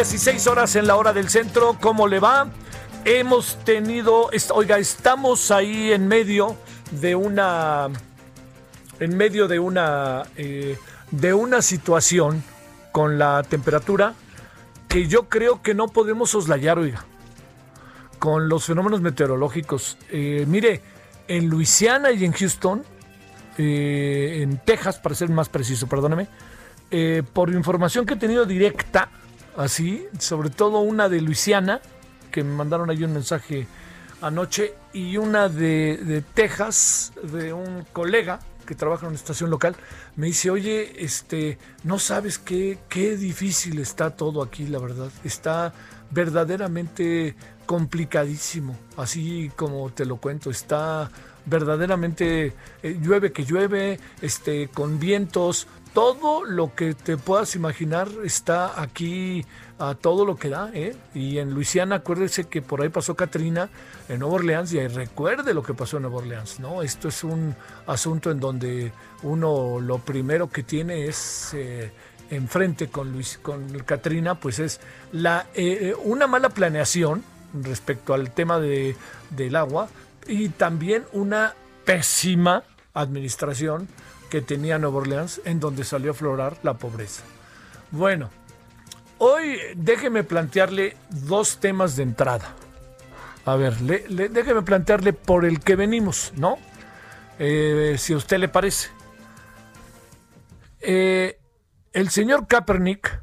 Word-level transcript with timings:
16 0.00 0.46
horas 0.46 0.76
en 0.76 0.86
la 0.86 0.96
hora 0.96 1.12
del 1.12 1.28
centro, 1.28 1.76
¿cómo 1.78 2.08
le 2.08 2.20
va? 2.20 2.48
Hemos 3.04 3.62
tenido, 3.66 4.30
oiga, 4.54 4.78
estamos 4.78 5.50
ahí 5.50 5.92
en 5.92 6.08
medio 6.08 6.56
de 6.90 7.14
una, 7.14 7.88
en 8.98 9.16
medio 9.18 9.46
de 9.46 9.58
una, 9.58 10.22
eh, 10.38 10.78
de 11.10 11.34
una 11.34 11.60
situación 11.60 12.42
con 12.92 13.18
la 13.18 13.42
temperatura 13.42 14.14
que 14.88 15.06
yo 15.06 15.28
creo 15.28 15.60
que 15.60 15.74
no 15.74 15.88
podemos 15.88 16.30
soslayar, 16.30 16.78
oiga, 16.78 17.04
con 18.18 18.48
los 18.48 18.64
fenómenos 18.64 19.02
meteorológicos. 19.02 19.98
Eh, 20.08 20.46
mire, 20.48 20.80
en 21.28 21.50
Luisiana 21.50 22.10
y 22.10 22.24
en 22.24 22.32
Houston, 22.32 22.84
eh, 23.58 24.38
en 24.40 24.56
Texas, 24.64 24.98
para 24.98 25.14
ser 25.14 25.28
más 25.28 25.50
preciso, 25.50 25.88
perdóneme, 25.88 26.26
eh, 26.90 27.22
por 27.34 27.50
información 27.50 28.06
que 28.06 28.14
he 28.14 28.16
tenido 28.16 28.46
directa, 28.46 29.10
así, 29.56 30.06
sobre 30.18 30.50
todo 30.50 30.80
una 30.80 31.08
de 31.08 31.20
Luisiana, 31.20 31.80
que 32.30 32.44
me 32.44 32.54
mandaron 32.54 32.90
ahí 32.90 33.02
un 33.04 33.12
mensaje 33.12 33.66
anoche, 34.20 34.74
y 34.92 35.16
una 35.16 35.48
de, 35.48 35.98
de 35.98 36.22
Texas, 36.22 37.12
de 37.22 37.52
un 37.52 37.84
colega 37.92 38.40
que 38.66 38.74
trabaja 38.74 39.02
en 39.02 39.08
una 39.08 39.16
estación 39.16 39.50
local, 39.50 39.74
me 40.14 40.28
dice, 40.28 40.50
oye, 40.50 41.02
este, 41.04 41.58
no 41.82 41.98
sabes 41.98 42.38
qué, 42.38 42.78
qué 42.88 43.16
difícil 43.16 43.80
está 43.80 44.10
todo 44.10 44.42
aquí, 44.42 44.66
la 44.68 44.78
verdad. 44.78 45.10
Está 45.24 45.72
verdaderamente 46.10 47.34
complicadísimo, 47.66 48.76
así 48.96 49.50
como 49.56 49.90
te 49.90 50.04
lo 50.04 50.18
cuento, 50.18 50.50
está 50.50 51.10
verdaderamente 51.46 52.52
eh, 52.82 52.98
llueve 53.00 53.32
que 53.32 53.44
llueve, 53.44 53.98
este, 54.22 54.68
con 54.68 55.00
vientos, 55.00 55.66
todo 55.92 56.44
lo 56.44 56.74
que 56.74 56.94
te 56.94 57.16
puedas 57.16 57.54
imaginar 57.56 58.08
está 58.24 58.80
aquí 58.80 59.44
a 59.78 59.94
todo 59.94 60.24
lo 60.24 60.36
que 60.36 60.50
da, 60.50 60.70
¿eh? 60.74 60.94
Y 61.14 61.38
en 61.38 61.54
Luisiana, 61.54 61.96
acuérdese 61.96 62.44
que 62.44 62.60
por 62.60 62.82
ahí 62.82 62.90
pasó 62.90 63.16
Katrina 63.16 63.70
en 64.08 64.20
Nueva 64.20 64.34
Orleans 64.34 64.72
y 64.72 64.78
ahí 64.78 64.88
recuerde 64.88 65.54
lo 65.54 65.62
que 65.62 65.74
pasó 65.74 65.96
en 65.96 66.02
Nueva 66.02 66.18
Orleans, 66.18 66.60
¿no? 66.60 66.82
Esto 66.82 67.08
es 67.08 67.24
un 67.24 67.54
asunto 67.86 68.30
en 68.30 68.40
donde 68.40 68.92
uno 69.22 69.80
lo 69.80 69.98
primero 69.98 70.50
que 70.50 70.62
tiene 70.62 71.06
es 71.06 71.52
eh, 71.54 71.90
enfrente 72.30 72.88
con 72.88 73.10
Luis, 73.10 73.38
con 73.42 73.68
Katrina, 73.80 74.34
pues 74.34 74.58
es 74.58 74.80
la 75.12 75.46
eh, 75.54 75.94
una 76.04 76.26
mala 76.26 76.50
planeación 76.50 77.24
respecto 77.54 78.14
al 78.14 78.30
tema 78.32 78.60
de, 78.60 78.96
del 79.30 79.56
agua 79.56 79.88
y 80.26 80.50
también 80.50 81.04
una 81.12 81.54
pésima 81.84 82.62
administración 82.94 83.88
que 84.30 84.40
tenía 84.40 84.78
Nueva 84.78 84.98
Orleans 84.98 85.40
en 85.44 85.60
donde 85.60 85.84
salió 85.84 86.12
a 86.12 86.14
aflorar 86.14 86.56
la 86.62 86.74
pobreza. 86.74 87.22
Bueno, 87.90 88.30
hoy 89.18 89.58
déjeme 89.76 90.24
plantearle 90.24 90.96
dos 91.10 91.58
temas 91.58 91.96
de 91.96 92.04
entrada. 92.04 92.54
A 93.44 93.56
ver, 93.56 93.80
le- 93.82 94.28
déjeme 94.28 94.62
plantearle 94.62 95.12
por 95.12 95.44
el 95.44 95.60
que 95.60 95.76
venimos, 95.76 96.32
¿no? 96.36 96.58
Eh, 97.38 97.96
si 97.98 98.12
a 98.12 98.16
usted 98.16 98.38
le 98.38 98.48
parece. 98.48 98.88
Eh, 100.80 101.38
el 101.92 102.08
señor 102.10 102.46
Kaepernick, 102.46 103.20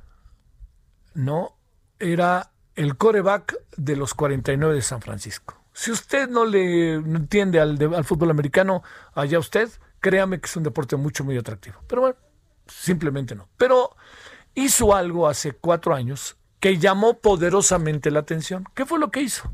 ¿no? 1.13 1.57
Era 1.99 2.51
el 2.75 2.97
coreback 2.97 3.55
de 3.77 3.95
los 3.95 4.13
49 4.13 4.75
de 4.75 4.81
San 4.81 5.01
Francisco. 5.01 5.55
Si 5.73 5.91
usted 5.91 6.27
no 6.29 6.45
le 6.45 6.95
entiende 6.95 7.59
al, 7.59 7.77
al 7.95 8.03
fútbol 8.03 8.31
americano, 8.31 8.83
allá 9.13 9.39
usted, 9.39 9.69
créame 9.99 10.39
que 10.39 10.45
es 10.45 10.55
un 10.55 10.63
deporte 10.63 10.95
mucho, 10.95 11.23
muy 11.23 11.37
atractivo. 11.37 11.77
Pero 11.87 12.01
bueno, 12.01 12.17
simplemente 12.67 13.35
no. 13.35 13.47
Pero 13.57 13.95
hizo 14.55 14.95
algo 14.95 15.27
hace 15.27 15.53
cuatro 15.53 15.93
años 15.93 16.37
que 16.59 16.77
llamó 16.77 17.19
poderosamente 17.19 18.11
la 18.11 18.19
atención. 18.19 18.65
¿Qué 18.73 18.85
fue 18.85 18.99
lo 18.99 19.11
que 19.11 19.21
hizo? 19.21 19.51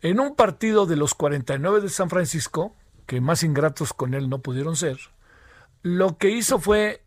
En 0.00 0.20
un 0.20 0.34
partido 0.34 0.86
de 0.86 0.96
los 0.96 1.14
49 1.14 1.80
de 1.80 1.88
San 1.88 2.10
Francisco, 2.10 2.74
que 3.06 3.20
más 3.20 3.42
ingratos 3.42 3.92
con 3.92 4.14
él 4.14 4.28
no 4.28 4.40
pudieron 4.40 4.76
ser, 4.76 4.98
lo 5.82 6.16
que 6.16 6.30
hizo 6.30 6.58
fue, 6.58 7.02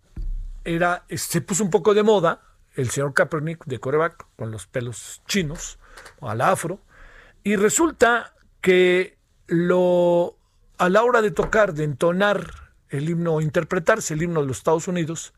era, 0.64 1.06
se 1.10 1.42
puso 1.42 1.64
un 1.64 1.72
poco 1.72 1.94
de 1.94 2.04
moda 2.04 2.42
el 2.76 2.92
señor 2.92 3.14
Kaepernick 3.14 3.66
de 3.66 3.80
coreback 3.80 4.28
con 4.36 4.52
los 4.52 4.68
pelos 4.68 5.24
chinos, 5.28 5.80
al 6.22 6.42
afro, 6.42 6.80
y 7.44 7.56
resulta 7.56 8.36
que 8.62 9.18
lo, 9.48 10.37
a 10.78 10.90
la 10.90 11.04
hora 11.04 11.22
de 11.22 11.32
tocar, 11.32 11.74
de 11.74 11.84
entonar 11.84 12.72
el 12.90 13.10
himno, 13.10 13.36
o 13.36 13.42
interpretarse 13.42 14.14
el 14.14 14.22
himno 14.22 14.42
de 14.42 14.48
los 14.48 14.58
Estados 14.58 14.88
Unidos, 14.88 15.34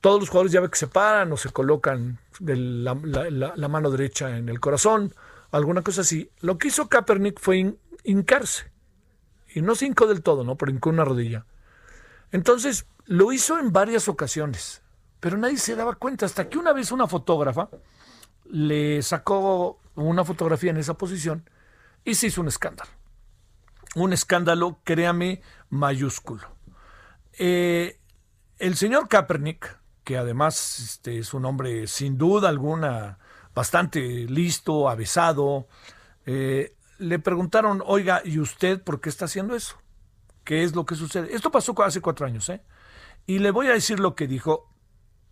todos 0.00 0.20
los 0.20 0.28
jugadores 0.28 0.52
ya 0.52 0.60
ve 0.60 0.70
que 0.70 0.78
se 0.78 0.86
paran 0.86 1.32
o 1.32 1.36
se 1.36 1.50
colocan 1.50 2.18
la, 2.40 2.94
mano 3.68 3.90
derecha 3.90 4.36
en 4.36 4.48
el 4.48 4.60
corazón, 4.60 5.14
alguna 5.50 5.82
cosa 5.82 6.02
así. 6.02 6.30
Lo 6.40 6.56
que 6.58 6.68
hizo 6.68 6.88
Kaepernick 6.88 7.40
fue 7.40 7.56
hin- 7.58 7.78
hincarse. 8.04 8.70
Y 9.54 9.62
no 9.62 9.74
se 9.74 9.86
hincó 9.86 10.06
del 10.06 10.22
todo, 10.22 10.44
¿no? 10.44 10.56
Pero 10.56 10.70
hincó 10.70 10.90
una 10.90 11.04
rodilla. 11.04 11.46
Entonces, 12.30 12.86
lo 13.06 13.32
hizo 13.32 13.58
en 13.58 13.72
varias 13.72 14.08
ocasiones, 14.08 14.82
pero 15.20 15.36
nadie 15.38 15.56
se 15.56 15.74
daba 15.74 15.94
cuenta. 15.94 16.26
Hasta 16.26 16.48
que 16.48 16.58
una 16.58 16.72
vez 16.72 16.92
una 16.92 17.06
fotógrafa 17.08 17.68
le 18.44 19.02
sacó 19.02 19.80
una 19.94 20.24
fotografía 20.24 20.70
en 20.70 20.76
esa 20.76 20.94
posición 20.94 21.48
y 22.04 22.14
se 22.14 22.28
hizo 22.28 22.40
un 22.40 22.48
escándalo. 22.48 22.90
Un 23.94 24.12
escándalo, 24.12 24.80
créame, 24.84 25.42
mayúsculo. 25.70 26.48
Eh, 27.38 27.98
el 28.58 28.76
señor 28.76 29.08
Kaepernick, 29.08 29.78
que 30.04 30.18
además 30.18 30.78
este, 30.80 31.18
es 31.18 31.34
un 31.34 31.44
hombre 31.44 31.86
sin 31.86 32.18
duda 32.18 32.48
alguna 32.48 33.18
bastante 33.54 34.00
listo, 34.00 34.88
avesado, 34.88 35.68
eh, 36.26 36.76
le 36.98 37.18
preguntaron, 37.18 37.82
oiga, 37.84 38.22
¿y 38.24 38.38
usted 38.38 38.82
por 38.82 39.00
qué 39.00 39.08
está 39.08 39.24
haciendo 39.24 39.54
eso? 39.54 39.76
¿Qué 40.44 40.64
es 40.64 40.74
lo 40.74 40.86
que 40.86 40.94
sucede? 40.94 41.34
Esto 41.34 41.50
pasó 41.50 41.74
hace 41.82 42.00
cuatro 42.00 42.26
años, 42.26 42.48
¿eh? 42.48 42.62
Y 43.26 43.38
le 43.38 43.50
voy 43.50 43.66
a 43.68 43.72
decir 43.72 44.00
lo 44.00 44.14
que 44.14 44.26
dijo 44.26 44.72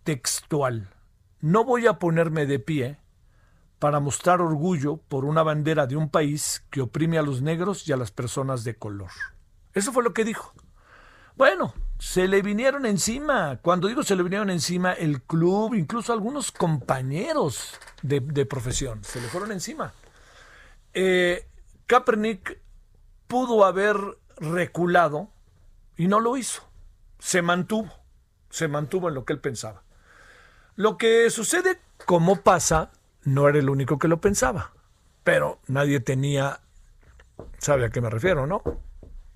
textual. 0.03 0.93
No 1.39 1.63
voy 1.63 1.87
a 1.87 1.99
ponerme 1.99 2.45
de 2.45 2.59
pie 2.59 2.99
para 3.79 3.99
mostrar 3.99 4.41
orgullo 4.41 4.97
por 4.97 5.25
una 5.25 5.43
bandera 5.43 5.87
de 5.87 5.95
un 5.95 6.09
país 6.09 6.63
que 6.69 6.81
oprime 6.81 7.17
a 7.17 7.21
los 7.21 7.41
negros 7.41 7.87
y 7.87 7.93
a 7.93 7.97
las 7.97 8.11
personas 8.11 8.63
de 8.63 8.75
color. 8.75 9.11
Eso 9.73 9.91
fue 9.91 10.03
lo 10.03 10.13
que 10.13 10.25
dijo. 10.25 10.53
Bueno, 11.35 11.73
se 11.99 12.27
le 12.27 12.41
vinieron 12.41 12.85
encima. 12.87 13.59
Cuando 13.61 13.87
digo 13.87 14.01
se 14.01 14.15
le 14.15 14.23
vinieron 14.23 14.49
encima, 14.49 14.93
el 14.93 15.21
club, 15.21 15.75
incluso 15.75 16.11
algunos 16.11 16.51
compañeros 16.51 17.75
de, 18.01 18.45
profesión, 18.45 19.03
se 19.03 19.21
le 19.21 19.27
fueron 19.27 19.51
encima. 19.51 19.93
Eh, 20.93 21.47
Kaepernick 21.85 22.59
pudo 23.27 23.65
haber 23.65 23.97
reculado 24.37 25.29
y 25.95 26.07
no 26.07 26.19
lo 26.19 26.37
hizo. 26.37 26.63
Se 27.19 27.43
mantuvo, 27.43 27.91
se 28.49 28.67
mantuvo 28.67 29.09
en 29.09 29.15
lo 29.15 29.25
que 29.25 29.33
él 29.33 29.39
pensaba. 29.39 29.83
Lo 30.75 30.97
que 30.97 31.29
sucede, 31.29 31.79
como 32.05 32.41
pasa, 32.41 32.91
no 33.27 33.49
era 33.49 33.59
el 33.59 33.69
único 33.69 33.99
que 33.99 34.07
lo 34.07 34.21
pensaba, 34.21 34.71
pero 35.25 35.59
nadie 35.67 35.99
tenía, 35.99 36.61
sabe 37.57 37.85
a 37.85 37.89
qué 37.89 37.99
me 37.99 38.09
refiero, 38.09 38.47
¿no? 38.47 38.61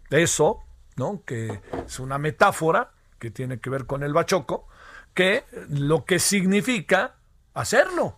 Eso, 0.09 0.59
¿no? 0.95 1.23
Que 1.25 1.59
es 1.85 1.99
una 1.99 2.17
metáfora 2.17 2.91
que 3.19 3.31
tiene 3.31 3.59
que 3.59 3.69
ver 3.69 3.85
con 3.85 4.03
el 4.03 4.13
bachoco, 4.13 4.65
que 5.13 5.43
lo 5.67 6.05
que 6.05 6.19
significa 6.19 7.15
hacerlo. 7.53 8.17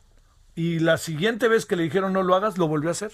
Y 0.54 0.78
la 0.78 0.98
siguiente 1.00 1.48
vez 1.48 1.66
que 1.66 1.76
le 1.76 1.82
dijeron 1.82 2.14
no 2.14 2.22
lo 2.22 2.36
hagas, 2.36 2.60
lo 2.60 2.68
volvió 2.68 2.90
a 2.90 2.92
hacer. 2.92 3.12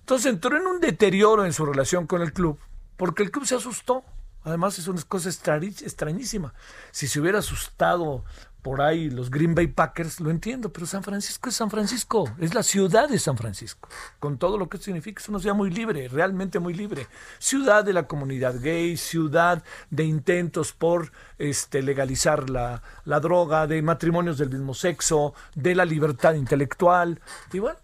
Entonces 0.00 0.32
entró 0.32 0.56
en 0.56 0.66
un 0.66 0.80
deterioro 0.80 1.44
en 1.44 1.52
su 1.52 1.64
relación 1.64 2.08
con 2.08 2.20
el 2.20 2.32
club, 2.32 2.58
porque 2.96 3.22
el 3.22 3.30
club 3.30 3.46
se 3.46 3.54
asustó. 3.54 4.02
Además 4.42 4.76
es 4.80 4.88
una 4.88 5.02
cosa 5.02 5.28
extrañísima. 5.28 6.52
Si 6.90 7.06
se 7.06 7.20
hubiera 7.20 7.38
asustado 7.38 8.24
por 8.62 8.82
ahí 8.82 9.10
los 9.10 9.30
Green 9.30 9.54
Bay 9.54 9.66
Packers, 9.68 10.20
lo 10.20 10.30
entiendo, 10.30 10.72
pero 10.72 10.86
San 10.86 11.02
Francisco 11.02 11.48
es 11.48 11.56
San 11.56 11.70
Francisco, 11.70 12.30
es 12.38 12.54
la 12.54 12.62
ciudad 12.62 13.08
de 13.08 13.18
San 13.18 13.36
Francisco, 13.36 13.88
con 14.18 14.38
todo 14.38 14.58
lo 14.58 14.68
que 14.68 14.78
significa, 14.78 15.22
es 15.22 15.28
una 15.28 15.38
ciudad 15.38 15.54
muy 15.54 15.70
libre, 15.70 16.08
realmente 16.08 16.58
muy 16.58 16.74
libre. 16.74 17.06
Ciudad 17.38 17.84
de 17.84 17.92
la 17.92 18.06
comunidad 18.06 18.60
gay, 18.60 18.96
ciudad 18.96 19.62
de 19.90 20.04
intentos 20.04 20.72
por 20.72 21.12
este, 21.38 21.82
legalizar 21.82 22.50
la, 22.50 22.82
la 23.04 23.20
droga, 23.20 23.66
de 23.66 23.82
matrimonios 23.82 24.38
del 24.38 24.50
mismo 24.50 24.74
sexo, 24.74 25.34
de 25.54 25.74
la 25.74 25.84
libertad 25.84 26.34
intelectual. 26.34 27.20
Y 27.52 27.58
bueno, 27.58 27.78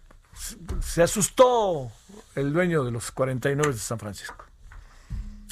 se 0.81 1.01
asustó 1.03 1.91
el 2.35 2.53
dueño 2.53 2.83
de 2.83 2.91
los 2.91 3.11
49 3.11 3.73
de 3.73 3.79
San 3.79 3.99
Francisco. 3.99 4.45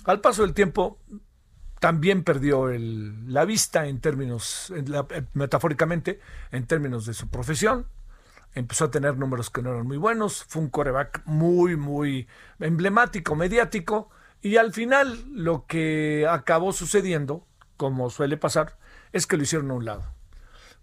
Al 0.05 0.21
paso 0.21 0.43
del 0.43 0.53
tiempo, 0.53 0.99
también 1.85 2.23
perdió 2.23 2.67
la 2.67 3.45
vista 3.45 3.85
en 3.85 4.01
términos, 4.01 4.73
metafóricamente, 5.33 6.19
en 6.51 6.65
términos 6.65 7.05
de 7.05 7.13
su 7.13 7.27
profesión. 7.27 7.85
Empezó 8.55 8.85
a 8.85 8.89
tener 8.89 9.19
números 9.19 9.51
que 9.51 9.61
no 9.61 9.69
eran 9.69 9.85
muy 9.85 9.97
buenos. 9.97 10.45
Fue 10.45 10.63
un 10.63 10.69
coreback 10.69 11.21
muy, 11.25 11.75
muy 11.75 12.27
emblemático, 12.59 13.35
mediático. 13.35 14.09
Y 14.41 14.57
al 14.57 14.73
final 14.73 15.25
lo 15.31 15.67
que 15.67 16.25
acabó 16.27 16.73
sucediendo, 16.73 17.45
como 17.77 18.09
suele 18.09 18.37
pasar, 18.37 18.79
es 19.11 19.27
que 19.27 19.37
lo 19.37 19.43
hicieron 19.43 19.69
a 19.69 19.75
un 19.75 19.85
lado. 19.85 20.05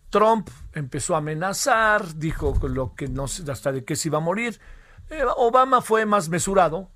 Trump 0.09 0.51
empezó 0.73 1.17
a 1.17 1.19
amenazar, 1.19 2.15
dijo 2.15 2.55
lo 2.69 2.95
que 2.95 3.09
no 3.09 3.25
hasta 3.25 3.73
de 3.73 3.85
qué 3.85 3.97
se 3.97 4.07
iba 4.07 4.19
a 4.19 4.21
morir. 4.21 4.61
Eh, 5.11 5.25
Obama 5.37 5.83
fue 5.83 6.07
más 6.07 6.29
mesurado, 6.29 6.93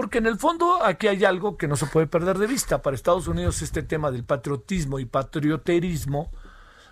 porque 0.00 0.16
en 0.16 0.24
el 0.24 0.38
fondo 0.38 0.82
aquí 0.82 1.08
hay 1.08 1.26
algo 1.26 1.58
que 1.58 1.68
no 1.68 1.76
se 1.76 1.84
puede 1.84 2.06
perder 2.06 2.38
de 2.38 2.46
vista. 2.46 2.80
Para 2.80 2.94
Estados 2.96 3.28
Unidos 3.28 3.60
este 3.60 3.82
tema 3.82 4.10
del 4.10 4.24
patriotismo 4.24 4.98
y 4.98 5.04
patrioterismo 5.04 6.30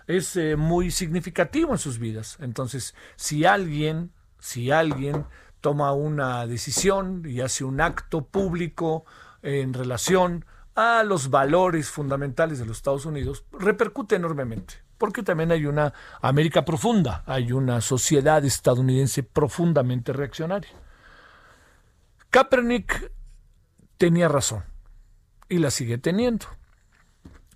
es 0.05 0.35
eh, 0.35 0.55
muy 0.55 0.91
significativo 0.91 1.71
en 1.71 1.79
sus 1.79 1.97
vidas. 1.97 2.37
Entonces, 2.39 2.93
si 3.15 3.45
alguien, 3.45 4.11
si 4.37 4.69
alguien 4.69 5.25
toma 5.59 5.91
una 5.91 6.45
decisión 6.45 7.23
y 7.25 7.41
hace 7.41 7.63
un 7.63 7.81
acto 7.81 8.25
público 8.25 9.05
en 9.41 9.73
relación 9.73 10.45
a 10.75 11.01
los 11.01 11.31
valores 11.31 11.89
fundamentales 11.89 12.59
de 12.59 12.67
los 12.67 12.77
Estados 12.77 13.07
Unidos, 13.07 13.43
repercute 13.53 14.17
enormemente. 14.17 14.75
Porque 14.99 15.23
también 15.23 15.51
hay 15.51 15.65
una 15.65 15.95
América 16.21 16.63
profunda, 16.63 17.23
hay 17.25 17.53
una 17.53 17.81
sociedad 17.81 18.45
estadounidense 18.45 19.23
profundamente 19.23 20.13
reaccionaria. 20.13 20.69
Kaepernick 22.29 23.11
tenía 23.97 24.27
razón 24.27 24.63
y 25.49 25.57
la 25.57 25.71
sigue 25.71 25.97
teniendo. 25.97 26.45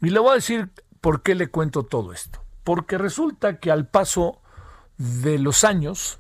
Y 0.02 0.10
le 0.10 0.20
voy 0.20 0.32
a 0.32 0.36
decir 0.36 0.72
por 1.00 1.22
qué 1.22 1.36
le 1.36 1.50
cuento 1.50 1.84
todo 1.84 2.12
esto. 2.12 2.44
Porque 2.64 2.98
resulta 2.98 3.60
que 3.60 3.72
al 3.72 3.88
paso 3.88 4.42
de 4.98 5.38
los 5.38 5.64
años, 5.64 6.20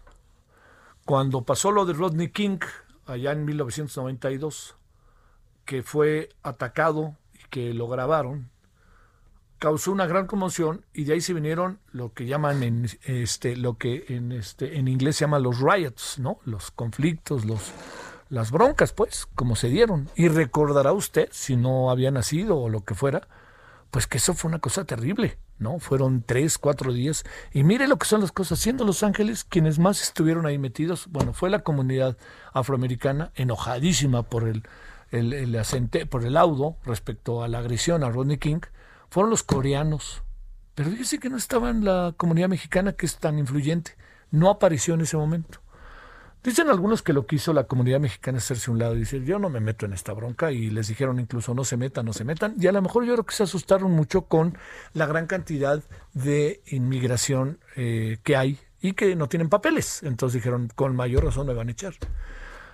cuando 1.05 1.43
pasó 1.43 1.71
lo 1.71 1.85
de 1.85 1.93
Rodney 1.93 2.29
King, 2.29 2.59
allá 3.05 3.31
en 3.31 3.45
1992, 3.45 4.75
que 5.65 5.83
fue 5.83 6.29
atacado 6.43 7.17
y 7.33 7.47
que 7.49 7.73
lo 7.73 7.87
grabaron, 7.87 8.49
causó 9.57 9.91
una 9.91 10.05
gran 10.05 10.27
conmoción 10.27 10.85
y 10.93 11.05
de 11.05 11.13
ahí 11.13 11.21
se 11.21 11.33
vinieron 11.33 11.79
lo 11.91 12.13
que 12.13 12.25
llaman 12.25 12.63
en 12.63 12.89
este 13.05 13.55
lo 13.55 13.77
que 13.77 14.05
en 14.09 14.33
este 14.33 14.77
en 14.77 14.89
inglés 14.89 15.15
se 15.15 15.21
llama 15.21 15.39
los 15.39 15.61
riots, 15.61 16.19
¿no? 16.19 16.39
Los 16.43 16.71
conflictos, 16.71 17.45
los 17.45 17.71
las 18.33 18.49
broncas, 18.49 18.93
pues, 18.93 19.27
como 19.35 19.55
se 19.55 19.69
dieron. 19.69 20.09
Y 20.15 20.27
recordará 20.27 20.91
usted, 20.91 21.29
si 21.31 21.55
no 21.55 21.91
había 21.91 22.09
nacido 22.09 22.57
o 22.57 22.67
lo 22.67 22.83
que 22.83 22.95
fuera, 22.95 23.27
pues 23.91 24.07
que 24.07 24.17
eso 24.17 24.33
fue 24.33 24.49
una 24.49 24.57
cosa 24.57 24.85
terrible, 24.85 25.37
¿no? 25.59 25.77
Fueron 25.77 26.23
tres, 26.23 26.57
cuatro 26.57 26.91
días. 26.91 27.23
Y 27.51 27.63
mire 27.63 27.87
lo 27.87 27.97
que 27.97 28.07
son 28.07 28.21
las 28.21 28.31
cosas. 28.31 28.57
Siendo 28.57 28.85
Los 28.85 29.03
Ángeles 29.03 29.43
quienes 29.43 29.77
más 29.77 30.01
estuvieron 30.01 30.47
ahí 30.47 30.57
metidos, 30.57 31.05
bueno, 31.11 31.33
fue 31.33 31.51
la 31.51 31.59
comunidad 31.59 32.17
afroamericana 32.53 33.31
enojadísima 33.35 34.23
por 34.23 34.47
el, 34.47 34.63
el, 35.11 35.31
el 35.31 36.07
por 36.09 36.25
el 36.25 36.33
laudo 36.33 36.77
respecto 36.85 37.43
a 37.43 37.47
la 37.47 37.59
agresión 37.59 38.03
a 38.03 38.09
Rodney 38.09 38.39
King, 38.39 38.61
fueron 39.11 39.29
los 39.29 39.43
coreanos. 39.43 40.23
Pero 40.73 40.89
fíjese 40.89 41.19
que 41.19 41.29
no 41.29 41.37
estaba 41.37 41.69
en 41.69 41.85
la 41.85 42.15
comunidad 42.17 42.49
mexicana 42.49 42.93
que 42.93 43.05
es 43.05 43.17
tan 43.17 43.37
influyente. 43.37 43.95
No 44.31 44.49
apareció 44.49 44.95
en 44.95 45.01
ese 45.01 45.17
momento. 45.17 45.62
Dicen 46.43 46.69
algunos 46.69 47.01
que 47.01 47.13
lo 47.13 47.25
que 47.25 47.39
la 47.53 47.63
comunidad 47.63 48.01
mexicana 48.01 48.37
es 48.37 48.43
hacerse 48.43 48.69
un 48.69 48.77
lado 48.77 48.95
y 48.95 48.99
decir, 48.99 49.23
yo 49.23 49.39
no 49.39 49.49
me 49.49 49.61
meto 49.61 49.85
en 49.85 49.93
esta 49.93 50.11
bronca 50.11 50.51
y 50.51 50.69
les 50.69 50.89
dijeron 50.89 51.19
incluso 51.19 51.53
no 51.53 51.63
se 51.63 51.77
metan, 51.77 52.05
no 52.05 52.11
se 52.11 52.25
metan. 52.25 52.55
Y 52.59 52.67
a 52.67 52.73
lo 52.73 52.81
mejor 52.81 53.05
yo 53.05 53.13
creo 53.13 53.25
que 53.25 53.33
se 53.33 53.43
asustaron 53.43 53.91
mucho 53.91 54.23
con 54.23 54.57
la 54.93 55.05
gran 55.05 55.25
cantidad 55.25 55.81
de 56.13 56.61
inmigración 56.67 57.59
eh, 57.77 58.17
que 58.23 58.35
hay 58.35 58.59
y 58.81 58.91
que 58.91 59.15
no 59.15 59.29
tienen 59.29 59.47
papeles. 59.47 60.03
Entonces 60.03 60.41
dijeron, 60.41 60.69
con 60.75 60.93
mayor 60.97 61.23
razón 61.23 61.47
me 61.47 61.53
van 61.53 61.69
a 61.69 61.71
echar. 61.71 61.93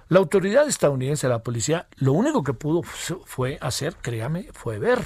La 0.07 0.17
autoridad 0.17 0.67
estadounidense, 0.67 1.27
la 1.27 1.43
policía, 1.43 1.87
lo 1.97 2.13
único 2.13 2.43
que 2.43 2.53
pudo 2.53 2.81
fue 2.81 3.59
hacer, 3.61 3.95
créame, 4.01 4.49
fue 4.51 4.79
ver. 4.79 5.05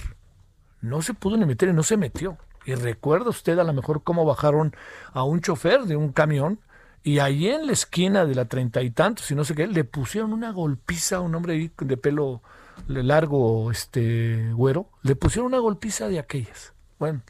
No 0.79 1.01
se 1.01 1.13
pudo 1.13 1.35
ni 1.35 1.45
meter 1.45 1.67
y 1.67 1.73
no 1.73 1.83
se 1.83 1.97
metió. 1.97 2.37
Y 2.65 2.75
recuerda 2.75 3.29
usted 3.29 3.59
a 3.59 3.65
lo 3.65 3.73
mejor 3.73 4.03
cómo 4.03 4.23
bajaron 4.23 4.73
a 5.11 5.25
un 5.25 5.41
chofer 5.41 5.83
de 5.83 5.97
un 5.97 6.13
camión 6.13 6.59
y 7.03 7.19
ahí 7.19 7.49
en 7.49 7.67
la 7.67 7.73
esquina 7.73 8.25
de 8.25 8.33
la 8.33 8.45
treinta 8.45 8.81
y 8.81 8.89
tantos, 8.89 9.29
y 9.29 9.35
no 9.35 9.43
sé 9.43 9.55
qué, 9.55 9.67
le 9.67 9.83
pusieron 9.83 10.31
una 10.31 10.51
golpiza 10.51 11.17
a 11.17 11.19
un 11.19 11.35
hombre 11.35 11.71
de 11.77 11.97
pelo 11.97 12.41
largo, 12.87 13.71
este, 13.71 14.51
güero, 14.53 14.89
le 15.01 15.15
pusieron 15.15 15.47
una 15.47 15.59
golpiza 15.59 16.07
de 16.07 16.19
aquellas. 16.19 16.73
Bueno, 16.99 17.21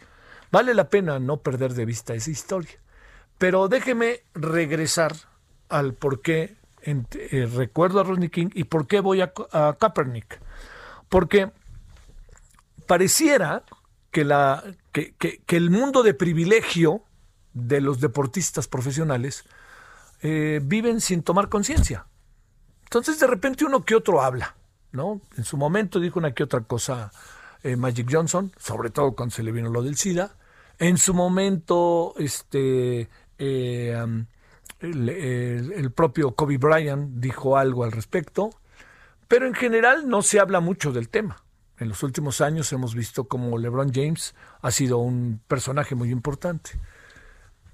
vale 0.51 0.75
la 0.75 0.89
pena 0.89 1.19
no 1.19 1.37
perder 1.37 1.73
de 1.73 1.85
vista 1.85 2.13
esa 2.13 2.29
historia. 2.29 2.79
Pero 3.39 3.67
déjeme 3.67 4.21
regresar 4.35 5.15
al 5.69 5.95
por 5.95 6.21
qué 6.21 6.55
eh, 6.83 7.49
recuerdo 7.51 7.99
a 7.99 8.03
Rodney 8.03 8.29
King 8.29 8.49
y 8.53 8.65
por 8.65 8.85
qué 8.85 8.99
voy 8.99 9.21
a, 9.21 9.33
a 9.51 9.75
Kaepernick. 9.79 10.39
Porque 11.09 11.51
pareciera 12.85 13.63
que, 14.11 14.23
la, 14.23 14.63
que, 14.91 15.15
que 15.15 15.57
el 15.57 15.71
mundo 15.71 16.03
de 16.03 16.13
privilegio 16.13 17.03
de 17.53 17.81
los 17.81 17.99
deportistas 17.99 18.67
profesionales 18.67 19.45
eh, 20.23 20.61
viven 20.63 21.01
sin 21.01 21.21
tomar 21.21 21.49
conciencia. 21.49 22.07
Entonces 22.83 23.19
de 23.19 23.27
repente 23.27 23.65
uno 23.65 23.83
que 23.83 23.93
otro 23.93 24.21
habla, 24.21 24.55
¿no? 24.93 25.19
En 25.37 25.43
su 25.43 25.57
momento 25.57 25.99
dijo 25.99 26.17
una 26.17 26.33
que 26.33 26.43
otra 26.43 26.61
cosa 26.61 27.11
eh, 27.61 27.75
Magic 27.75 28.07
Johnson, 28.09 28.53
sobre 28.57 28.89
todo 28.89 29.15
cuando 29.15 29.35
se 29.35 29.43
le 29.43 29.51
vino 29.51 29.69
lo 29.69 29.83
del 29.83 29.97
SIDA. 29.97 30.37
En 30.79 30.97
su 30.97 31.13
momento, 31.13 32.13
este, 32.17 33.09
eh, 33.37 34.23
el, 34.79 35.91
propio 35.91 36.35
Kobe 36.35 36.57
Bryant 36.57 37.19
dijo 37.19 37.57
algo 37.57 37.83
al 37.83 37.91
respecto, 37.91 38.49
pero 39.27 39.45
en 39.45 39.53
general 39.53 40.07
no 40.07 40.21
se 40.21 40.39
habla 40.39 40.61
mucho 40.61 40.93
del 40.93 41.09
tema. 41.09 41.43
En 41.79 41.89
los 41.89 42.01
últimos 42.01 42.39
años 42.39 42.71
hemos 42.71 42.95
visto 42.95 43.27
como 43.27 43.57
LeBron 43.57 43.91
James 43.93 44.35
ha 44.61 44.71
sido 44.71 44.99
un 44.99 45.41
personaje 45.47 45.95
muy 45.95 46.11
importante. 46.11 46.71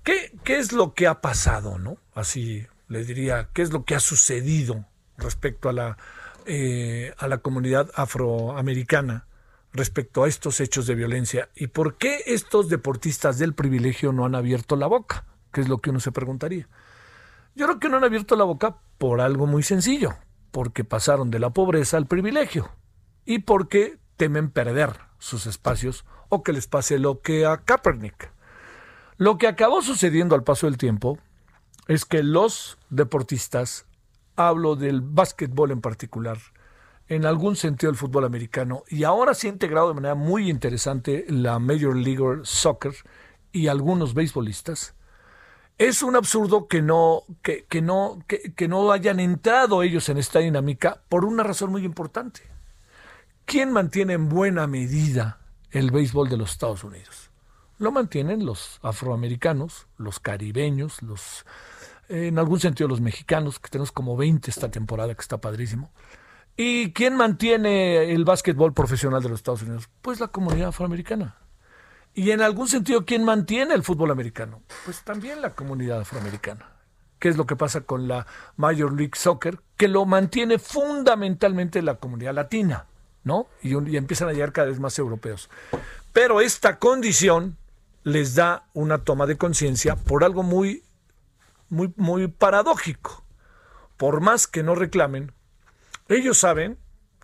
¿Qué, 0.04 0.32
es 0.46 0.72
lo 0.72 0.94
que 0.94 1.08
ha 1.08 1.22
pasado, 1.22 1.78
no? 1.78 1.98
Así 2.20 2.68
le 2.88 3.06
diría, 3.06 3.50
¿qué 3.54 3.62
es 3.62 3.72
lo 3.72 3.86
que 3.86 3.96
ha 3.96 4.00
sucedido 4.00 4.86
respecto 5.18 5.70
a 5.70 5.74
la, 5.74 5.98
eh, 6.46 7.14
a 7.18 7.28
la 7.28 7.38
comunidad 7.38 7.90
afroamericana 7.96 9.26
respecto 9.72 10.24
a 10.24 10.28
estos 10.28 10.60
hechos 10.60 10.86
de 10.86 10.96
violencia? 10.96 11.50
¿Y 11.56 11.68
por 11.68 11.98
qué 11.98 12.24
estos 12.26 12.68
deportistas 12.68 13.38
del 13.40 13.54
privilegio 13.54 14.12
no 14.12 14.26
han 14.26 14.36
abierto 14.36 14.76
la 14.76 14.88
boca? 14.88 15.26
Que 15.52 15.62
es 15.62 15.70
lo 15.70 15.78
que 15.78 15.92
uno 15.92 16.00
se 16.00 16.12
preguntaría. 16.12 16.68
Yo 17.56 17.68
creo 17.68 17.80
que 17.80 17.90
no 17.90 17.98
han 17.98 18.04
abierto 18.04 18.36
la 18.36 18.44
boca 18.44 18.78
por 18.98 19.22
algo 19.22 19.48
muy 19.48 19.64
sencillo, 19.64 20.16
porque 20.52 20.84
pasaron 20.84 21.32
de 21.32 21.40
la 21.40 21.52
pobreza 21.52 21.98
al 21.98 22.06
privilegio 22.06 22.70
y 23.26 23.40
porque 23.40 23.98
temen 24.18 24.50
perder 24.50 24.92
sus 25.20 25.46
espacios 25.46 26.06
o 26.28 26.44
que 26.44 26.52
les 26.52 26.68
pase 26.68 27.00
lo 27.00 27.22
que 27.22 27.46
a 27.46 27.58
Kaepernick. 27.64 28.32
Lo 29.18 29.38
que 29.38 29.48
acabó 29.48 29.82
sucediendo 29.82 30.36
al 30.36 30.44
paso 30.44 30.68
del 30.68 30.78
tiempo 30.78 31.18
es 31.90 32.06
que 32.06 32.22
los 32.22 32.78
deportistas, 32.92 33.88
hablo 34.36 34.76
del 34.76 35.02
básquetbol 35.02 35.72
en 35.72 35.82
particular, 35.82 36.38
en 37.08 37.26
algún 37.26 37.56
sentido 37.56 37.90
el 37.90 37.98
fútbol 37.98 38.26
americano, 38.26 38.84
y 38.90 39.06
ahora 39.06 39.34
se 39.34 39.48
ha 39.48 39.50
integrado 39.50 39.88
de 39.88 39.96
manera 39.96 40.14
muy 40.14 40.52
interesante 40.52 41.26
la 41.30 41.58
Major 41.58 41.96
League 41.96 42.42
Soccer 42.44 42.94
y 43.52 43.70
algunos 43.70 44.14
beisbolistas, 44.14 44.94
es 45.80 46.04
un 46.04 46.16
absurdo 46.16 46.68
que 46.68 46.84
no, 46.84 47.24
que, 47.42 47.82
no, 47.82 48.20
que 48.28 48.68
no 48.68 48.92
hayan 48.92 49.20
entrado 49.20 49.82
ellos 49.82 50.10
en 50.10 50.20
esta 50.20 50.40
dinámica 50.40 51.02
por 51.10 51.26
una 51.26 51.42
razón 51.42 51.72
muy 51.72 51.86
importante. 51.86 52.42
¿Quién 53.46 53.72
mantiene 53.72 54.14
en 54.14 54.30
buena 54.30 54.68
medida 54.68 55.40
el 55.72 55.90
béisbol 55.90 56.30
de 56.30 56.38
los 56.38 56.52
Estados 56.52 56.84
Unidos? 56.84 57.32
Lo 57.80 57.92
mantienen 57.92 58.46
los 58.46 58.80
afroamericanos, 58.84 59.88
los 59.98 60.20
caribeños, 60.20 61.02
los 61.02 61.46
en 62.10 62.40
algún 62.40 62.60
sentido 62.60 62.90
los 62.90 63.02
mexicanos, 63.02 63.60
que 63.60 63.70
tenemos 63.70 63.92
como 63.92 64.18
20 64.18 64.50
esta 64.50 64.70
temporada, 64.70 65.14
que 65.14 65.22
está 65.22 65.38
padrísimo. 65.38 65.92
¿Y 66.58 66.92
quién 66.92 67.16
mantiene 67.16 68.12
el 68.12 68.26
básquetbol 68.26 68.74
profesional 68.74 69.24
de 69.24 69.30
los 69.30 69.40
Estados 69.40 69.62
Unidos? 69.62 69.90
Pues 70.02 70.20
la 70.20 70.28
comunidad 70.28 70.70
afroamericana. 70.70 71.38
Y 72.14 72.32
en 72.32 72.42
algún 72.42 72.68
sentido, 72.68 73.06
¿quién 73.06 73.24
mantiene 73.24 73.76
el 73.76 73.84
fútbol 73.84 74.12
americano? 74.12 74.62
Pues 74.84 75.04
también 75.04 75.42
la 75.42 75.52
comunidad 75.52 76.02
afroamericana. 76.02 76.66
¿Qué 77.20 77.30
es 77.30 77.38
lo 77.38 77.46
que 77.46 77.56
pasa 77.56 77.82
con 77.82 78.08
la 78.08 78.26
Major 78.58 78.92
League 78.92 79.14
Soccer? 79.16 79.60
Que 79.78 79.88
lo 79.88 80.06
mantiene 80.06 80.58
fundamentalmente 80.58 81.82
la 81.82 81.96
comunidad 81.96 82.34
latina, 82.34 82.88
¿no? 83.24 83.48
Y, 83.62 83.70
y 83.90 83.98
empiezan 83.98 84.30
a 84.30 84.34
llegar 84.34 84.52
cada 84.52 84.68
vez 84.68 84.80
más 84.80 84.98
europeos. 85.00 85.50
Pero 86.12 86.42
esta 86.42 86.80
condición 86.80 87.58
les 88.04 88.36
da 88.36 88.68
una 88.74 88.98
toma 88.98 89.28
de 89.28 89.38
conciencia 89.38 89.96
por 89.96 90.24
algo 90.24 90.44
muy 90.44 90.84
muy, 91.70 91.94
muy 91.96 92.28
paradójico. 92.28 93.24
Por 93.98 94.22
más 94.22 94.48
que 94.48 94.64
no 94.64 94.76
reclamen, 94.76 95.34
ellos 96.08 96.38
saben 96.38 96.78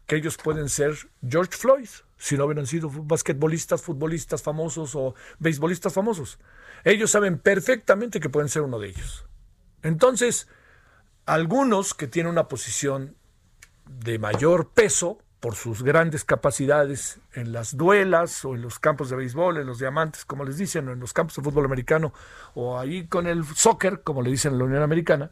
que 0.05 0.15
ellos 0.15 0.37
pueden 0.37 0.69
ser 0.69 0.95
George 1.27 1.57
Floyd, 1.57 1.89
si 2.17 2.37
no 2.37 2.45
hubieran 2.45 2.67
sido 2.67 2.89
basquetbolistas, 2.89 3.81
futbolistas 3.81 4.43
famosos 4.43 4.95
o 4.95 5.15
beisbolistas 5.39 5.93
famosos. 5.93 6.39
Ellos 6.83 7.11
saben 7.11 7.39
perfectamente 7.39 8.19
que 8.19 8.29
pueden 8.29 8.49
ser 8.49 8.61
uno 8.61 8.79
de 8.79 8.89
ellos. 8.89 9.25
Entonces, 9.81 10.47
algunos 11.25 11.93
que 11.93 12.07
tienen 12.07 12.31
una 12.31 12.47
posición 12.47 13.15
de 13.87 14.19
mayor 14.19 14.71
peso 14.71 15.19
por 15.45 15.53
sus 15.53 15.83
grandes 15.83 16.25
capacidades 16.25 17.19
en 17.35 17.53
las 17.53 17.77
duelas 17.77 18.43
o 18.45 18.55
en 18.55 18.63
los 18.63 18.79
campos 18.79 19.11
de 19.11 19.15
béisbol, 19.15 19.59
en 19.59 19.67
los 19.67 19.77
diamantes, 19.77 20.25
como 20.25 20.43
les 20.43 20.57
dicen, 20.57 20.87
o 20.87 20.91
en 20.91 20.99
los 20.99 21.13
campos 21.13 21.35
de 21.35 21.43
fútbol 21.43 21.65
americano, 21.65 22.15
o 22.55 22.79
ahí 22.79 23.05
con 23.05 23.27
el 23.27 23.45
soccer, 23.45 24.01
como 24.01 24.23
le 24.23 24.31
dicen 24.31 24.53
en 24.53 24.57
la 24.57 24.65
Unión 24.65 24.81
Americana, 24.81 25.29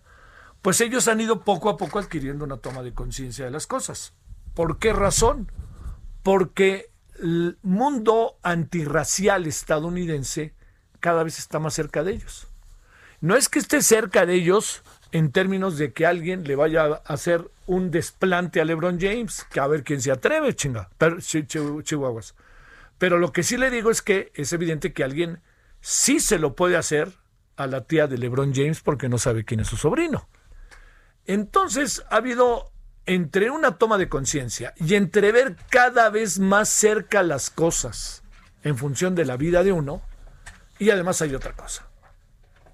pues 0.61 0.81
ellos 0.81 1.07
han 1.07 1.19
ido 1.19 1.43
poco 1.43 1.67
a 1.67 1.77
poco 1.77 1.97
adquiriendo 1.97 2.45
una 2.45 2.57
toma 2.57 2.83
de 2.83 2.93
conciencia 2.93 3.45
de 3.45 3.49
las 3.49 3.65
cosas. 3.65 4.13
¿Por 4.53 4.77
qué 4.77 4.93
razón? 4.93 5.51
Porque 6.21 6.91
el 7.19 7.57
mundo 7.63 8.37
antirracial 8.43 9.47
estadounidense 9.47 10.53
cada 10.99 11.23
vez 11.23 11.39
está 11.39 11.57
más 11.57 11.73
cerca 11.73 12.03
de 12.03 12.11
ellos. 12.11 12.47
No 13.19 13.35
es 13.35 13.49
que 13.49 13.57
esté 13.57 13.81
cerca 13.81 14.27
de 14.27 14.35
ellos 14.35 14.83
en 15.13 15.31
términos 15.31 15.77
de 15.77 15.93
que 15.93 16.07
alguien 16.07 16.43
le 16.43 16.55
vaya 16.55 16.85
a 16.85 17.13
hacer 17.13 17.47
un 17.67 17.91
desplante 17.91 18.59
a 18.59 18.65
LeBron 18.65 18.99
James, 18.99 19.45
que 19.51 19.59
a 19.59 19.67
ver 19.67 19.83
quién 19.83 20.01
se 20.01 20.11
atreve, 20.11 20.55
chinga, 20.55 20.89
pero, 20.97 21.19
chihuahuas. 21.19 22.33
Pero 22.97 23.19
lo 23.19 23.31
que 23.31 23.43
sí 23.43 23.55
le 23.55 23.69
digo 23.69 23.91
es 23.91 24.01
que 24.01 24.31
es 24.33 24.51
evidente 24.53 24.91
que 24.91 25.03
alguien 25.03 25.39
sí 25.81 26.19
se 26.19 26.39
lo 26.39 26.55
puede 26.55 26.77
hacer 26.77 27.11
a 27.57 27.67
la 27.67 27.81
tía 27.81 28.07
de 28.07 28.17
LeBron 28.17 28.55
James 28.55 28.81
porque 28.81 29.07
no 29.07 29.19
sabe 29.19 29.45
quién 29.45 29.59
es 29.59 29.67
su 29.67 29.77
sobrino. 29.77 30.27
Entonces 31.27 32.03
ha 32.09 32.15
habido 32.15 32.71
entre 33.05 33.51
una 33.51 33.77
toma 33.77 33.99
de 33.99 34.09
conciencia 34.09 34.73
y 34.77 34.95
entre 34.95 35.31
ver 35.31 35.57
cada 35.69 36.09
vez 36.09 36.39
más 36.39 36.69
cerca 36.69 37.21
las 37.21 37.51
cosas 37.51 38.23
en 38.63 38.77
función 38.79 39.13
de 39.13 39.25
la 39.25 39.37
vida 39.37 39.63
de 39.63 39.73
uno, 39.73 40.01
y 40.79 40.89
además 40.89 41.21
hay 41.21 41.35
otra 41.35 41.53
cosa 41.53 41.92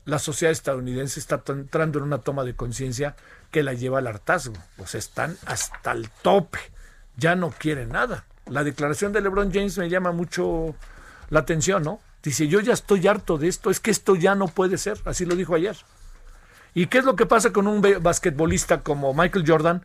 la 0.10 0.20
sociedad 0.20 0.52
estadounidense 0.52 1.20
está 1.20 1.42
entrando 1.48 2.00
en 2.00 2.06
una 2.06 2.20
toma 2.20 2.44
de 2.44 2.56
conciencia 2.56 3.16
que 3.52 3.64
la 3.64 3.74
lleva 3.74 4.00
al 4.00 4.08
hartazgo. 4.08 4.56
O 4.78 4.88
sea, 4.88 5.00
están 5.00 5.38
hasta 5.46 5.92
el 5.92 6.10
tope. 6.22 6.60
Ya 7.18 7.36
no 7.36 7.52
quieren 7.52 7.90
nada. 7.90 8.26
La 8.46 8.64
declaración 8.64 9.14
de 9.14 9.22
LeBron 9.22 9.54
James 9.54 9.78
me 9.78 9.90
llama 9.90 10.12
mucho 10.12 10.76
la 11.30 11.42
atención, 11.42 11.84
¿no? 11.84 12.00
Dice, 12.24 12.48
yo 12.48 12.60
ya 12.60 12.74
estoy 12.74 13.08
harto 13.08 13.38
de 13.38 13.48
esto, 13.48 13.70
es 13.70 13.80
que 13.80 13.92
esto 13.92 14.16
ya 14.16 14.36
no 14.36 14.48
puede 14.48 14.78
ser. 14.78 15.00
Así 15.06 15.26
lo 15.26 15.36
dijo 15.36 15.56
ayer. 15.56 15.78
¿Y 16.74 16.88
qué 16.88 17.00
es 17.00 17.06
lo 17.06 17.16
que 17.16 17.26
pasa 17.26 17.52
con 17.52 17.68
un 17.68 17.82
basquetbolista 17.82 18.82
como 18.82 19.14
Michael 19.14 19.46
Jordan, 19.48 19.84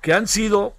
que 0.00 0.14
han 0.14 0.26
sido 0.26 0.74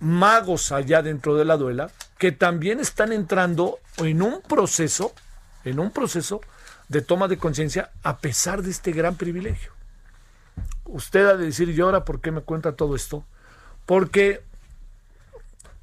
magos 0.00 0.72
allá 0.72 1.02
dentro 1.02 1.36
de 1.36 1.44
la 1.44 1.56
duela, 1.56 1.90
que 2.18 2.32
también 2.32 2.80
están 2.80 3.12
entrando 3.12 3.78
en 3.98 4.22
un 4.22 4.40
proceso, 4.42 5.12
en 5.64 5.78
un 5.80 5.90
proceso 5.90 6.40
de 6.88 7.02
toma 7.02 7.28
de 7.28 7.38
conciencia 7.38 7.90
a 8.02 8.18
pesar 8.18 8.62
de 8.62 8.70
este 8.70 8.92
gran 8.92 9.16
privilegio. 9.16 9.72
Usted 10.84 11.26
ha 11.26 11.36
de 11.36 11.46
decir, 11.46 11.68
¿y 11.68 11.80
ahora 11.80 12.04
por 12.04 12.20
qué 12.20 12.30
me 12.30 12.40
cuenta 12.40 12.76
todo 12.76 12.96
esto? 12.96 13.24
Porque 13.84 14.42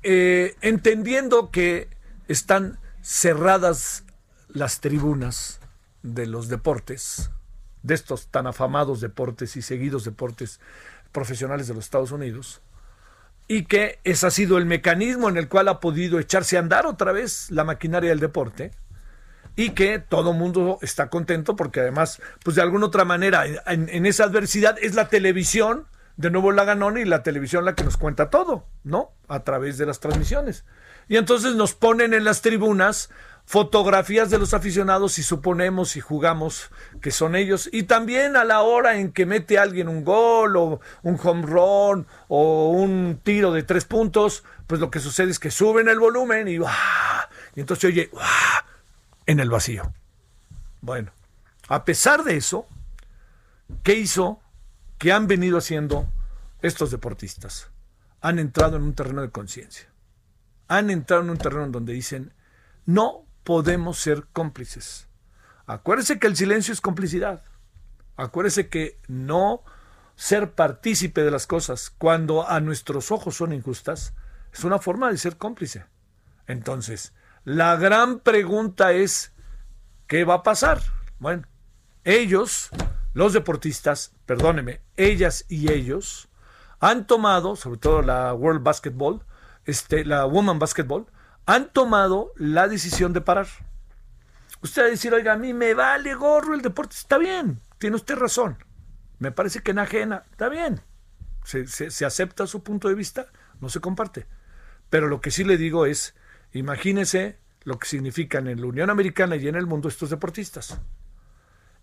eh, 0.04 0.56
entendiendo 0.62 1.52
que 1.52 1.88
están 2.28 2.80
cerradas 3.02 4.04
las 4.50 4.80
tribunas 4.80 5.60
de 6.02 6.26
los 6.26 6.48
deportes, 6.48 7.30
de 7.84 7.94
estos 7.94 8.28
tan 8.28 8.48
afamados 8.48 9.02
deportes 9.02 9.56
y 9.58 9.62
seguidos 9.62 10.06
deportes 10.06 10.60
profesionales 11.12 11.68
de 11.68 11.76
los 11.76 11.86
Estados 11.86 12.12
Unidos, 12.12 12.62
y 13.48 13.66
que 13.66 14.00
ese 14.04 14.26
ha 14.26 14.32
sido 14.32 14.58
el 14.58 14.66
mecanismo 14.66 15.30
en 15.30 15.38
el 15.38 15.48
cual 15.48 15.68
ha 15.68 15.80
podido 15.80 16.20
echarse 16.20 16.58
a 16.58 16.62
andar 16.62 16.88
otra 16.88 17.12
vez 17.12 17.52
la 17.52 17.64
maquinaria 17.64 18.10
del 18.10 18.20
deporte, 18.20 18.72
y 19.56 19.72
que 19.72 20.00
todo 20.00 20.34
mundo 20.34 20.80
está 20.82 21.10
contento 21.10 21.56
porque 21.56 21.80
además, 21.80 22.22
pues 22.44 22.56
de 22.56 22.62
alguna 22.62 22.88
otra 22.88 23.06
manera, 23.06 23.46
en, 23.68 24.06
esa 24.06 24.26
adversidad 24.26 24.78
es 24.82 24.96
la 24.96 25.08
televisión, 25.08 25.88
de 26.18 26.30
nuevo 26.30 26.52
la 26.52 26.66
ganona 26.66 27.00
y 27.00 27.06
la 27.06 27.24
televisión 27.24 27.66
la 27.66 27.76
que 27.76 27.84
nos 27.84 27.98
cuenta 27.98 28.30
todo, 28.30 28.66
¿no? 28.84 29.12
A 29.28 29.42
través 29.44 29.78
de 29.78 29.86
las 29.86 30.00
transmisiones. 30.00 30.66
Y 31.08 31.18
entonces 31.18 31.56
nos 31.56 31.74
ponen 31.74 32.14
en 32.14 32.24
las 32.24 32.42
tribunas 32.42 33.10
fotografías 33.46 34.32
de 34.32 34.40
los 34.40 34.54
aficionados 34.54 35.20
y 35.20 35.24
suponemos 35.24 35.96
y 35.98 36.02
jugamos 36.02 36.72
que 37.02 37.12
son 37.12 37.36
ellos. 37.36 37.70
Y 37.72 37.84
también 37.84 38.36
a 38.36 38.44
la 38.44 38.62
hora 38.62 38.98
en 38.98 39.12
que 39.12 39.26
mete 39.26 39.60
alguien 39.60 39.88
un 39.88 40.04
gol 40.04 40.58
o 40.58 40.80
un 41.04 41.20
home 41.22 41.46
run 41.46 42.08
o 42.28 42.70
un 42.70 43.20
tiro 43.24 43.52
de 43.52 43.64
tres 43.64 43.86
puntos, 43.86 44.44
pues 44.68 44.82
lo 44.82 44.90
que 44.90 45.00
sucede 45.00 45.30
es 45.30 45.40
que 45.40 45.52
suben 45.52 45.88
el 45.90 46.00
volumen 46.00 46.48
y, 46.48 46.56
y 46.56 47.60
entonces 47.60 47.86
oye, 47.86 48.10
en 49.26 49.40
el 49.40 49.50
vacío. 49.50 49.94
Bueno, 50.82 51.12
a 51.68 51.86
pesar 51.86 52.24
de 52.24 52.38
eso, 52.38 52.68
¿qué 53.84 53.96
hizo? 53.96 54.40
¿Qué 54.98 55.12
han 55.12 55.28
venido 55.28 55.58
haciendo 55.58 56.08
estos 56.62 56.92
deportistas? 56.92 57.70
Han 58.22 58.40
entrado 58.40 58.78
en 58.78 58.84
un 58.84 58.94
terreno 58.94 59.22
de 59.22 59.32
conciencia. 59.32 59.90
Han 60.68 60.90
entrado 60.90 61.24
en 61.24 61.30
un 61.30 61.38
terreno 61.38 61.66
en 61.66 61.72
donde 61.72 61.94
dicen, 61.94 62.34
no 62.86 63.26
podemos 63.44 64.00
ser 64.00 64.26
cómplices. 64.32 65.08
Acuérdese 65.66 66.20
que 66.20 66.28
el 66.28 66.36
silencio 66.36 66.74
es 66.74 66.82
complicidad. 66.82 67.44
Acuérdese 68.16 68.70
que 68.70 69.00
no 69.08 69.64
ser 70.16 70.54
partícipe 70.54 71.24
de 71.24 71.32
las 71.32 71.48
cosas 71.48 71.90
cuando 71.90 72.48
a 72.48 72.60
nuestros 72.62 73.12
ojos 73.12 73.36
son 73.36 73.54
injustas 73.54 74.14
es 74.54 74.64
una 74.64 74.80
forma 74.80 75.12
de 75.12 75.18
ser 75.18 75.38
cómplice. 75.38 75.86
Entonces, 76.48 77.14
la 77.46 77.76
gran 77.76 78.20
pregunta 78.20 78.92
es, 78.92 79.32
¿qué 80.08 80.26
va 80.26 80.36
a 80.36 80.44
pasar? 80.44 80.82
Bueno, 81.20 81.44
ellos, 82.04 82.72
los 83.14 83.34
deportistas, 83.34 84.14
perdóneme, 84.26 84.82
ellas 84.98 85.46
y 85.48 85.72
ellos, 85.72 86.28
han 86.80 87.06
tomado, 87.06 87.56
sobre 87.56 87.80
todo 87.80 88.02
la 88.02 88.34
World 88.34 88.64
Basketball, 88.64 89.24
este, 89.66 90.04
la 90.06 90.26
Woman 90.26 90.58
Basketball, 90.58 91.06
han 91.46 91.70
tomado 91.72 92.34
la 92.36 92.68
decisión 92.68 93.14
de 93.14 93.22
parar. 93.22 93.48
Usted 94.62 94.82
va 94.82 94.88
a 94.88 94.92
decir, 94.92 95.14
oiga, 95.14 95.34
a 95.34 95.38
mí 95.38 95.54
me 95.54 95.76
vale 95.76 96.16
gorro 96.16 96.56
el 96.56 96.64
deporte. 96.64 96.96
Está 96.96 97.20
bien, 97.20 97.62
tiene 97.78 97.96
usted 97.96 98.16
razón. 98.16 98.58
Me 99.20 99.32
parece 99.32 99.62
que 99.62 99.72
ajena, 99.72 100.24
está 100.32 100.50
bien. 100.50 100.82
Se, 101.44 101.68
se 101.68 102.06
acepta 102.06 102.48
su 102.48 102.64
punto 102.64 102.88
de 102.88 102.96
vista, 102.96 103.28
no 103.62 103.70
se 103.70 103.82
comparte. 103.82 104.26
Pero 104.90 105.08
lo 105.08 105.22
que 105.22 105.30
sí 105.30 105.44
le 105.44 105.58
digo 105.58 105.86
es, 105.86 106.16
Imagínese 106.56 107.38
lo 107.66 107.78
que 107.78 107.88
significan 107.88 108.48
en 108.48 108.62
la 108.62 108.68
Unión 108.68 108.90
Americana 108.90 109.36
y 109.36 109.46
en 109.50 109.56
el 109.56 109.68
mundo 109.68 109.90
estos 109.90 110.10
deportistas. 110.10 110.80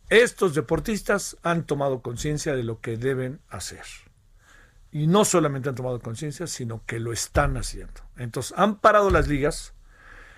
Estos 0.08 0.54
deportistas 0.54 1.36
han 1.42 1.64
tomado 1.64 2.00
conciencia 2.00 2.56
de 2.56 2.62
lo 2.62 2.80
que 2.80 2.96
deben 2.96 3.40
hacer. 3.50 3.84
Y 4.90 5.08
no 5.08 5.26
solamente 5.26 5.68
han 5.68 5.74
tomado 5.74 6.00
conciencia, 6.00 6.46
sino 6.46 6.82
que 6.86 7.00
lo 7.00 7.12
están 7.12 7.58
haciendo. 7.58 8.00
Entonces, 8.16 8.54
han 8.56 8.76
parado 8.76 9.10
las 9.10 9.28
ligas. 9.28 9.74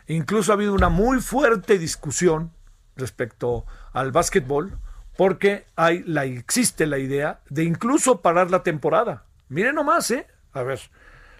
Incluso 0.08 0.50
ha 0.50 0.56
habido 0.56 0.74
una 0.74 0.88
muy 0.88 1.20
fuerte 1.20 1.78
discusión 1.78 2.50
respecto 2.96 3.66
al 3.92 4.10
básquetbol, 4.10 4.78
porque 5.16 5.64
hay, 5.76 6.02
la, 6.08 6.24
existe 6.24 6.88
la 6.88 6.98
idea 6.98 7.40
de 7.50 7.62
incluso 7.62 8.20
parar 8.20 8.50
la 8.50 8.64
temporada. 8.64 9.26
Miren 9.48 9.76
nomás, 9.76 10.10
¿eh? 10.10 10.26
A 10.52 10.64
ver, 10.64 10.80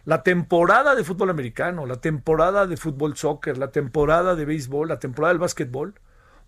la 0.05 0.23
temporada 0.23 0.95
de 0.95 1.05
fútbol 1.05 1.31
americano, 1.31 1.87
la 1.87 2.01
temporada 2.01 2.67
de 2.67 2.77
fútbol 2.77 3.17
soccer, 3.17 3.57
la 3.57 3.71
temporada 3.71 4.35
de 4.35 4.45
béisbol, 4.45 4.89
la 4.89 4.99
temporada 4.99 5.33
del 5.33 5.41
básquetbol, 5.41 5.95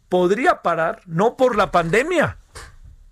podría 0.09 0.63
parar, 0.63 1.03
no 1.07 1.37
por 1.37 1.57
la 1.57 1.71
pandemia, 1.71 2.39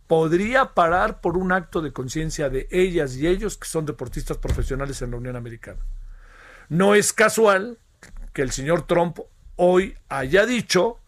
podría 0.07 0.75
parar 0.75 1.21
por 1.21 1.37
un 1.37 1.53
acto 1.53 1.81
de 1.81 1.93
conciencia 1.93 2.51
de 2.51 2.69
ellas 2.71 3.17
y 3.17 3.27
ellos 3.27 3.57
que 3.57 3.67
son 3.67 3.87
deportistas 3.87 4.37
profesionales 4.37 5.01
en 5.03 5.13
la 5.13 5.17
Unión 5.17 5.37
Americana. 5.37 5.81
No 6.69 6.95
es 6.95 7.13
casual 7.13 7.79
que 8.33 8.43
el 8.43 8.51
señor 8.51 8.87
Trump 8.87 9.19
hoy 9.57 9.97
haya 10.09 10.45
dicho 10.45 10.99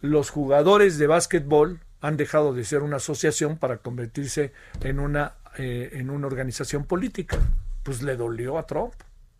los 0.00 0.30
jugadores 0.30 0.98
de 0.98 1.06
básquetbol 1.06 1.80
han 2.00 2.16
dejado 2.16 2.52
de 2.52 2.64
ser 2.64 2.82
una 2.82 2.96
asociación 2.96 3.58
para 3.58 3.78
convertirse 3.78 4.52
en 4.80 4.98
una, 4.98 5.34
eh, 5.56 5.90
en 5.92 6.10
una 6.10 6.26
organización 6.26 6.84
política. 6.84 7.38
Pues 7.82 8.02
le 8.02 8.16
dolió 8.16 8.58
a 8.58 8.66
Trump, 8.66 8.94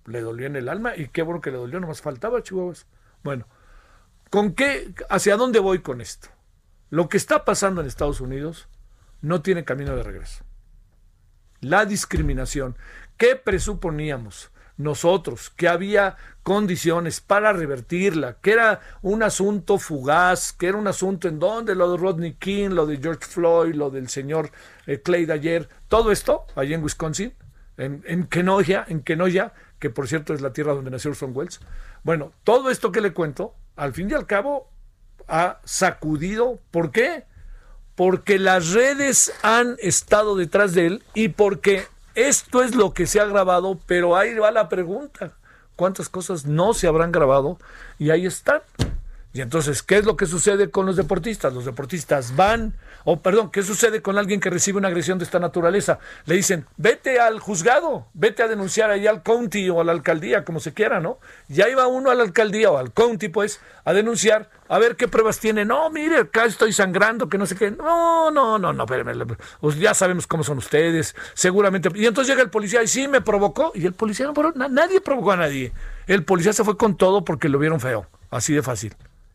le 0.06 0.20
dolió 0.20 0.46
en 0.46 0.56
el 0.56 0.68
alma 0.68 0.96
y 0.96 1.08
qué 1.08 1.22
bueno 1.22 1.40
que 1.40 1.50
le 1.50 1.58
dolió, 1.58 1.80
no 1.80 1.86
más 1.86 2.02
faltaba, 2.02 2.42
chihuahuas. 2.42 2.86
Bueno, 3.22 3.46
¿con 4.30 4.54
qué, 4.54 4.92
hacia 5.08 5.36
dónde 5.36 5.60
voy 5.60 5.80
con 5.80 6.00
esto? 6.00 6.28
Lo 6.90 7.08
que 7.08 7.16
está 7.16 7.44
pasando 7.44 7.80
en 7.80 7.86
Estados 7.86 8.20
Unidos 8.20 8.68
no 9.20 9.42
tiene 9.42 9.64
camino 9.64 9.96
de 9.96 10.02
regreso. 10.02 10.44
La 11.60 11.86
discriminación, 11.86 12.76
¿qué 13.16 13.36
presuponíamos? 13.36 14.50
nosotros, 14.76 15.50
que 15.50 15.68
había 15.68 16.16
condiciones 16.42 17.20
para 17.20 17.52
revertirla, 17.52 18.36
que 18.40 18.52
era 18.52 18.80
un 19.02 19.22
asunto 19.22 19.78
fugaz, 19.78 20.52
que 20.52 20.68
era 20.68 20.78
un 20.78 20.88
asunto 20.88 21.28
en 21.28 21.38
donde 21.38 21.74
lo 21.74 21.92
de 21.92 21.98
Rodney 21.98 22.34
King, 22.34 22.70
lo 22.70 22.86
de 22.86 22.98
George 22.98 23.26
Floyd, 23.26 23.74
lo 23.74 23.90
del 23.90 24.08
señor 24.08 24.50
eh, 24.86 25.00
Clay 25.00 25.24
de 25.24 25.34
ayer, 25.34 25.68
todo 25.88 26.10
esto, 26.10 26.46
allá 26.56 26.74
en 26.74 26.82
Wisconsin, 26.82 27.34
en, 27.76 28.02
en 28.06 28.26
Kenosha, 28.26 28.84
en 28.88 29.02
Kenosha, 29.02 29.52
que 29.78 29.90
por 29.90 30.08
cierto 30.08 30.34
es 30.34 30.40
la 30.40 30.52
tierra 30.52 30.74
donde 30.74 30.90
nació 30.90 31.10
Orson 31.10 31.32
Welles. 31.34 31.60
Bueno, 32.04 32.32
todo 32.44 32.70
esto 32.70 32.92
que 32.92 33.00
le 33.00 33.12
cuento, 33.12 33.54
al 33.76 33.92
fin 33.92 34.10
y 34.10 34.14
al 34.14 34.26
cabo, 34.26 34.68
ha 35.28 35.60
sacudido. 35.64 36.58
¿Por 36.70 36.90
qué? 36.90 37.24
Porque 37.94 38.38
las 38.38 38.72
redes 38.72 39.32
han 39.42 39.76
estado 39.80 40.36
detrás 40.36 40.74
de 40.74 40.86
él 40.86 41.04
y 41.14 41.28
porque 41.28 41.86
esto 42.14 42.62
es 42.62 42.74
lo 42.74 42.92
que 42.92 43.06
se 43.06 43.20
ha 43.20 43.24
grabado, 43.24 43.78
pero 43.86 44.16
ahí 44.16 44.34
va 44.34 44.50
la 44.50 44.68
pregunta. 44.68 45.32
¿Cuántas 45.76 46.08
cosas 46.08 46.44
no 46.44 46.74
se 46.74 46.86
habrán 46.86 47.12
grabado? 47.12 47.58
Y 47.98 48.10
ahí 48.10 48.26
están. 48.26 48.60
Y 49.32 49.40
entonces, 49.40 49.82
¿qué 49.82 49.96
es 49.96 50.04
lo 50.04 50.16
que 50.16 50.26
sucede 50.26 50.70
con 50.70 50.84
los 50.84 50.96
deportistas? 50.96 51.54
Los 51.54 51.64
deportistas 51.64 52.36
van, 52.36 52.74
o 53.04 53.20
perdón, 53.20 53.50
¿qué 53.50 53.62
sucede 53.62 54.02
con 54.02 54.18
alguien 54.18 54.40
que 54.40 54.50
recibe 54.50 54.78
una 54.78 54.88
agresión 54.88 55.18
de 55.18 55.24
esta 55.24 55.38
naturaleza? 55.38 55.98
Le 56.26 56.34
dicen, 56.34 56.66
vete 56.76 57.20
al 57.20 57.40
juzgado, 57.40 58.06
vete 58.14 58.42
a 58.42 58.48
denunciar 58.48 58.90
ahí 58.90 59.06
al 59.06 59.22
county 59.22 59.70
o 59.70 59.80
a 59.80 59.84
la 59.84 59.92
alcaldía, 59.92 60.44
como 60.44 60.60
se 60.60 60.72
quiera, 60.72 61.00
¿no? 61.00 61.18
Y 61.48 61.62
ahí 61.62 61.74
va 61.74 61.86
uno 61.86 62.10
a 62.10 62.14
la 62.14 62.22
alcaldía 62.22 62.70
o 62.70 62.78
al 62.78 62.92
county, 62.92 63.28
pues, 63.28 63.60
a 63.84 63.92
denunciar, 63.92 64.50
a 64.68 64.78
ver 64.78 64.96
qué 64.96 65.08
pruebas 65.08 65.38
tiene. 65.38 65.64
No, 65.64 65.90
mire, 65.90 66.18
acá 66.18 66.44
estoy 66.44 66.72
sangrando, 66.72 67.28
que 67.28 67.38
no 67.38 67.46
sé 67.46 67.56
qué. 67.56 67.70
No, 67.70 68.30
no, 68.30 68.58
no, 68.58 68.72
no, 68.72 68.84
espérame, 68.84 69.36
pues 69.60 69.78
ya 69.78 69.94
sabemos 69.94 70.26
cómo 70.26 70.44
son 70.44 70.58
ustedes, 70.58 71.14
seguramente. 71.34 71.88
Y 71.94 72.06
entonces 72.06 72.32
llega 72.32 72.42
el 72.42 72.50
policía 72.50 72.82
y 72.82 72.88
sí 72.88 73.08
me 73.08 73.20
provocó, 73.20 73.72
y 73.74 73.86
el 73.86 73.92
policía 73.92 74.26
no, 74.26 74.68
nadie 74.68 75.00
provocó 75.00 75.32
a 75.32 75.36
nadie. 75.36 75.72
El 76.06 76.24
policía 76.24 76.52
se 76.52 76.64
fue 76.64 76.76
con 76.76 76.96
todo 76.96 77.24
porque 77.24 77.48
lo 77.48 77.58
vieron 77.58 77.80
feo, 77.80 78.06
así 78.30 78.54
de 78.54 78.62
fácil 78.62 78.94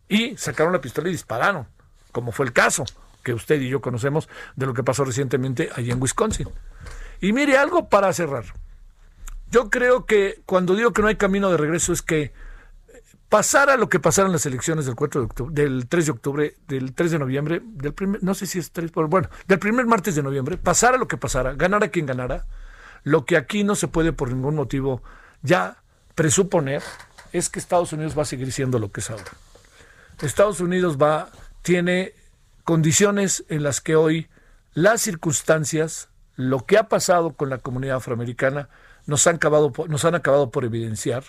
y 0.10 0.38
sacaron 0.38 0.74
la 0.74 0.82
pistola 0.82 1.10
y 1.10 1.12
dispararon, 1.12 1.68
como 2.12 2.32
fue 2.32 2.46
el 2.46 2.54
caso 2.54 2.86
que 3.28 3.34
usted 3.34 3.60
y 3.60 3.68
yo 3.68 3.82
conocemos 3.82 4.30
de 4.56 4.66
lo 4.66 4.74
que 4.74 4.84
pasó 4.84 5.04
recientemente 5.04 5.70
allí 5.76 5.92
en 5.92 6.02
Wisconsin. 6.02 6.48
Y 7.20 7.34
mire, 7.34 7.58
algo 7.58 7.90
para 7.90 8.14
cerrar. 8.14 8.46
Yo 9.52 9.70
creo 9.70 10.06
que 10.06 10.42
cuando 10.46 10.76
digo 10.76 10.94
que 10.94 11.02
no 11.02 11.10
hay 11.10 11.18
camino 11.18 11.52
de 11.52 11.58
regreso 11.58 11.92
es 11.92 12.02
que 12.02 12.32
pasara 13.28 13.76
lo 13.76 13.90
que 13.90 14.00
pasara 14.00 14.28
en 14.28 14.32
las 14.32 14.46
elecciones 14.46 14.86
del 14.86 14.96
4 14.96 15.20
de 15.20 15.26
octubre, 15.26 15.54
del 15.54 15.88
3 15.90 16.06
de 16.06 16.12
octubre, 16.14 16.56
del 16.70 16.94
3 16.94 17.12
de 17.12 17.20
noviembre, 17.20 17.62
del 17.62 17.94
primer, 17.94 18.24
no 18.24 18.34
sé 18.34 18.46
si 18.46 18.60
es 18.60 18.72
3, 18.72 18.92
pero 18.96 19.10
bueno, 19.10 19.28
del 19.46 19.60
primer 19.60 19.86
martes 19.88 20.16
de 20.16 20.24
noviembre, 20.24 20.56
pasara 20.56 20.98
lo 20.98 21.10
que 21.10 21.18
pasara, 21.18 21.54
ganara 21.54 21.90
quien 21.90 22.06
ganara, 22.06 22.46
lo 23.04 23.26
que 23.26 23.36
aquí 23.36 23.66
no 23.66 23.76
se 23.76 23.90
puede 23.90 24.14
por 24.14 24.32
ningún 24.32 24.56
motivo 24.56 25.04
ya 25.42 25.84
presuponer 26.16 26.82
es 27.34 27.50
que 27.50 27.60
Estados 27.60 27.92
Unidos 27.92 28.18
va 28.18 28.22
a 28.22 28.26
seguir 28.26 28.54
siendo 28.54 28.80
lo 28.80 28.90
que 28.90 29.02
es 29.02 29.10
ahora. 29.10 29.32
Estados 30.22 30.62
Unidos 30.62 30.98
va, 30.98 31.30
tiene 31.62 32.14
condiciones 32.68 33.46
en 33.48 33.64
las 33.64 33.80
que 33.80 33.96
hoy 33.96 34.28
las 34.74 35.00
circunstancias, 35.00 36.10
lo 36.36 36.66
que 36.66 36.78
ha 36.78 36.90
pasado 36.90 37.32
con 37.32 37.50
la 37.50 37.60
comunidad 37.60 37.96
afroamericana, 37.96 38.68
nos 39.06 39.26
han 39.26 39.38
acabado, 39.38 39.72
nos 39.88 40.04
han 40.04 40.16
acabado 40.16 40.52
por 40.52 40.66
evidenciar. 40.66 41.24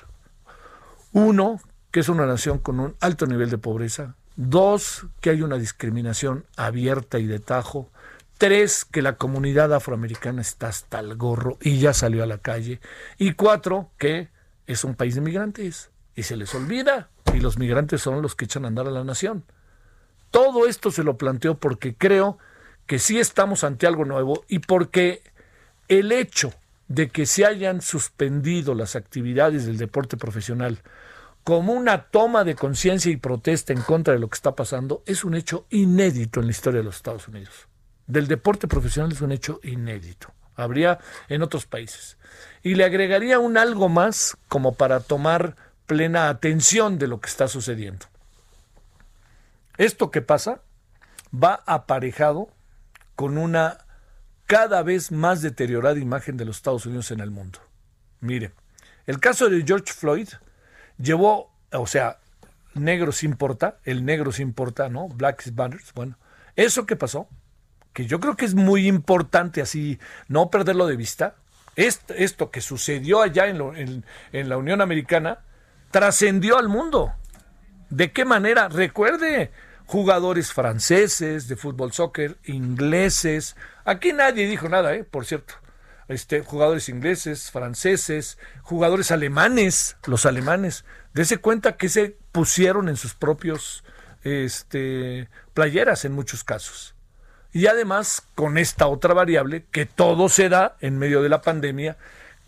Uno, 1.13 1.61
que 1.93 2.01
es 2.01 2.09
una 2.09 2.27
nación 2.27 2.59
con 2.59 2.81
un 2.81 2.97
alto 2.99 3.27
nivel 3.27 3.51
de 3.51 3.59
pobreza. 3.59 4.17
Dos, 4.35 5.07
que 5.21 5.31
hay 5.31 5.43
una 5.43 5.59
discriminación 5.59 6.45
abierta 6.57 7.21
y 7.21 7.27
de 7.27 7.39
tajo. 7.39 7.89
Tres, 8.37 8.85
que 8.85 9.01
la 9.01 9.15
comunidad 9.15 9.73
afroamericana 9.73 10.43
está 10.43 10.67
hasta 10.67 10.99
el 10.99 11.15
gorro 11.15 11.57
y 11.61 11.79
ya 11.79 11.95
salió 11.95 12.25
a 12.25 12.27
la 12.27 12.39
calle. 12.39 12.81
Y 13.17 13.35
cuatro, 13.35 13.93
que 13.97 14.29
es 14.67 14.83
un 14.83 14.97
país 14.97 15.15
de 15.15 15.21
migrantes 15.21 15.93
y 16.17 16.25
se 16.25 16.37
les 16.37 16.53
olvida 16.57 17.11
y 17.33 17.39
los 17.39 17.59
migrantes 17.59 18.03
son 18.03 18.23
los 18.23 18.35
que 18.35 18.47
echan 18.47 18.65
a 18.65 18.69
andar 18.69 18.89
a 18.89 18.91
la 18.91 19.05
nación. 19.05 19.45
Todo 20.31 20.67
esto 20.67 20.91
se 20.91 21.05
lo 21.05 21.17
planteo 21.17 21.57
porque 21.57 21.95
creo 21.95 22.39
que 22.87 22.99
sí 22.99 23.19
estamos 23.19 23.65
ante 23.65 23.87
algo 23.87 24.05
nuevo 24.05 24.45
y 24.49 24.61
porque 24.61 25.23
el 25.89 26.13
hecho 26.13 26.53
de 26.89 27.09
que 27.09 27.27
se 27.27 27.45
hayan 27.45 27.83
suspendido 27.83 28.75
las 28.75 28.97
actividades 28.97 29.67
del 29.67 29.77
deporte 29.77 30.17
profesional 30.17 30.79
como 31.45 31.73
una 31.73 32.05
toma 32.05 32.45
de 32.45 32.55
conciencia 32.55 33.11
y 33.11 33.17
protesta 33.17 33.73
en 33.73 33.83
contra 33.83 34.15
de 34.15 34.21
lo 34.21 34.29
que 34.29 34.37
está 34.37 34.55
pasando 34.55 35.03
es 35.07 35.25
un 35.25 35.35
hecho 35.35 35.67
inédito 35.71 36.41
en 36.41 36.47
la 36.47 36.53
historia 36.53 36.81
de 36.81 36.85
los 36.85 36.97
Estados 36.97 37.29
Unidos. 37.29 37.69
Del 38.07 38.27
deporte 38.27 38.69
profesional 38.69 39.13
es 39.13 39.21
un 39.21 39.33
hecho 39.33 39.61
inédito. 39.63 40.33
Habría 40.57 40.99
en 41.29 41.43
otros 41.43 41.67
países. 41.67 42.19
Y 42.63 42.75
le 42.75 42.85
agregaría 42.85 43.39
un 43.39 43.57
algo 43.57 43.89
más 43.89 44.37
como 44.49 44.75
para 44.75 45.01
tomar 45.01 45.57
plena 45.87 46.29
atención 46.29 46.99
de 46.99 47.07
lo 47.07 47.21
que 47.21 47.29
está 47.29 47.49
sucediendo. 47.49 48.07
Esto 49.79 50.11
que 50.11 50.21
pasa 50.21 50.61
va 51.33 51.63
aparejado 51.67 52.49
con 53.17 53.39
una 53.39 53.79
cada 54.47 54.83
vez 54.83 55.13
más 55.13 55.41
deteriorada 55.41 55.99
imagen 55.99 56.37
de 56.37 56.45
los 56.45 56.57
Estados 56.57 56.87
Unidos 56.87 57.11
en 57.11 57.21
el 57.21 57.31
mundo. 57.31 57.61
Mire, 58.21 58.53
el 59.07 59.21
caso 59.21 59.49
de 59.49 59.63
George 59.65 59.93
Floyd 59.93 60.29
llevó, 60.99 61.51
o 61.73 61.87
sea, 61.87 62.19
negros 62.75 63.23
importa, 63.23 63.79
el 63.85 64.05
negro 64.05 64.33
se 64.33 64.43
importa, 64.43 64.89
¿no? 64.89 65.09
Black 65.09 65.45
Banners, 65.53 65.93
bueno, 65.95 66.19
eso 66.57 66.87
que 66.87 66.97
pasó, 66.97 67.29
que 67.93 68.07
yo 68.07 68.21
creo 68.21 68.37
que 68.37 68.45
es 68.47 68.55
muy 68.55 68.87
importante 68.87 69.61
así 69.61 69.99
no 70.29 70.51
perderlo 70.51 70.87
de 70.87 70.97
vista, 70.97 71.37
esto, 71.77 72.51
que 72.51 72.61
sucedió 72.61 73.23
allá 73.23 73.47
en 73.47 74.05
la 74.33 74.57
Unión 74.57 74.81
Americana, 74.81 75.39
trascendió 75.93 76.59
al 76.59 76.69
mundo. 76.69 77.13
¿De 77.91 78.13
qué 78.13 78.25
manera? 78.25 78.69
Recuerde, 78.69 79.53
jugadores 79.89 80.53
franceses 80.53 81.49
de 81.49 81.57
fútbol 81.57 81.93
soccer, 81.93 82.37
ingleses, 82.45 83.57
aquí 83.87 84.13
nadie 84.13 84.47
dijo 84.47 84.69
nada, 84.69 84.95
¿eh? 84.95 85.03
por 85.03 85.25
cierto. 85.25 85.55
Este, 86.09 86.43
jugadores 86.43 86.91
ingleses, 86.91 87.51
franceses, 87.51 88.39
jugadores 88.63 89.11
alemanes, 89.11 89.97
los 90.07 90.27
alemanes, 90.27 90.85
dése 91.15 91.39
cuenta 91.39 91.77
que 91.77 91.89
se 91.89 92.17
pusieron 92.33 92.91
en 92.91 92.97
sus 92.97 93.15
propios 93.15 93.83
este, 94.25 95.31
playeras 95.55 96.05
en 96.05 96.13
muchos 96.13 96.45
casos. 96.45 96.95
Y 97.53 97.67
además 97.67 98.23
con 98.35 98.59
esta 98.59 98.89
otra 98.89 99.15
variable, 99.15 99.65
que 99.71 99.87
todo 99.87 100.29
se 100.29 100.51
da 100.51 100.77
en 100.81 100.99
medio 100.99 101.23
de 101.23 101.31
la 101.31 101.41
pandemia, 101.41 101.97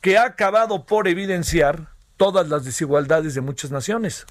que 0.03 0.19
ha 0.19 0.25
acabado 0.25 0.85
por 0.85 1.09
evidenciar 1.09 1.89
todas 2.19 2.49
las 2.49 2.67
desigualdades 2.67 3.35
de 3.35 3.41
muchas 3.41 3.71
naciones. 3.71 4.27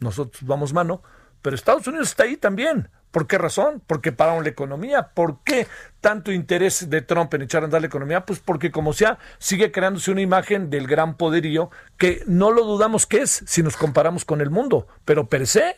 Nosotros 0.00 0.42
vamos 0.46 0.74
mano, 0.74 1.02
pero 1.46 1.54
Estados 1.54 1.86
Unidos 1.86 2.08
está 2.08 2.24
ahí 2.24 2.36
también. 2.36 2.88
¿Por 3.12 3.28
qué 3.28 3.38
razón? 3.38 3.80
Porque 3.86 4.10
pararon 4.10 4.42
la 4.42 4.50
economía. 4.50 5.10
¿Por 5.14 5.44
qué 5.44 5.68
tanto 6.00 6.32
interés 6.32 6.90
de 6.90 7.02
Trump 7.02 7.32
en 7.34 7.42
echar 7.42 7.62
a 7.62 7.66
andar 7.66 7.82
la 7.82 7.86
economía? 7.86 8.26
Pues 8.26 8.40
porque 8.40 8.72
como 8.72 8.92
sea, 8.92 9.20
sigue 9.38 9.70
creándose 9.70 10.10
una 10.10 10.22
imagen 10.22 10.70
del 10.70 10.88
gran 10.88 11.16
poderío 11.16 11.70
que 11.98 12.24
no 12.26 12.50
lo 12.50 12.64
dudamos 12.64 13.06
que 13.06 13.18
es 13.18 13.44
si 13.46 13.62
nos 13.62 13.76
comparamos 13.76 14.24
con 14.24 14.40
el 14.40 14.50
mundo, 14.50 14.88
pero 15.04 15.28
per 15.28 15.46
se 15.46 15.76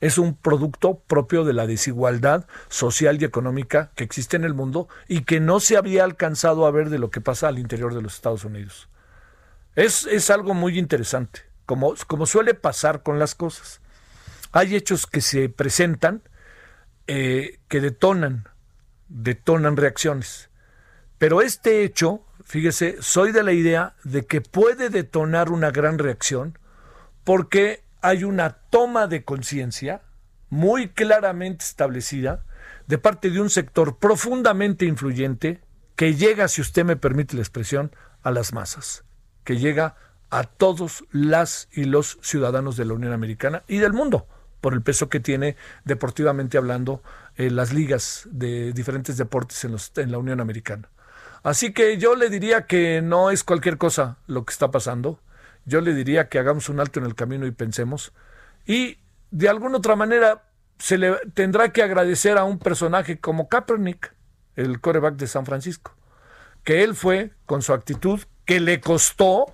es 0.00 0.18
un 0.18 0.34
producto 0.34 0.98
propio 1.06 1.44
de 1.44 1.52
la 1.52 1.68
desigualdad 1.68 2.48
social 2.68 3.22
y 3.22 3.24
económica 3.24 3.92
que 3.94 4.02
existe 4.02 4.34
en 4.36 4.42
el 4.42 4.54
mundo 4.54 4.88
y 5.06 5.22
que 5.22 5.38
no 5.38 5.60
se 5.60 5.76
había 5.76 6.02
alcanzado 6.02 6.66
a 6.66 6.72
ver 6.72 6.90
de 6.90 6.98
lo 6.98 7.10
que 7.10 7.20
pasa 7.20 7.46
al 7.46 7.60
interior 7.60 7.94
de 7.94 8.02
los 8.02 8.16
Estados 8.16 8.44
Unidos. 8.44 8.88
Es, 9.76 10.28
algo 10.28 10.54
muy 10.54 10.76
interesante, 10.76 11.42
como, 11.66 11.94
como 12.08 12.26
suele 12.26 12.54
pasar 12.54 13.04
con 13.04 13.20
las 13.20 13.36
cosas. 13.36 13.80
Hay 14.56 14.76
hechos 14.76 15.08
que 15.08 15.20
se 15.20 15.48
presentan 15.48 16.22
eh, 17.08 17.58
que 17.66 17.80
detonan, 17.80 18.48
detonan 19.08 19.76
reacciones. 19.76 20.48
Pero 21.18 21.42
este 21.42 21.82
hecho, 21.82 22.24
fíjese, 22.44 22.98
soy 23.00 23.32
de 23.32 23.42
la 23.42 23.52
idea 23.52 23.96
de 24.04 24.26
que 24.26 24.40
puede 24.40 24.90
detonar 24.90 25.50
una 25.50 25.72
gran 25.72 25.98
reacción 25.98 26.56
porque 27.24 27.82
hay 28.00 28.22
una 28.22 28.50
toma 28.70 29.08
de 29.08 29.24
conciencia 29.24 30.02
muy 30.50 30.88
claramente 30.90 31.64
establecida 31.64 32.44
de 32.86 32.98
parte 32.98 33.30
de 33.30 33.40
un 33.40 33.50
sector 33.50 33.98
profundamente 33.98 34.84
influyente 34.84 35.62
que 35.96 36.14
llega, 36.14 36.46
si 36.46 36.60
usted 36.60 36.84
me 36.84 36.94
permite 36.94 37.34
la 37.34 37.42
expresión, 37.42 37.90
a 38.22 38.30
las 38.30 38.52
masas, 38.52 39.02
que 39.42 39.56
llega 39.56 39.96
a 40.30 40.44
todos 40.44 41.04
las 41.10 41.68
y 41.72 41.86
los 41.86 42.18
ciudadanos 42.22 42.76
de 42.76 42.84
la 42.84 42.94
Unión 42.94 43.12
Americana 43.12 43.64
y 43.66 43.78
del 43.78 43.92
mundo, 43.92 44.28
por 44.64 44.72
el 44.72 44.80
peso 44.80 45.10
que 45.10 45.20
tiene 45.20 45.56
deportivamente 45.84 46.56
hablando 46.56 47.02
eh, 47.36 47.50
las 47.50 47.74
ligas 47.74 48.26
de 48.30 48.72
diferentes 48.72 49.18
deportes 49.18 49.62
en, 49.66 49.72
los, 49.72 49.92
en 49.96 50.10
la 50.10 50.16
Unión 50.16 50.40
Americana. 50.40 50.88
Así 51.42 51.74
que 51.74 51.98
yo 51.98 52.16
le 52.16 52.30
diría 52.30 52.64
que 52.64 53.02
no 53.02 53.30
es 53.30 53.44
cualquier 53.44 53.76
cosa 53.76 54.16
lo 54.26 54.46
que 54.46 54.52
está 54.52 54.70
pasando. 54.70 55.20
Yo 55.66 55.82
le 55.82 55.92
diría 55.92 56.30
que 56.30 56.38
hagamos 56.38 56.70
un 56.70 56.80
alto 56.80 56.98
en 56.98 57.04
el 57.04 57.14
camino 57.14 57.44
y 57.44 57.50
pensemos. 57.50 58.14
Y 58.64 59.00
de 59.30 59.50
alguna 59.50 59.76
otra 59.76 59.96
manera 59.96 60.44
se 60.78 60.96
le 60.96 61.14
tendrá 61.34 61.68
que 61.68 61.82
agradecer 61.82 62.38
a 62.38 62.44
un 62.44 62.58
personaje 62.58 63.18
como 63.18 63.50
Kaepernick, 63.50 64.14
el 64.56 64.80
coreback 64.80 65.16
de 65.16 65.26
San 65.26 65.44
Francisco, 65.44 65.94
que 66.62 66.82
él 66.82 66.94
fue 66.94 67.32
con 67.44 67.60
su 67.60 67.74
actitud 67.74 68.18
que 68.46 68.60
le 68.60 68.80
costó, 68.80 69.44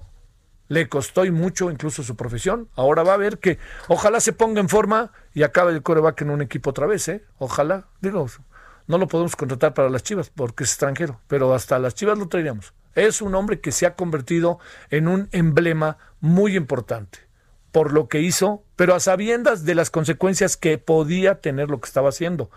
le 0.70 0.88
costó 0.88 1.24
y 1.24 1.32
mucho 1.32 1.68
incluso 1.68 2.04
su 2.04 2.14
profesión. 2.14 2.68
Ahora 2.76 3.02
va 3.02 3.14
a 3.14 3.18
ver 3.18 3.38
que 3.38 3.58
ojalá 3.88 4.20
se 4.20 4.32
ponga 4.32 4.60
en 4.60 4.68
forma 4.68 5.10
y 5.34 5.42
acabe 5.42 5.72
el 5.72 5.82
coreback 5.82 6.22
en 6.22 6.30
un 6.30 6.42
equipo 6.42 6.70
otra 6.70 6.86
vez, 6.86 7.08
¿eh? 7.08 7.24
Ojalá, 7.38 7.88
digo, 8.00 8.28
no 8.86 8.96
lo 8.96 9.08
podemos 9.08 9.34
contratar 9.34 9.74
para 9.74 9.90
las 9.90 10.04
Chivas 10.04 10.30
porque 10.30 10.62
es 10.62 10.70
extranjero, 10.70 11.20
pero 11.26 11.52
hasta 11.52 11.80
las 11.80 11.96
Chivas 11.96 12.16
lo 12.18 12.28
traeríamos. 12.28 12.72
Es 12.94 13.20
un 13.20 13.34
hombre 13.34 13.60
que 13.60 13.72
se 13.72 13.84
ha 13.84 13.96
convertido 13.96 14.60
en 14.90 15.08
un 15.08 15.28
emblema 15.32 15.98
muy 16.20 16.56
importante 16.56 17.18
por 17.72 17.92
lo 17.92 18.06
que 18.06 18.20
hizo, 18.20 18.62
pero 18.76 18.94
a 18.94 19.00
sabiendas 19.00 19.64
de 19.64 19.74
las 19.74 19.90
consecuencias 19.90 20.56
que 20.56 20.78
podía 20.78 21.40
tener 21.40 21.68
lo 21.68 21.80
que 21.80 21.88
estaba 21.88 22.10
haciendo. 22.10 22.48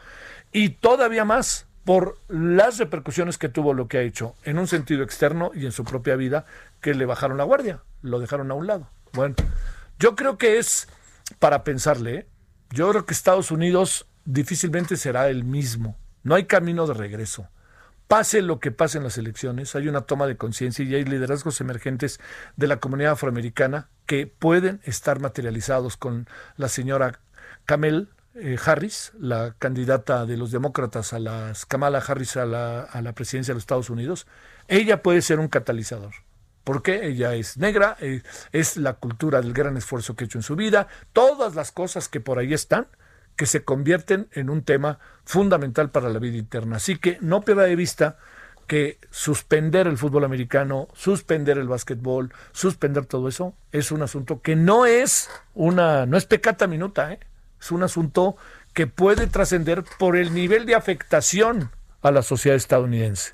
Y 0.51 0.69
todavía 0.69 1.25
más 1.25 1.65
por 1.85 2.17
las 2.27 2.77
repercusiones 2.77 3.37
que 3.37 3.49
tuvo 3.49 3.73
lo 3.73 3.87
que 3.87 3.97
ha 3.97 4.01
hecho 4.01 4.35
en 4.43 4.57
un 4.57 4.67
sentido 4.67 5.03
externo 5.03 5.51
y 5.53 5.65
en 5.65 5.71
su 5.71 5.83
propia 5.83 6.15
vida, 6.15 6.45
que 6.81 6.93
le 6.93 7.05
bajaron 7.05 7.37
la 7.37 7.43
guardia, 7.43 7.81
lo 8.01 8.19
dejaron 8.19 8.51
a 8.51 8.55
un 8.55 8.67
lado. 8.67 8.89
Bueno, 9.13 9.35
yo 9.99 10.15
creo 10.15 10.37
que 10.37 10.57
es 10.57 10.87
para 11.39 11.63
pensarle, 11.63 12.15
¿eh? 12.15 12.27
yo 12.69 12.89
creo 12.89 13.05
que 13.05 13.13
Estados 13.13 13.51
Unidos 13.51 14.07
difícilmente 14.25 14.97
será 14.97 15.29
el 15.29 15.43
mismo, 15.43 15.97
no 16.23 16.35
hay 16.35 16.45
camino 16.45 16.87
de 16.87 16.93
regreso 16.93 17.47
pase 18.13 18.43
lo 18.43 18.59
que 18.59 18.69
pase 18.71 18.99
en 18.99 19.03
las 19.03 19.17
elecciones, 19.17 19.75
hay 19.75 19.87
una 19.87 20.01
toma 20.01 20.27
de 20.27 20.37
conciencia 20.37 20.85
y 20.85 20.93
hay 20.93 21.03
liderazgos 21.03 21.59
emergentes 21.61 22.19
de 22.55 22.67
la 22.67 22.77
comunidad 22.77 23.13
afroamericana 23.13 23.89
que 24.05 24.27
pueden 24.27 24.81
estar 24.83 25.19
materializados 25.19 25.97
con 25.97 26.27
la 26.55 26.69
señora 26.69 27.21
Kamel 27.65 28.09
eh, 28.35 28.57
Harris, 28.63 29.11
la 29.19 29.55
candidata 29.59 30.25
de 30.25 30.37
los 30.37 30.51
demócratas 30.51 31.13
a 31.13 31.19
las 31.19 31.65
Kamala 31.65 31.99
Harris 31.99 32.37
a 32.37 32.45
la, 32.45 32.81
a 32.81 33.01
la 33.01 33.13
presidencia 33.13 33.53
de 33.53 33.55
los 33.55 33.63
Estados 33.63 33.89
Unidos. 33.89 34.27
Ella 34.67 35.03
puede 35.03 35.21
ser 35.21 35.39
un 35.39 35.47
catalizador. 35.47 36.13
porque 36.63 37.05
Ella 37.07 37.35
es 37.35 37.57
negra, 37.57 37.97
eh, 37.99 38.21
es 38.51 38.77
la 38.77 38.93
cultura 38.93 39.41
del 39.41 39.53
gran 39.53 39.77
esfuerzo 39.77 40.15
que 40.15 40.23
ha 40.23 40.27
hecho 40.27 40.37
en 40.37 40.43
su 40.43 40.55
vida, 40.55 40.87
todas 41.11 41.55
las 41.55 41.71
cosas 41.71 42.07
que 42.07 42.21
por 42.21 42.39
ahí 42.39 42.53
están 42.53 42.87
que 43.35 43.45
se 43.45 43.63
convierten 43.63 44.27
en 44.31 44.49
un 44.49 44.63
tema 44.63 44.99
fundamental 45.25 45.89
para 45.89 46.09
la 46.09 46.19
vida 46.19 46.37
interna. 46.37 46.77
Así 46.77 46.97
que 46.97 47.17
no 47.21 47.41
pierda 47.41 47.63
de 47.63 47.75
vista 47.75 48.17
que 48.67 48.99
suspender 49.09 49.87
el 49.87 49.97
fútbol 49.97 50.23
americano, 50.23 50.87
suspender 50.93 51.57
el 51.57 51.67
básquetbol, 51.67 52.31
suspender 52.51 53.05
todo 53.05 53.27
eso, 53.27 53.55
es 53.71 53.91
un 53.91 54.01
asunto 54.01 54.41
que 54.41 54.55
no 54.55 54.85
es 54.85 55.29
una, 55.53 56.05
no 56.05 56.17
es 56.17 56.25
pecata 56.25 56.67
minuta, 56.67 57.11
¿eh? 57.11 57.19
Es 57.63 57.71
un 57.71 57.81
asunto 57.83 58.35
que 58.73 58.87
puede 58.87 59.27
trascender 59.27 59.85
por 59.97 60.17
el 60.17 60.33
nivel 60.33 60.65
de 60.65 60.75
afectación 60.75 61.71
a 62.01 62.11
la 62.11 62.21
sociedad 62.21 62.57
estadounidense. 62.57 63.33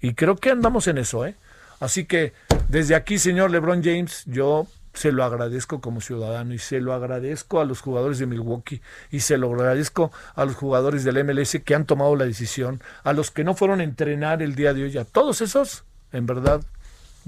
Y 0.00 0.14
creo 0.14 0.36
que 0.36 0.50
andamos 0.50 0.88
en 0.88 0.98
eso, 0.98 1.24
¿eh? 1.24 1.36
Así 1.78 2.04
que 2.04 2.32
desde 2.68 2.96
aquí, 2.96 3.18
señor 3.18 3.52
LeBron 3.52 3.84
James, 3.84 4.24
yo 4.26 4.66
se 4.94 5.12
lo 5.12 5.22
agradezco 5.22 5.80
como 5.80 6.00
ciudadano 6.00 6.54
y 6.54 6.58
se 6.58 6.80
lo 6.80 6.92
agradezco 6.92 7.60
a 7.60 7.64
los 7.64 7.80
jugadores 7.80 8.18
de 8.18 8.26
Milwaukee 8.26 8.82
y 9.12 9.20
se 9.20 9.38
lo 9.38 9.54
agradezco 9.54 10.10
a 10.34 10.44
los 10.44 10.56
jugadores 10.56 11.04
del 11.04 11.22
MLS 11.24 11.58
que 11.64 11.74
han 11.76 11.86
tomado 11.86 12.16
la 12.16 12.24
decisión, 12.24 12.82
a 13.04 13.12
los 13.12 13.30
que 13.30 13.44
no 13.44 13.54
fueron 13.54 13.80
a 13.80 13.84
entrenar 13.84 14.42
el 14.42 14.56
día 14.56 14.74
de 14.74 14.82
hoy, 14.82 14.98
a 14.98 15.04
todos 15.04 15.40
esos, 15.40 15.84
en 16.10 16.26
verdad, 16.26 16.62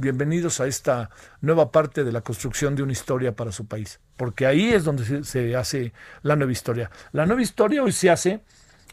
bienvenidos 0.00 0.60
a 0.60 0.66
esta 0.66 1.10
nueva 1.42 1.70
parte 1.70 2.04
de 2.04 2.12
la 2.12 2.22
construcción 2.22 2.74
de 2.74 2.82
una 2.82 2.92
historia 2.92 3.36
para 3.36 3.52
su 3.52 3.66
país, 3.66 4.00
porque 4.16 4.46
ahí 4.46 4.72
es 4.72 4.84
donde 4.84 5.24
se, 5.24 5.56
hace 5.56 5.92
la 6.22 6.36
nueva 6.36 6.52
historia. 6.52 6.90
La 7.12 7.26
nueva 7.26 7.42
historia 7.42 7.82
hoy 7.82 7.92
se 7.92 8.08
hace 8.08 8.42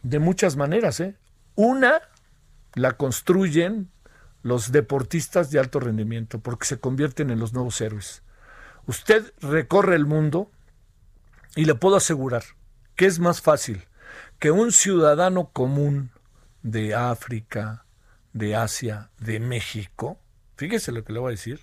de 0.03 0.19
muchas 0.19 0.57
maneras. 0.57 0.99
¿eh? 0.99 1.15
Una 1.55 2.01
la 2.73 2.97
construyen 2.97 3.89
los 4.43 4.71
deportistas 4.71 5.49
de 5.49 5.59
alto 5.59 5.79
rendimiento, 5.79 6.39
porque 6.39 6.67
se 6.67 6.79
convierten 6.79 7.29
en 7.29 7.39
los 7.39 7.53
nuevos 7.53 7.79
héroes. 7.79 8.21
Usted 8.85 9.33
recorre 9.41 9.95
el 9.95 10.05
mundo 10.05 10.51
y 11.55 11.65
le 11.65 11.75
puedo 11.75 11.95
asegurar 11.95 12.43
que 12.95 13.05
es 13.05 13.19
más 13.19 13.41
fácil 13.41 13.87
que 14.39 14.51
un 14.51 14.71
ciudadano 14.71 15.51
común 15.51 16.11
de 16.63 16.95
África, 16.95 17.85
de 18.33 18.55
Asia, 18.55 19.09
de 19.19 19.39
México, 19.39 20.19
fíjese 20.57 20.91
lo 20.91 21.03
que 21.03 21.13
le 21.13 21.19
voy 21.19 21.29
a 21.29 21.31
decir, 21.31 21.61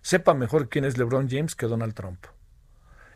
sepa 0.00 0.34
mejor 0.34 0.68
quién 0.68 0.84
es 0.84 0.96
LeBron 0.96 1.28
James 1.28 1.54
que 1.54 1.66
Donald 1.66 1.94
Trump. 1.94 2.24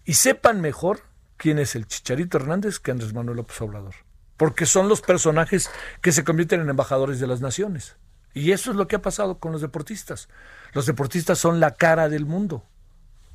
Y 0.05 0.15
sepan 0.15 0.61
mejor 0.61 1.01
quién 1.37 1.59
es 1.59 1.75
el 1.75 1.87
Chicharito 1.87 2.37
Hernández 2.37 2.79
que 2.79 2.91
Andrés 2.91 3.15
Manuel 3.15 3.39
López 3.39 3.61
Obrador. 3.63 3.95
Porque 4.37 4.67
son 4.67 4.89
los 4.89 5.01
personajes 5.01 5.71
que 6.03 6.13
se 6.13 6.25
convierten 6.25 6.61
en 6.61 6.69
embajadores 6.69 7.21
de 7.21 7.27
las 7.27 7.41
naciones. 7.41 7.97
Y 8.35 8.53
eso 8.53 8.71
es 8.71 8.77
lo 8.77 8.89
que 8.89 8.97
ha 8.97 9.03
pasado 9.03 9.39
con 9.39 9.53
los 9.53 9.61
deportistas. 9.61 10.29
Los 10.73 10.87
deportistas 10.87 11.39
son 11.39 11.61
la 11.61 11.75
cara 11.75 12.09
del 12.09 12.27
mundo. 12.27 12.65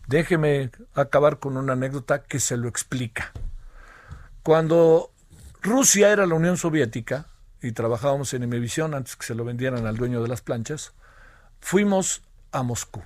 Déjeme 0.08 0.71
acabar 0.93 1.39
con 1.39 1.58
una 1.58 1.73
anécdota 1.73 2.23
que 2.23 2.39
se 2.39 2.58
lo 2.58 2.67
explica. 2.67 3.31
Cuando 4.43 5.12
Rusia 5.62 6.12
era 6.12 6.25
la 6.27 6.36
Unión 6.36 6.58
Soviética 6.58 7.27
y 7.62 7.71
trabajábamos 7.71 8.34
en 8.34 8.43
Emivisión 8.43 8.93
antes 8.93 9.15
que 9.15 9.25
se 9.25 9.36
lo 9.36 9.43
vendieran 9.43 9.88
al 9.88 9.97
dueño 9.97 10.21
de 10.21 10.27
las 10.27 10.41
planchas, 10.41 10.93
fuimos 11.65 12.21
a 12.51 12.62
Moscú. 12.62 13.01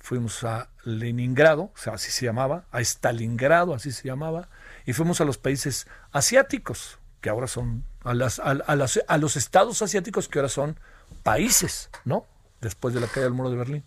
Fuimos 0.00 0.44
a 0.44 0.68
Leningrado, 0.84 1.72
o 1.74 1.78
sea, 1.78 1.94
así 1.94 2.10
se 2.10 2.26
llamaba, 2.26 2.66
a 2.70 2.82
Stalingrado, 2.82 3.72
así 3.72 3.90
se 3.90 4.06
llamaba, 4.06 4.50
y 4.84 4.92
fuimos 4.92 5.22
a 5.22 5.24
los 5.24 5.38
países 5.38 5.88
asiáticos, 6.12 6.98
que 7.22 7.30
ahora 7.30 7.46
son, 7.46 7.84
a, 8.04 8.12
las, 8.12 8.38
a, 8.38 9.16
los 9.16 9.36
estados 9.36 9.80
asiáticos 9.80 10.28
que 10.28 10.38
ahora 10.38 10.50
son 10.50 10.78
países, 11.22 11.88
¿no? 12.04 12.26
Después 12.60 12.92
de 12.92 13.00
la 13.00 13.06
caída 13.06 13.24
del 13.24 13.32
muro 13.32 13.48
de 13.48 13.56
Berlín 13.56 13.84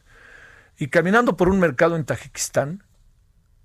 y 0.79 0.87
caminando 0.87 1.37
por 1.37 1.47
un 1.47 1.59
mercado 1.59 1.95
en 1.95 2.03
Tajikistán, 2.03 2.83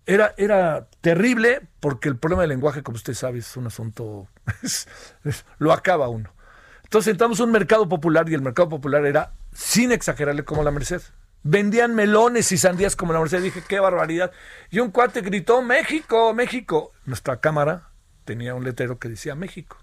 era, 0.04 0.34
era 0.36 0.88
terrible 1.00 1.62
porque 1.80 2.10
el 2.10 2.18
problema 2.18 2.42
del 2.42 2.50
lenguaje, 2.50 2.82
como 2.82 2.96
usted 2.96 3.14
sabe, 3.14 3.38
es 3.38 3.56
un 3.56 3.66
asunto, 3.66 4.28
lo 5.58 5.72
acaba 5.72 6.08
uno. 6.08 6.34
Entonces 6.82 7.12
entramos 7.12 7.40
a 7.40 7.44
un 7.44 7.50
mercado 7.50 7.88
popular 7.88 8.28
y 8.28 8.34
el 8.34 8.42
mercado 8.42 8.68
popular 8.68 9.06
era, 9.06 9.32
sin 9.54 9.92
exagerarle, 9.92 10.44
como 10.44 10.62
la 10.62 10.70
Merced. 10.70 11.00
Vendían 11.42 11.94
melones 11.94 12.52
y 12.52 12.58
sandías 12.58 12.96
como 12.96 13.12
la 13.14 13.20
Merced. 13.20 13.42
Dije, 13.42 13.62
qué 13.66 13.80
barbaridad. 13.80 14.32
Y 14.70 14.80
un 14.80 14.90
cuate 14.90 15.22
gritó, 15.22 15.62
México, 15.62 16.34
México. 16.34 16.92
Nuestra 17.06 17.40
cámara 17.40 17.88
tenía 18.24 18.54
un 18.54 18.64
letrero 18.64 18.98
que 18.98 19.08
decía 19.08 19.34
México. 19.34 19.78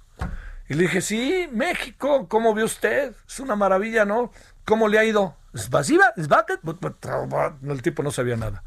Y 0.70 0.76
le 0.76 0.84
dije, 0.84 1.02
sí, 1.02 1.50
México, 1.52 2.28
¿cómo 2.28 2.54
vio 2.54 2.66
usted? 2.66 3.14
Es 3.28 3.40
una 3.40 3.56
maravilla, 3.56 4.06
¿no? 4.06 4.32
¿Cómo 4.66 4.88
le 4.88 5.00
ha 5.00 5.04
ido? 5.04 5.36
¿Es 5.54 5.70
vasiva? 5.70 6.14
¿Es 6.16 6.28
El 7.64 7.82
tipo 7.82 8.04
no 8.04 8.12
sabía 8.12 8.38
nada. 8.38 8.64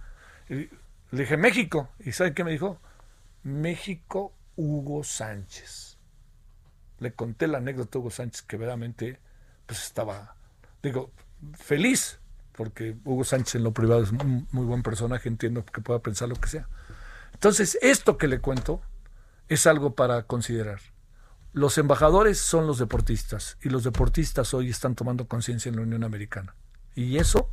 le 0.48 0.68
dije, 1.10 1.36
México. 1.36 1.88
¿Y 2.00 2.12
sabe 2.12 2.34
qué 2.34 2.44
me 2.44 2.50
dijo? 2.50 2.80
México 3.42 4.34
Hugo 4.56 5.04
Sánchez. 5.04 5.98
Le 6.98 7.12
conté 7.12 7.46
la 7.46 7.58
anécdota 7.58 7.92
de 7.92 7.98
Hugo 7.98 8.10
Sánchez 8.10 8.42
que 8.42 8.56
verdaderamente 8.56 9.18
pues 9.66 9.82
estaba, 9.82 10.36
digo, 10.84 11.10
feliz, 11.54 12.20
porque 12.52 12.96
Hugo 13.04 13.24
Sánchez 13.24 13.56
en 13.56 13.64
lo 13.64 13.72
privado 13.72 14.02
es 14.02 14.12
un 14.12 14.46
muy 14.52 14.64
buen 14.64 14.82
personaje, 14.82 15.28
entiendo 15.28 15.64
que 15.64 15.80
pueda 15.80 16.00
pensar 16.00 16.28
lo 16.28 16.36
que 16.36 16.48
sea. 16.48 16.68
Entonces, 17.32 17.78
esto 17.82 18.16
que 18.16 18.28
le 18.28 18.40
cuento 18.40 18.80
es 19.48 19.66
algo 19.66 19.94
para 19.94 20.22
considerar. 20.24 20.80
Los 21.52 21.78
embajadores 21.78 22.38
son 22.38 22.66
los 22.66 22.78
deportistas 22.78 23.58
y 23.62 23.68
los 23.68 23.84
deportistas 23.84 24.54
hoy 24.54 24.70
están 24.70 24.94
tomando 24.94 25.26
conciencia 25.26 25.68
en 25.68 25.76
la 25.76 25.82
Unión 25.82 26.04
Americana. 26.04 26.54
Y 26.94 27.18
eso, 27.18 27.50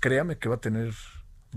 créame 0.00 0.38
que 0.38 0.48
va 0.48 0.56
a 0.56 0.60
tener, 0.60 0.94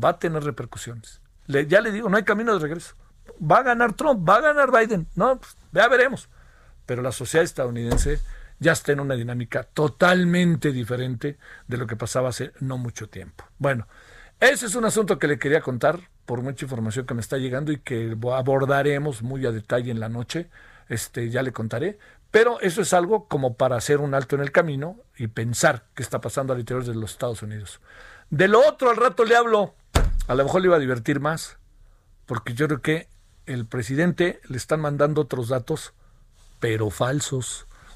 va 0.02 0.10
a 0.10 0.20
tener 0.20 0.44
repercusiones. 0.44 1.22
ya 1.48 1.82
le 1.82 1.92
digo, 1.92 2.10
no 2.10 2.18
hay 2.18 2.24
camino 2.24 2.54
de 2.54 2.60
regreso. 2.60 2.96
Va 3.42 3.58
a 3.58 3.64
ganar 3.64 3.94
Trump, 3.94 4.28
va 4.28 4.38
a 4.38 4.42
ganar 4.42 4.72
Biden. 4.72 5.08
No, 5.16 5.40
pues, 5.40 5.56
ya 5.72 5.88
veremos. 5.88 6.30
Pero 6.86 7.02
la 7.02 7.12
sociedad 7.12 7.44
estadounidense 7.44 8.20
ya 8.62 8.74
está 8.74 8.92
en 8.92 9.00
una 9.00 9.16
dinámica 9.16 9.64
totalmente 9.64 10.72
diferente 10.72 11.40
de 11.68 11.78
lo 11.78 11.88
que 11.88 11.96
pasaba 11.96 12.30
hace 12.30 12.52
no 12.60 12.78
mucho 12.78 13.10
tiempo. 13.10 13.44
Bueno, 13.58 13.88
ese 14.40 14.68
es 14.68 14.76
un 14.76 14.86
asunto 14.86 15.18
que 15.18 15.28
le 15.28 15.40
quería 15.40 15.62
contar 15.62 16.00
por 16.28 16.44
mucha 16.44 16.66
información 16.66 17.08
que 17.08 17.16
me 17.16 17.22
está 17.22 17.38
llegando 17.38 17.72
y 17.72 17.80
que 17.80 18.16
abordaremos 18.32 19.24
muy 19.24 19.48
a 19.48 19.52
detalle 19.52 19.90
en 19.90 20.00
la 20.00 20.10
noche. 20.10 20.50
Este, 20.90 21.32
ya 21.32 21.42
le 21.42 21.52
contaré. 21.52 21.98
Pero 22.30 22.62
eso 22.62 22.82
es 22.84 22.94
algo 22.94 23.28
como 23.28 23.56
para 23.56 23.78
hacer 23.78 23.98
un 23.98 24.14
alto 24.14 24.36
en 24.36 24.44
el 24.44 24.52
camino 24.52 24.98
y 25.18 25.28
pensar 25.28 25.86
qué 25.96 26.04
está 26.04 26.22
pasando 26.22 26.54
al 26.54 26.60
interior 26.60 26.86
de 26.86 26.94
los 26.94 27.12
Estados 27.12 27.42
Unidos. 27.42 27.82
De 28.30 28.48
lo 28.48 28.66
otro 28.66 28.92
al 28.92 28.96
rato 28.96 29.26
le 29.26 29.36
hablo. 29.36 29.74
A 30.28 30.36
lo 30.36 30.44
mejor 30.44 30.62
le 30.62 30.68
iba 30.68 30.76
a 30.76 30.80
divertir 30.80 31.20
más, 31.20 31.58
porque 32.28 32.54
yo 32.54 32.68
creo 32.68 32.82
que 32.82 33.10
el 33.48 33.66
presidente 33.66 34.40
le 34.48 34.58
están 34.58 34.82
mandando 34.82 35.22
otros 35.22 35.50
datos, 35.50 35.94
pero 36.60 36.92
falsos. 36.92 37.68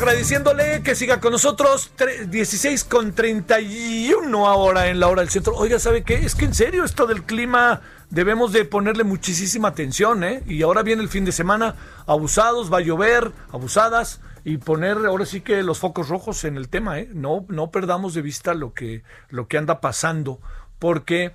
Agradeciéndole 0.00 0.82
que 0.82 0.94
siga 0.94 1.20
con 1.20 1.30
nosotros. 1.32 1.92
16 2.26 2.84
con 2.84 3.12
31 3.12 4.46
ahora 4.48 4.88
en 4.88 4.98
la 4.98 5.08
hora 5.08 5.20
del 5.20 5.28
centro. 5.28 5.54
Oiga, 5.54 5.78
¿sabe 5.78 6.04
qué? 6.04 6.14
Es 6.14 6.34
que 6.34 6.46
en 6.46 6.54
serio, 6.54 6.84
esto 6.84 7.06
del 7.06 7.24
clima 7.24 7.82
debemos 8.08 8.52
de 8.52 8.64
ponerle 8.64 9.04
muchísima 9.04 9.68
atención, 9.68 10.24
¿eh? 10.24 10.42
Y 10.46 10.62
ahora 10.62 10.82
viene 10.82 11.02
el 11.02 11.10
fin 11.10 11.26
de 11.26 11.32
semana, 11.32 11.74
abusados, 12.06 12.72
va 12.72 12.78
a 12.78 12.80
llover, 12.80 13.32
abusadas, 13.52 14.22
y 14.42 14.56
poner 14.56 14.96
ahora 15.04 15.26
sí 15.26 15.42
que 15.42 15.62
los 15.62 15.80
focos 15.80 16.08
rojos 16.08 16.44
en 16.44 16.56
el 16.56 16.70
tema, 16.70 16.98
¿eh? 16.98 17.10
No, 17.12 17.44
no 17.48 17.70
perdamos 17.70 18.14
de 18.14 18.22
vista 18.22 18.54
lo 18.54 18.72
que, 18.72 19.02
lo 19.28 19.48
que 19.48 19.58
anda 19.58 19.82
pasando, 19.82 20.40
porque 20.78 21.34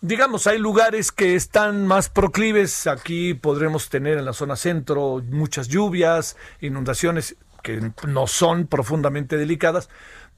digamos, 0.00 0.48
hay 0.48 0.58
lugares 0.58 1.12
que 1.12 1.36
están 1.36 1.86
más 1.86 2.08
proclives. 2.08 2.88
Aquí 2.88 3.34
podremos 3.34 3.88
tener 3.88 4.18
en 4.18 4.24
la 4.24 4.32
zona 4.32 4.56
centro 4.56 5.22
muchas 5.30 5.68
lluvias, 5.68 6.36
inundaciones 6.60 7.36
que 7.62 7.92
no 8.06 8.26
son 8.26 8.66
profundamente 8.66 9.36
delicadas, 9.36 9.88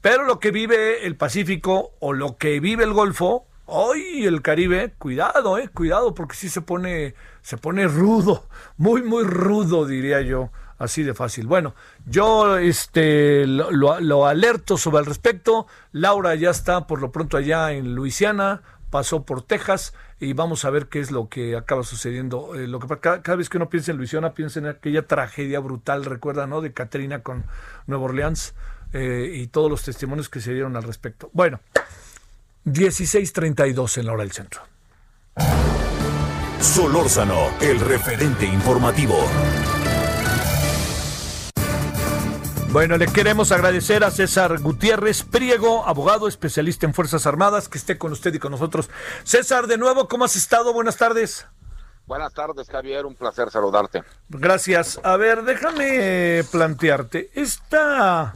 pero 0.01 0.23
lo 0.23 0.39
que 0.39 0.51
vive 0.51 1.05
el 1.05 1.15
Pacífico 1.15 1.93
o 1.99 2.13
lo 2.13 2.37
que 2.37 2.59
vive 2.59 2.83
el 2.83 2.93
Golfo, 2.93 3.47
hoy 3.65 4.25
el 4.25 4.41
Caribe, 4.41 4.93
cuidado, 4.97 5.57
eh, 5.57 5.69
cuidado, 5.69 6.13
porque 6.13 6.35
sí 6.35 6.49
se 6.49 6.61
pone, 6.61 7.15
se 7.41 7.57
pone 7.57 7.87
rudo, 7.87 8.47
muy, 8.77 9.01
muy 9.01 9.23
rudo, 9.23 9.85
diría 9.85 10.21
yo, 10.21 10.51
así 10.77 11.03
de 11.03 11.13
fácil. 11.13 11.47
Bueno, 11.47 11.73
yo 12.05 12.57
este 12.57 13.47
lo, 13.47 13.71
lo 13.99 14.25
alerto 14.27 14.77
sobre 14.77 14.99
el 14.99 15.05
respecto. 15.05 15.67
Laura 15.91 16.35
ya 16.35 16.51
está 16.51 16.87
por 16.87 17.01
lo 17.01 17.11
pronto 17.11 17.37
allá 17.37 17.71
en 17.71 17.95
Luisiana, 17.95 18.61
pasó 18.95 19.23
por 19.23 19.41
Texas 19.41 19.93
y 20.21 20.31
vamos 20.31 20.63
a 20.63 20.69
ver 20.69 20.87
qué 20.87 21.01
es 21.01 21.11
lo 21.11 21.27
que 21.27 21.57
acaba 21.57 21.83
sucediendo. 21.83 22.55
Eh, 22.55 22.65
lo 22.65 22.79
que 22.79 22.87
cada, 22.97 23.35
vez 23.35 23.49
que 23.49 23.57
uno 23.57 23.67
piensa 23.67 23.91
en 23.91 23.97
Luisiana, 23.97 24.33
piensa 24.33 24.59
en 24.59 24.67
aquella 24.67 25.05
tragedia 25.05 25.59
brutal, 25.59 26.05
recuerda, 26.05 26.47
¿no? 26.47 26.61
De 26.61 26.71
Katrina 26.71 27.21
con 27.21 27.43
Nueva 27.87 28.05
Orleans 28.05 28.53
eh, 28.93 29.29
y 29.33 29.47
todos 29.47 29.69
los 29.69 29.83
testimonios 29.83 30.29
que 30.29 30.39
se 30.39 30.53
dieron 30.53 30.77
al 30.77 30.83
respecto. 30.83 31.29
Bueno, 31.33 31.59
16:32 32.63 33.97
en 33.97 34.05
la 34.05 34.13
hora 34.13 34.23
del 34.23 34.31
centro. 34.31 34.61
Solórzano, 36.61 37.49
el 37.59 37.81
referente 37.81 38.45
informativo. 38.45 39.17
Bueno, 42.75 42.97
le 42.97 43.07
queremos 43.07 43.53
agradecer 43.53 44.03
a 44.03 44.11
César 44.11 44.59
Gutiérrez 44.59 45.23
Priego, 45.23 45.87
abogado 45.87 46.27
especialista 46.27 46.85
en 46.85 46.93
Fuerzas 46.93 47.25
Armadas, 47.25 47.69
que 47.69 47.77
esté 47.77 47.97
con 47.97 48.11
usted 48.11 48.33
y 48.33 48.39
con 48.39 48.51
nosotros. 48.51 48.89
César, 49.23 49.67
de 49.67 49.77
nuevo, 49.77 50.09
¿cómo 50.09 50.25
has 50.25 50.35
estado? 50.35 50.73
Buenas 50.73 50.97
tardes. 50.97 51.47
Buenas 52.05 52.33
tardes, 52.33 52.67
Javier. 52.69 53.05
Un 53.05 53.15
placer 53.15 53.49
saludarte. 53.49 54.03
Gracias. 54.27 54.99
A 55.05 55.15
ver, 55.15 55.43
déjame 55.43 56.43
plantearte. 56.51 57.31
Esta. 57.33 58.33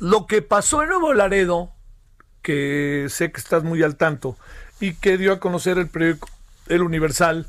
Lo 0.00 0.26
que 0.26 0.42
pasó 0.42 0.82
en 0.82 0.88
Nuevo 0.88 1.14
Laredo, 1.14 1.70
que 2.42 3.06
sé 3.10 3.30
que 3.30 3.40
estás 3.40 3.62
muy 3.62 3.80
al 3.84 3.94
tanto, 3.94 4.36
y 4.80 4.94
que 4.94 5.18
dio 5.18 5.32
a 5.32 5.38
conocer 5.38 5.78
el 5.78 5.88
periódico 5.88 6.28
El 6.66 6.82
Universal, 6.82 7.46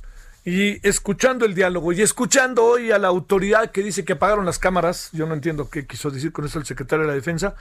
y 0.48 0.80
escuchando 0.88 1.46
el 1.46 1.54
diálogo 1.54 1.92
y 1.92 2.02
escuchando 2.02 2.64
hoy 2.64 2.94
a 2.94 2.98
la 2.98 3.10
autoridad 3.10 3.70
que 3.70 3.84
dice 3.84 4.06
que 4.06 4.14
apagaron 4.14 4.46
las 4.46 4.60
cámaras, 4.60 5.10
yo 5.12 5.26
no 5.26 5.34
entiendo 5.34 5.70
qué 5.70 5.86
quiso 5.86 6.10
decir 6.10 6.32
con 6.32 6.46
eso 6.46 6.58
el 6.58 6.66
secretario 6.66 7.04
de 7.04 7.10
la 7.10 7.16
Defensa, 7.16 7.56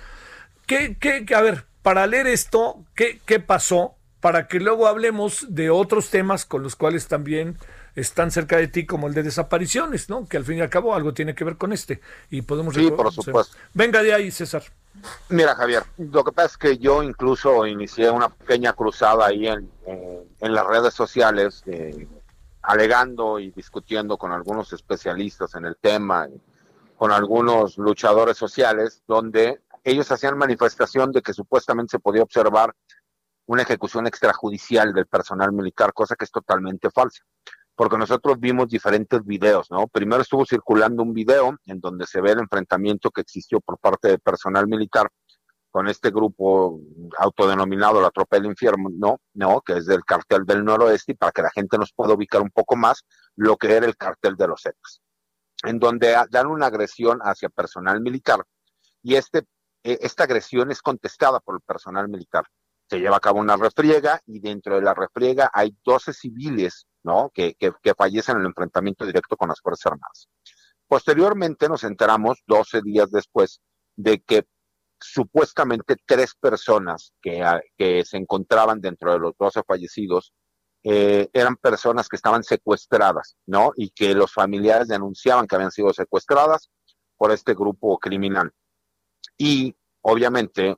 ¿qué, 0.67 0.97
qué, 1.01 1.27
a 1.35 1.41
ver, 1.41 1.65
para 1.83 2.07
leer 2.07 2.29
esto, 2.29 2.85
¿qué, 2.95 3.21
¿qué 3.27 3.41
pasó? 3.41 3.97
Para 4.21 4.47
que 4.47 4.61
luego 4.61 4.87
hablemos 4.87 5.47
de 5.49 5.69
otros 5.69 6.11
temas 6.11 6.45
con 6.45 6.63
los 6.63 6.77
cuales 6.77 7.09
también 7.09 7.59
están 7.97 8.31
cerca 8.31 8.57
de 8.57 8.69
ti, 8.69 8.87
como 8.87 9.09
el 9.09 9.15
de 9.15 9.25
desapariciones, 9.25 10.09
¿no? 10.09 10.29
Que 10.29 10.37
al 10.37 10.45
fin 10.45 10.59
y 10.59 10.61
al 10.61 10.71
cabo 10.71 10.95
algo 10.95 11.13
tiene 11.13 11.35
que 11.35 11.43
ver 11.43 11.57
con 11.57 11.73
este. 11.73 12.01
Y 12.31 12.43
podemos... 12.43 12.73
Sí, 12.77 12.89
por 12.93 13.13
supuesto. 13.13 13.57
Venga 13.75 14.01
de 14.05 14.15
ahí, 14.15 14.31
César. 14.31 14.63
Mira, 15.29 15.57
Javier, 15.57 15.83
lo 15.99 16.23
que 16.23 16.31
pasa 16.31 16.47
es 16.47 16.57
que 16.57 16.79
yo 16.79 17.03
incluso 17.03 17.67
inicié 17.67 18.11
una 18.11 18.29
pequeña 18.29 18.75
cruzada 18.75 19.27
ahí 19.27 19.49
en, 19.49 19.69
en, 20.41 20.55
las 20.55 20.67
redes 20.67 20.95
sociales, 20.95 21.65
eh, 21.67 22.07
alegando 22.67 23.39
y 23.39 23.53
discutiendo 23.53 24.19
con 24.19 24.33
algunos 24.33 24.73
especialistas 24.73 25.55
en 25.55 25.67
el 25.67 25.77
tema, 25.77 26.29
con 26.97 27.13
algunos 27.13 27.79
luchadores 27.79 28.37
sociales, 28.37 29.05
donde 29.07 29.61
ellos 29.85 30.11
hacían 30.11 30.37
manifestación 30.37 31.13
de 31.13 31.23
que 31.23 31.33
supuestamente 31.33 31.93
se 31.93 32.01
podía 32.01 32.25
observar 32.25 32.75
una 33.47 33.63
ejecución 33.63 34.09
extrajudicial 34.09 34.93
del 34.93 35.07
personal 35.07 35.53
militar, 35.53 35.93
cosa 35.93 36.17
que 36.17 36.25
es 36.25 36.33
totalmente 36.33 36.91
falsa. 36.91 37.23
Porque 37.77 37.99
nosotros 37.99 38.41
vimos 38.41 38.69
diferentes 38.69 39.25
videos, 39.25 39.71
¿no? 39.71 39.87
Primero 39.87 40.23
estuvo 40.23 40.45
circulando 40.45 41.05
un 41.05 41.13
video 41.13 41.57
en 41.67 41.79
donde 41.79 42.05
se 42.07 42.21
ve 42.21 42.33
el 42.33 42.41
enfrentamiento 42.41 43.13
que 43.13 43.21
existió 43.21 43.61
por 43.61 43.79
parte 43.79 44.09
del 44.09 44.19
personal 44.19 44.67
militar 44.67 45.09
con 45.77 45.89
este 45.89 46.11
grupo 46.11 46.81
autodenominado 47.19 48.01
la 48.01 48.11
Tropa 48.11 48.37
del 48.37 48.47
Infierno, 48.47 48.89
no, 48.91 49.21
no, 49.35 49.61
que 49.61 49.75
es 49.75 49.85
del 49.85 50.07
cartel 50.07 50.47
del 50.47 50.65
noroeste, 50.65 51.13
y 51.13 51.17
para 51.17 51.33
que 51.33 51.43
la 51.43 51.51
gente 51.51 51.77
nos 51.77 51.93
pueda 51.93 52.15
ubicar 52.15 52.41
un 52.41 52.49
poco 52.49 52.77
más 52.77 53.05
lo 53.35 53.59
que 53.59 53.75
era 53.75 53.85
el 53.85 53.95
cartel 53.95 54.37
de 54.37 54.49
los 54.49 54.63
Zetas, 54.63 55.03
en 55.65 55.79
donde 55.79 56.17
dan 56.31 56.47
una 56.47 56.69
agresión 56.69 57.19
hacia 57.21 57.51
personal 57.51 58.01
militar, 58.01 58.43
y 59.03 59.17
este, 59.17 59.41
e, 59.83 59.99
esta 60.01 60.25
agresión 60.25 60.71
es 60.71 60.81
contestada 60.81 61.41
por 61.41 61.57
el 61.57 61.61
personal 61.61 62.09
militar. 62.09 62.45
Se 62.89 62.99
lleva 62.99 63.19
a 63.19 63.21
cabo 63.21 63.41
una 63.41 63.59
refriega, 63.59 64.23
y 64.25 64.41
dentro 64.41 64.77
de 64.77 64.81
la 64.81 64.95
refriega 64.95 65.51
hay 65.53 65.77
12 65.85 66.15
civiles, 66.15 66.87
¿no?, 67.03 67.31
que, 67.35 67.55
que, 67.55 67.73
que 67.83 67.93
fallecen 67.93 68.37
en 68.37 68.41
el 68.41 68.47
enfrentamiento 68.47 69.05
directo 69.05 69.37
con 69.37 69.51
las 69.51 69.61
Fuerzas 69.61 69.93
Armadas. 69.93 70.27
Posteriormente 70.89 71.69
nos 71.69 71.85
enteramos, 71.85 72.43
12 72.47 72.81
días 72.81 73.11
después, 73.11 73.61
de 73.95 74.23
que 74.23 74.47
supuestamente 75.01 75.97
tres 76.07 76.35
personas 76.35 77.13
que, 77.21 77.43
ah, 77.43 77.61
que, 77.77 78.05
se 78.05 78.17
encontraban 78.17 78.81
dentro 78.81 79.13
de 79.13 79.19
los 79.19 79.33
12 79.39 79.63
fallecidos 79.67 80.33
eh, 80.85 81.29
eran 81.33 81.57
personas 81.57 82.09
que 82.09 82.17
estaban 82.17 82.45
secuestradas, 82.45 83.37
¿no? 83.47 83.73
Y 83.77 83.91
que 83.91 84.15
los 84.15 84.33
familiares 84.33 84.87
denunciaban 84.87 85.47
que 85.47 85.57
habían 85.57 85.73
sido 85.73 85.93
secuestradas 85.93 86.71
por 87.17 87.33
este 87.33 87.55
grupo 87.55 87.99
criminal. 87.99 88.53
Y 89.37 89.75
obviamente, 90.03 90.77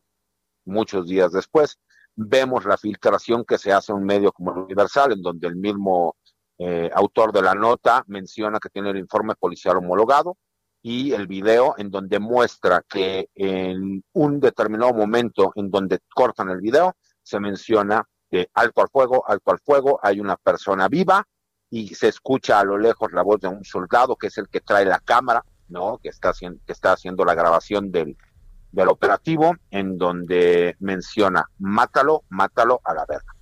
muchos 0.64 1.06
días 1.06 1.32
después, 1.32 1.78
vemos 2.16 2.64
la 2.64 2.78
filtración 2.78 3.44
que 3.44 3.58
se 3.58 3.72
hace 3.72 3.92
en 3.92 3.98
un 3.98 4.04
medio 4.04 4.32
como 4.32 4.52
Universal, 4.52 5.12
en 5.12 5.22
donde 5.22 5.46
el 5.46 5.56
mismo 5.56 6.16
eh, 6.58 6.90
autor 6.94 7.32
de 7.32 7.42
la 7.42 7.54
nota 7.54 8.02
menciona 8.06 8.58
que 8.58 8.70
tiene 8.70 8.90
el 8.90 8.96
informe 8.96 9.34
policial 9.36 9.76
homologado, 9.76 10.36
y 10.88 11.12
el 11.12 11.26
video 11.26 11.74
en 11.76 11.90
donde 11.90 12.18
muestra 12.18 12.82
que 12.88 13.28
en 13.34 14.02
un 14.14 14.40
determinado 14.40 14.94
momento 14.94 15.52
en 15.54 15.70
donde 15.70 15.98
cortan 16.14 16.48
el 16.48 16.62
video 16.62 16.96
se 17.22 17.38
menciona 17.38 18.08
de 18.30 18.48
alto 18.54 18.80
al 18.80 18.88
fuego, 18.88 19.22
alto 19.28 19.50
al 19.50 19.58
fuego, 19.58 20.00
hay 20.02 20.18
una 20.18 20.36
persona 20.36 20.88
viva 20.88 21.22
y 21.68 21.88
se 21.94 22.08
escucha 22.08 22.58
a 22.58 22.64
lo 22.64 22.78
lejos 22.78 23.12
la 23.12 23.20
voz 23.20 23.38
de 23.38 23.48
un 23.48 23.62
soldado 23.66 24.16
que 24.16 24.28
es 24.28 24.38
el 24.38 24.48
que 24.48 24.62
trae 24.62 24.86
la 24.86 24.98
cámara, 25.00 25.44
¿no? 25.68 25.98
Que 25.98 26.08
está 26.08 26.30
haciendo, 26.30 26.58
que 26.64 26.72
está 26.72 26.92
haciendo 26.92 27.22
la 27.26 27.34
grabación 27.34 27.92
del, 27.92 28.16
del 28.72 28.88
operativo 28.88 29.56
en 29.70 29.98
donde 29.98 30.74
menciona, 30.78 31.44
mátalo, 31.58 32.22
mátalo 32.30 32.80
a 32.82 32.94
la 32.94 33.04
verga, 33.04 33.34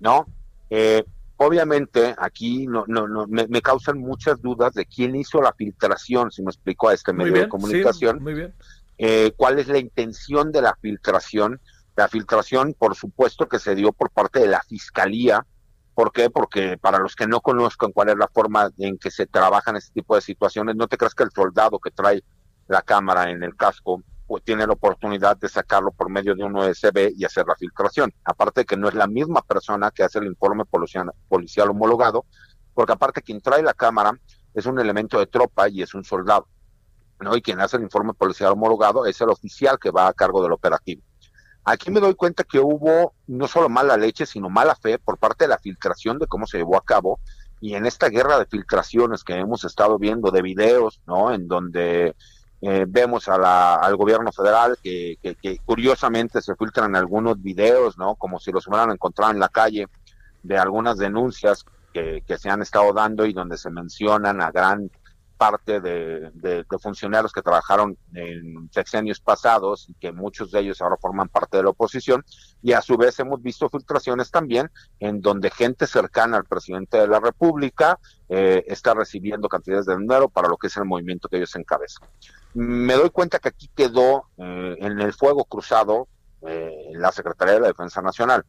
¿no? 0.00 0.26
Eh, 0.70 1.04
obviamente 1.36 2.14
aquí 2.18 2.66
no, 2.66 2.84
no, 2.86 3.08
no 3.08 3.26
me, 3.26 3.62
causan 3.62 3.98
muchas 3.98 4.40
dudas 4.40 4.74
de 4.74 4.86
quién 4.86 5.16
hizo 5.16 5.40
la 5.40 5.52
filtración, 5.52 6.30
si 6.30 6.42
me 6.42 6.50
explicó 6.50 6.88
a 6.88 6.94
este 6.94 7.12
medio 7.12 7.34
de 7.34 7.48
comunicación. 7.48 8.22
muy 8.22 8.34
bien. 8.34 8.54
Eh, 8.98 9.32
¿Cuál 9.36 9.58
es 9.58 9.68
la 9.68 9.78
intención 9.78 10.52
de 10.52 10.62
la 10.62 10.76
filtración? 10.80 11.60
La 11.96 12.08
filtración, 12.08 12.74
por 12.74 12.94
supuesto, 12.94 13.48
que 13.48 13.58
se 13.58 13.74
dio 13.74 13.92
por 13.92 14.10
parte 14.10 14.40
de 14.40 14.48
la 14.48 14.60
fiscalía. 14.62 15.44
¿Por 15.94 16.12
qué? 16.12 16.30
Porque 16.30 16.76
para 16.76 16.98
los 16.98 17.14
que 17.14 17.26
no 17.26 17.40
conozcan 17.40 17.92
cuál 17.92 18.08
es 18.08 18.16
la 18.16 18.28
forma 18.28 18.70
en 18.78 18.98
que 18.98 19.10
se 19.10 19.26
trabajan 19.26 19.76
este 19.76 19.92
tipo 19.92 20.14
de 20.14 20.20
situaciones, 20.20 20.76
no 20.76 20.88
te 20.88 20.96
creas 20.96 21.14
que 21.14 21.22
el 21.24 21.30
soldado 21.30 21.78
que 21.78 21.90
trae 21.90 22.22
la 22.66 22.82
cámara 22.82 23.30
en 23.30 23.42
el 23.42 23.54
casco 23.56 24.02
pues 24.26 24.42
tiene 24.42 24.66
la 24.66 24.72
oportunidad 24.72 25.36
de 25.36 25.48
sacarlo 25.48 25.90
por 25.92 26.10
medio 26.10 26.34
de 26.34 26.44
un 26.44 26.56
USB 26.56 27.12
y 27.16 27.24
hacer 27.24 27.46
la 27.46 27.56
filtración. 27.56 28.12
Aparte 28.24 28.62
de 28.62 28.64
que 28.64 28.76
no 28.76 28.88
es 28.88 28.94
la 28.94 29.06
misma 29.06 29.42
persona 29.42 29.90
que 29.90 30.02
hace 30.02 30.18
el 30.18 30.26
informe 30.26 30.64
policial, 30.64 31.10
policial 31.28 31.70
homologado, 31.70 32.24
porque 32.72 32.92
aparte 32.92 33.22
quien 33.22 33.40
trae 33.40 33.62
la 33.62 33.74
cámara 33.74 34.18
es 34.54 34.66
un 34.66 34.78
elemento 34.78 35.18
de 35.18 35.26
tropa 35.26 35.68
y 35.68 35.82
es 35.82 35.94
un 35.94 36.04
soldado. 36.04 36.48
¿no? 37.20 37.36
Y 37.36 37.42
quien 37.42 37.60
hace 37.60 37.76
el 37.76 37.82
informe 37.82 38.14
policial 38.14 38.52
homologado 38.52 39.06
es 39.06 39.20
el 39.20 39.28
oficial 39.28 39.78
que 39.78 39.90
va 39.90 40.08
a 40.08 40.12
cargo 40.12 40.42
del 40.42 40.52
operativo. 40.52 41.02
Aquí 41.64 41.90
me 41.90 42.00
doy 42.00 42.14
cuenta 42.14 42.44
que 42.44 42.60
hubo 42.60 43.14
no 43.26 43.48
solo 43.48 43.68
mala 43.70 43.96
leche, 43.96 44.26
sino 44.26 44.50
mala 44.50 44.74
fe 44.74 44.98
por 44.98 45.18
parte 45.18 45.44
de 45.44 45.48
la 45.48 45.58
filtración 45.58 46.18
de 46.18 46.26
cómo 46.26 46.46
se 46.46 46.58
llevó 46.58 46.76
a 46.76 46.84
cabo. 46.84 47.20
Y 47.60 47.74
en 47.74 47.86
esta 47.86 48.10
guerra 48.10 48.38
de 48.38 48.44
filtraciones 48.44 49.24
que 49.24 49.34
hemos 49.34 49.64
estado 49.64 49.98
viendo 49.98 50.30
de 50.30 50.42
videos, 50.42 51.00
¿no? 51.06 51.32
En 51.32 51.48
donde 51.48 52.14
eh, 52.66 52.86
vemos 52.88 53.28
a 53.28 53.36
la, 53.36 53.74
al 53.74 53.94
gobierno 53.94 54.32
federal 54.32 54.78
que, 54.82 55.18
que, 55.20 55.58
curiosamente 55.66 56.40
se 56.40 56.56
filtran 56.56 56.96
algunos 56.96 57.42
videos, 57.42 57.98
¿no? 57.98 58.14
Como 58.14 58.40
si 58.40 58.52
los 58.52 58.66
hubieran 58.66 58.90
encontrado 58.90 59.32
en 59.32 59.38
la 59.38 59.50
calle 59.50 59.86
de 60.42 60.56
algunas 60.56 60.96
denuncias 60.96 61.62
que, 61.92 62.22
que 62.26 62.38
se 62.38 62.48
han 62.48 62.62
estado 62.62 62.94
dando 62.94 63.26
y 63.26 63.34
donde 63.34 63.58
se 63.58 63.68
mencionan 63.68 64.40
a 64.40 64.50
gran 64.50 64.90
parte 65.36 65.80
de, 65.80 66.64
funcionarios 66.80 67.32
que 67.32 67.42
trabajaron 67.42 67.96
en 68.14 68.68
sexenios 68.72 69.20
pasados 69.20 69.88
y 69.88 69.94
que 69.94 70.12
muchos 70.12 70.50
de 70.50 70.60
ellos 70.60 70.80
ahora 70.80 70.96
forman 71.00 71.28
parte 71.28 71.56
de 71.56 71.62
la 71.62 71.70
oposición 71.70 72.24
y 72.62 72.72
a 72.72 72.82
su 72.82 72.96
vez 72.96 73.18
hemos 73.18 73.42
visto 73.42 73.68
filtraciones 73.68 74.30
también 74.30 74.70
en 75.00 75.20
donde 75.20 75.50
gente 75.50 75.86
cercana 75.86 76.36
al 76.36 76.44
presidente 76.44 76.98
de 76.98 77.08
la 77.08 77.20
República 77.20 77.98
eh, 78.28 78.64
está 78.66 78.94
recibiendo 78.94 79.48
cantidades 79.48 79.86
de 79.86 79.96
dinero 79.96 80.28
para 80.28 80.48
lo 80.48 80.56
que 80.56 80.68
es 80.68 80.76
el 80.76 80.84
movimiento 80.84 81.28
que 81.28 81.36
ellos 81.36 81.54
encabezan. 81.56 82.08
Me 82.54 82.94
doy 82.94 83.10
cuenta 83.10 83.38
que 83.38 83.48
aquí 83.48 83.68
quedó 83.74 84.26
eh, 84.38 84.76
en 84.78 85.00
el 85.00 85.12
fuego 85.12 85.44
cruzado 85.44 86.08
eh, 86.46 86.90
la 86.92 87.10
Secretaría 87.10 87.54
de 87.54 87.60
la 87.60 87.66
Defensa 87.68 88.02
Nacional. 88.02 88.44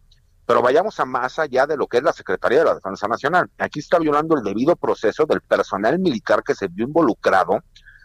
Pero 0.46 0.62
vayamos 0.62 1.00
a 1.00 1.06
más 1.06 1.40
allá 1.40 1.66
de 1.66 1.76
lo 1.76 1.88
que 1.88 1.98
es 1.98 2.04
la 2.04 2.14
Secretaría 2.14 2.60
de 2.60 2.66
la 2.66 2.76
Defensa 2.76 3.08
Nacional. 3.08 3.50
Aquí 3.58 3.80
está 3.80 3.98
violando 3.98 4.38
el 4.38 4.44
debido 4.44 4.76
proceso 4.76 5.26
del 5.26 5.42
personal 5.42 5.98
militar 6.00 6.44
que 6.44 6.54
se 6.54 6.68
vio 6.68 6.86
involucrado, 6.86 7.64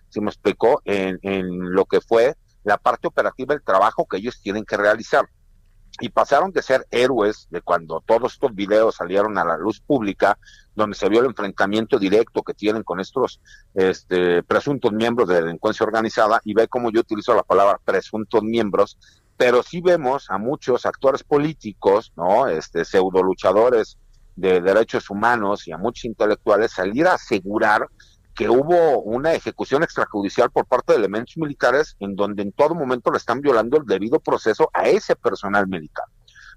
si 0.08 0.20
me 0.20 0.30
explicó, 0.30 0.80
en, 0.84 1.18
lo 1.72 1.84
que 1.84 2.00
fue 2.00 2.34
la 2.64 2.78
parte 2.78 3.08
operativa 3.08 3.54
del 3.54 3.62
trabajo 3.62 4.06
que 4.06 4.16
ellos 4.16 4.40
tienen 4.42 4.64
que 4.64 4.76
realizar. 4.76 5.28
Y 6.00 6.08
pasaron 6.08 6.50
de 6.52 6.62
ser 6.62 6.86
héroes 6.90 7.46
de 7.50 7.60
cuando 7.60 8.02
todos 8.06 8.32
estos 8.32 8.54
videos 8.54 8.96
salieron 8.96 9.36
a 9.36 9.44
la 9.44 9.58
luz 9.58 9.80
pública, 9.80 10.38
donde 10.74 10.96
se 10.96 11.10
vio 11.10 11.20
el 11.20 11.26
enfrentamiento 11.26 11.98
directo 11.98 12.42
que 12.42 12.54
tienen 12.54 12.84
con 12.84 13.00
estos 13.00 13.40
este, 13.74 14.42
presuntos 14.44 14.92
miembros 14.92 15.28
de 15.28 15.42
delincuencia 15.42 15.84
organizada, 15.84 16.40
y 16.44 16.54
ve 16.54 16.68
cómo 16.68 16.90
yo 16.90 17.00
utilizo 17.00 17.34
la 17.34 17.42
palabra 17.42 17.78
presuntos 17.84 18.42
miembros, 18.42 18.98
pero 19.40 19.62
sí 19.62 19.80
vemos 19.80 20.28
a 20.28 20.36
muchos 20.36 20.84
actores 20.84 21.22
políticos, 21.24 22.12
¿no? 22.14 22.46
Este, 22.46 22.84
pseudo 22.84 23.22
luchadores 23.22 23.96
de 24.36 24.60
derechos 24.60 25.08
humanos 25.08 25.66
y 25.66 25.72
a 25.72 25.78
muchos 25.78 26.04
intelectuales 26.04 26.72
salir 26.72 27.06
a 27.06 27.14
asegurar 27.14 27.88
que 28.34 28.50
hubo 28.50 29.00
una 29.00 29.32
ejecución 29.32 29.82
extrajudicial 29.82 30.50
por 30.50 30.66
parte 30.66 30.92
de 30.92 30.98
elementos 30.98 31.38
militares 31.38 31.96
en 32.00 32.16
donde 32.16 32.42
en 32.42 32.52
todo 32.52 32.74
momento 32.74 33.10
le 33.10 33.16
están 33.16 33.40
violando 33.40 33.78
el 33.78 33.86
debido 33.86 34.20
proceso 34.20 34.68
a 34.74 34.90
ese 34.90 35.16
personal 35.16 35.66
militar. 35.66 36.04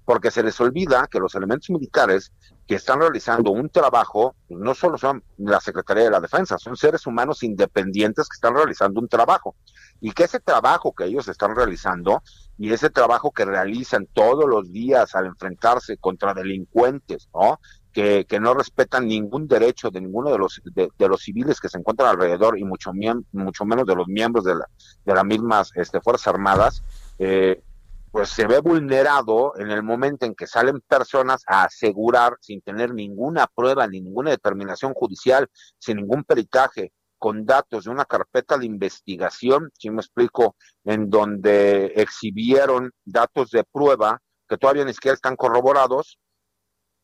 Porque 0.04 0.30
se 0.30 0.42
les 0.42 0.60
olvida 0.60 1.08
que 1.10 1.20
los 1.20 1.34
elementos 1.34 1.70
militares 1.70 2.32
que 2.66 2.74
están 2.74 3.00
realizando 3.00 3.50
un 3.50 3.70
trabajo, 3.70 4.36
no 4.50 4.74
solo 4.74 4.98
son 4.98 5.24
la 5.38 5.58
Secretaría 5.62 6.04
de 6.04 6.10
la 6.10 6.20
Defensa, 6.20 6.58
son 6.58 6.76
seres 6.76 7.06
humanos 7.06 7.42
independientes 7.42 8.28
que 8.28 8.34
están 8.34 8.54
realizando 8.54 9.00
un 9.00 9.08
trabajo. 9.08 9.56
Y 10.02 10.12
que 10.12 10.24
ese 10.24 10.38
trabajo 10.38 10.92
que 10.94 11.04
ellos 11.04 11.28
están 11.28 11.56
realizando 11.56 12.22
y 12.58 12.72
ese 12.72 12.90
trabajo 12.90 13.30
que 13.32 13.44
realizan 13.44 14.06
todos 14.12 14.48
los 14.48 14.70
días 14.70 15.14
al 15.14 15.26
enfrentarse 15.26 15.96
contra 15.96 16.34
delincuentes, 16.34 17.28
¿no? 17.34 17.60
Que, 17.92 18.26
que 18.28 18.40
no 18.40 18.54
respetan 18.54 19.06
ningún 19.06 19.46
derecho 19.46 19.90
de 19.90 20.00
ninguno 20.00 20.30
de 20.30 20.38
los 20.38 20.60
de, 20.64 20.90
los 21.08 21.22
civiles 21.22 21.60
que 21.60 21.68
se 21.68 21.78
encuentran 21.78 22.10
alrededor 22.10 22.58
y 22.58 22.64
mucho 22.64 22.90
mucho 23.32 23.64
menos 23.64 23.86
de 23.86 23.94
los 23.94 24.08
miembros 24.08 24.44
de, 24.44 24.56
la, 24.56 24.66
de 25.04 25.14
las 25.14 25.24
mismas 25.24 25.70
este, 25.76 26.00
fuerzas 26.00 26.28
armadas, 26.28 26.82
eh, 27.18 27.62
pues 28.10 28.30
se 28.30 28.46
ve 28.46 28.60
vulnerado 28.60 29.54
en 29.58 29.70
el 29.70 29.82
momento 29.82 30.24
en 30.24 30.34
que 30.34 30.46
salen 30.46 30.80
personas 30.80 31.42
a 31.48 31.64
asegurar 31.64 32.36
sin 32.40 32.60
tener 32.60 32.94
ninguna 32.94 33.48
prueba 33.52 33.86
ni 33.88 34.00
ninguna 34.00 34.30
determinación 34.30 34.92
judicial, 34.94 35.48
sin 35.78 35.96
ningún 35.96 36.22
peritaje, 36.22 36.92
con 37.24 37.46
datos 37.46 37.84
de 37.84 37.90
una 37.90 38.04
carpeta 38.04 38.58
de 38.58 38.66
investigación, 38.66 39.70
si 39.78 39.88
me 39.88 40.02
explico, 40.02 40.56
en 40.84 41.08
donde 41.08 41.86
exhibieron 41.96 42.92
datos 43.02 43.50
de 43.50 43.64
prueba 43.64 44.20
que 44.46 44.58
todavía 44.58 44.84
ni 44.84 44.92
siquiera 44.92 45.14
están 45.14 45.34
corroborados, 45.34 46.18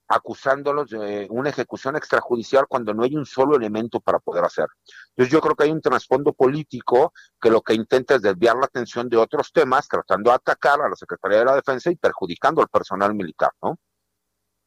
acusándolos 0.08 0.90
de 0.90 1.26
una 1.30 1.48
ejecución 1.48 1.96
extrajudicial 1.96 2.66
cuando 2.68 2.92
no 2.92 3.04
hay 3.04 3.16
un 3.16 3.24
solo 3.24 3.56
elemento 3.56 3.98
para 3.98 4.18
poder 4.18 4.44
hacer. 4.44 4.66
Entonces 5.16 5.32
yo 5.32 5.40
creo 5.40 5.56
que 5.56 5.64
hay 5.64 5.70
un 5.70 5.80
trasfondo 5.80 6.34
político 6.34 7.14
que 7.40 7.48
lo 7.48 7.62
que 7.62 7.72
intenta 7.72 8.16
es 8.16 8.20
desviar 8.20 8.56
la 8.56 8.66
atención 8.66 9.08
de 9.08 9.16
otros 9.16 9.50
temas, 9.54 9.88
tratando 9.88 10.28
de 10.28 10.36
atacar 10.36 10.82
a 10.82 10.90
la 10.90 10.96
Secretaría 10.96 11.38
de 11.38 11.44
la 11.46 11.54
Defensa 11.54 11.90
y 11.90 11.96
perjudicando 11.96 12.60
al 12.60 12.68
personal 12.68 13.14
militar, 13.14 13.52
¿no? 13.62 13.78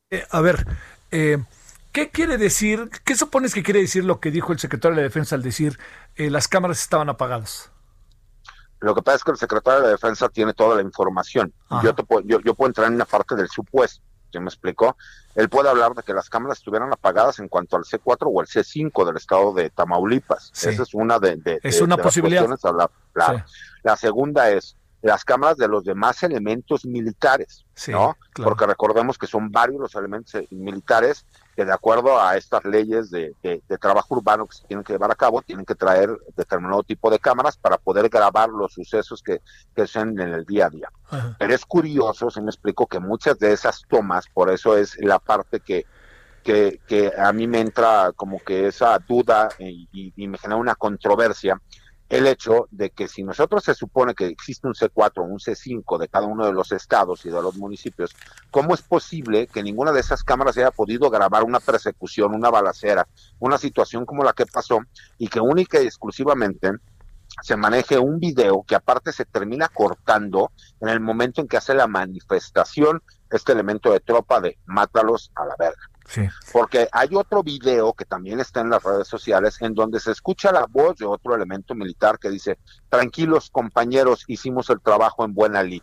Eh, 0.10 0.26
a 0.32 0.42
ver, 0.42 0.66
eh, 1.12 1.38
¿Qué 1.94 2.10
quiere 2.10 2.40
decir, 2.40 2.90
qué 3.06 3.16
supones 3.16 3.54
que 3.54 3.62
quiere 3.62 3.80
decir 3.80 4.04
lo 4.04 4.20
que 4.20 4.32
dijo 4.32 4.52
el 4.52 4.58
secretario 4.58 4.96
de 4.96 5.04
la 5.04 5.08
Defensa 5.08 5.36
al 5.36 5.44
decir 5.44 5.80
eh, 6.16 6.32
las 6.32 6.48
cámaras 6.48 6.82
estaban 6.82 7.08
apagadas? 7.08 7.72
Lo 8.80 8.96
que 8.96 9.04
pasa 9.04 9.18
es 9.18 9.24
que 9.24 9.32
el 9.32 9.38
secretario 9.38 9.82
de 9.82 9.86
la 9.86 9.92
Defensa 9.92 10.28
tiene 10.28 10.56
toda 10.56 10.76
la 10.76 10.82
información. 10.82 11.54
Yo, 11.84 11.94
yo, 12.26 12.40
yo, 12.42 12.54
puedo 12.56 12.68
entrar 12.68 12.88
en 12.88 12.96
una 12.96 13.06
parte 13.06 13.36
del 13.36 13.48
supuesto, 13.48 14.04
¿ya 14.32 14.40
me 14.40 14.48
explicó? 14.48 14.98
Él 15.36 15.50
puede 15.50 15.70
hablar 15.70 15.94
de 15.94 16.02
que 16.02 16.16
las 16.16 16.30
cámaras 16.30 16.58
estuvieran 16.58 16.92
apagadas 16.92 17.38
en 17.38 17.48
cuanto 17.48 17.78
al 17.78 17.84
C4 17.84 18.18
o 18.26 18.42
el 18.42 18.48
C5 18.48 19.06
del 19.06 19.18
estado 19.18 19.54
de 19.54 19.70
Tamaulipas. 19.70 20.52
Esa 20.56 20.82
es 20.82 20.94
una 20.96 21.20
de, 21.20 21.60
es 21.62 21.80
una 21.80 21.98
posibilidad. 21.98 22.50
La, 23.14 23.46
la 23.84 23.98
segunda 23.98 24.50
es, 24.50 24.76
las 25.04 25.24
cámaras 25.26 25.58
de 25.58 25.68
los 25.68 25.84
demás 25.84 26.24
elementos 26.24 26.86
militares, 26.86 27.66
¿no? 27.90 28.18
Porque 28.34 28.66
recordemos 28.66 29.18
que 29.18 29.28
son 29.28 29.52
varios 29.52 29.80
los 29.80 29.94
elementos 29.96 30.34
eh, 30.36 30.48
militares 30.50 31.26
que 31.56 31.66
de 31.66 31.74
acuerdo 31.74 32.20
a 32.20 32.36
estas 32.36 32.63
leyes 32.66 33.12
de, 33.12 33.36
trabajo 33.80 34.16
urbano 34.16 34.48
que 34.48 34.58
se 34.58 34.66
tienen 34.66 34.84
que 34.84 34.94
llevar 34.94 35.12
a 35.12 35.16
cabo, 35.16 35.42
tienen 35.42 35.66
que 35.66 35.76
traer 35.76 36.10
determinado 36.36 36.84
tipo 36.84 37.10
de 37.10 37.20
cámaras 37.20 37.58
para 37.58 37.78
poder 37.78 38.10
grabar 38.10 38.50
los 38.50 38.74
sucesos 38.74 39.22
que, 39.22 39.42
que 39.76 39.86
en 39.94 40.20
el 40.20 40.45
día 40.45 40.68
a 40.68 40.70
día. 40.70 40.89
Pero 41.38 41.54
es 41.54 41.66
curioso, 41.66 42.32
se 42.32 42.41
me 42.41 42.49
explicó 42.49 42.88
que 42.88 42.99
muchas 42.99 43.38
de 43.38 43.54
esas 43.54 43.84
tomas, 43.88 44.26
por 44.34 44.49
eso 44.49 44.76
es 44.78 44.97
la 44.99 45.20
parte 45.20 45.60
que, 45.60 45.86
que, 46.43 46.80
que 46.88 47.12
a 47.18 47.32
mí 47.32 47.45
me 47.47 47.60
entra 47.60 48.12
como 48.16 48.39
que 48.39 48.68
esa 48.68 48.97
duda 48.99 49.49
y, 49.60 49.88
y 49.91 50.28
me 50.28 50.38
genera 50.38 50.60
una 50.60 50.76
controversia, 50.76 51.62
el 52.14 52.28
hecho 52.28 52.68
de 52.70 52.91
que 52.91 53.07
si 53.07 53.24
nosotros 53.24 53.64
se 53.64 53.74
supone 53.74 54.14
que 54.14 54.28
existe 54.28 54.68
un 54.68 54.76
C4 54.76 55.14
o 55.18 55.24
un 55.24 55.39
C5 55.39 55.97
de 55.97 56.07
cada 56.07 56.28
uno 56.28 56.45
de 56.45 56.53
los 56.53 56.72
estados 56.72 57.26
y 57.26 57.30
de 57.30 57.41
los 57.41 57.57
municipios, 57.57 58.16
¿cómo 58.51 58.76
es 58.76 58.84
posible 58.84 59.47
que 59.47 59.64
ninguna 59.64 59.91
de 59.91 60.01
esas 60.01 60.24
cámaras 60.24 60.55
haya 60.57 60.70
podido 60.70 61.09
grabar 61.09 61.43
una 61.43 61.59
persecución, 61.59 62.36
una 62.36 62.51
balacera, 62.51 63.07
una 63.39 63.57
situación 63.57 64.05
como 64.05 64.24
la 64.24 64.34
que 64.34 64.45
pasó 64.45 64.82
y 65.18 65.28
que 65.28 65.39
única 65.39 65.82
y 65.82 65.88
exclusivamente 65.88 66.74
se 67.41 67.57
maneje 67.57 67.97
un 67.97 68.20
video 68.20 68.64
que 68.68 68.76
aparte 68.76 69.11
se 69.11 69.26
termina 69.26 69.68
cortando 69.68 70.51
en 70.82 70.89
el 70.89 70.99
momento 70.99 71.41
en 71.41 71.47
que 71.47 71.57
hace 71.57 71.74
la 71.74 71.88
manifestación 71.88 73.01
este 73.32 73.53
elemento 73.53 73.91
de 73.91 74.01
tropa 74.01 74.39
de 74.39 74.59
mátalos 74.66 75.32
a 75.34 75.45
la 75.45 75.55
verga. 75.57 75.82
Sí. 76.08 76.28
Porque 76.51 76.88
hay 76.91 77.10
otro 77.16 77.43
video 77.43 77.93
que 77.93 78.06
también 78.06 78.39
está 78.39 78.62
en 78.62 78.70
las 78.70 78.84
redes 78.84 79.08
sociales 79.08 79.62
en 79.62 79.74
donde 79.74 79.99
se 79.99 80.12
escucha 80.12 80.51
la 80.51 80.66
voz 80.70 80.97
de 80.97 81.06
otro 81.06 81.36
elemento 81.36 81.76
militar 81.76 82.20
que 82.20 82.30
dice, 82.30 82.60
tranquilos 82.89 83.49
compañeros, 83.49 84.26
hicimos 84.28 84.70
el 84.70 84.82
trabajo 84.82 85.26
en 85.26 85.34
buena 85.34 85.64
lid. 85.64 85.82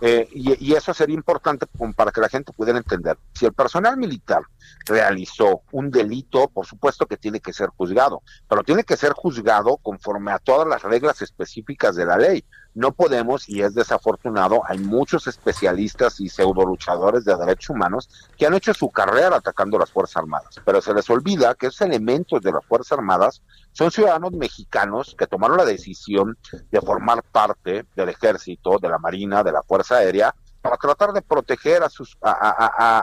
Eh, 0.00 0.28
y, 0.32 0.74
eso 0.74 0.92
sería 0.92 1.14
importante 1.14 1.66
para 1.96 2.10
que 2.10 2.20
la 2.20 2.28
gente 2.28 2.52
pudiera 2.52 2.78
entender. 2.78 3.16
Si 3.32 3.46
el 3.46 3.52
personal 3.52 3.96
militar 3.96 4.42
realizó 4.86 5.62
un 5.70 5.90
delito, 5.90 6.48
por 6.48 6.66
supuesto 6.66 7.06
que 7.06 7.16
tiene 7.16 7.40
que 7.40 7.52
ser 7.52 7.68
juzgado, 7.68 8.22
pero 8.48 8.64
tiene 8.64 8.84
que 8.84 8.96
ser 8.96 9.12
juzgado 9.12 9.76
conforme 9.76 10.32
a 10.32 10.38
todas 10.38 10.66
las 10.66 10.82
reglas 10.82 11.22
específicas 11.22 11.94
de 11.94 12.06
la 12.06 12.16
ley. 12.16 12.44
No 12.74 12.92
podemos, 12.92 13.48
y 13.48 13.60
es 13.62 13.74
desafortunado, 13.74 14.62
hay 14.66 14.78
muchos 14.78 15.26
especialistas 15.26 16.20
y 16.20 16.28
pseudo 16.28 16.64
luchadores 16.64 17.24
de 17.24 17.36
derechos 17.36 17.70
humanos 17.70 18.08
que 18.38 18.46
han 18.46 18.54
hecho 18.54 18.72
su 18.72 18.90
carrera 18.90 19.36
atacando 19.36 19.78
las 19.78 19.90
Fuerzas 19.90 20.16
Armadas, 20.18 20.60
pero 20.64 20.80
se 20.80 20.94
les 20.94 21.08
olvida 21.10 21.54
que 21.54 21.66
esos 21.66 21.82
elementos 21.82 22.40
de 22.40 22.52
las 22.52 22.64
Fuerzas 22.64 22.98
Armadas 22.98 23.42
son 23.72 23.90
ciudadanos 23.90 24.32
mexicanos 24.32 25.14
que 25.18 25.26
tomaron 25.26 25.58
la 25.58 25.66
decisión 25.66 26.38
de 26.70 26.80
formar 26.80 27.22
parte 27.22 27.84
del 27.94 28.08
ejército, 28.08 28.78
de 28.80 28.88
la 28.88 28.98
marina, 28.98 29.42
de 29.42 29.52
la 29.52 29.62
Fuerza 29.62 29.96
Aérea, 29.96 30.34
para 30.62 30.76
tratar 30.76 31.12
de 31.12 31.22
proteger 31.22 31.82
a, 31.82 31.90
sus, 31.90 32.16
a, 32.22 33.00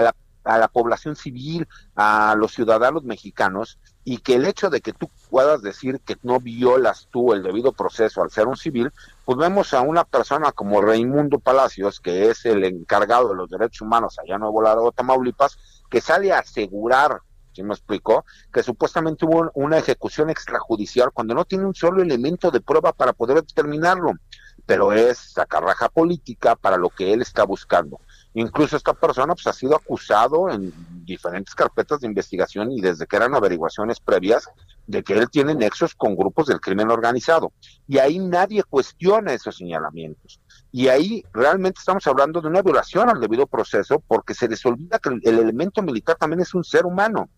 la 0.00 0.14
a 0.44 0.58
la 0.58 0.68
población 0.68 1.16
civil, 1.16 1.68
a 1.94 2.34
los 2.36 2.52
ciudadanos 2.52 3.04
mexicanos, 3.04 3.78
y 4.04 4.18
que 4.18 4.34
el 4.34 4.46
hecho 4.46 4.70
de 4.70 4.80
que 4.80 4.92
tú 4.92 5.08
puedas 5.32 5.62
decir 5.62 5.98
que 6.04 6.18
no 6.24 6.40
violas 6.40 7.08
tú 7.10 7.32
el 7.32 7.42
debido 7.42 7.72
proceso 7.72 8.22
al 8.22 8.30
ser 8.30 8.48
un 8.48 8.56
civil, 8.58 8.92
pues 9.24 9.38
vemos 9.38 9.72
a 9.72 9.80
una 9.80 10.04
persona 10.04 10.52
como 10.52 10.82
Raimundo 10.82 11.38
Palacios, 11.38 12.00
que 12.00 12.28
es 12.28 12.44
el 12.44 12.62
encargado 12.64 13.30
de 13.30 13.36
los 13.36 13.48
derechos 13.48 13.80
humanos 13.80 14.18
allá 14.18 14.34
en 14.34 14.42
Nuevo 14.42 14.60
Laredo, 14.60 14.92
Tamaulipas, 14.92 15.56
que 15.88 16.02
sale 16.02 16.34
a 16.34 16.40
asegurar, 16.40 17.22
¿sí 17.54 17.62
me 17.62 17.72
explicó? 17.72 18.26
Que 18.52 18.62
supuestamente 18.62 19.24
hubo 19.24 19.50
una 19.54 19.78
ejecución 19.78 20.28
extrajudicial 20.28 21.12
cuando 21.14 21.34
no 21.34 21.46
tiene 21.46 21.64
un 21.64 21.74
solo 21.74 22.02
elemento 22.02 22.50
de 22.50 22.60
prueba 22.60 22.92
para 22.92 23.14
poder 23.14 23.36
determinarlo, 23.36 24.12
pero 24.66 24.92
es 24.92 25.16
sacarraja 25.16 25.88
política 25.88 26.56
para 26.56 26.76
lo 26.76 26.90
que 26.90 27.14
él 27.14 27.22
está 27.22 27.44
buscando. 27.44 28.00
Incluso 28.34 28.76
esta 28.76 28.94
persona 28.94 29.34
pues, 29.34 29.46
ha 29.46 29.52
sido 29.52 29.76
acusado 29.76 30.48
en 30.48 30.72
diferentes 31.04 31.54
carpetas 31.54 32.00
de 32.00 32.06
investigación 32.06 32.72
y 32.72 32.80
desde 32.80 33.06
que 33.06 33.16
eran 33.16 33.34
averiguaciones 33.34 34.00
previas 34.00 34.48
de 34.86 35.02
que 35.02 35.14
él 35.14 35.28
tiene 35.30 35.54
nexos 35.54 35.94
con 35.94 36.16
grupos 36.16 36.46
del 36.46 36.60
crimen 36.60 36.90
organizado. 36.90 37.52
Y 37.86 37.98
ahí 37.98 38.18
nadie 38.18 38.62
cuestiona 38.64 39.34
esos 39.34 39.56
señalamientos. 39.56 40.40
Y 40.70 40.88
ahí 40.88 41.22
realmente 41.32 41.80
estamos 41.80 42.06
hablando 42.06 42.40
de 42.40 42.48
una 42.48 42.62
violación 42.62 43.10
al 43.10 43.20
debido 43.20 43.46
proceso 43.46 44.02
porque 44.06 44.34
se 44.34 44.48
les 44.48 44.64
olvida 44.64 44.98
que 44.98 45.10
el, 45.10 45.38
elemento 45.38 45.82
militar 45.82 46.16
también 46.16 46.40
es 46.40 46.54
un 46.54 46.64
ser 46.64 46.86
humano. 46.86 47.28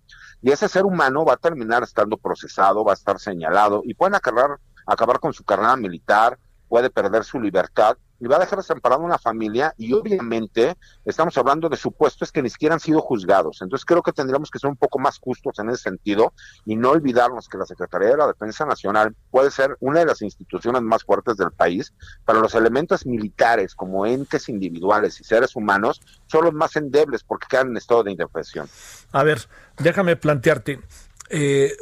Y 0.41 0.53
ese 0.53 0.69
ser 0.69 0.85
humano 0.85 1.25
va 1.25 1.35
a 1.35 1.39
terminar 1.39 1.83
estando 1.83 2.17
procesado, 2.17 2.85
va 2.85 2.93
a 2.93 2.95
estar 2.95 3.19
señalado 3.19 3.83
y 3.85 3.95
pueden 3.95 4.15
acabar, 4.15 4.61
acabar 4.87 5.19
con 5.19 5.33
su 5.33 5.43
carrera 5.43 5.77
militar, 5.77 6.39
puede 6.69 6.91
perder 6.91 7.25
su 7.25 7.41
libertad 7.41 7.97
y 8.25 8.27
va 8.27 8.37
a 8.37 8.39
dejar 8.39 8.59
desamparada 8.59 9.03
una 9.03 9.19
familia 9.19 9.75
y 9.77 9.93
obviamente 9.93 10.77
estamos 11.05 11.37
hablando 11.37 11.69
de 11.69 11.77
supuestos 11.77 12.33
que 12.33 12.41
ni 12.41 12.49
siquiera 12.49 12.75
han 12.75 12.81
sido 12.81 13.03
juzgados. 13.03 13.61
Entonces 13.61 13.85
creo 13.85 14.03
que 14.03 14.13
tendríamos 14.13 14.51
que 14.51 14.59
ser 14.59 14.71
un 14.71 14.77
poco 14.77 14.99
más 14.99 15.19
justos 15.19 15.59
en 15.59 15.69
ese 15.69 15.83
sentido 15.83 16.33
y 16.65 16.75
no 16.77 16.93
olvidarnos 16.93 17.49
que 17.49 17.59
la 17.59 17.67
Secretaría 17.67 18.09
de 18.09 18.17
la 18.17 18.27
Defensa 18.29 18.65
Nacional 18.65 19.15
puede 19.31 19.51
ser 19.51 19.77
una 19.81 20.01
de 20.01 20.07
las 20.07 20.23
instituciones 20.23 20.81
más 20.81 21.05
fuertes 21.05 21.37
del 21.37 21.51
país, 21.51 21.93
pero 22.25 22.41
los 22.41 22.55
elementos 22.55 23.05
militares 23.05 23.75
como 23.75 24.07
entes 24.07 24.49
individuales 24.49 25.21
y 25.21 25.25
seres 25.25 25.55
humanos 25.55 26.01
son 26.27 26.47
los 26.47 26.55
más 26.55 26.77
endebles 26.77 27.23
porque 27.25 27.47
quedan 27.51 27.69
en 27.69 27.77
estado 27.77 28.05
de 28.05 28.13
indefensión. 28.13 28.67
A 29.13 29.23
ver, 29.23 29.47
déjame 29.77 30.17
plantearte. 30.17 30.81
Eh, 31.29 31.73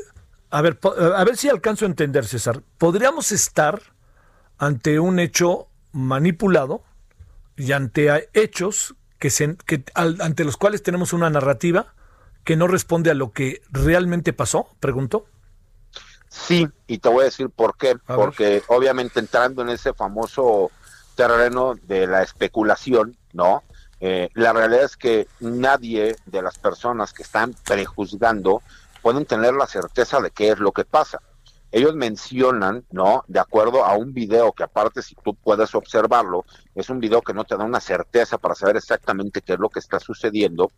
a 0.51 0.61
ver, 0.61 0.81
a 1.15 1.23
ver 1.23 1.37
si 1.37 1.49
alcanzo 1.49 1.85
a 1.85 1.89
entender, 1.89 2.27
César. 2.27 2.65
¿Podríamos 2.79 3.31
estar 3.31 3.81
ante 4.59 4.99
un 4.99 5.21
hecho 5.21 5.69
manipulado 5.93 6.83
y 7.57 7.73
ante 7.73 8.29
hechos 8.33 8.95
que, 9.19 9.31
se, 9.31 9.57
que 9.67 9.85
ante 9.95 10.45
los 10.45 10.57
cuales 10.57 10.83
tenemos 10.83 11.13
una 11.13 11.31
narrativa 11.31 11.95
que 12.45 12.57
no 12.57 12.67
responde 12.67 13.11
a 13.11 13.15
lo 13.15 13.33
que 13.33 13.63
realmente 13.71 14.33
pasó? 14.33 14.69
Pregunto. 14.81 15.27
Sí, 16.29 16.67
y 16.87 16.99
te 16.99 17.09
voy 17.09 17.23
a 17.23 17.25
decir 17.27 17.51
por 17.51 17.77
qué. 17.77 17.97
Porque 18.07 18.63
obviamente 18.69 19.21
entrando 19.21 19.63
en 19.63 19.69
ese 19.69 19.93
famoso 19.93 20.71
terreno 21.15 21.75
de 21.83 22.07
la 22.07 22.23
especulación, 22.23 23.17
¿no? 23.33 23.63
Eh, 24.01 24.31
la 24.35 24.53
realidad 24.53 24.85
es 24.85 24.97
que 24.97 25.29
nadie 25.39 26.17
de 26.27 26.43
las 26.43 26.59
personas 26.59 27.13
que 27.13 27.23
están 27.23 27.55
prejuzgando 27.65 28.63
pueden 29.03 29.27
tener 29.27 29.55
la 29.55 29.67
certeza 29.67 30.21
de 30.21 30.31
qué 30.31 30.51
es 30.51 30.59
lo 30.59 30.73
que 30.73 30.85
pasa 30.85 31.21
ellos 31.73 31.95
mencionan, 31.95 32.85
¿no? 32.91 33.25
De 33.27 33.41
acuerdo 33.41 33.85
a 33.85 33.97
un 33.97 34.13
video 34.13 34.53
que 34.53 34.63
aparte 34.63 35.01
si 35.01 35.15
tú 35.15 35.35
puedes 35.35 35.75
observarlo, 35.75 36.45
es 36.75 36.91
un 36.91 37.01
video 37.01 37.23
que 37.23 37.33
no 37.33 37.45
te 37.45 37.57
da 37.57 37.65
una 37.65 37.81
certeza 37.81 38.37
para 38.37 38.55
saber 38.55 38.77
exactamente 38.77 39.41
qué 39.41 39.55
es 39.55 39.59
lo 39.59 39.71
que 39.71 39.79
está 39.79 39.99
sucediendo. 39.99 40.71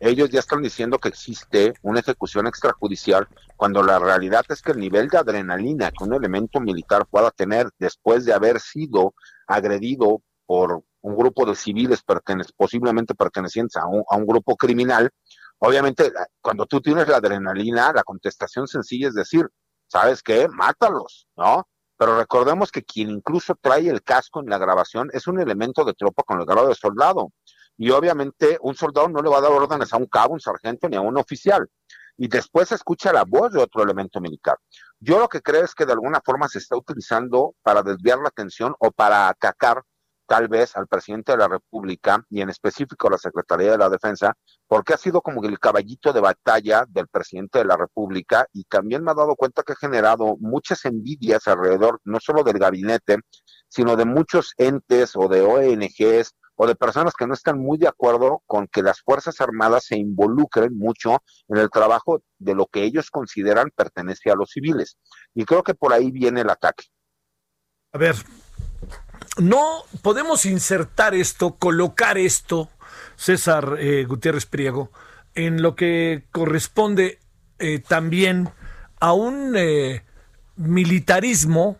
Ellos 0.00 0.30
ya 0.30 0.40
están 0.40 0.62
diciendo 0.62 0.98
que 0.98 1.10
existe 1.10 1.74
una 1.82 2.00
ejecución 2.00 2.46
extrajudicial 2.46 3.28
cuando 3.56 3.82
la 3.82 3.98
realidad 3.98 4.44
es 4.48 4.62
que 4.62 4.72
el 4.72 4.80
nivel 4.80 5.08
de 5.08 5.18
adrenalina 5.18 5.92
que 5.92 6.02
un 6.02 6.14
elemento 6.14 6.60
militar 6.60 7.06
pueda 7.06 7.30
tener 7.30 7.68
después 7.78 8.24
de 8.24 8.32
haber 8.32 8.58
sido 8.58 9.14
agredido 9.46 10.22
por 10.46 10.82
un 11.02 11.16
grupo 11.16 11.44
de 11.44 11.54
civiles 11.54 12.02
posiblemente 12.56 13.14
pertenecientes 13.14 13.76
a 13.76 13.86
un, 13.86 14.02
a 14.08 14.16
un 14.16 14.26
grupo 14.26 14.56
criminal, 14.56 15.10
obviamente 15.58 16.10
cuando 16.40 16.64
tú 16.66 16.80
tienes 16.80 17.06
la 17.06 17.18
adrenalina, 17.18 17.92
la 17.92 18.02
contestación 18.02 18.66
sencilla 18.66 19.08
es 19.08 19.14
decir, 19.14 19.46
¿sabes 19.92 20.22
qué? 20.22 20.48
Mátalos, 20.48 21.28
¿no? 21.36 21.68
Pero 21.98 22.16
recordemos 22.16 22.72
que 22.72 22.82
quien 22.82 23.10
incluso 23.10 23.54
trae 23.60 23.90
el 23.90 24.02
casco 24.02 24.40
en 24.40 24.48
la 24.48 24.56
grabación 24.56 25.10
es 25.12 25.26
un 25.26 25.38
elemento 25.38 25.84
de 25.84 25.92
tropa 25.92 26.22
con 26.22 26.40
el 26.40 26.46
grado 26.46 26.68
de 26.68 26.74
soldado. 26.74 27.30
Y 27.76 27.90
obviamente 27.90 28.58
un 28.62 28.74
soldado 28.74 29.08
no 29.08 29.20
le 29.20 29.28
va 29.28 29.38
a 29.38 29.42
dar 29.42 29.52
órdenes 29.52 29.92
a 29.92 29.98
un 29.98 30.06
cabo, 30.06 30.32
un 30.32 30.40
sargento 30.40 30.88
ni 30.88 30.96
a 30.96 31.02
un 31.02 31.18
oficial. 31.18 31.68
Y 32.16 32.28
después 32.28 32.72
escucha 32.72 33.12
la 33.12 33.24
voz 33.24 33.52
de 33.52 33.62
otro 33.62 33.82
elemento 33.82 34.18
militar. 34.18 34.56
Yo 34.98 35.18
lo 35.18 35.28
que 35.28 35.42
creo 35.42 35.64
es 35.64 35.74
que 35.74 35.84
de 35.84 35.92
alguna 35.92 36.22
forma 36.24 36.48
se 36.48 36.58
está 36.58 36.74
utilizando 36.76 37.54
para 37.62 37.82
desviar 37.82 38.18
la 38.18 38.28
atención 38.28 38.74
o 38.78 38.90
para 38.90 39.28
atacar 39.28 39.82
tal 40.32 40.48
vez 40.48 40.74
al 40.78 40.86
presidente 40.86 41.32
de 41.32 41.36
la 41.36 41.46
República 41.46 42.24
y 42.30 42.40
en 42.40 42.48
específico 42.48 43.06
a 43.06 43.10
la 43.10 43.18
Secretaría 43.18 43.72
de 43.72 43.76
la 43.76 43.90
Defensa, 43.90 44.32
porque 44.66 44.94
ha 44.94 44.96
sido 44.96 45.20
como 45.20 45.44
el 45.44 45.58
caballito 45.58 46.10
de 46.10 46.22
batalla 46.22 46.86
del 46.88 47.06
presidente 47.08 47.58
de 47.58 47.66
la 47.66 47.76
República 47.76 48.46
y 48.50 48.64
también 48.64 49.04
me 49.04 49.10
ha 49.10 49.14
dado 49.14 49.36
cuenta 49.36 49.62
que 49.62 49.74
ha 49.74 49.76
generado 49.76 50.38
muchas 50.40 50.86
envidias 50.86 51.46
alrededor, 51.48 52.00
no 52.04 52.18
solo 52.18 52.44
del 52.44 52.58
gabinete, 52.58 53.18
sino 53.68 53.94
de 53.94 54.06
muchos 54.06 54.54
entes 54.56 55.12
o 55.16 55.28
de 55.28 55.42
ONGs 55.42 56.34
o 56.56 56.66
de 56.66 56.76
personas 56.76 57.12
que 57.12 57.26
no 57.26 57.34
están 57.34 57.58
muy 57.58 57.76
de 57.76 57.88
acuerdo 57.88 58.42
con 58.46 58.68
que 58.68 58.80
las 58.80 59.02
Fuerzas 59.02 59.38
Armadas 59.42 59.84
se 59.84 59.98
involucren 59.98 60.78
mucho 60.78 61.18
en 61.48 61.58
el 61.58 61.68
trabajo 61.68 62.22
de 62.38 62.54
lo 62.54 62.64
que 62.68 62.84
ellos 62.84 63.10
consideran 63.10 63.70
pertenece 63.76 64.30
a 64.30 64.34
los 64.34 64.48
civiles. 64.48 64.96
Y 65.34 65.44
creo 65.44 65.62
que 65.62 65.74
por 65.74 65.92
ahí 65.92 66.10
viene 66.10 66.40
el 66.40 66.48
ataque. 66.48 66.86
A 67.92 67.98
ver, 67.98 68.16
no 69.38 69.84
podemos 70.02 70.46
insertar 70.46 71.14
esto, 71.14 71.56
colocar 71.56 72.18
esto, 72.18 72.70
César 73.16 73.76
eh, 73.78 74.04
Gutiérrez 74.06 74.46
Priego, 74.46 74.90
en 75.34 75.62
lo 75.62 75.74
que 75.74 76.24
corresponde 76.32 77.18
eh, 77.58 77.78
también 77.78 78.50
a 79.00 79.12
un 79.12 79.54
eh, 79.56 80.04
militarismo 80.56 81.78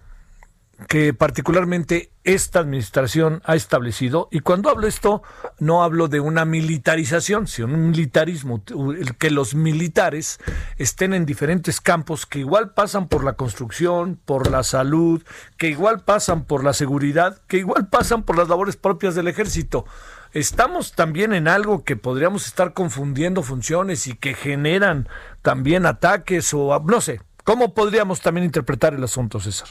que 0.89 1.15
particularmente 1.15 2.11
esta 2.25 2.61
administración 2.61 3.43
ha 3.45 3.57
establecido. 3.57 4.29
Y 4.31 4.41
cuando 4.41 4.71
hablo 4.71 4.87
esto, 4.87 5.23
no 5.59 5.83
hablo 5.83 6.09
de 6.09 6.21
una 6.21 6.45
militarización, 6.45 7.47
sino 7.47 7.69
un 7.69 7.91
militarismo, 7.91 8.63
el 8.97 9.17
que 9.17 9.31
los 9.31 9.55
militares 9.55 10.39
estén 10.79 11.15
en 11.15 11.27
diferentes 11.27 11.81
campos 11.81 12.27
que 12.27 12.41
igual 12.41 12.73
pasan 12.73 13.09
por 13.09 13.25
la 13.25 13.35
construcción, 13.35 14.19
por 14.25 14.51
la 14.51 14.63
salud, 14.63 15.23
que 15.57 15.69
igual 15.69 16.05
pasan 16.05 16.45
por 16.45 16.65
la 16.65 16.73
seguridad, 16.73 17.41
que 17.49 17.59
igual 17.59 17.89
pasan 17.89 18.23
por 18.23 18.37
las 18.37 18.49
labores 18.49 18.77
propias 18.77 19.15
del 19.15 19.29
ejército. 19.29 19.85
Estamos 20.33 20.93
también 20.93 21.35
en 21.35 21.47
algo 21.47 21.85
que 21.85 21.97
podríamos 21.97 22.47
estar 22.47 22.73
confundiendo 22.73 23.43
funciones 23.43 24.07
y 24.07 24.15
que 24.15 24.33
generan 24.33 25.09
también 25.43 25.85
ataques 25.85 26.55
o 26.55 26.81
no 26.87 27.01
sé. 27.01 27.21
¿Cómo 27.45 27.75
podríamos 27.75 28.21
también 28.21 28.45
interpretar 28.45 28.95
el 28.95 29.03
asunto, 29.03 29.41
César? 29.41 29.69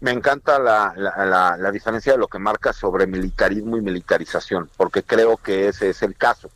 Me 0.00 0.10
encanta 0.10 0.58
la, 0.58 0.94
la, 0.96 1.56
la, 1.58 1.70
diferencia 1.70 2.12
de 2.12 2.18
lo 2.18 2.28
que 2.28 2.38
marca 2.38 2.72
sobre 2.72 3.06
militarismo 3.06 3.76
y 3.76 3.82
militarización, 3.82 4.70
porque 4.76 5.02
creo 5.02 5.36
que 5.36 5.68
ese 5.68 5.90
es 5.90 6.02
el 6.02 6.16
caso. 6.16 6.50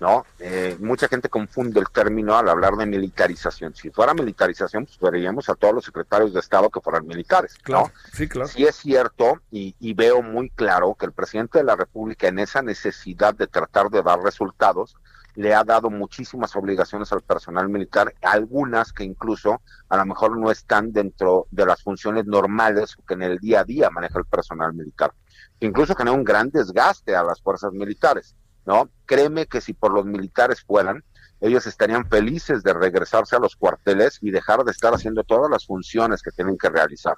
¿no? 0.00 0.24
Eh, 0.38 0.76
mucha 0.80 1.08
gente 1.08 1.28
confunde 1.28 1.78
el 1.78 1.86
término 1.90 2.36
al 2.36 2.48
hablar 2.48 2.74
de 2.76 2.86
militarización. 2.86 3.74
Si 3.74 3.90
fuera 3.90 4.14
militarización, 4.14 4.86
pues 4.86 4.98
veríamos 4.98 5.48
a 5.50 5.54
todos 5.54 5.74
los 5.74 5.84
secretarios 5.84 6.32
de 6.32 6.40
Estado 6.40 6.70
que 6.70 6.80
fueran 6.80 7.06
militares. 7.06 7.54
Claro, 7.62 7.92
sí, 8.12 8.26
claro. 8.26 8.48
Sí 8.48 8.64
es 8.64 8.76
cierto 8.76 9.40
y, 9.50 9.74
y, 9.78 9.92
veo 9.92 10.22
muy 10.22 10.48
claro 10.50 10.96
que 10.98 11.04
el 11.04 11.12
presidente 11.12 11.58
de 11.58 11.64
la 11.64 11.76
República 11.76 12.28
en 12.28 12.38
esa 12.38 12.62
necesidad 12.62 13.34
de 13.34 13.46
tratar 13.46 13.90
de 13.90 14.02
dar 14.02 14.20
resultados 14.22 14.96
le 15.40 15.54
ha 15.54 15.64
dado 15.64 15.88
muchísimas 15.88 16.54
obligaciones 16.54 17.10
al 17.12 17.22
personal 17.22 17.68
militar, 17.68 18.14
algunas 18.20 18.92
que 18.92 19.04
incluso 19.04 19.62
a 19.88 19.96
lo 19.96 20.04
mejor 20.04 20.38
no 20.38 20.50
están 20.50 20.92
dentro 20.92 21.46
de 21.50 21.64
las 21.64 21.82
funciones 21.82 22.26
normales 22.26 22.96
que 23.08 23.14
en 23.14 23.22
el 23.22 23.38
día 23.38 23.60
a 23.60 23.64
día 23.64 23.88
maneja 23.90 24.18
el 24.18 24.26
personal 24.26 24.74
militar. 24.74 25.12
Incluso 25.60 25.94
genera 25.94 26.16
un 26.16 26.24
gran 26.24 26.50
desgaste 26.50 27.16
a 27.16 27.22
las 27.22 27.40
fuerzas 27.40 27.72
militares, 27.72 28.36
¿no? 28.66 28.90
Créeme 29.06 29.46
que 29.46 29.62
si 29.62 29.72
por 29.72 29.94
los 29.94 30.04
militares 30.04 30.62
fueran, 30.62 31.02
ellos 31.40 31.66
estarían 31.66 32.06
felices 32.06 32.62
de 32.62 32.74
regresarse 32.74 33.34
a 33.34 33.38
los 33.38 33.56
cuarteles 33.56 34.18
y 34.20 34.30
dejar 34.30 34.62
de 34.62 34.72
estar 34.72 34.92
haciendo 34.92 35.24
todas 35.24 35.50
las 35.50 35.64
funciones 35.64 36.20
que 36.20 36.32
tienen 36.32 36.58
que 36.58 36.68
realizar. 36.68 37.14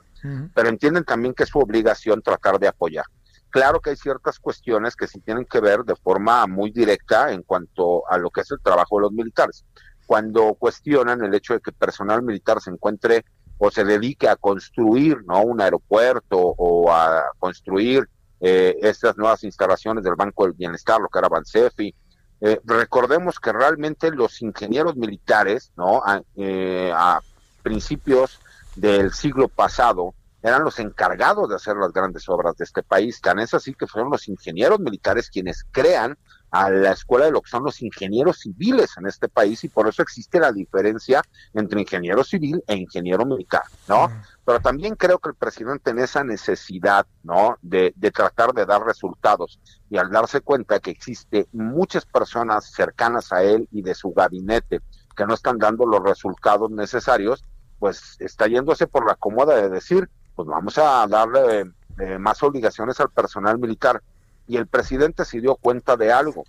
Pero 0.55 0.69
entienden 0.69 1.03
también 1.03 1.35
que 1.35 1.43
es 1.43 1.49
su 1.49 1.59
obligación 1.59 2.23
tratar 2.23 2.61
de 2.61 2.69
apoyar. 2.69 3.07
Claro 3.53 3.81
que 3.81 3.91
hay 3.91 3.97
ciertas 3.97 4.41
cuestiones 4.41 4.97
que 4.97 5.07
sí 5.07 5.21
tienen 5.21 5.45
que 5.45 5.61
ver 5.61 5.85
de 5.85 5.95
forma 5.95 6.47
muy 6.47 6.71
directa 6.71 7.31
en 7.33 7.43
cuanto 7.43 8.03
a 8.11 8.17
lo 8.17 8.31
que 8.31 8.41
es 8.41 8.51
el 8.51 8.61
trabajo 8.61 8.97
de 8.97 9.03
los 9.03 9.13
militares. 9.13 9.65
Cuando 10.07 10.55
cuestionan 10.55 11.23
el 11.23 11.35
hecho 11.35 11.53
de 11.55 11.61
que 11.61 11.71
personal 11.71 12.23
militar 12.23 12.61
se 12.61 12.71
encuentre 12.71 13.25
o 13.59 13.71
se 13.71 13.85
dedique 13.85 14.27
a 14.27 14.37
construir 14.37 15.19
¿no? 15.27 15.43
un 15.43 15.61
aeropuerto 15.61 16.39
o 16.39 16.91
a 16.91 17.25
construir 17.39 18.09
eh, 18.41 18.75
estas 18.81 19.17
nuevas 19.19 19.45
instalaciones 19.45 20.03
del 20.03 20.17
Banco 20.17 20.45
del 20.45 20.55
Bienestar, 20.55 21.01
lo 21.01 21.09
que 21.09 21.19
era 21.19 21.29
Bansefi, 21.29 21.95
eh, 22.41 22.59
recordemos 22.65 23.39
que 23.39 23.53
realmente 23.53 24.11
los 24.11 24.43
ingenieros 24.43 24.97
militares, 24.97 25.71
¿no? 25.77 26.03
Eh, 26.35 26.91
a, 26.93 27.21
principios 27.63 28.41
del 28.75 29.13
siglo 29.13 29.47
pasado, 29.47 30.15
eran 30.43 30.65
los 30.65 30.79
encargados 30.79 31.49
de 31.49 31.57
hacer 31.57 31.77
las 31.77 31.93
grandes 31.93 32.29
obras 32.29 32.57
de 32.57 32.65
este 32.65 32.83
país. 32.83 33.21
Tan 33.21 33.39
es 33.39 33.55
así 33.55 33.75
que 33.75 33.87
fueron 33.87 34.11
los 34.11 34.29
ingenieros 34.29 34.81
militares 34.81 35.31
quienes 35.31 35.65
crean 35.71 36.19
a 36.51 36.69
la 36.69 36.93
escuela 36.93 37.25
de 37.25 37.31
lo 37.31 37.41
que 37.41 37.51
son 37.51 37.65
los 37.65 37.81
ingenieros 37.81 38.41
civiles 38.41 38.91
en 38.99 39.07
este 39.07 39.29
país 39.29 39.65
y 39.65 39.69
por 39.69 39.89
eso 39.89 40.03
existe 40.03 40.39
la 40.39 40.53
diferencia 40.53 41.23
entre 41.55 41.81
ingeniero 41.81 42.23
civil 42.23 42.63
e 42.67 42.77
ingeniero 42.77 43.25
militar, 43.25 43.63
¿no? 43.89 44.11
Pero 44.45 44.61
también 44.61 44.95
creo 44.95 45.19
que 45.19 45.31
el 45.31 45.35
presidente 45.35 45.91
en 45.91 46.01
esa 46.01 46.25
necesidad, 46.25 47.07
¿no? 47.23 47.57
De, 47.63 47.95
de 47.97 48.11
tratar 48.11 48.53
de 48.53 48.67
dar 48.67 48.85
resultados 48.85 49.61
y 49.89 49.97
al 49.97 50.11
darse 50.11 50.43
cuenta 50.43 50.79
que 50.79 50.91
existe 50.91 51.49
muchas 51.53 52.05
personas 52.05 52.71
cercanas 52.71 53.33
a 53.33 53.43
él 53.43 53.67
y 53.73 53.81
de 53.81 53.95
su 53.95 54.13
gabinete 54.13 54.81
que 55.17 55.27
no 55.27 55.33
están 55.33 55.57
dando 55.57 55.87
los 55.87 56.03
resultados 56.03 56.71
necesarios, 56.71 57.43
pues 57.79 58.17
está 58.21 58.47
yéndose 58.47 58.87
por 58.87 59.07
la 59.07 59.15
cómoda 59.15 59.57
de 59.57 59.71
decir, 59.71 60.11
pues 60.45 60.55
vamos 60.57 60.79
a 60.79 61.07
darle 61.07 61.73
eh, 62.01 62.19
más 62.19 62.43
obligaciones 62.43 62.99
al 62.99 63.11
personal 63.11 63.59
militar 63.59 64.03
y 64.49 64.57
el 64.57 64.67
presidente 64.67 65.25
se 65.25 65.41
dio 65.41 65.55
cuenta 65.55 65.97
de 65.97 66.11
algo. 66.11 66.43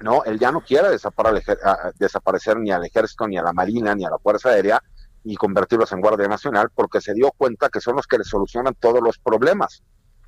No, 0.00 0.24
él 0.24 0.38
ya 0.38 0.52
no 0.52 0.60
quiere 0.60 0.90
desaparecer, 0.90 1.58
desaparecer 1.98 2.58
ni 2.58 2.70
al 2.72 2.84
ejército, 2.84 3.26
ni 3.26 3.38
a 3.38 3.42
la 3.42 3.52
marina, 3.52 3.94
ni 3.94 4.04
a 4.04 4.10
la 4.10 4.18
fuerza 4.18 4.50
aérea 4.50 4.82
y 5.24 5.36
convertirlos 5.36 5.92
en 5.92 6.00
Guardia 6.00 6.28
Nacional 6.28 6.68
porque 6.74 7.00
se 7.00 7.14
dio 7.14 7.32
cuenta 7.36 7.68
que 7.68 7.80
son 7.80 7.96
los 7.96 8.06
que 8.06 8.18
le 8.18 8.24
solucionan 8.24 8.74
todos 8.74 9.00
los 9.00 9.18
problemas. 9.18 9.82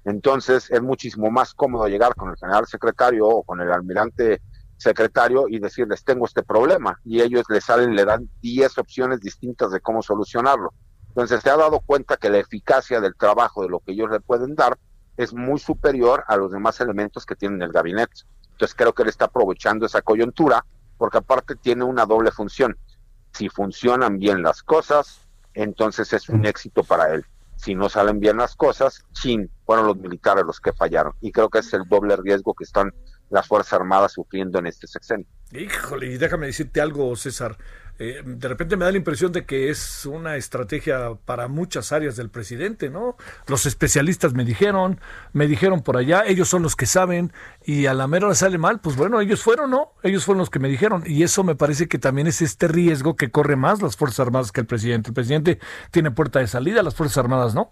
Entonces 0.05 0.71
es 0.71 0.81
muchísimo 0.81 1.31
más 1.31 1.53
cómodo 1.53 1.89
llegar 1.89 2.15
con 2.15 2.31
el 2.31 2.37
general 2.37 2.67
secretario 2.67 3.27
o 3.27 3.43
con 3.43 3.61
el 3.61 3.71
almirante 3.71 4.41
secretario 4.77 5.47
y 5.49 5.59
decirles 5.59 6.05
tengo 6.05 6.25
este 6.27 6.43
problema 6.43 6.99
y 7.05 7.21
ellos 7.21 7.45
le 7.49 7.61
salen, 7.61 7.95
le 7.95 8.05
dan 8.05 8.29
10 8.41 8.79
opciones 8.79 9.21
distintas 9.21 9.73
de 9.73 9.81
cómo 9.81 10.03
solucionarlo. 10.03 10.73
Entonces 11.15 11.43
se 11.43 11.51
ha 11.51 11.57
dado 11.57 11.79
cuenta 11.79 12.17
que 12.17 12.29
la 12.29 12.39
eficacia 12.39 13.01
del 13.01 13.15
trabajo 13.15 13.63
de 13.63 13.69
lo 13.69 13.79
que 13.79 13.93
ellos 13.93 14.11
le 14.11 14.19
pueden 14.19 14.57
dar 14.57 14.77
es 15.17 15.33
muy 15.33 15.61
superior 15.61 16.25
a 16.27 16.37
los 16.37 16.51
demás 16.51 16.81
elementos 16.81 17.25
que 17.25 17.37
tiene 17.37 17.65
el 17.65 17.71
gabinete. 17.71 18.23
Entonces 18.51 18.75
creo 18.75 18.93
que 18.93 19.05
él 19.05 19.09
está 19.09 19.27
aprovechando 19.27 19.87
esa 19.87 20.03
coyuntura 20.03 20.67
porque 20.99 21.19
aparte 21.19 21.55
tiene 21.55 21.85
una 21.85 22.05
doble 22.05 22.33
función. 22.33 22.77
Si 23.33 23.49
funcionan 23.49 24.19
bien 24.19 24.43
las 24.43 24.65
cosas, 24.65 25.21
entonces 25.55 26.13
es 26.13 26.29
un 26.29 26.47
éxito 26.47 26.83
para 26.83 27.15
él. 27.15 27.25
Si 27.55 27.77
no 27.77 27.89
salen 27.89 28.19
bien 28.19 28.37
las 28.37 28.57
cosas, 28.57 29.05
chin, 29.13 29.49
fueron 29.65 29.87
los 29.87 29.97
militares 29.97 30.45
los 30.45 30.61
que 30.61 30.73
fallaron. 30.73 31.15
Y 31.21 31.31
creo 31.31 31.49
que 31.49 31.61
es 31.61 31.73
el 31.73 31.85
doble 31.89 32.17
riesgo 32.17 32.55
que 32.55 32.65
están 32.65 32.93
las 33.31 33.47
Fuerzas 33.47 33.75
Armadas 33.75 34.13
sufriendo 34.13 34.59
en 34.59 34.67
este 34.67 34.89
sexenio. 34.89 35.27
Híjole, 35.53 36.07
y 36.07 36.19
déjame 36.19 36.47
decirte 36.47 36.81
algo, 36.81 37.15
César. 37.17 37.57
Eh, 37.99 38.23
de 38.25 38.49
repente 38.49 38.77
me 38.77 38.85
da 38.85 38.91
la 38.91 38.99
impresión 38.99 39.31
de 39.31 39.45
que 39.45 39.71
es 39.71 40.05
una 40.05 40.37
estrategia 40.37 41.15
para 41.25 41.47
muchas 41.47 41.93
áreas 41.93 42.17
del 42.17 42.29
presidente, 42.29 42.91
¿no? 42.91 43.17
Los 43.47 43.67
especialistas 43.67 44.35
me 44.35 44.45
dijeron, 44.45 45.01
me 45.33 45.47
dijeron 45.47 45.83
por 45.83 45.97
allá, 45.97 46.25
ellos 46.27 46.49
son 46.49 46.63
los 46.63 46.75
que 46.75 46.87
saben, 46.87 47.33
y 47.65 47.87
a 47.87 47.95
la 47.95 48.09
mera 48.09 48.35
sale 48.35 48.59
mal, 48.59 48.81
pues 48.81 48.97
bueno, 48.97 49.21
ellos 49.21 49.43
fueron, 49.43 49.71
¿no? 49.71 49.93
Ellos 50.03 50.25
fueron 50.25 50.41
los 50.41 50.51
que 50.51 50.59
me 50.59 50.69
dijeron, 50.69 51.05
y 51.07 51.23
eso 51.23 51.45
me 51.45 51.55
parece 51.55 51.87
que 51.87 51.99
también 51.99 52.27
es 52.27 52.43
este 52.43 52.67
riesgo 52.67 53.15
que 53.15 53.31
corre 53.31 53.55
más 53.55 53.81
las 53.81 53.97
Fuerzas 53.97 54.21
Armadas 54.21 54.51
que 54.51 54.61
el 54.61 54.67
presidente. 54.67 55.11
El 55.11 55.15
presidente 55.15 55.61
tiene 55.93 56.11
puerta 56.11 56.41
de 56.41 56.49
salida, 56.49 56.83
las 56.83 56.97
Fuerzas 56.97 57.19
Armadas, 57.19 57.55
¿no? 57.55 57.71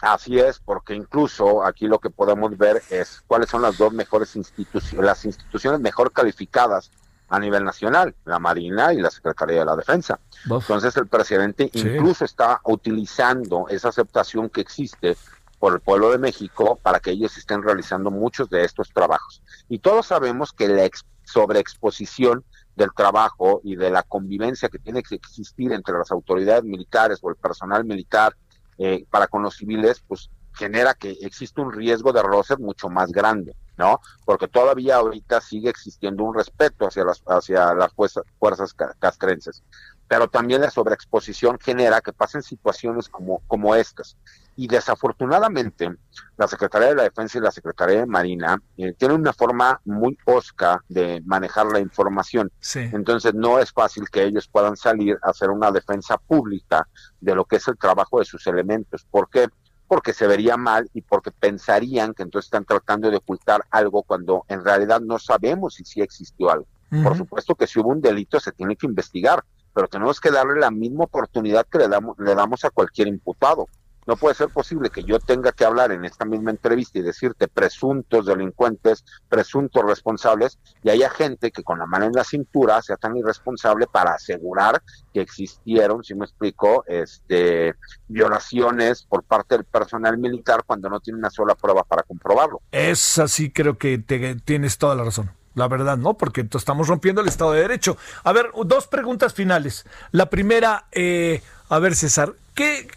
Así 0.00 0.38
es, 0.38 0.60
porque 0.60 0.94
incluso 0.94 1.64
aquí 1.64 1.88
lo 1.88 1.98
que 1.98 2.10
podemos 2.10 2.56
ver 2.56 2.82
es 2.90 3.22
cuáles 3.26 3.48
son 3.48 3.62
las 3.62 3.78
dos 3.78 3.92
mejores 3.92 4.36
instituciones, 4.36 5.04
las 5.04 5.24
instituciones 5.24 5.80
mejor 5.80 6.12
calificadas 6.12 6.90
a 7.28 7.38
nivel 7.40 7.64
nacional, 7.64 8.14
la 8.24 8.38
Marina 8.38 8.92
y 8.92 9.00
la 9.00 9.10
Secretaría 9.10 9.60
de 9.60 9.64
la 9.64 9.76
Defensa. 9.76 10.18
Entonces 10.44 10.96
el 10.96 11.08
presidente 11.08 11.70
incluso 11.72 12.24
está 12.24 12.60
utilizando 12.64 13.66
esa 13.68 13.88
aceptación 13.88 14.48
que 14.48 14.60
existe 14.60 15.16
por 15.58 15.72
el 15.72 15.80
pueblo 15.80 16.10
de 16.10 16.18
México 16.18 16.78
para 16.82 17.00
que 17.00 17.10
ellos 17.10 17.36
estén 17.36 17.62
realizando 17.62 18.10
muchos 18.10 18.48
de 18.50 18.64
estos 18.64 18.90
trabajos. 18.92 19.42
Y 19.68 19.78
todos 19.78 20.06
sabemos 20.06 20.52
que 20.52 20.68
la 20.68 20.88
sobreexposición 21.24 22.44
del 22.76 22.92
trabajo 22.94 23.60
y 23.64 23.74
de 23.74 23.90
la 23.90 24.02
convivencia 24.02 24.68
que 24.68 24.78
tiene 24.78 25.02
que 25.02 25.14
existir 25.14 25.72
entre 25.72 25.96
las 25.96 26.10
autoridades 26.10 26.62
militares 26.62 27.18
o 27.22 27.30
el 27.30 27.36
personal 27.36 27.84
militar 27.84 28.36
eh, 28.78 29.06
para 29.10 29.26
con 29.26 29.42
los 29.42 29.56
civiles, 29.56 30.02
pues 30.06 30.30
genera 30.52 30.94
que 30.94 31.16
existe 31.22 31.60
un 31.60 31.72
riesgo 31.72 32.12
de 32.12 32.22
roce 32.22 32.56
mucho 32.56 32.88
más 32.88 33.10
grande. 33.10 33.56
¿No? 33.76 34.00
Porque 34.24 34.48
todavía 34.48 34.96
ahorita 34.96 35.40
sigue 35.40 35.70
existiendo 35.70 36.24
un 36.24 36.34
respeto 36.34 36.86
hacia 36.86 37.04
las, 37.04 37.22
hacia 37.26 37.74
las 37.74 37.92
fuerzas, 37.92 38.24
fuerzas 38.38 38.74
castrenses. 38.98 39.62
Pero 40.08 40.28
también 40.28 40.60
la 40.60 40.70
sobreexposición 40.70 41.58
genera 41.58 42.00
que 42.00 42.12
pasen 42.12 42.42
situaciones 42.42 43.08
como, 43.08 43.42
como 43.48 43.74
estas. 43.74 44.16
Y 44.54 44.68
desafortunadamente, 44.68 45.96
la 46.36 46.46
Secretaría 46.46 46.88
de 46.88 46.94
la 46.94 47.02
Defensa 47.02 47.38
y 47.38 47.40
la 47.40 47.50
Secretaría 47.50 48.00
de 48.00 48.06
Marina 48.06 48.56
eh, 48.76 48.94
tienen 48.94 49.20
una 49.20 49.32
forma 49.32 49.80
muy 49.84 50.16
osca 50.24 50.82
de 50.88 51.20
manejar 51.26 51.66
la 51.66 51.80
información. 51.80 52.50
Entonces, 52.74 53.34
no 53.34 53.58
es 53.58 53.72
fácil 53.72 54.08
que 54.08 54.22
ellos 54.22 54.48
puedan 54.48 54.76
salir 54.76 55.18
a 55.22 55.30
hacer 55.30 55.50
una 55.50 55.72
defensa 55.72 56.16
pública 56.16 56.86
de 57.20 57.34
lo 57.34 57.44
que 57.44 57.56
es 57.56 57.66
el 57.66 57.76
trabajo 57.76 58.20
de 58.20 58.24
sus 58.24 58.46
elementos. 58.46 59.04
¿Por 59.10 59.28
qué? 59.28 59.48
porque 59.48 59.65
se 60.12 60.26
vería 60.26 60.56
mal 60.56 60.90
y 60.94 61.02
porque 61.02 61.30
pensarían 61.30 62.14
que 62.14 62.22
entonces 62.22 62.46
están 62.46 62.64
tratando 62.64 63.10
de 63.10 63.16
ocultar 63.16 63.64
algo 63.70 64.02
cuando 64.02 64.44
en 64.48 64.64
realidad 64.64 65.00
no 65.00 65.18
sabemos 65.18 65.74
si 65.74 65.84
sí 65.84 66.00
existió 66.00 66.50
algo. 66.50 66.66
Por 67.02 67.16
supuesto 67.16 67.54
que 67.54 67.66
si 67.66 67.80
hubo 67.80 67.90
un 67.90 68.00
delito 68.00 68.38
se 68.38 68.52
tiene 68.52 68.76
que 68.76 68.86
investigar, 68.86 69.42
pero 69.74 69.88
tenemos 69.88 70.20
que 70.20 70.30
darle 70.30 70.60
la 70.60 70.70
misma 70.70 71.04
oportunidad 71.04 71.66
que 71.66 71.78
le 71.78 71.88
damos, 71.88 72.18
le 72.18 72.34
damos 72.34 72.64
a 72.64 72.70
cualquier 72.70 73.08
imputado. 73.08 73.68
No 74.06 74.16
puede 74.16 74.34
ser 74.34 74.48
posible 74.48 74.90
que 74.90 75.02
yo 75.02 75.18
tenga 75.18 75.52
que 75.52 75.64
hablar 75.64 75.90
en 75.90 76.04
esta 76.04 76.24
misma 76.24 76.50
entrevista 76.50 76.98
y 76.98 77.02
decirte 77.02 77.48
presuntos 77.48 78.26
delincuentes, 78.26 79.04
presuntos 79.28 79.84
responsables, 79.84 80.58
y 80.82 80.90
haya 80.90 81.10
gente 81.10 81.50
que 81.50 81.64
con 81.64 81.78
la 81.78 81.86
mano 81.86 82.06
en 82.06 82.12
la 82.12 82.24
cintura 82.24 82.80
sea 82.82 82.96
tan 82.96 83.16
irresponsable 83.16 83.86
para 83.86 84.12
asegurar 84.12 84.82
que 85.12 85.20
existieron, 85.20 86.04
si 86.04 86.14
me 86.14 86.24
explico, 86.24 86.84
este, 86.86 87.74
violaciones 88.08 89.02
por 89.02 89.24
parte 89.24 89.56
del 89.56 89.64
personal 89.64 90.18
militar 90.18 90.62
cuando 90.64 90.88
no 90.88 91.00
tiene 91.00 91.18
una 91.18 91.30
sola 91.30 91.54
prueba 91.54 91.82
para 91.82 92.02
comprobarlo. 92.02 92.60
Es 92.70 93.18
así, 93.18 93.50
creo 93.50 93.76
que 93.78 93.98
te, 93.98 94.36
tienes 94.36 94.78
toda 94.78 94.94
la 94.94 95.04
razón. 95.04 95.30
La 95.54 95.68
verdad, 95.68 95.96
no, 95.96 96.14
porque 96.14 96.46
estamos 96.52 96.86
rompiendo 96.86 97.22
el 97.22 97.28
Estado 97.28 97.52
de 97.52 97.62
Derecho. 97.62 97.96
A 98.24 98.32
ver, 98.32 98.50
dos 98.66 98.86
preguntas 98.88 99.32
finales. 99.32 99.86
La 100.12 100.28
primera, 100.28 100.84
eh, 100.92 101.42
a 101.70 101.78
ver, 101.78 101.96
César, 101.96 102.34
¿qué, 102.54 102.88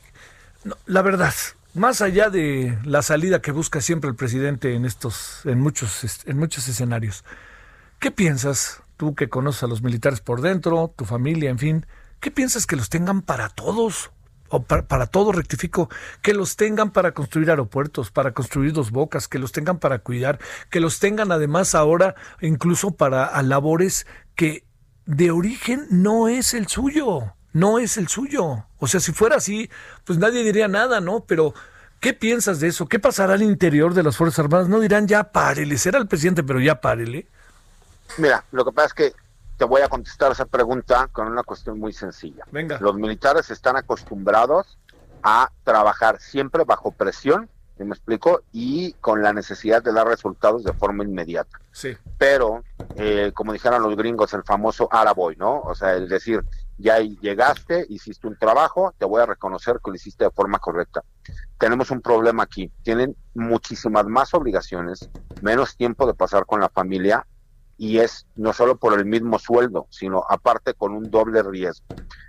la 0.85 1.01
verdad, 1.01 1.33
más 1.73 2.01
allá 2.01 2.29
de 2.29 2.77
la 2.83 3.01
salida 3.01 3.41
que 3.41 3.51
busca 3.51 3.81
siempre 3.81 4.09
el 4.09 4.15
presidente 4.15 4.73
en 4.73 4.85
estos, 4.85 5.41
en 5.45 5.59
muchos, 5.59 6.23
en 6.25 6.37
muchos 6.37 6.67
escenarios, 6.67 7.23
¿qué 7.99 8.11
piensas 8.11 8.81
tú 8.97 9.15
que 9.15 9.29
conoces 9.29 9.63
a 9.63 9.67
los 9.67 9.81
militares 9.81 10.19
por 10.19 10.41
dentro, 10.41 10.93
tu 10.95 11.05
familia, 11.05 11.49
en 11.49 11.59
fin, 11.59 11.85
qué 12.19 12.31
piensas 12.31 12.65
que 12.65 12.75
los 12.75 12.89
tengan 12.89 13.21
para 13.21 13.49
todos? 13.49 14.11
o 14.51 14.63
para, 14.63 14.87
para, 14.87 15.05
todo 15.05 15.31
rectifico, 15.31 15.91
que 16.23 16.33
los 16.33 16.55
tengan 16.55 16.89
para 16.89 17.11
construir 17.11 17.51
aeropuertos, 17.51 18.09
para 18.09 18.33
construir 18.33 18.73
dos 18.73 18.89
bocas, 18.89 19.27
que 19.27 19.37
los 19.37 19.51
tengan 19.51 19.77
para 19.77 19.99
cuidar, 19.99 20.39
que 20.71 20.79
los 20.79 20.97
tengan 20.97 21.31
además 21.31 21.75
ahora 21.75 22.15
incluso 22.41 22.89
para 22.89 23.39
labores 23.43 24.07
que 24.33 24.65
de 25.05 25.29
origen 25.29 25.85
no 25.91 26.27
es 26.29 26.55
el 26.55 26.67
suyo 26.67 27.35
no 27.59 27.79
es 27.79 27.97
el 27.97 28.07
suyo. 28.07 28.65
O 28.79 28.87
sea, 28.87 28.99
si 28.99 29.11
fuera 29.11 29.37
así, 29.37 29.69
pues 30.05 30.17
nadie 30.17 30.43
diría 30.43 30.67
nada, 30.67 31.01
¿no? 31.01 31.21
Pero, 31.21 31.53
¿qué 31.99 32.13
piensas 32.13 32.59
de 32.59 32.67
eso? 32.67 32.87
¿Qué 32.87 32.99
pasará 32.99 33.33
al 33.33 33.43
interior 33.43 33.93
de 33.93 34.03
las 34.03 34.17
Fuerzas 34.17 34.39
Armadas? 34.39 34.69
No 34.69 34.79
dirán 34.79 35.07
ya 35.07 35.31
párele, 35.31 35.77
será 35.77 35.99
el 35.99 36.07
presidente, 36.07 36.43
pero 36.43 36.59
ya 36.59 36.79
párele. 36.79 37.27
Mira, 38.17 38.43
lo 38.51 38.65
que 38.65 38.71
pasa 38.71 38.87
es 38.87 38.93
que 38.93 39.13
te 39.57 39.65
voy 39.65 39.81
a 39.81 39.89
contestar 39.89 40.31
esa 40.31 40.45
pregunta 40.45 41.09
con 41.11 41.27
una 41.27 41.43
cuestión 41.43 41.79
muy 41.79 41.91
sencilla. 41.91 42.45
Venga. 42.51 42.79
Los 42.79 42.95
militares 42.95 43.49
están 43.51 43.75
acostumbrados 43.75 44.77
a 45.21 45.51
trabajar 45.65 46.19
siempre 46.21 46.63
bajo 46.63 46.91
presión, 46.91 47.49
¿sí 47.77 47.83
me 47.83 47.93
explico? 47.93 48.41
Y 48.53 48.93
con 48.93 49.21
la 49.21 49.33
necesidad 49.33 49.83
de 49.83 49.91
dar 49.91 50.07
resultados 50.07 50.63
de 50.63 50.71
forma 50.71 51.03
inmediata. 51.03 51.59
Sí. 51.73 51.97
Pero, 52.17 52.63
eh, 52.95 53.31
como 53.33 53.51
dijeron 53.51 53.83
los 53.83 53.97
gringos, 53.97 54.33
el 54.33 54.43
famoso 54.43 54.87
Araboy, 54.91 55.35
¿no? 55.35 55.59
O 55.59 55.75
sea, 55.75 55.93
el 55.93 56.07
decir, 56.07 56.41
ya 56.79 56.99
llegaste, 56.99 57.85
hiciste 57.89 58.27
un 58.27 58.37
trabajo, 58.37 58.93
te 58.97 59.05
voy 59.05 59.21
a 59.21 59.25
reconocer 59.25 59.79
que 59.83 59.91
lo 59.91 59.95
hiciste 59.95 60.23
de 60.23 60.31
forma 60.31 60.59
correcta. 60.59 61.03
Tenemos 61.57 61.91
un 61.91 62.01
problema 62.01 62.43
aquí. 62.43 62.71
Tienen 62.83 63.15
muchísimas 63.33 64.05
más 64.05 64.33
obligaciones, 64.33 65.09
menos 65.41 65.75
tiempo 65.75 66.07
de 66.07 66.13
pasar 66.13 66.45
con 66.45 66.61
la 66.61 66.69
familia 66.69 67.25
y 67.77 67.99
es 67.99 68.27
no 68.35 68.51
solo 68.51 68.77
por 68.77 68.97
el 68.97 69.05
mismo 69.05 69.39
sueldo, 69.39 69.87
sino 69.89 70.23
aparte 70.29 70.73
con 70.73 70.93
un 70.93 71.09
doble 71.09 71.43
riesgo. 71.43 71.85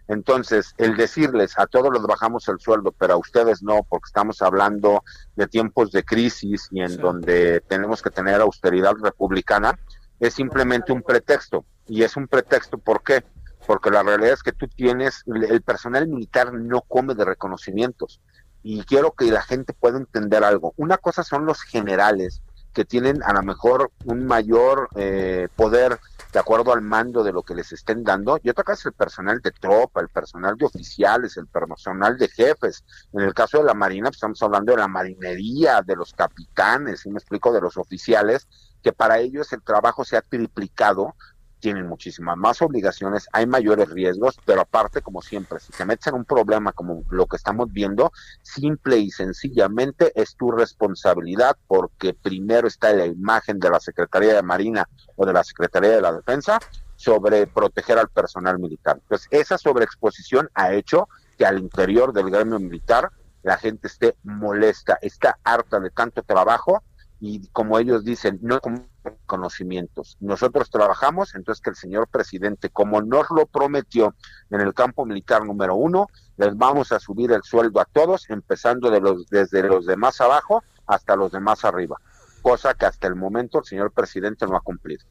Entonces, 0.07 0.75
el 0.79 0.97
decirles 0.97 1.59
a 1.59 1.67
todos 1.67 1.93
les 1.93 2.03
bajamos 2.03 2.49
el 2.49 2.61
sueldo, 2.61 2.93
pero 2.93 3.15
a 3.15 3.17
ustedes 3.17 3.63
no, 3.63 3.85
porque 3.89 4.07
estamos 4.07 4.43
hablando 4.43 5.03
de 5.35 5.47
tiempos 5.49 5.91
de 5.91 6.05
crisis 6.05 6.69
y 6.71 6.83
en 6.83 6.97
donde 6.97 7.61
tenemos 7.63 8.03
que 8.03 8.11
tener 8.11 8.41
austeridad 8.41 8.95
republicana, 9.01 9.79
es 10.21 10.35
simplemente 10.35 10.93
un 10.93 11.03
pretexto. 11.03 11.65
Y 11.87 12.05
es 12.05 12.17
un 12.17 12.29
pretexto, 12.29 12.79
¿por 12.79 13.03
qué? 13.03 13.25
Porque 13.71 13.93
la 13.93 14.03
realidad 14.03 14.33
es 14.33 14.43
que 14.43 14.51
tú 14.51 14.67
tienes, 14.67 15.23
el 15.27 15.63
personal 15.63 16.09
militar 16.09 16.53
no 16.53 16.81
come 16.81 17.15
de 17.15 17.25
reconocimientos. 17.25 18.21
Y 18.65 18.83
quiero 18.83 19.13
que 19.13 19.31
la 19.31 19.43
gente 19.43 19.75
pueda 19.75 19.97
entender 19.97 20.43
algo. 20.43 20.75
Una 20.77 20.99
cosa 20.99 21.23
son 21.23 21.47
los 21.47 21.63
generales, 21.63 22.43
que 22.75 22.85
tienen 22.85 23.23
a 23.23 23.33
lo 23.33 23.45
mejor 23.45 23.93
un 24.07 24.27
mayor 24.27 24.89
eh, 24.97 25.47
poder 25.55 26.01
de 26.33 26.39
acuerdo 26.41 26.73
al 26.73 26.81
mando 26.81 27.23
de 27.23 27.33
lo 27.33 27.45
que 27.45 27.55
les 27.55 27.71
estén 27.71 28.03
dando, 28.03 28.41
y 28.43 28.51
otra 28.51 28.65
cosa 28.65 28.81
es 28.81 28.87
el 28.87 28.93
personal 28.93 29.41
de 29.41 29.53
tropa, 29.53 30.01
el 30.01 30.09
personal 30.09 30.57
de 30.57 30.67
oficiales, 30.67 31.37
el 31.37 31.47
personal 31.47 32.19
de 32.19 32.27
jefes. 32.27 32.83
En 33.13 33.21
el 33.21 33.35
caso 33.35 33.59
de 33.59 33.65
la 33.67 33.75
Marina, 33.75 34.09
pues 34.09 34.17
estamos 34.17 34.43
hablando 34.43 34.73
de 34.73 34.79
la 34.79 34.89
marinería, 34.89 35.81
de 35.83 35.95
los 35.95 36.13
capitanes, 36.13 37.07
y 37.07 37.11
me 37.11 37.21
explico, 37.21 37.53
de 37.53 37.61
los 37.61 37.77
oficiales, 37.77 38.49
que 38.83 38.93
para 38.93 39.21
ellos 39.21 39.53
el 39.53 39.63
trabajo 39.63 40.05
se 40.05 40.17
ha 40.17 40.23
triplicado 40.23 41.15
tienen 41.61 41.87
muchísimas 41.87 42.37
más 42.37 42.61
obligaciones, 42.63 43.29
hay 43.33 43.47
mayores 43.47 43.89
riesgos, 43.91 44.39
pero 44.45 44.63
aparte, 44.63 45.03
como 45.03 45.23
siempre, 45.23 45.61
si 45.61 45.73
te 45.73 45.85
metes 45.85 46.09
en 46.09 46.15
un 46.15 46.25
problema 46.25 46.73
como 46.73 47.05
lo 47.11 47.27
que 47.27 47.37
estamos 47.37 47.73
viendo, 47.73 48.13
simple 48.43 48.99
y 48.99 49.11
sencillamente 49.11 50.13
es 50.21 50.35
tu 50.37 50.51
responsabilidad 50.51 51.57
porque 51.69 52.15
primero 52.15 52.67
está 52.67 52.93
la 52.93 53.07
imagen 53.07 53.59
de 53.59 53.71
la 53.71 53.81
Secretaría 53.81 54.35
de 54.35 54.43
Marina 54.43 54.89
o 55.17 55.27
de 55.27 55.33
la 55.33 55.45
Secretaría 55.45 55.91
de 55.91 56.01
la 56.01 56.13
Defensa 56.13 56.59
sobre 56.97 57.47
proteger 57.47 57.99
al 57.99 58.09
personal 58.09 58.59
militar. 58.59 58.99
Entonces, 59.03 59.29
esa 59.31 59.57
sobreexposición 59.57 60.51
ha 60.55 60.73
hecho 60.73 61.09
que 61.39 61.47
al 61.47 61.59
interior 61.59 62.13
del 62.13 62.31
gremio 62.31 62.59
militar 62.59 63.11
la 63.43 63.57
gente 63.57 63.87
esté 63.87 64.17
molesta, 64.23 64.99
está 65.01 65.39
harta 65.45 65.81
de 65.81 65.91
tanto 65.91 66.23
trabajo 66.23 66.83
y 67.21 67.49
como 67.49 67.79
ellos 67.79 68.05
dicen, 68.05 68.39
no 68.43 68.61
con 68.61 68.87
conocimientos. 69.27 70.17
Nosotros 70.21 70.71
trabajamos, 70.71 71.35
entonces 71.35 71.63
que 71.63 71.71
el 71.71 71.77
señor 71.77 72.09
presidente, 72.09 72.71
como 72.71 73.01
nos 73.03 73.31
lo 73.31 73.47
prometió 73.47 74.15
en 74.51 74.61
el 74.61 74.75
campo 74.75 75.07
militar 75.07 75.45
número 75.45 75.75
uno, 75.75 76.09
les 76.37 76.57
vamos 76.57 76.93
a 76.93 77.01
subir 77.01 77.33
el 77.33 77.43
sueldo 77.43 77.81
a 77.81 77.85
todos, 77.85 78.29
empezando 78.31 78.91
de 78.91 79.01
los, 79.01 79.27
desde 79.29 79.63
los 79.63 79.87
de 79.87 79.97
más 79.97 80.21
abajo 80.21 80.63
hasta 80.87 81.17
los 81.17 81.33
de 81.33 81.41
más 81.41 81.65
arriba, 81.65 81.97
cosa 82.43 82.75
que 82.75 82.87
hasta 82.87 83.07
el 83.07 83.15
momento 83.15 83.59
el 83.59 83.65
señor 83.65 83.93
presidente 83.93 84.47
no 84.47 84.57
ha 84.57 84.61
cumplido. 84.61 85.05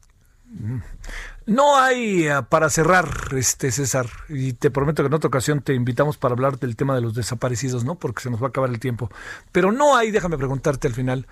No 1.46 1.78
hay, 1.78 2.26
eh, 2.26 2.42
para 2.48 2.70
cerrar, 2.70 3.08
este 3.36 3.70
César, 3.70 4.06
y 4.28 4.52
te 4.52 4.70
prometo 4.70 5.02
que 5.02 5.06
en 5.06 5.14
otra 5.14 5.28
ocasión 5.28 5.62
te 5.62 5.74
invitamos 5.74 6.16
para 6.16 6.32
hablar 6.32 6.58
del 6.58 6.74
tema 6.74 6.94
de 6.94 7.00
los 7.00 7.14
desaparecidos, 7.14 7.84
¿no? 7.84 7.94
Porque 7.94 8.22
se 8.22 8.30
nos 8.30 8.42
va 8.42 8.46
a 8.46 8.48
acabar 8.48 8.70
el 8.70 8.80
tiempo. 8.80 9.10
Pero 9.52 9.70
no 9.70 9.96
hay, 9.96 10.10
déjame 10.10 10.36
preguntarte 10.36 10.88
al 10.88 10.94
final, 10.94 11.26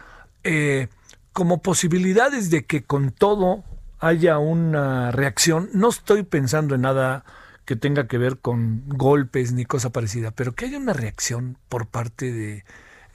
eh, 0.45 0.89
como 1.33 1.63
posibilidades 1.63 2.51
de 2.51 2.65
que 2.65 2.83
con 2.83 3.11
todo 3.11 3.65
haya 4.01 4.39
una 4.39 5.11
reacción. 5.11 5.71
No 5.73 5.89
estoy 5.89 6.23
pensando 6.23 6.75
en 6.75 6.83
nada 6.83 7.25
que 7.65 7.77
tenga 7.77 8.07
que 8.07 8.19
ver 8.19 8.39
con 8.39 8.83
golpes 8.87 9.53
ni 9.53 9.65
cosa 9.65 9.91
parecida, 9.91 10.31
pero 10.31 10.53
que 10.53 10.67
haya 10.67 10.79
una 10.79 10.95
reacción 10.95 11.59
por 11.69 11.87
parte 11.87 12.33
de, 12.33 12.65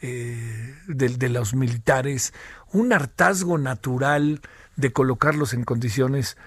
eh, 0.01 0.75
de, 0.87 1.29
los 1.29 1.55
militares, 1.55 2.33
un 2.71 2.93
hartazgo 2.93 3.57
natural 3.57 4.41
de 4.75 4.91
colocarlos 4.91 5.53
en 5.53 5.63
condiciones 5.63 6.37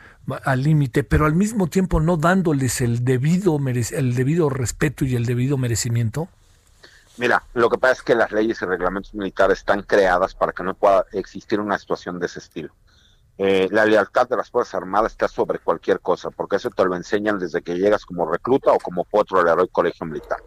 al 0.44 0.62
límite, 0.62 1.04
pero 1.04 1.26
al 1.26 1.34
mismo 1.34 1.68
tiempo 1.68 2.00
no 2.00 2.16
dándoles 2.16 2.80
el 2.80 3.04
debido, 3.04 3.58
el 3.58 4.14
debido 4.14 4.50
respeto 4.50 5.04
y 5.04 5.16
el 5.16 5.24
debido 5.24 5.56
merecimiento? 5.56 6.28
Mira, 7.18 7.42
lo 7.54 7.70
que 7.70 7.78
pasa 7.78 7.94
es 7.94 8.02
que 8.02 8.14
las 8.14 8.32
leyes 8.32 8.60
y 8.60 8.64
reglamentos 8.66 9.14
militares 9.14 9.58
están 9.58 9.82
creadas 9.82 10.34
para 10.34 10.52
que 10.52 10.62
no 10.62 10.74
pueda 10.74 11.04
existir 11.12 11.60
una 11.60 11.78
situación 11.78 12.18
de 12.18 12.26
ese 12.26 12.40
estilo. 12.40 12.72
Eh, 13.38 13.68
la 13.70 13.84
lealtad 13.84 14.26
de 14.26 14.36
las 14.36 14.50
Fuerzas 14.50 14.76
Armadas 14.76 15.12
está 15.12 15.28
sobre 15.28 15.58
cualquier 15.58 16.00
cosa, 16.00 16.30
porque 16.30 16.56
eso 16.56 16.70
te 16.70 16.84
lo 16.86 16.96
enseñan 16.96 17.38
desde 17.38 17.60
que 17.60 17.74
llegas 17.74 18.06
como 18.06 18.30
recluta 18.30 18.72
o 18.72 18.78
como 18.78 19.04
potro 19.04 19.38
del 19.38 19.48
héroe 19.48 19.68
colegio 19.68 20.06
militar. 20.06 20.38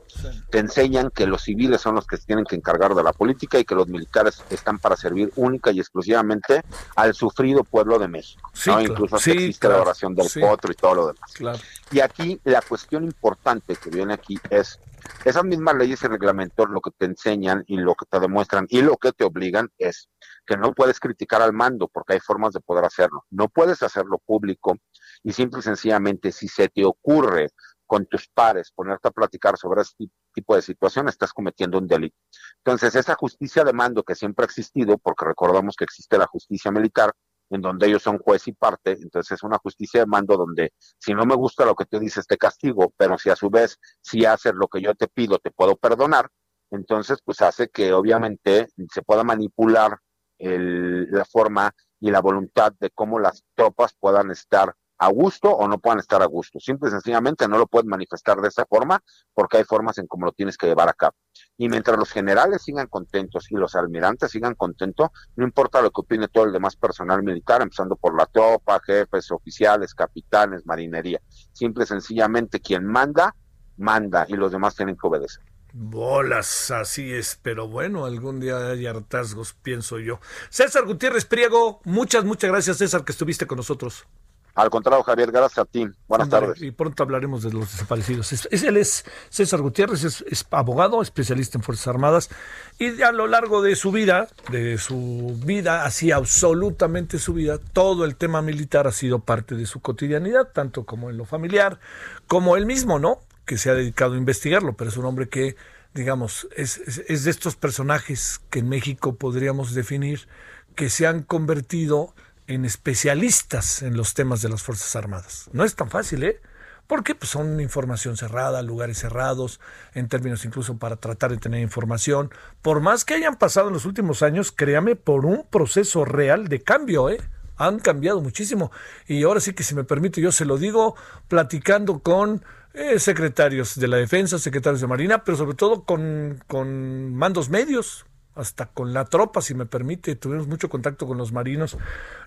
Te 0.49 0.57
enseñan 0.57 1.11
que 1.11 1.28
los 1.28 1.43
civiles 1.43 1.82
son 1.82 1.95
los 1.95 2.07
que 2.07 2.17
se 2.17 2.26
tienen 2.26 2.45
que 2.45 2.55
encargar 2.55 2.95
de 2.95 3.03
la 3.03 3.13
política 3.13 3.59
y 3.59 3.65
que 3.65 3.76
los 3.76 3.88
militares 3.88 4.43
están 4.49 4.80
para 4.80 4.95
servir 4.95 5.32
única 5.36 5.72
y 5.72 5.80
exclusivamente 5.80 6.63
al 6.95 7.13
sufrido 7.13 7.63
pueblo 7.63 7.99
de 7.99 8.07
México. 8.07 8.49
Incluso 8.82 9.17
existe 9.17 9.70
la 9.70 9.82
oración 9.82 10.15
del 10.15 10.28
potro 10.41 10.72
y 10.72 10.76
todo 10.76 10.95
lo 10.95 11.07
demás. 11.13 11.61
Y 11.91 11.99
aquí 11.99 12.41
la 12.43 12.63
cuestión 12.63 13.03
importante 13.03 13.76
que 13.76 13.91
viene 13.91 14.15
aquí 14.15 14.39
es 14.49 14.80
esas 15.26 15.43
mismas 15.43 15.76
leyes 15.76 16.01
y 16.03 16.07
reglamentos 16.07 16.70
lo 16.70 16.82
que 16.82 16.91
te 16.91 17.05
enseñan 17.05 17.64
y 17.68 17.78
lo 17.78 17.95
que 17.95 18.05
te 18.05 18.20
demuestran 18.20 18.66
y 18.70 18.82
lo 18.82 18.97
que 18.97 19.12
te 19.12 19.24
obligan 19.24 19.70
es 19.78 20.10
que 20.45 20.57
no 20.57 20.74
puedes 20.74 20.99
criticar 20.99 21.41
al 21.41 21.53
mando 21.53 21.88
porque 21.88 22.14
hay 22.14 22.20
formas 22.20 22.53
de 22.53 22.62
poder 22.62 22.86
hacerlo. 22.86 23.26
No 23.30 23.49
puedes 23.49 23.84
hacerlo 23.84 24.20
público 24.26 24.78
y 25.24 25.34
simple 25.34 25.60
y 25.60 25.64
sencillamente 25.64 26.32
si 26.32 26.47
se 26.47 26.70
te 26.70 26.86
ocurre 26.86 27.49
con 27.86 28.05
tus 28.05 28.28
pares 28.28 28.72
ponerte 28.72 29.07
a 29.07 29.12
platicar 29.12 29.57
sobre 29.57 29.82
este 29.82 30.10
tipo 30.32 30.55
de 30.55 30.62
situación, 30.62 31.10
estás 31.10 31.34
cometiendo 31.34 31.80
un 31.80 31.88
delito. 31.88 32.16
Entonces, 32.57 32.95
esa 32.95 33.16
justicia 33.16 33.64
de 33.64 33.74
mando 33.74 34.03
que 34.03 34.14
siempre 34.14 34.43
ha 34.43 34.45
existido, 34.45 34.99
porque 34.99 35.26
recordamos 35.26 35.76
que 35.76 35.86
existe 35.86 36.16
la 36.18 36.28
justicia 36.28 36.70
militar, 36.70 37.12
en 37.50 37.62
donde 37.62 37.88
ellos 37.88 38.04
son 38.04 38.20
juez 38.20 38.47
y 38.47 38.54
parte, 38.54 38.91
entonces 38.91 39.34
es 39.34 39.43
una 39.43 39.58
justicia 39.58 40.02
de 40.02 40.06
mando 40.06 40.38
donde 40.38 40.74
si 40.97 41.14
no 41.14 41.26
me 41.26 41.36
gusta 41.36 41.66
lo 41.66 41.76
que 41.76 41.86
tú 41.86 42.00
dices 42.00 42.28
te 42.28 42.38
castigo, 42.38 42.93
pero 42.97 43.18
si 43.18 43.30
a 43.30 43.36
su 43.36 43.50
vez 43.50 43.78
si 44.02 44.26
haces 44.26 44.54
lo 44.54 44.68
que 44.68 44.82
yo 44.82 44.93
te 44.95 45.08
pido 45.08 45.39
te 45.39 45.52
puedo 45.52 45.76
perdonar, 45.76 46.30
entonces 46.72 47.20
pues 47.24 47.41
hace 47.41 47.70
que 47.70 47.93
obviamente 47.93 48.68
se 48.91 49.02
pueda 49.02 49.24
manipular 49.24 49.97
la 50.39 51.26
forma 51.26 51.72
y 52.00 52.12
la 52.12 52.22
voluntad 52.22 52.72
de 52.80 52.89
cómo 52.91 53.20
las 53.20 53.43
tropas 53.56 53.93
puedan 54.00 54.32
estar 54.32 54.74
a 55.00 55.08
gusto 55.10 55.50
o 55.50 55.68
no 55.68 55.80
puedan 55.80 56.00
estar 56.00 56.22
a 56.22 56.26
gusto. 56.26 56.60
Simple 56.60 56.89
y 56.89 56.91
sencillamente 56.91 57.47
no 57.47 57.58
lo 57.58 57.68
puedes 57.68 57.88
manifestar 57.88 58.39
de 58.41 58.50
esa 58.50 58.66
forma 58.66 59.02
porque 59.34 59.58
hay 59.58 59.64
formas 59.64 59.97
en 59.97 60.08
cómo 60.08 60.26
lo 60.26 60.34
tienes 60.34 60.58
que 60.58 60.68
llevar 60.68 60.89
a 60.89 60.93
cabo. 60.93 61.16
Y 61.58 61.70
mientras 61.70 61.97
los 61.97 62.12
generales 62.12 62.62
sigan 62.62 62.88
contentos 62.88 63.50
y 63.50 63.56
los 63.56 63.76
almirantes 63.76 64.32
sigan 64.32 64.56
contentos, 64.56 65.10
no 65.36 65.45
importa 65.45 65.82
lo 65.82 65.89
que 65.91 66.02
opine 66.02 66.28
todo 66.28 66.45
el 66.45 66.52
demás 66.52 66.76
personal 66.76 67.24
militar, 67.24 67.62
empezando 67.62 67.95
por 67.95 68.16
la 68.16 68.26
tropa, 68.26 68.80
jefes, 68.86 69.32
oficiales, 69.32 69.95
capitanes, 69.95 70.66
marinería. 70.66 71.22
Simple 71.54 71.86
y 71.86 71.88
sencillamente 71.88 72.60
quien 72.60 72.86
manda, 72.86 73.34
manda 73.78 74.26
y 74.28 74.34
los 74.34 74.52
demás 74.52 74.76
tienen 74.76 74.97
que 74.97 75.08
obedecer. 75.08 75.43
Bolas, 75.72 76.72
así 76.72 77.14
es, 77.14 77.39
pero 77.41 77.68
bueno, 77.68 78.06
algún 78.06 78.39
día 78.39 78.72
hay 78.72 78.88
hartazgos, 78.88 79.54
pienso 79.54 80.00
yo. 80.00 80.20
César 80.50 80.86
Gutiérrez 80.86 81.26
Priego, 81.26 81.80
muchas, 81.86 82.26
muchas 82.26 82.50
gracias 82.50 82.78
César 82.78 83.06
que 83.06 83.12
estuviste 83.12 83.45
con 83.45 83.58
nosotros. 83.58 84.08
Al 84.56 84.70
contrario, 84.70 85.04
Javier, 85.04 85.32
gracias 85.32 85.60
a 85.60 85.66
ti. 85.66 85.88
Buenas 86.08 86.30
tardes. 86.30 86.62
Y 86.62 86.72
pronto 86.72 87.04
hablaremos 87.04 87.43
de 87.43 87.52
los 87.52 87.72
desaparecidos. 87.72 88.34
Es, 88.34 88.64
él 88.64 88.78
es 88.78 89.06
César 89.30 89.62
Gutiérrez, 89.62 90.04
es, 90.04 90.45
abogado, 90.52 91.02
especialista 91.02 91.58
en 91.58 91.64
Fuerzas 91.64 91.88
Armadas, 91.88 92.30
y 92.78 93.02
a 93.02 93.12
lo 93.12 93.28
largo 93.28 93.62
de 93.62 93.76
su 93.76 93.91
vida, 93.91 94.28
de 94.52 94.78
su 94.78 95.39
vida, 95.45 95.86
así 95.86 96.12
absolutamente 96.12 97.20
su 97.20 97.34
vida, 97.34 97.58
todo 97.58 98.06
el 98.06 98.16
tema 98.16 98.41
militar 98.41 98.88
ha 98.88 98.91
sido 98.91 99.20
parte 99.20 99.56
de 99.56 99.66
su 99.66 99.82
cotidianidad, 99.82 100.50
tanto 100.52 100.86
como 100.86 101.10
en 101.10 101.18
lo 101.18 101.26
familiar, 101.26 101.80
como 102.28 102.58
él 102.58 102.66
mismo, 102.66 103.00
¿no? 103.00 103.20
Que 103.45 103.58
se 103.58 103.70
ha 103.70 103.74
dedicado 103.74 104.16
a 104.16 104.18
investigarlo, 104.18 104.74
pero 104.74 104.89
es 104.89 104.97
un 104.97 105.06
hombre 105.06 105.30
que, 105.30 105.56
digamos, 105.93 106.47
es, 106.56 106.80
es 107.08 107.24
de 107.24 107.32
estos 107.32 107.56
personajes 107.56 108.41
que 108.50 108.60
en 108.60 108.70
México 108.70 109.16
podríamos 109.16 109.74
definir 109.74 110.28
que 110.76 110.89
se 110.89 111.08
han 111.08 111.24
convertido 111.24 112.14
en 112.50 112.66
especialistas 112.66 113.84
en 113.84 113.95
los 113.95 114.16
temas 114.16 114.41
de 114.41 114.50
las 114.50 114.64
Fuerzas 114.64 114.95
Armadas. 114.95 115.50
No 115.54 115.64
es 115.64 115.76
tan 115.76 115.91
fácil, 115.91 116.24
¿eh? 116.24 116.41
Porque 116.88 117.14
pues, 117.14 117.30
son 117.30 117.62
información 117.62 118.18
cerrada, 118.18 118.64
lugares 118.64 118.97
cerrados, 118.97 119.60
en 119.93 120.08
términos 120.08 120.43
incluso 120.45 120.80
para 120.80 120.95
tratar 120.95 121.30
de 121.30 121.38
tener 121.38 121.62
información. 121.62 122.32
Por 122.64 122.82
más 122.82 123.06
que 123.06 123.14
hayan 123.14 123.36
pasado 123.36 123.68
en 123.68 123.76
los 123.76 123.86
últimos 123.86 124.24
años, 124.24 124.52
créame, 124.52 124.95
por 124.95 125.28
un 125.28 125.45
proceso 125.47 126.06
real 126.06 126.47
de 126.47 126.64
cambio, 126.64 127.12
¿eh? 127.12 127.22
han 127.56 127.78
cambiado 127.78 128.20
muchísimo. 128.20 128.72
Y 129.08 129.22
ahora 129.22 129.41
sí 129.41 129.54
que 129.54 129.62
si 129.62 129.76
me 129.76 129.84
permite, 129.84 130.20
yo 130.20 130.32
se 130.32 130.45
lo 130.45 130.58
digo 130.58 130.95
platicando 131.28 132.00
con 132.00 132.43
eh, 132.74 132.97
secretarios 132.97 133.80
de 133.80 133.88
la 133.88 133.97
defensa, 133.97 134.39
secretarios 134.39 134.82
de 134.82 134.88
Marina, 134.88 135.24
pero 135.24 135.38
sobre 135.38 135.56
todo 135.56 135.84
con, 135.84 136.43
con 136.47 137.14
mandos 137.14 137.50
medios, 137.50 138.08
hasta 138.40 138.68
con 138.68 138.94
la 138.94 139.06
tropa, 139.06 139.42
si 139.42 139.54
me 139.54 139.66
permite. 139.66 140.16
Tuvimos 140.16 140.48
mucho 140.48 140.70
contacto 140.70 141.08
con 141.08 141.18
los 141.18 141.32
marinos 141.32 141.78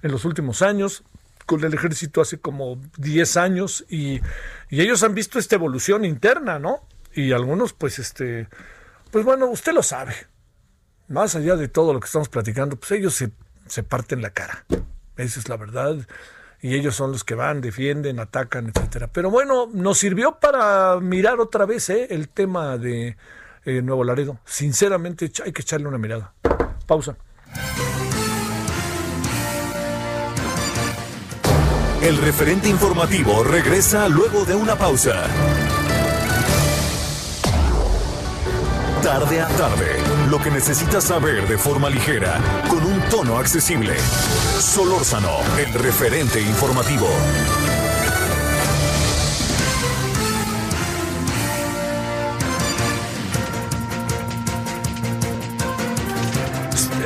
en 0.03 0.13
los 0.13 0.25
últimos 0.25 0.63
años, 0.63 1.05
con 1.47 1.65
el 1.65 1.75
ejército 1.75 2.21
hace 2.21 2.39
como 2.39 2.79
10 2.99 3.37
años, 3.37 3.85
y, 3.89 4.21
y 4.71 4.81
ellos 4.81 5.03
han 5.03 5.15
visto 5.15 5.39
esta 5.39 5.57
evolución 5.57 6.05
interna, 6.05 6.59
¿no? 6.59 6.81
Y 7.15 7.33
algunos, 7.33 7.73
pues, 7.73 7.99
este, 7.99 8.49
pues 9.11 9.25
bueno, 9.25 9.47
usted 9.47 9.73
lo 9.73 9.83
sabe. 9.83 10.15
Más 11.09 11.35
allá 11.35 11.57
de 11.57 11.69
todo 11.69 11.93
lo 11.93 12.01
que 12.01 12.07
estamos 12.07 12.29
platicando, 12.29 12.77
pues 12.77 12.93
ellos 12.93 13.15
se, 13.15 13.33
se 13.67 13.83
parten 13.83 14.23
la 14.23 14.31
cara. 14.31 14.65
Esa 15.17 15.41
es 15.41 15.49
la 15.49 15.57
verdad. 15.57 15.97
Y 16.63 16.75
ellos 16.75 16.95
son 16.95 17.13
los 17.13 17.25
que 17.25 17.35
van, 17.35 17.61
defienden, 17.61 18.21
atacan, 18.21 18.69
etcétera. 18.69 19.09
Pero 19.09 19.31
bueno, 19.31 19.69
nos 19.73 19.99
sirvió 19.99 20.39
para 20.39 21.01
mirar 21.01 21.41
otra 21.41 21.67
vez 21.67 21.91
¿eh? 21.91 22.07
el 22.11 22.29
tema 22.29 22.79
de 22.79 23.17
eh, 23.65 23.83
Nuevo 23.83 24.05
Laredo. 24.05 24.39
Sinceramente, 24.45 25.31
hay 25.45 25.53
que 25.53 25.63
echarle 25.63 25.89
una 25.89 25.99
mirada. 25.99 26.35
Pausa. 26.87 27.17
El 32.03 32.19
referente 32.19 32.69
informativo 32.69 33.45
regresa 33.45 34.09
luego 34.09 34.45
de 34.45 34.57
una 34.57 34.75
pausa. 34.75 35.25
Tarde 39.03 39.41
a 39.41 39.49
tarde, 39.49 39.97
lo 40.29 40.41
que 40.41 40.51
necesitas 40.51 41.05
saber 41.05 41.47
de 41.47 41.59
forma 41.59 41.89
ligera, 41.89 42.41
con 42.69 42.85
un 42.85 43.01
tono 43.09 43.39
accesible. 43.39 43.97
Solórzano, 44.59 45.39
el 45.59 45.73
referente 45.75 46.41
informativo. 46.41 47.09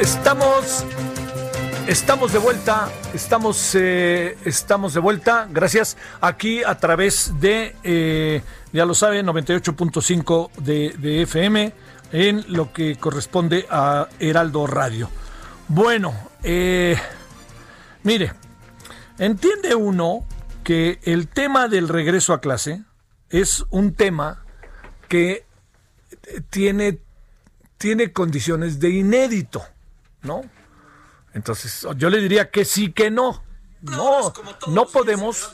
Estamos 0.06 0.84
Estamos 1.88 2.32
de 2.32 2.38
vuelta, 2.38 2.88
estamos, 3.12 3.74
eh, 3.74 4.38
estamos 4.44 4.94
de 4.94 5.00
vuelta, 5.00 5.48
gracias, 5.50 5.96
aquí 6.20 6.62
a 6.62 6.76
través 6.78 7.32
de, 7.40 7.74
eh, 7.82 8.42
ya 8.72 8.86
lo 8.86 8.94
saben, 8.94 9.26
98.5 9.26 10.50
de, 10.58 10.94
de 10.98 11.22
FM, 11.22 11.72
en 12.12 12.44
lo 12.48 12.72
que 12.72 12.96
corresponde 12.96 13.66
a 13.68 14.08
Heraldo 14.20 14.68
Radio. 14.68 15.10
Bueno, 15.66 16.14
eh, 16.44 16.96
mire, 18.04 18.32
entiende 19.18 19.74
uno 19.74 20.24
que 20.62 21.00
el 21.02 21.26
tema 21.26 21.66
del 21.66 21.88
regreso 21.88 22.32
a 22.32 22.40
clase 22.40 22.84
es 23.28 23.64
un 23.70 23.94
tema 23.94 24.44
que 25.08 25.46
tiene, 26.50 27.00
tiene 27.78 28.12
condiciones 28.12 28.78
de 28.78 28.90
inédito, 28.90 29.64
¿no? 30.26 30.42
Entonces, 31.32 31.86
yo 31.96 32.10
le 32.10 32.20
diría 32.20 32.50
que 32.50 32.64
sí, 32.64 32.92
que 32.92 33.10
no. 33.10 33.44
No, 33.82 34.32
no 34.68 34.86
podemos, 34.86 35.52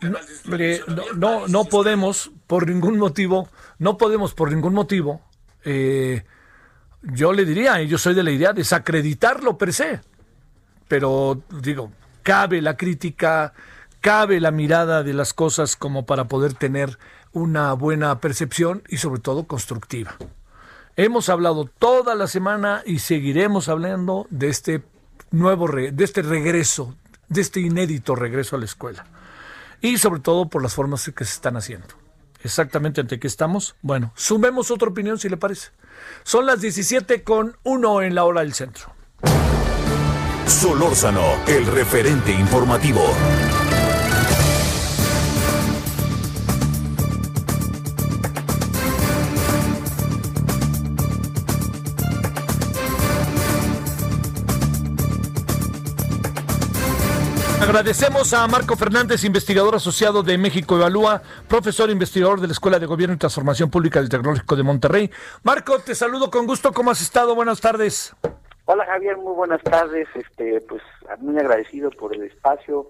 no, 0.00 1.04
no, 1.14 1.46
no 1.46 1.64
podemos 1.66 2.32
por 2.46 2.66
ningún 2.66 2.98
motivo, 2.98 3.48
no 3.78 3.96
podemos 3.96 4.34
por 4.34 4.50
ningún 4.50 4.74
motivo 4.74 5.22
eh, 5.64 6.24
yo 7.02 7.32
le 7.32 7.44
diría, 7.44 7.80
y 7.80 7.88
yo 7.88 7.98
soy 7.98 8.14
de 8.14 8.22
la 8.22 8.30
idea, 8.30 8.52
desacreditarlo 8.52 9.56
per 9.56 9.72
se. 9.72 10.00
Pero 10.88 11.42
digo, 11.62 11.92
cabe 12.22 12.60
la 12.60 12.76
crítica, 12.76 13.52
cabe 14.00 14.40
la 14.40 14.50
mirada 14.50 15.02
de 15.02 15.14
las 15.14 15.32
cosas 15.32 15.76
como 15.76 16.04
para 16.04 16.24
poder 16.24 16.54
tener 16.54 16.98
una 17.32 17.72
buena 17.74 18.20
percepción 18.20 18.82
y 18.88 18.98
sobre 18.98 19.20
todo 19.20 19.46
constructiva. 19.46 20.16
Hemos 20.96 21.28
hablado 21.28 21.64
toda 21.78 22.14
la 22.14 22.26
semana 22.26 22.82
y 22.84 22.98
seguiremos 22.98 23.68
hablando 23.68 24.26
de 24.30 24.48
este 24.48 24.82
nuevo, 25.30 25.68
de 25.68 26.04
este 26.04 26.22
regreso, 26.22 26.94
de 27.28 27.40
este 27.40 27.60
inédito 27.60 28.14
regreso 28.14 28.56
a 28.56 28.58
la 28.58 28.64
escuela. 28.64 29.06
Y 29.80 29.98
sobre 29.98 30.20
todo 30.20 30.48
por 30.48 30.62
las 30.62 30.74
formas 30.74 31.10
que 31.14 31.24
se 31.24 31.34
están 31.34 31.56
haciendo 31.56 32.00
exactamente 32.42 33.00
ante 33.00 33.18
qué 33.18 33.26
estamos. 33.26 33.76
Bueno, 33.82 34.12
sumemos 34.16 34.70
otra 34.70 34.88
opinión 34.88 35.18
si 35.18 35.28
le 35.28 35.36
parece. 35.36 35.70
Son 36.22 36.46
las 36.46 36.60
17 36.60 37.22
con 37.22 37.56
1 37.62 38.02
en 38.02 38.14
la 38.14 38.24
hora 38.24 38.40
del 38.40 38.54
centro. 38.54 38.94
Solórzano, 40.46 41.24
el 41.46 41.66
referente 41.66 42.32
informativo. 42.32 43.02
Agradecemos 57.70 58.34
a 58.34 58.48
Marco 58.48 58.74
Fernández, 58.74 59.22
investigador 59.22 59.76
asociado 59.76 60.24
de 60.24 60.36
México 60.36 60.76
Evalúa, 60.76 61.22
profesor 61.48 61.88
investigador 61.88 62.40
de 62.40 62.48
la 62.48 62.52
Escuela 62.52 62.80
de 62.80 62.86
Gobierno 62.86 63.14
y 63.14 63.18
Transformación 63.18 63.70
Pública 63.70 64.00
del 64.00 64.08
Tecnológico 64.08 64.56
de 64.56 64.64
Monterrey. 64.64 65.08
Marco, 65.44 65.78
te 65.78 65.94
saludo 65.94 66.32
con 66.32 66.48
gusto. 66.48 66.72
¿Cómo 66.72 66.90
has 66.90 67.00
estado? 67.00 67.32
Buenas 67.36 67.60
tardes. 67.60 68.12
Hola 68.64 68.84
Javier, 68.86 69.16
muy 69.18 69.34
buenas 69.34 69.62
tardes. 69.62 70.08
Este, 70.16 70.60
pues 70.62 70.82
muy 71.20 71.38
agradecido 71.38 71.90
por 71.90 72.12
el 72.12 72.24
espacio 72.24 72.88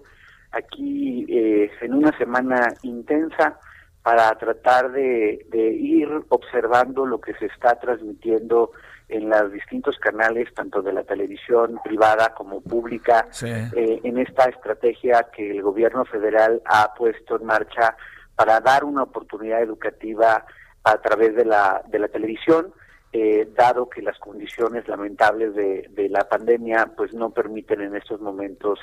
aquí 0.50 1.26
eh, 1.28 1.70
en 1.82 1.92
una 1.92 2.16
semana 2.16 2.72
intensa 2.80 3.60
para 4.02 4.34
tratar 4.38 4.92
de, 4.92 5.44
de 5.50 5.72
ir 5.72 6.08
observando 6.30 7.04
lo 7.04 7.20
que 7.20 7.34
se 7.34 7.46
está 7.46 7.78
transmitiendo 7.78 8.70
en 9.10 9.28
los 9.28 9.52
distintos 9.52 9.98
canales, 9.98 10.52
tanto 10.54 10.82
de 10.82 10.92
la 10.92 11.04
televisión 11.04 11.80
privada 11.84 12.34
como 12.34 12.60
pública, 12.60 13.28
eh, 13.42 14.00
en 14.02 14.18
esta 14.18 14.44
estrategia 14.44 15.28
que 15.34 15.50
el 15.50 15.62
gobierno 15.62 16.04
federal 16.04 16.62
ha 16.64 16.94
puesto 16.94 17.36
en 17.36 17.46
marcha 17.46 17.96
para 18.34 18.60
dar 18.60 18.84
una 18.84 19.02
oportunidad 19.02 19.62
educativa 19.62 20.44
a 20.84 20.98
través 20.98 21.34
de 21.34 21.44
la, 21.44 21.82
de 21.88 21.98
la 21.98 22.08
televisión, 22.08 22.72
eh, 23.12 23.48
dado 23.56 23.90
que 23.90 24.02
las 24.02 24.18
condiciones 24.18 24.86
lamentables 24.88 25.54
de, 25.54 25.88
de, 25.90 26.08
la 26.08 26.28
pandemia 26.28 26.92
pues 26.96 27.12
no 27.12 27.30
permiten 27.30 27.80
en 27.80 27.96
estos 27.96 28.20
momentos 28.20 28.78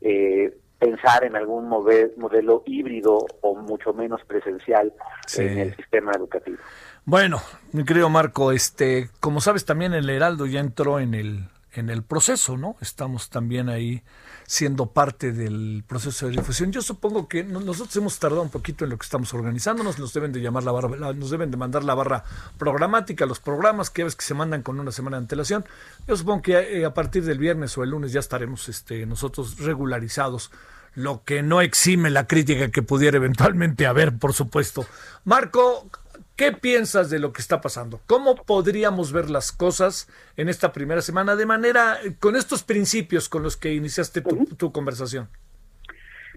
eh, 0.00 0.56
pensar 0.78 1.24
en 1.24 1.36
algún 1.36 1.68
modelo 1.68 2.62
híbrido 2.66 3.24
o 3.40 3.54
mucho 3.54 3.92
menos 3.92 4.20
presencial 4.24 4.92
en 5.38 5.58
el 5.58 5.76
sistema 5.76 6.12
educativo. 6.12 6.58
Bueno, 7.04 7.42
mi 7.72 7.84
querido 7.84 8.08
Marco, 8.08 8.52
este, 8.52 9.10
como 9.20 9.40
sabes 9.40 9.64
también 9.64 9.92
el 9.92 10.08
Heraldo 10.08 10.46
ya 10.46 10.60
entró 10.60 11.00
en 11.00 11.14
el 11.14 11.48
en 11.74 11.90
el 11.90 12.02
proceso, 12.02 12.56
¿no? 12.56 12.76
Estamos 12.80 13.30
también 13.30 13.68
ahí 13.68 14.02
siendo 14.46 14.86
parte 14.86 15.32
del 15.32 15.84
proceso 15.86 16.26
de 16.26 16.32
difusión. 16.32 16.70
Yo 16.70 16.82
supongo 16.82 17.28
que 17.28 17.44
nosotros 17.44 17.96
hemos 17.96 18.18
tardado 18.18 18.42
un 18.42 18.50
poquito 18.50 18.84
en 18.84 18.90
lo 18.90 18.98
que 18.98 19.04
estamos 19.04 19.32
organizándonos, 19.32 19.98
nos 19.98 20.12
deben 20.12 20.32
de 20.32 20.40
llamar 20.40 20.64
la 20.64 20.72
barra, 20.72 21.12
nos 21.14 21.30
deben 21.30 21.50
de 21.50 21.56
mandar 21.56 21.84
la 21.84 21.94
barra 21.94 22.24
programática, 22.58 23.24
los 23.24 23.40
programas 23.40 23.88
que 23.88 24.04
ves 24.04 24.16
que 24.16 24.24
se 24.24 24.34
mandan 24.34 24.62
con 24.62 24.78
una 24.78 24.92
semana 24.92 25.16
de 25.16 25.22
antelación. 25.22 25.64
Yo 26.06 26.16
supongo 26.16 26.42
que 26.42 26.80
eh, 26.80 26.84
a 26.84 26.92
partir 26.92 27.24
del 27.24 27.38
viernes 27.38 27.76
o 27.78 27.84
el 27.84 27.90
lunes 27.90 28.12
ya 28.12 28.20
estaremos 28.20 28.68
este, 28.68 29.06
nosotros 29.06 29.58
regularizados 29.58 30.50
lo 30.94 31.24
que 31.24 31.42
no 31.42 31.62
exime 31.62 32.10
la 32.10 32.26
crítica 32.26 32.70
que 32.70 32.82
pudiera 32.82 33.16
eventualmente 33.16 33.86
haber, 33.86 34.18
por 34.18 34.34
supuesto. 34.34 34.84
Marco, 35.24 35.88
¿qué 36.36 36.52
piensas 36.52 37.10
de 37.10 37.18
lo 37.18 37.32
que 37.32 37.40
está 37.40 37.60
pasando? 37.60 38.00
¿Cómo 38.06 38.34
podríamos 38.34 39.12
ver 39.12 39.30
las 39.30 39.52
cosas 39.52 40.08
en 40.36 40.48
esta 40.48 40.72
primera 40.72 41.02
semana 41.02 41.36
de 41.36 41.46
manera, 41.46 41.98
con 42.20 42.36
estos 42.36 42.62
principios 42.62 43.28
con 43.28 43.42
los 43.42 43.56
que 43.56 43.74
iniciaste 43.74 44.22
tu, 44.22 44.72
conversación? 44.72 45.28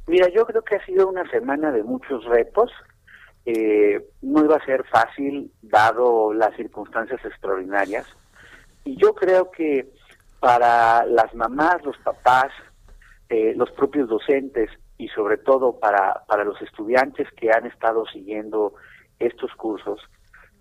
Mira, 0.07 0.27
yo 0.29 0.45
creo 0.45 0.63
que 0.63 0.75
ha 0.75 0.85
sido 0.85 1.07
una 1.07 1.29
semana 1.29 1.71
de 1.71 1.83
muchos 1.83 2.23
retos. 2.25 2.71
Eh, 3.45 4.07
no 4.21 4.43
iba 4.43 4.55
a 4.55 4.65
ser 4.65 4.83
fácil 4.85 5.51
dado 5.61 6.33
las 6.33 6.55
circunstancias 6.55 7.23
extraordinarias. 7.23 8.05
Y 8.83 8.97
yo 8.97 9.15
creo 9.15 9.49
que 9.51 9.87
para 10.39 11.05
las 11.05 11.33
mamás, 11.33 11.83
los 11.83 11.97
papás, 11.99 12.51
eh, 13.29 13.53
los 13.55 13.71
propios 13.71 14.07
docentes 14.07 14.69
y 14.97 15.07
sobre 15.09 15.37
todo 15.37 15.79
para, 15.79 16.23
para 16.27 16.43
los 16.43 16.61
estudiantes 16.61 17.27
que 17.35 17.51
han 17.51 17.65
estado 17.65 18.05
siguiendo 18.05 18.75
estos 19.19 19.53
cursos, 19.55 19.99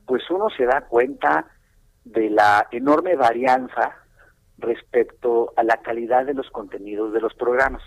pues 0.06 0.22
uno 0.30 0.48
se 0.56 0.64
da 0.64 0.82
cuenta 0.82 1.46
de 2.04 2.30
la 2.30 2.66
enorme 2.70 3.16
varianza 3.16 3.96
respecto 4.58 5.52
a 5.56 5.62
la 5.62 5.78
calidad 5.78 6.26
de 6.26 6.34
los 6.34 6.50
contenidos 6.50 7.12
de 7.12 7.20
los 7.20 7.34
programas. 7.34 7.82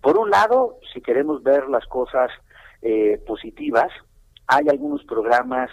Por 0.00 0.18
un 0.18 0.30
lado, 0.30 0.78
si 0.92 1.00
queremos 1.00 1.42
ver 1.42 1.68
las 1.68 1.86
cosas 1.86 2.30
eh, 2.82 3.18
positivas, 3.26 3.90
hay 4.46 4.68
algunos 4.68 5.02
programas 5.04 5.70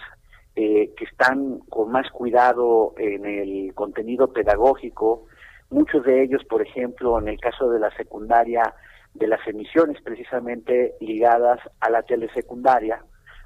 eh, 0.56 0.92
que 0.96 1.04
están 1.04 1.58
con 1.68 1.90
más 1.92 2.10
cuidado 2.10 2.94
en 2.96 3.26
el 3.26 3.74
contenido 3.74 4.32
pedagógico, 4.32 5.26
muchos 5.70 6.04
de 6.04 6.22
ellos, 6.22 6.42
por 6.44 6.62
ejemplo, 6.62 7.18
en 7.18 7.28
el 7.28 7.38
caso 7.40 7.70
de 7.70 7.80
la 7.80 7.90
secundaria, 7.96 8.74
de 9.14 9.26
las 9.26 9.46
emisiones 9.46 10.00
precisamente 10.02 10.94
ligadas 11.00 11.60
a 11.80 11.90
la 11.90 12.02
telesecundaria. 12.02 13.04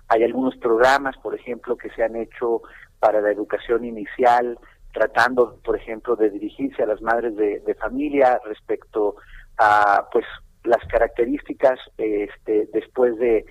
Hay 0.09 0.22
algunos 0.22 0.57
programas, 0.57 1.16
por 1.18 1.34
ejemplo, 1.34 1.76
que 1.76 1.90
se 1.90 2.02
han 2.02 2.16
hecho 2.16 2.62
para 3.00 3.20
la 3.20 3.30
educación 3.30 3.84
inicial, 3.84 4.59
tratando, 4.92 5.59
por 5.64 5.76
ejemplo, 5.76 6.16
de 6.16 6.30
dirigirse 6.30 6.82
a 6.82 6.86
las 6.86 7.02
madres 7.02 7.36
de, 7.36 7.74
familia 7.74 8.40
respecto 8.44 9.16
a, 9.59 10.09
pues, 10.12 10.24
las 10.64 10.82
características 10.88 11.78
este, 11.98 12.68
después 12.72 13.18
de, 13.18 13.44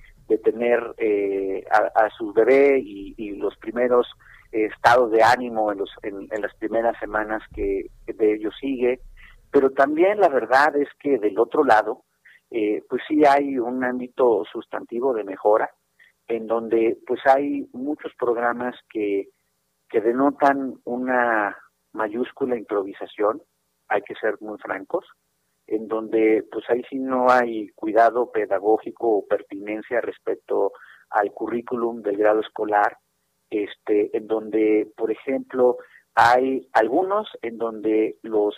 tener 0.43 0.81
eh, 0.97 1.63
a, 1.69 2.09
su 2.17 2.33
bebé 2.33 2.79
y, 2.79 3.31
los 3.35 3.55
primeros 3.57 4.07
estados 4.51 5.11
de 5.11 5.21
ánimo 5.21 5.71
en, 5.71 5.79
los, 5.79 5.89
en, 6.01 6.41
las 6.41 6.53
primeras 6.55 6.97
semanas 6.99 7.43
que, 7.53 7.87
de 8.07 8.33
ello 8.33 8.49
sigue. 8.59 9.01
Pero 9.51 9.69
también 9.71 10.19
la 10.19 10.29
verdad 10.29 10.75
es 10.75 10.89
que 10.99 11.19
del 11.19 11.37
otro 11.37 11.63
lado, 11.63 12.03
eh, 12.49 12.83
pues 12.89 13.01
sí 13.07 13.23
hay 13.25 13.57
un 13.59 13.83
ámbito 13.83 14.43
sustantivo 14.51 15.13
de 15.13 15.23
mejora, 15.23 15.69
en 16.27 16.47
donde 16.47 16.97
pues 17.05 17.21
hay 17.25 17.67
muchos 17.73 18.13
programas 18.17 18.75
que 18.89 19.29
que 19.89 20.01
denotan 20.01 20.75
una 20.83 21.57
mayúscula 21.93 22.57
improvisación, 22.57 23.41
hay 23.87 24.01
que 24.01 24.15
ser 24.15 24.35
muy 24.41 24.57
francos, 24.57 25.05
en 25.67 25.87
donde 25.87 26.43
pues 26.51 26.65
ahí 26.69 26.83
sí 26.89 26.99
no 26.99 27.29
hay 27.29 27.69
cuidado 27.69 28.31
pedagógico 28.31 29.17
o 29.17 29.25
pertinencia 29.25 30.01
respecto 30.01 30.73
al 31.09 31.31
currículum 31.31 32.01
del 32.01 32.17
grado 32.17 32.41
escolar, 32.41 32.97
este, 33.49 34.15
en 34.17 34.27
donde, 34.27 34.91
por 34.97 35.11
ejemplo, 35.11 35.77
hay 36.15 36.67
algunos 36.73 37.29
en 37.41 37.57
donde 37.57 38.17
los 38.21 38.55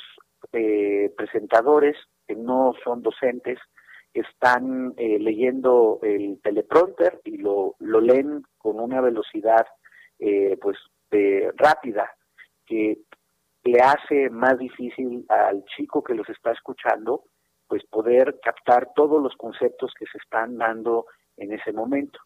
eh, 0.53 1.13
presentadores 1.15 1.97
que 2.25 2.35
no 2.35 2.73
son 2.83 3.01
docentes 3.01 3.59
están 4.21 4.93
eh, 4.97 5.19
leyendo 5.19 5.99
el 6.03 6.39
teleprompter 6.41 7.21
y 7.23 7.37
lo, 7.37 7.75
lo 7.79 8.01
leen 8.01 8.43
con 8.57 8.79
una 8.79 9.01
velocidad 9.01 9.65
eh, 10.19 10.57
pues 10.61 10.77
rápida 11.55 12.11
que 12.65 12.99
le 13.63 13.79
hace 13.79 14.29
más 14.29 14.57
difícil 14.57 15.25
al 15.29 15.63
chico 15.65 16.03
que 16.03 16.13
los 16.13 16.27
está 16.29 16.51
escuchando 16.51 17.23
pues 17.67 17.83
poder 17.85 18.39
captar 18.41 18.89
todos 18.95 19.21
los 19.21 19.35
conceptos 19.35 19.93
que 19.97 20.05
se 20.05 20.17
están 20.17 20.57
dando 20.57 21.05
en 21.37 21.53
ese 21.53 21.71
momento. 21.71 22.19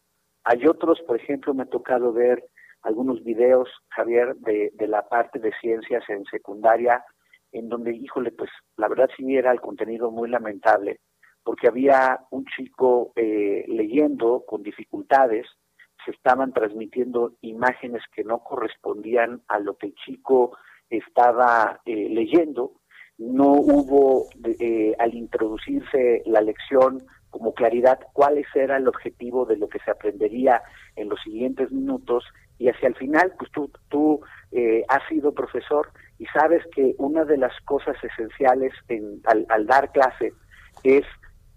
Hay 0.44 0.66
otros, 0.66 1.00
por 1.06 1.16
ejemplo, 1.16 1.54
me 1.54 1.64
ha 1.64 1.66
tocado 1.66 2.12
ver 2.12 2.44
algunos 2.82 3.22
videos, 3.22 3.68
Javier, 3.90 4.34
de, 4.36 4.70
de 4.74 4.88
la 4.88 5.08
parte 5.08 5.38
de 5.38 5.52
ciencias 5.60 6.02
en 6.08 6.24
secundaria, 6.24 7.04
en 7.52 7.68
donde, 7.68 7.94
híjole, 7.94 8.32
pues 8.32 8.50
la 8.76 8.88
verdad 8.88 9.08
sí 9.16 9.36
era 9.36 9.52
el 9.52 9.60
contenido 9.60 10.10
muy 10.10 10.28
lamentable, 10.28 11.00
porque 11.44 11.68
había 11.68 12.20
un 12.30 12.44
chico 12.46 13.12
eh, 13.16 13.64
leyendo 13.68 14.44
con 14.46 14.62
dificultades 14.62 15.46
se 16.04 16.10
estaban 16.10 16.52
transmitiendo 16.52 17.34
imágenes 17.42 18.02
que 18.14 18.24
no 18.24 18.38
correspondían 18.40 19.42
a 19.48 19.58
lo 19.58 19.76
que 19.76 19.88
el 19.88 19.94
chico 19.94 20.56
estaba 20.90 21.80
eh, 21.84 22.08
leyendo. 22.10 22.72
No 23.18 23.52
hubo, 23.52 24.28
eh, 24.58 24.94
al 24.98 25.14
introducirse 25.14 26.22
la 26.26 26.40
lección, 26.40 27.04
como 27.30 27.54
claridad 27.54 27.98
cuál 28.12 28.44
era 28.54 28.76
el 28.76 28.88
objetivo 28.88 29.46
de 29.46 29.56
lo 29.56 29.68
que 29.68 29.78
se 29.80 29.90
aprendería 29.90 30.62
en 30.96 31.08
los 31.08 31.20
siguientes 31.22 31.72
minutos 31.72 32.24
y 32.58 32.68
hacia 32.68 32.88
el 32.88 32.94
final, 32.94 33.32
pues 33.38 33.50
tú, 33.52 33.70
tú 33.88 34.20
eh, 34.52 34.84
has 34.88 35.02
sido 35.08 35.32
profesor 35.32 35.90
y 36.18 36.26
sabes 36.26 36.62
que 36.74 36.94
una 36.98 37.24
de 37.24 37.38
las 37.38 37.52
cosas 37.64 37.96
esenciales 38.04 38.72
en, 38.88 39.20
al, 39.24 39.46
al 39.48 39.66
dar 39.66 39.90
clase 39.92 40.34
es, 40.84 41.04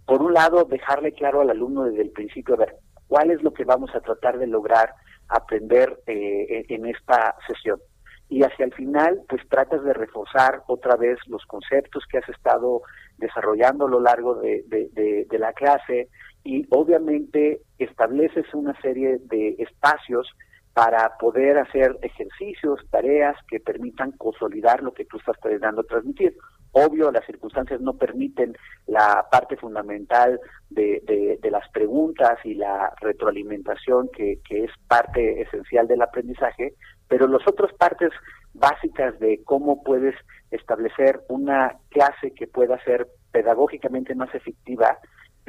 por 0.06 0.22
un 0.22 0.34
lado, 0.34 0.66
dejarle 0.66 1.12
claro 1.14 1.42
al 1.42 1.50
alumno 1.50 1.84
desde 1.84 2.04
el 2.04 2.12
principio, 2.12 2.56
a 2.56 2.60
ver, 2.60 2.76
cuál 3.08 3.32
es 3.32 3.42
lo 3.44 3.54
que 3.54 3.64
vamos 3.64 3.94
a 3.96 4.02
tratar 4.02 4.38
de 4.38 4.48
lograr 4.48 4.94
aprender 5.28 6.00
eh, 6.06 6.66
en 6.70 6.86
esta 6.86 7.36
sesión. 7.48 7.80
Y 8.28 8.44
hacia 8.44 8.66
el 8.66 8.74
final, 8.74 9.22
pues 9.30 9.42
tratas 9.50 9.84
de 9.84 9.94
reforzar 9.94 10.64
otra 10.68 10.96
vez 10.96 11.20
los 11.28 11.46
conceptos 11.46 12.04
que 12.10 12.18
has 12.18 12.30
estado 12.30 12.82
desarrollando 13.18 13.86
a 13.86 13.90
lo 13.90 14.00
largo 14.00 14.36
de, 14.36 14.64
de 14.68 15.40
la 15.40 15.54
clase 15.54 16.10
y 16.44 16.66
obviamente 16.70 17.62
estableces 17.78 18.46
una 18.54 18.80
serie 18.82 19.20
de 19.26 19.56
espacios 19.60 20.28
para 20.76 21.18
poder 21.18 21.58
hacer 21.58 21.98
ejercicios, 22.02 22.82
tareas 22.92 23.38
que 23.48 23.62
permitan 23.62 24.12
consolidar 24.12 24.84
lo 24.84 24.94
que 24.94 25.06
tú 25.06 25.18
estás 25.18 25.40
tratando 25.40 25.84
de 25.84 25.88
transmitir. 25.88 26.38
Obvio, 26.78 27.10
las 27.10 27.26
circunstancias 27.26 27.80
no 27.80 27.94
permiten 27.94 28.54
la 28.86 29.26
parte 29.32 29.56
fundamental 29.56 30.42
de, 30.70 31.38
de, 31.42 31.50
las 31.50 31.70
preguntas 31.70 32.38
y 32.44 32.54
la 32.54 32.94
retroalimentación 33.00 34.10
que, 34.10 34.40
que 34.46 34.66
es 34.66 34.72
parte 34.90 35.42
esencial 35.42 35.88
del 35.88 36.02
aprendizaje, 36.02 36.74
pero 37.08 37.30
las 37.30 37.48
otras 37.48 37.72
partes 37.76 38.12
básicas 38.54 39.18
de 39.20 39.42
cómo 39.46 39.84
puedes 39.84 40.16
establecer 40.52 41.22
una 41.30 41.78
clase 41.92 42.32
que 42.32 42.46
pueda 42.46 42.78
ser 42.84 43.08
pedagógicamente 43.32 44.14
más 44.14 44.36
efectiva 44.36 45.00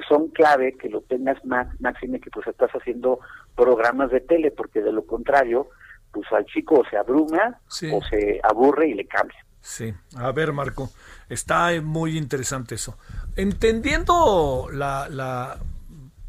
son 0.09 0.29
clave 0.29 0.77
que 0.77 0.89
lo 0.89 1.01
tengas 1.01 1.45
más, 1.45 1.68
máxime 1.81 2.20
que 2.20 2.31
pues 2.31 2.47
estás 2.47 2.70
haciendo 2.70 3.18
programas 3.57 4.12
de 4.12 4.20
tele, 4.20 4.53
porque 4.53 4.81
de 4.81 4.93
lo 4.93 5.05
contrario, 5.05 5.70
pues 6.12 6.27
al 6.31 6.45
chico 6.45 6.85
se 6.89 6.97
abruma 6.97 7.59
o 7.93 8.01
se 8.05 8.41
aburre 8.45 8.91
y 8.91 8.95
le 8.95 9.07
cambia. 9.07 9.45
Sí, 9.66 9.92
a 10.14 10.30
ver 10.30 10.52
Marco, 10.52 10.92
está 11.28 11.72
muy 11.82 12.16
interesante 12.16 12.76
eso. 12.76 12.96
Entendiendo 13.34 14.68
la, 14.72 15.08
la 15.08 15.58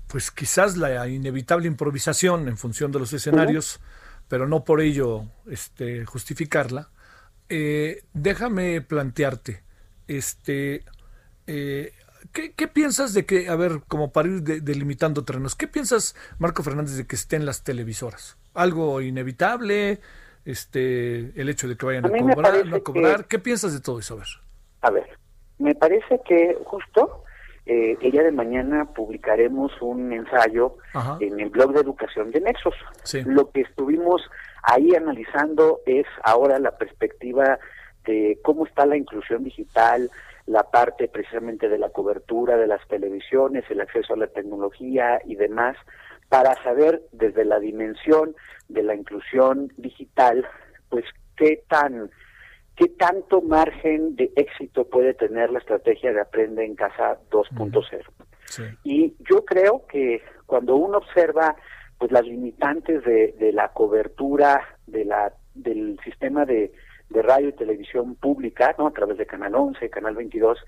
pues 0.07 0.31
quizás 0.31 0.75
la 0.75 1.07
inevitable 1.07 1.67
improvisación 1.67 2.47
en 2.47 2.57
función 2.57 2.91
de 2.91 2.97
los 2.97 3.13
escenarios, 3.13 3.79
pero 4.27 4.47
no 4.47 4.63
por 4.63 4.81
ello 4.81 5.25
este, 5.45 6.03
justificarla, 6.03 6.89
eh, 7.47 8.03
déjame 8.13 8.81
plantearte, 8.81 9.61
este, 10.07 10.83
eh, 11.45 11.93
¿qué, 12.31 12.67
piensas 12.67 13.13
de 13.13 13.27
que, 13.27 13.49
a 13.49 13.55
ver, 13.55 13.83
como 13.87 14.11
para 14.11 14.29
ir 14.29 14.41
delimitando 14.41 15.23
terrenos, 15.23 15.53
¿qué 15.53 15.67
piensas, 15.67 16.15
Marco 16.39 16.63
Fernández, 16.63 16.95
de 16.95 17.05
que 17.05 17.15
estén 17.15 17.45
las 17.45 17.63
televisoras? 17.63 18.35
¿Algo 18.55 18.99
inevitable? 18.99 20.01
Este 20.47 21.39
el 21.39 21.49
hecho 21.49 21.67
de 21.67 21.75
que 21.75 21.85
vayan 21.85 22.05
a, 22.05 22.09
cobrar, 22.09 22.65
no 22.65 22.83
cobrar. 22.83 23.25
¿Qué 23.25 23.37
piensas 23.37 23.73
de 23.73 23.81
todo 23.81 23.99
eso? 23.99 24.15
A 24.15 24.17
ver. 24.17 24.27
A 24.81 24.91
ver, 24.91 25.17
me 25.59 25.75
parece 25.75 26.21
que 26.25 26.57
justo 26.63 27.23
eh, 27.65 27.97
el 27.99 28.11
día 28.11 28.23
de 28.23 28.31
mañana 28.31 28.85
publicaremos 28.93 29.73
un 29.81 30.13
ensayo 30.13 30.77
en 31.19 31.39
el 31.39 31.49
blog 31.49 31.73
de 31.73 31.81
educación 31.81 32.31
de 32.31 32.39
Nexos. 32.39 32.75
Lo 33.25 33.51
que 33.51 33.61
estuvimos 33.61 34.21
ahí 34.63 34.95
analizando 34.95 35.81
es 35.85 36.05
ahora 36.23 36.59
la 36.59 36.77
perspectiva 36.77 37.59
de 38.05 38.39
cómo 38.41 38.65
está 38.65 38.85
la 38.85 38.95
inclusión 38.95 39.43
digital, 39.43 40.09
la 40.45 40.63
parte 40.63 41.09
precisamente 41.09 41.67
de 41.67 41.77
la 41.77 41.89
cobertura 41.89 42.55
de 42.55 42.67
las 42.67 42.87
televisiones, 42.87 43.65
el 43.69 43.81
acceso 43.81 44.13
a 44.13 44.17
la 44.17 44.27
tecnología 44.27 45.19
y 45.25 45.35
demás, 45.35 45.75
para 46.29 46.61
saber 46.63 47.01
desde 47.11 47.45
la 47.45 47.59
dimensión 47.59 48.35
de 48.67 48.83
la 48.83 48.95
inclusión 48.95 49.71
digital, 49.77 50.45
pues 50.89 51.05
qué 51.35 51.63
tan 51.67 52.09
qué 52.75 52.89
tanto 52.89 53.41
margen 53.41 54.15
de 54.15 54.31
éxito 54.35 54.87
puede 54.87 55.15
tener 55.15 55.49
la 55.49 55.59
estrategia 55.59 56.13
de 56.13 56.21
Aprende 56.21 56.63
en 56.63 56.75
Casa 56.75 57.17
2.0. 57.31 58.03
Y 58.83 59.15
yo 59.29 59.43
creo 59.45 59.85
que 59.87 60.21
cuando 60.45 60.75
uno 60.75 60.99
observa 60.99 61.55
pues 61.97 62.11
las 62.11 62.23
limitantes 62.23 63.03
de, 63.03 63.33
de 63.39 63.51
la 63.51 63.69
cobertura 63.69 64.61
de 64.85 65.05
la 65.05 65.33
del 65.55 65.99
sistema 66.03 66.45
de, 66.45 66.71
de 67.09 67.21
radio 67.21 67.49
y 67.49 67.53
televisión 67.53 68.15
pública, 68.15 68.75
¿no? 68.77 68.87
A 68.87 68.91
través 68.91 69.17
de 69.17 69.25
Canal 69.25 69.55
11, 69.55 69.89
Canal 69.89 70.15
22, 70.15 70.59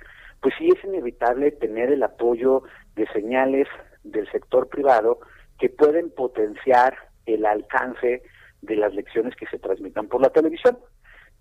pues 0.41 0.53
sí 0.57 0.69
es 0.75 0.83
inevitable 0.83 1.51
tener 1.51 1.91
el 1.91 2.01
apoyo 2.01 2.63
de 2.95 3.05
señales 3.07 3.67
del 4.03 4.29
sector 4.31 4.67
privado 4.67 5.19
que 5.59 5.69
pueden 5.69 6.09
potenciar 6.11 6.95
el 7.25 7.45
alcance 7.45 8.23
de 8.61 8.75
las 8.75 8.93
lecciones 8.93 9.35
que 9.35 9.47
se 9.47 9.59
transmitan 9.59 10.07
por 10.07 10.21
la 10.21 10.29
televisión. 10.29 10.77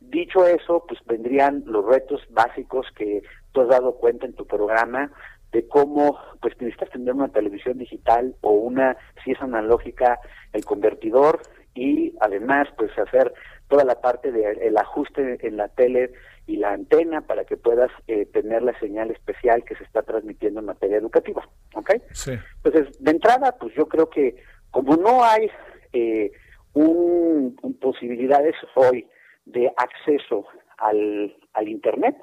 Dicho 0.00 0.46
eso, 0.46 0.84
pues 0.86 1.00
vendrían 1.06 1.64
los 1.66 1.84
retos 1.84 2.22
básicos 2.30 2.86
que 2.96 3.22
tú 3.52 3.62
has 3.62 3.68
dado 3.68 3.96
cuenta 3.96 4.26
en 4.26 4.34
tu 4.34 4.46
programa 4.46 5.10
de 5.52 5.66
cómo 5.66 6.18
pues 6.40 6.54
necesitas 6.60 6.90
tener 6.90 7.14
una 7.14 7.28
televisión 7.28 7.78
digital 7.78 8.36
o 8.42 8.52
una, 8.52 8.96
si 9.24 9.32
es 9.32 9.40
analógica, 9.40 10.20
el 10.52 10.64
convertidor 10.64 11.40
y 11.74 12.14
además 12.20 12.68
pues 12.76 12.96
hacer 12.98 13.32
toda 13.68 13.84
la 13.84 14.00
parte 14.00 14.30
del 14.30 14.76
ajuste 14.76 15.38
en 15.46 15.56
la 15.56 15.68
tele 15.68 16.12
y 16.48 16.56
la 16.56 16.72
antena 16.72 17.20
para 17.20 17.44
que 17.44 17.58
puedas 17.58 17.90
eh, 18.06 18.24
tener 18.24 18.62
la 18.62 18.76
señal 18.80 19.10
especial 19.10 19.64
que 19.64 19.76
se 19.76 19.84
está 19.84 20.02
transmitiendo 20.02 20.60
en 20.60 20.66
materia 20.66 20.96
educativa, 20.96 21.46
¿ok? 21.74 21.90
Sí. 22.12 22.32
Entonces, 22.64 22.98
de 22.98 23.10
entrada, 23.10 23.54
pues 23.60 23.74
yo 23.74 23.86
creo 23.86 24.08
que 24.08 24.34
como 24.70 24.96
no 24.96 25.22
hay 25.22 25.50
eh, 25.92 26.32
un, 26.72 27.54
posibilidades 27.80 28.54
hoy 28.74 29.06
de 29.44 29.70
acceso 29.76 30.46
al, 30.78 31.36
al 31.52 31.68
Internet, 31.68 32.16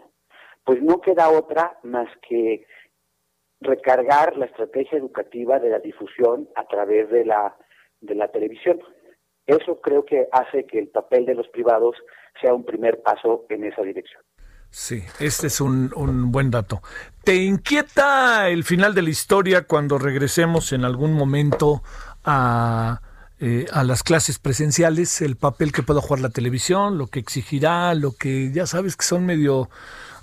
pues 0.64 0.82
no 0.82 1.02
queda 1.02 1.30
otra 1.30 1.78
más 1.84 2.08
que 2.28 2.66
recargar 3.62 4.36
la 4.38 4.48
estrategia 4.48 4.98
educativa 4.98 5.60
de 5.60 5.70
la 5.70 5.80
difusión 5.80 6.50
a 6.56 6.66
través 6.66 7.12
de 7.12 7.26
la, 7.26 7.56
de 8.02 8.16
la 8.16 8.30
televisión. 8.30 8.82
Eso 9.46 9.80
creo 9.82 10.04
que 10.04 10.28
hace 10.32 10.66
que 10.66 10.80
el 10.80 10.88
papel 10.88 11.28
de 11.28 11.36
los 11.36 11.48
privados 11.50 11.96
sea 12.42 12.54
un 12.54 12.64
primer 12.64 13.02
paso 13.02 13.46
en 13.50 13.64
esa 13.66 13.82
dirección. 13.82 14.22
Sí, 14.70 15.04
este 15.20 15.48
es 15.48 15.62
un, 15.62 15.94
un, 15.96 16.32
buen 16.32 16.52
dato. 16.52 16.82
¿Te 17.24 17.36
inquieta 17.36 18.50
el 18.50 18.64
final 18.66 18.94
de 18.94 19.04
la 19.04 19.10
historia 19.10 19.64
cuando 19.64 19.98
regresemos 19.98 20.74
en 20.74 20.84
algún 20.84 21.14
momento 21.14 21.82
a, 22.26 23.00
eh, 23.40 23.66
a 23.74 23.84
las 23.84 24.02
clases 24.02 24.40
presenciales, 24.40 25.22
el 25.22 25.36
papel 25.36 25.74
que 25.74 25.84
pueda 25.84 26.00
jugar 26.00 26.22
la 26.22 26.30
televisión, 26.30 26.98
lo 26.98 27.08
que 27.08 27.20
exigirá, 27.20 27.94
lo 27.94 28.14
que 28.14 28.52
ya 28.54 28.66
sabes 28.66 28.96
que 28.96 29.04
son 29.04 29.26
medio 29.26 29.70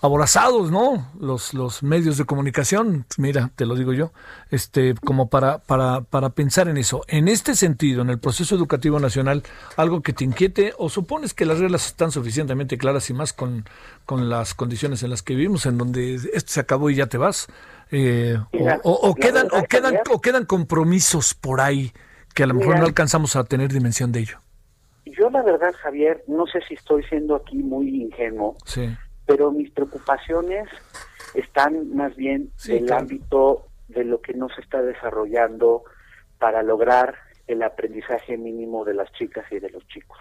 aborazados, 0.01 0.71
¿no? 0.71 1.13
Los, 1.21 1.55
los 1.55 1.83
medios 1.83 2.17
de 2.17 2.25
comunicación, 2.25 3.07
mira, 3.19 3.53
te 3.55 3.67
lo 3.67 3.77
digo 3.77 3.93
yo, 3.93 4.13
este, 4.51 4.95
como 4.95 5.29
para, 5.29 5.59
para, 5.59 6.01
para 6.01 6.31
pensar 6.31 6.69
en 6.69 6.77
eso. 6.77 7.05
En 7.07 7.29
este 7.29 7.55
sentido, 7.55 8.03
en 8.03 8.11
el 8.11 8.19
proceso 8.19 8.57
educativo 8.57 8.99
nacional, 8.99 9.45
algo 9.77 10.03
que 10.03 10.13
te 10.13 10.25
inquiete, 10.25 10.73
o 10.77 10.89
supones 10.89 11.35
que 11.35 11.45
las 11.45 11.61
reglas 11.61 11.87
están 11.87 12.11
suficientemente 12.11 12.79
claras 12.79 13.11
y 13.11 13.15
más 13.15 13.33
con, 13.33 13.65
con 14.05 14.29
las 14.29 14.55
condiciones 14.55 15.05
en 15.05 15.11
las 15.11 15.23
que 15.23 15.35
vivimos, 15.37 15.67
en 15.67 15.79
donde 15.79 16.15
esto 16.15 16.53
se 16.53 16.61
acabó 16.61 16.91
y 16.91 16.97
ya 16.97 17.07
te 17.07 17.19
vas, 17.19 17.47
eh, 17.93 18.39
o, 18.83 19.15
quedan, 19.15 19.49
o, 19.53 19.63
quedan, 19.65 19.99
o 20.11 20.21
quedan 20.21 20.47
compromisos 20.47 21.35
por 21.35 21.61
ahí 21.61 21.93
que 22.33 22.43
a 22.43 22.47
lo 22.47 22.55
mejor 22.55 22.79
no 22.79 22.85
alcanzamos 22.85 23.37
a 23.37 23.45
tener 23.45 23.73
dimensión 23.73 24.13
de 24.13 24.21
ello. 24.21 24.39
Yo 25.05 25.31
la 25.31 25.43
verdad, 25.43 25.73
Javier, 25.83 26.25
no 26.27 26.47
sé 26.47 26.61
si 26.67 26.75
estoy 26.75 27.03
siendo 27.05 27.35
aquí 27.37 27.57
muy 27.57 28.03
ingenuo, 28.03 28.57
sí 28.65 28.97
pero 29.27 29.51
mis 29.51 29.71
preocupaciones 29.71 30.69
están 31.35 31.95
más 31.95 32.15
bien 32.17 32.51
en 32.67 32.85
el 32.85 32.93
ámbito 32.93 33.67
de 33.89 34.05
lo 34.05 34.21
que 34.21 34.35
no 34.35 34.49
se 34.49 34.61
está 34.61 34.83
desarrollando 34.83 35.85
para 36.39 36.63
lograr 36.63 37.17
el 37.47 37.63
aprendizaje 37.63 38.37
mínimo 38.37 38.85
de 38.85 38.95
las 38.95 39.13
chicas 39.13 39.45
y 39.51 39.59
de 39.59 39.71
los 39.71 39.87
chicos. 39.89 40.19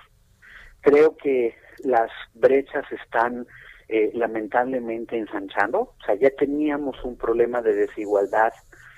Creo 0.82 1.16
que 1.18 1.55
las 1.84 2.09
brechas 2.34 2.86
están 2.91 3.47
eh, 3.88 4.12
lamentablemente 4.14 5.18
ensanchando, 5.18 5.80
o 5.80 5.95
sea, 6.05 6.16
ya 6.16 6.30
teníamos 6.32 7.03
un 7.03 7.18
problema 7.18 7.62
de 7.62 7.74
desigualdad 7.74 8.53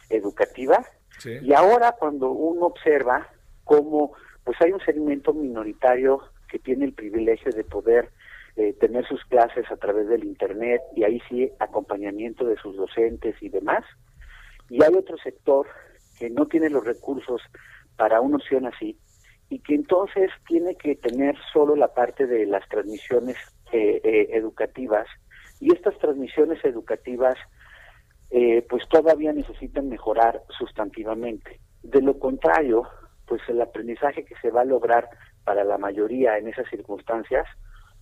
educativa 0.10 0.86
y 1.26 1.54
ahora 1.54 1.94
cuando 1.98 2.32
uno 2.32 2.66
observa 2.68 3.28
cómo 3.64 4.14
pues 4.44 4.58
hay 4.62 4.72
un 4.72 4.82
segmento 4.82 5.34
minoritario 5.34 6.22
que 6.50 6.60
tiene 6.60 6.86
el 6.86 6.94
privilegio 6.94 7.52
de 7.52 7.64
poder 7.64 8.10
eh, 8.56 8.74
tener 8.74 9.08
sus 9.08 9.24
clases 9.26 9.70
a 9.72 9.78
través 9.78 10.08
del 10.08 10.24
Internet 10.24 10.82
y 10.96 11.04
ahí 11.04 11.22
sí 11.30 11.50
acompañamiento 11.60 12.46
de 12.46 12.58
sus 12.58 12.76
docentes 12.76 13.36
y 13.42 13.50
demás. 13.50 13.84
Y 14.70 14.84
hay 14.84 14.94
otro 14.94 15.18
sector 15.18 15.68
que 16.20 16.30
no 16.30 16.46
tiene 16.46 16.70
los 16.70 16.86
recursos 16.86 17.42
para 17.96 18.22
una 18.22 18.38
opción 18.38 18.66
así 18.66 18.98
y 19.50 19.60
que 19.60 19.76
entonces 19.76 20.30
tiene 20.48 20.76
que 20.76 20.96
tener 20.96 21.36
solo 21.52 21.76
la 21.76 21.94
parte 21.94 22.28
de 22.28 22.46
las 22.46 22.68
transmisiones 22.70 23.38
eh, 23.72 24.02
eh, 24.04 24.28
educativas 24.32 25.08
y 25.60 25.74
estas 25.74 25.98
transmisiones 25.98 26.64
educativas 26.64 27.36
pues 28.70 28.88
todavía 28.90 29.32
necesitan 29.32 29.90
mejorar 29.90 30.42
sustantivamente. 30.58 31.60
De 31.84 32.02
lo 32.02 32.18
contrario, 32.18 32.88
pues 33.28 33.42
el 33.48 33.62
aprendizaje 33.62 34.26
que 34.26 34.36
se 34.42 34.50
va 34.50 34.62
a 34.62 34.66
lograr 34.66 35.08
para 35.44 35.64
la 35.64 35.78
mayoría 35.78 36.38
en 36.38 36.48
esas 36.48 36.68
circunstancias 36.70 37.46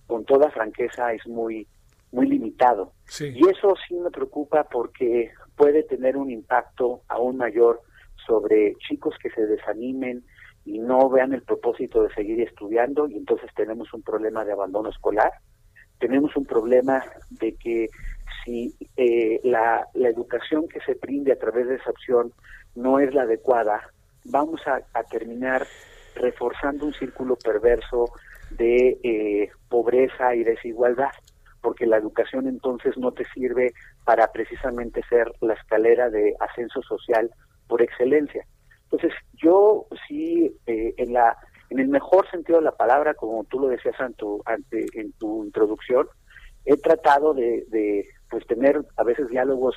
con 0.06 0.24
toda 0.24 0.50
franqueza 0.50 1.12
es 1.12 1.26
muy 1.26 1.66
muy 2.12 2.28
limitado. 2.28 2.92
Y 3.20 3.48
eso 3.48 3.74
sí 3.88 3.94
me 3.94 4.10
preocupa 4.10 4.64
porque 4.64 5.30
puede 5.56 5.82
tener 5.82 6.16
un 6.16 6.30
impacto 6.30 7.00
aún 7.08 7.38
mayor 7.38 7.80
sobre 8.26 8.76
chicos 8.86 9.14
que 9.20 9.30
se 9.30 9.46
desanimen 9.46 10.22
y 10.64 10.78
no 10.78 11.08
vean 11.08 11.32
el 11.32 11.42
propósito 11.42 12.02
de 12.02 12.14
seguir 12.14 12.40
estudiando 12.40 13.08
y 13.08 13.16
entonces 13.16 13.50
tenemos 13.56 13.92
un 13.94 14.02
problema 14.02 14.44
de 14.44 14.52
abandono 14.52 14.90
escolar. 14.90 15.32
Tenemos 15.98 16.36
un 16.36 16.44
problema 16.44 17.02
de 17.30 17.54
que 17.56 17.88
si 18.44 18.74
eh, 18.96 19.40
la, 19.44 19.86
la 19.94 20.08
educación 20.08 20.68
que 20.68 20.80
se 20.80 20.94
brinde 20.94 21.32
a 21.32 21.38
través 21.38 21.68
de 21.68 21.76
esa 21.76 21.90
opción 21.90 22.32
no 22.74 22.98
es 22.98 23.14
la 23.14 23.22
adecuada, 23.22 23.90
vamos 24.24 24.60
a, 24.66 24.80
a 24.92 25.02
terminar 25.04 25.66
reforzando 26.14 26.86
un 26.86 26.94
círculo 26.94 27.36
perverso 27.36 28.10
de 28.50 28.98
eh, 29.02 29.50
pobreza 29.68 30.34
y 30.34 30.44
desigualdad, 30.44 31.10
porque 31.60 31.86
la 31.86 31.96
educación 31.96 32.46
entonces 32.46 32.96
no 32.96 33.12
te 33.12 33.24
sirve 33.32 33.72
para 34.04 34.30
precisamente 34.32 35.02
ser 35.08 35.32
la 35.40 35.54
escalera 35.54 36.10
de 36.10 36.34
ascenso 36.40 36.82
social 36.82 37.30
por 37.68 37.82
excelencia. 37.82 38.44
Entonces, 38.84 39.12
yo 39.34 39.86
sí, 40.06 40.54
eh, 40.66 40.94
en 40.96 41.12
la 41.12 41.36
en 41.70 41.78
el 41.78 41.88
mejor 41.88 42.30
sentido 42.30 42.58
de 42.58 42.66
la 42.66 42.76
palabra, 42.76 43.14
como 43.14 43.44
tú 43.44 43.58
lo 43.58 43.68
decías 43.68 43.98
en 43.98 44.12
tu, 44.12 44.42
ante, 44.44 44.84
en 44.92 45.12
tu 45.12 45.42
introducción, 45.42 46.06
he 46.66 46.76
tratado 46.76 47.32
de, 47.32 47.64
de 47.68 48.06
pues 48.32 48.46
tener 48.46 48.80
a 48.96 49.04
veces 49.04 49.28
diálogos 49.28 49.76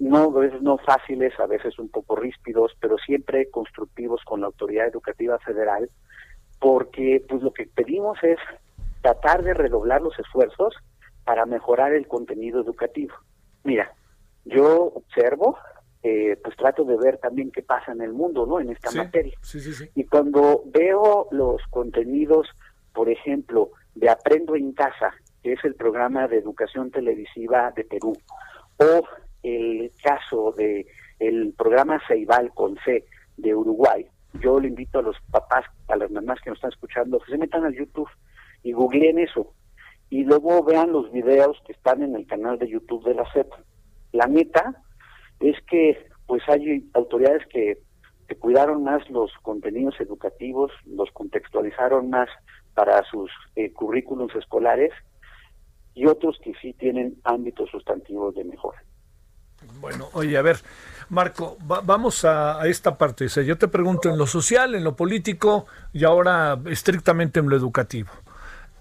no 0.00 0.36
a 0.36 0.40
veces 0.40 0.60
no 0.62 0.78
fáciles, 0.78 1.38
a 1.38 1.46
veces 1.46 1.78
un 1.78 1.88
poco 1.88 2.16
ríspidos, 2.16 2.72
pero 2.80 2.96
siempre 2.98 3.48
constructivos 3.50 4.22
con 4.24 4.40
la 4.40 4.46
autoridad 4.46 4.88
educativa 4.88 5.38
federal 5.38 5.88
porque 6.58 7.22
pues 7.28 7.42
lo 7.42 7.52
que 7.52 7.66
pedimos 7.66 8.16
es 8.22 8.38
tratar 9.02 9.44
de 9.44 9.52
redoblar 9.52 10.00
los 10.00 10.18
esfuerzos 10.18 10.74
para 11.24 11.44
mejorar 11.44 11.92
el 11.92 12.08
contenido 12.08 12.60
educativo. 12.60 13.14
Mira, 13.64 13.92
yo 14.46 14.84
observo, 14.94 15.58
eh, 16.02 16.38
pues 16.42 16.56
trato 16.56 16.84
de 16.84 16.96
ver 16.96 17.18
también 17.18 17.50
qué 17.50 17.62
pasa 17.62 17.92
en 17.92 18.00
el 18.00 18.14
mundo, 18.14 18.46
¿no? 18.46 18.60
En 18.60 18.70
esta 18.70 18.90
materia. 18.92 19.36
y 19.94 20.04
cuando 20.04 20.62
veo 20.66 21.28
los 21.30 21.60
contenidos, 21.68 22.48
por 22.94 23.10
ejemplo, 23.10 23.70
de 23.94 24.08
Aprendo 24.08 24.56
en 24.56 24.72
Casa, 24.72 25.12
que 25.44 25.52
es 25.52 25.64
el 25.64 25.74
programa 25.74 26.26
de 26.26 26.38
educación 26.38 26.90
televisiva 26.90 27.70
de 27.76 27.84
Perú, 27.84 28.14
o 28.78 29.06
el 29.42 29.92
caso 30.02 30.52
de 30.56 30.86
el 31.20 31.52
programa 31.52 32.00
Ceibal 32.08 32.50
con 32.54 32.76
C 32.82 33.04
de 33.36 33.54
Uruguay, 33.54 34.06
yo 34.40 34.58
le 34.58 34.68
invito 34.68 35.00
a 35.00 35.02
los 35.02 35.16
papás, 35.30 35.66
a 35.88 35.96
las 35.96 36.10
mamás 36.10 36.40
que 36.40 36.48
nos 36.48 36.56
están 36.56 36.72
escuchando, 36.72 37.20
que 37.20 37.32
se 37.32 37.38
metan 37.38 37.64
al 37.64 37.74
YouTube 37.74 38.08
y 38.62 38.72
googleen 38.72 39.18
eso. 39.18 39.52
Y 40.08 40.24
luego 40.24 40.64
vean 40.64 40.92
los 40.92 41.12
videos 41.12 41.58
que 41.66 41.72
están 41.72 42.02
en 42.02 42.16
el 42.16 42.26
canal 42.26 42.58
de 42.58 42.68
YouTube 42.68 43.04
de 43.04 43.14
la 43.14 43.30
CEP. 43.32 43.52
La 44.12 44.26
meta 44.26 44.82
es 45.40 45.56
que 45.68 46.06
pues 46.26 46.42
hay 46.48 46.88
autoridades 46.94 47.46
que, 47.48 47.78
cuidaron 48.40 48.82
más 48.82 49.08
los 49.10 49.30
contenidos 49.42 49.94
educativos, 50.00 50.72
los 50.86 51.10
contextualizaron 51.12 52.10
más 52.10 52.28
para 52.74 53.04
sus 53.04 53.30
eh, 53.54 53.72
currículums 53.72 54.34
escolares 54.34 54.92
y 55.94 56.06
otros 56.06 56.38
que 56.42 56.52
sí 56.60 56.72
tienen 56.74 57.16
ámbitos 57.24 57.70
sustantivos 57.70 58.34
de 58.34 58.44
mejora. 58.44 58.82
Bueno, 59.80 60.08
oye, 60.12 60.36
a 60.36 60.42
ver, 60.42 60.58
Marco, 61.08 61.56
vamos 61.60 62.24
a, 62.24 62.66
esta 62.66 62.96
parte. 62.96 63.26
O 63.26 63.40
yo 63.42 63.56
te 63.56 63.68
pregunto 63.68 64.10
en 64.10 64.18
lo 64.18 64.26
social, 64.26 64.74
en 64.74 64.84
lo 64.84 64.96
político 64.96 65.66
y 65.92 66.04
ahora 66.04 66.58
estrictamente 66.66 67.40
en 67.40 67.48
lo 67.48 67.56
educativo. 67.56 68.10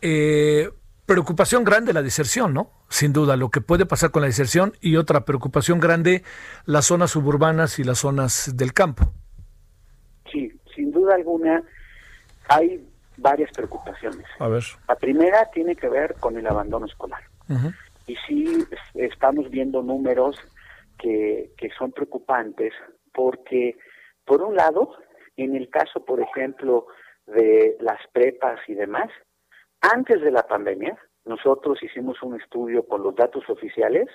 Eh, 0.02 0.70
preocupación 1.06 1.64
grande 1.64 1.94
la 1.94 2.02
deserción, 2.02 2.54
¿no? 2.54 2.72
Sin 2.90 3.14
duda, 3.14 3.38
lo 3.38 3.50
que 3.50 3.62
puede 3.62 3.86
pasar 3.86 4.12
con 4.12 4.22
la 4.22 4.28
deserción 4.28 4.74
y 4.82 4.98
otra 4.98 5.26
preocupación 5.26 5.80
grande, 5.80 6.24
las 6.66 6.86
zonas 6.86 7.12
suburbanas 7.12 7.80
y 7.80 7.84
las 7.84 8.00
zonas 8.00 8.52
del 8.56 8.74
campo. 8.74 9.12
Sí, 10.32 10.52
sin 10.76 10.92
duda 10.92 11.16
alguna 11.16 11.64
hay 12.50 12.86
varias 13.24 13.50
preocupaciones. 13.52 14.28
A 14.38 14.48
ver. 14.48 14.64
La 14.88 14.96
primera 14.96 15.50
tiene 15.52 15.76
que 15.76 15.90
ver 15.90 16.14
con 16.20 16.38
el 16.38 16.46
abandono 16.46 16.86
escolar. 16.86 17.24
Y 18.06 18.16
sí, 18.28 18.66
estamos 18.94 19.50
viendo 19.50 19.82
números 19.82 20.38
que, 21.00 21.50
son 21.78 21.92
preocupantes 21.92 22.74
porque, 23.14 23.76
por 24.26 24.42
un 24.42 24.56
lado, 24.56 24.96
en 25.38 25.56
el 25.56 25.70
caso, 25.70 26.06
por 26.06 26.22
ejemplo, 26.22 26.88
de 27.26 27.78
las 27.80 28.00
prepas 28.12 28.60
y 28.68 28.76
demás, 28.76 29.10
antes 29.82 30.22
de 30.22 30.32
la 30.32 30.44
pandemia, 30.44 30.98
nosotros 31.26 31.82
hicimos 31.82 32.22
un 32.22 32.40
estudio 32.40 32.86
con 32.86 33.02
los 33.02 33.16
datos 33.16 33.50
oficiales 33.50 34.08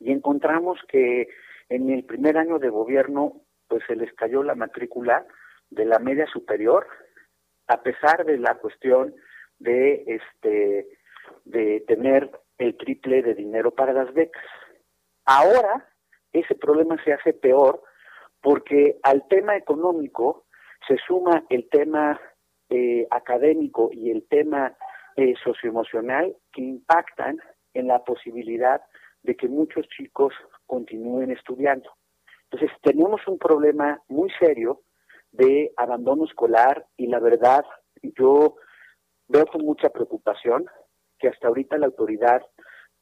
y 0.00 0.10
encontramos 0.10 0.78
que 0.88 1.28
en 1.68 1.90
el 1.90 2.04
primer 2.04 2.38
año 2.38 2.58
de 2.58 2.70
gobierno, 2.70 3.42
pues 3.68 3.82
se 3.86 3.96
les 3.96 4.12
cayó 4.14 4.42
la 4.42 4.54
matrícula 4.54 5.26
de 5.70 5.84
la 5.84 5.98
media 5.98 6.26
superior, 6.26 6.86
a 7.68 7.82
pesar 7.82 8.24
de 8.24 8.38
la 8.38 8.54
cuestión 8.56 9.14
de 9.58 10.04
este 10.06 10.98
de 11.44 11.84
tener 11.86 12.30
el 12.58 12.76
triple 12.76 13.22
de 13.22 13.34
dinero 13.34 13.72
para 13.72 13.92
las 13.92 14.12
becas. 14.14 14.44
Ahora 15.24 15.88
ese 16.32 16.54
problema 16.54 17.02
se 17.04 17.12
hace 17.12 17.32
peor 17.32 17.82
porque 18.40 18.98
al 19.02 19.26
tema 19.28 19.56
económico 19.56 20.46
se 20.86 20.96
suma 21.06 21.44
el 21.48 21.68
tema 21.68 22.20
eh, 22.68 23.06
académico 23.10 23.90
y 23.92 24.10
el 24.10 24.26
tema 24.28 24.76
eh, 25.16 25.34
socioemocional 25.42 26.36
que 26.52 26.62
impactan 26.62 27.38
en 27.74 27.88
la 27.88 28.04
posibilidad 28.04 28.82
de 29.22 29.36
que 29.36 29.48
muchos 29.48 29.88
chicos 29.88 30.34
continúen 30.66 31.30
estudiando. 31.30 31.90
Entonces, 32.50 32.70
tenemos 32.82 33.26
un 33.26 33.38
problema 33.38 34.00
muy 34.08 34.30
serio 34.38 34.82
de 35.36 35.72
abandono 35.76 36.24
escolar 36.24 36.86
y 36.96 37.06
la 37.06 37.20
verdad, 37.20 37.64
yo 38.02 38.56
veo 39.28 39.46
con 39.46 39.62
mucha 39.62 39.90
preocupación 39.90 40.66
que 41.18 41.28
hasta 41.28 41.48
ahorita 41.48 41.78
la 41.78 41.86
autoridad, 41.86 42.42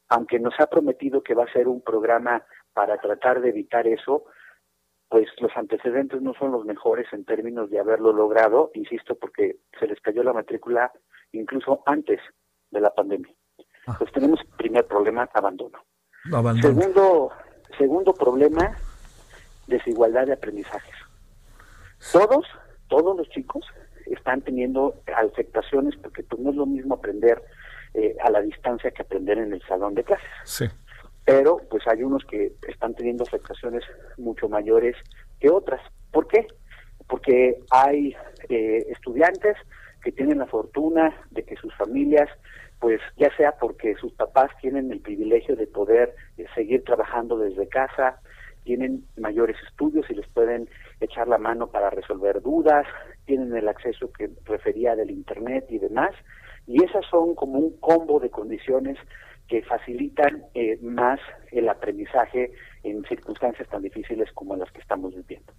aunque 0.09 0.39
nos 0.39 0.53
ha 0.59 0.67
prometido 0.67 1.23
que 1.23 1.33
va 1.33 1.43
a 1.43 1.53
ser 1.53 1.67
un 1.67 1.81
programa 1.81 2.45
para 2.73 2.97
tratar 2.97 3.41
de 3.41 3.49
evitar 3.49 3.87
eso, 3.87 4.25
pues 5.09 5.27
los 5.39 5.51
antecedentes 5.55 6.21
no 6.21 6.33
son 6.33 6.51
los 6.51 6.65
mejores 6.65 7.07
en 7.13 7.25
términos 7.25 7.69
de 7.69 7.79
haberlo 7.79 8.11
logrado, 8.11 8.71
insisto, 8.73 9.15
porque 9.15 9.57
se 9.79 9.87
les 9.87 9.99
cayó 10.01 10.23
la 10.23 10.33
matrícula 10.33 10.91
incluso 11.31 11.83
antes 11.85 12.19
de 12.71 12.81
la 12.81 12.93
pandemia. 12.93 13.33
Ah. 13.87 13.95
Pues 13.97 14.11
tenemos 14.11 14.39
primer 14.57 14.85
problema, 14.85 15.29
abandono. 15.33 15.79
Segundo, 16.61 17.29
segundo 17.77 18.13
problema, 18.13 18.75
desigualdad 19.67 20.25
de 20.25 20.33
aprendizajes. 20.33 20.95
Todos, 22.11 22.45
todos 22.87 23.17
los 23.17 23.29
chicos 23.29 23.65
están 24.05 24.41
teniendo 24.41 25.01
afectaciones 25.15 25.95
porque 26.01 26.23
pues, 26.23 26.41
no 26.41 26.51
es 26.51 26.55
lo 26.55 26.65
mismo 26.65 26.95
aprender 26.95 27.41
eh, 27.93 28.15
a 28.23 28.29
la 28.29 28.41
distancia 28.41 28.91
que 28.91 29.01
aprender 29.01 29.37
en 29.37 29.53
el 29.53 29.61
salón 29.63 29.95
de 29.95 30.03
clases. 30.03 30.29
Sí. 30.43 30.65
Pero 31.25 31.57
pues 31.69 31.87
hay 31.87 32.03
unos 32.03 32.23
que 32.25 32.53
están 32.67 32.93
teniendo 32.93 33.23
afectaciones 33.23 33.83
mucho 34.17 34.47
mayores 34.47 34.95
que 35.39 35.49
otras. 35.49 35.81
¿Por 36.11 36.27
qué? 36.27 36.45
Porque 37.07 37.59
hay 37.71 38.15
eh, 38.49 38.85
estudiantes 38.89 39.57
que 40.03 40.11
tienen 40.11 40.37
la 40.37 40.45
fortuna 40.45 41.15
de 41.31 41.43
que 41.43 41.55
sus 41.55 41.73
familias 41.75 42.29
pues 42.79 43.01
ya 43.17 43.35
sea 43.35 43.53
porque 43.53 43.95
sus 43.95 44.13
papás 44.13 44.51
tienen 44.61 44.91
el 44.91 44.99
privilegio 44.99 45.55
de 45.55 45.65
poder 45.65 46.15
eh, 46.37 46.45
seguir 46.53 46.83
trabajando 46.83 47.37
desde 47.37 47.67
casa, 47.67 48.21
tienen 48.65 49.05
mayores 49.17 49.55
estudios 49.67 50.05
y 50.09 50.15
les 50.15 50.27
pueden 50.27 50.67
echar 50.99 51.27
la 51.27 51.37
mano 51.37 51.67
para 51.67 51.89
resolver 51.89 52.41
dudas, 52.41 52.85
tienen 53.25 53.55
el 53.55 53.69
acceso 53.69 54.11
que 54.11 54.29
refería 54.43 54.95
del 54.95 55.11
Internet 55.11 55.67
y 55.69 55.79
demás, 55.79 56.11
y 56.67 56.83
esas 56.83 57.05
son 57.09 57.35
como 57.35 57.59
un 57.59 57.77
combo 57.79 58.19
de 58.19 58.29
condiciones 58.29 58.97
que 59.47 59.61
facilitan 59.61 60.43
eh, 60.55 60.77
más 60.81 61.19
el 61.51 61.69
aprendizaje 61.69 62.51
en 62.83 63.03
circunstancias 63.05 63.67
tan 63.69 63.83
difíciles 63.83 64.31
como 64.33 64.55
las 64.55 64.71
que 64.71 64.81
estamos 64.81 65.15
viviendo. 65.15 65.53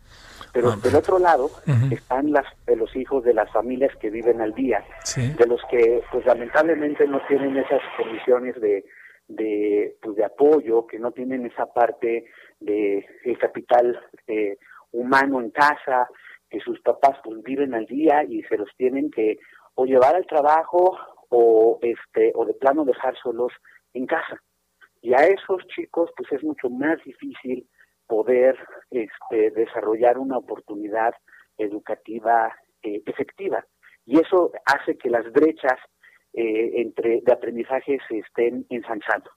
Pero 0.53 0.73
del 0.77 0.97
otro 0.97 1.19
lado 1.19 1.51
están 1.91 2.33
las, 2.33 2.47
los 2.67 2.95
hijos 2.97 3.25
de 3.25 3.35
las 3.35 3.51
familias 3.53 3.95
que 4.01 4.11
viven 4.11 4.41
al 4.41 4.55
día, 4.55 4.85
de 5.17 5.47
los 5.47 5.61
que 5.71 6.03
pues 6.11 6.27
lamentablemente 6.27 7.07
no 7.07 7.21
tienen 7.29 7.57
esas 7.57 7.81
condiciones 7.97 8.61
de, 8.61 8.85
de, 9.29 9.97
pues, 10.03 10.17
de 10.17 10.25
apoyo, 10.25 10.87
que 10.87 10.99
no 10.99 11.13
tienen 11.13 11.47
esa 11.47 11.67
parte 11.67 12.27
de 12.61 13.07
el 13.25 13.39
capital 13.39 14.01
eh, 14.27 14.57
humano 14.93 15.41
en 15.41 15.51
casa, 15.51 16.09
que 16.49 16.61
sus 16.61 16.81
papás 16.81 17.19
pues 17.25 17.43
viven 17.43 17.75
al 17.75 17.87
día 17.87 18.25
y 18.25 18.43
se 18.45 18.57
los 18.57 18.69
tienen 18.77 19.11
que 19.11 19.39
o 19.75 19.85
llevar 19.85 20.15
al 20.15 20.27
trabajo 20.27 20.97
o 21.29 21.79
este 21.83 22.33
o 22.35 22.45
de 22.45 22.55
plano 22.55 22.85
dejar 22.85 23.17
solos 23.23 23.53
en 23.93 24.07
casa. 24.07 24.41
Y 25.03 25.15
a 25.15 25.27
esos 25.27 25.67
chicos 25.69 26.11
pues 26.17 26.31
es 26.33 26.43
mucho 26.43 26.71
más 26.71 27.03
difícil 27.05 27.69
poder 28.07 28.57
este, 28.91 29.51
desarrollar 29.51 30.19
una 30.19 30.39
oportunidad 30.39 31.15
educativa 31.59 32.55
eh, 32.83 33.03
efectiva. 33.07 33.65
Y 34.05 34.21
eso 34.21 34.53
hace 34.65 34.97
que 34.97 35.11
las 35.11 35.31
brechas 35.33 35.79
eh, 36.33 36.81
entre 36.81 37.21
de 37.23 37.33
aprendizaje 37.33 37.99
se 38.09 38.19
estén 38.19 38.67
ensanchando. 38.69 39.31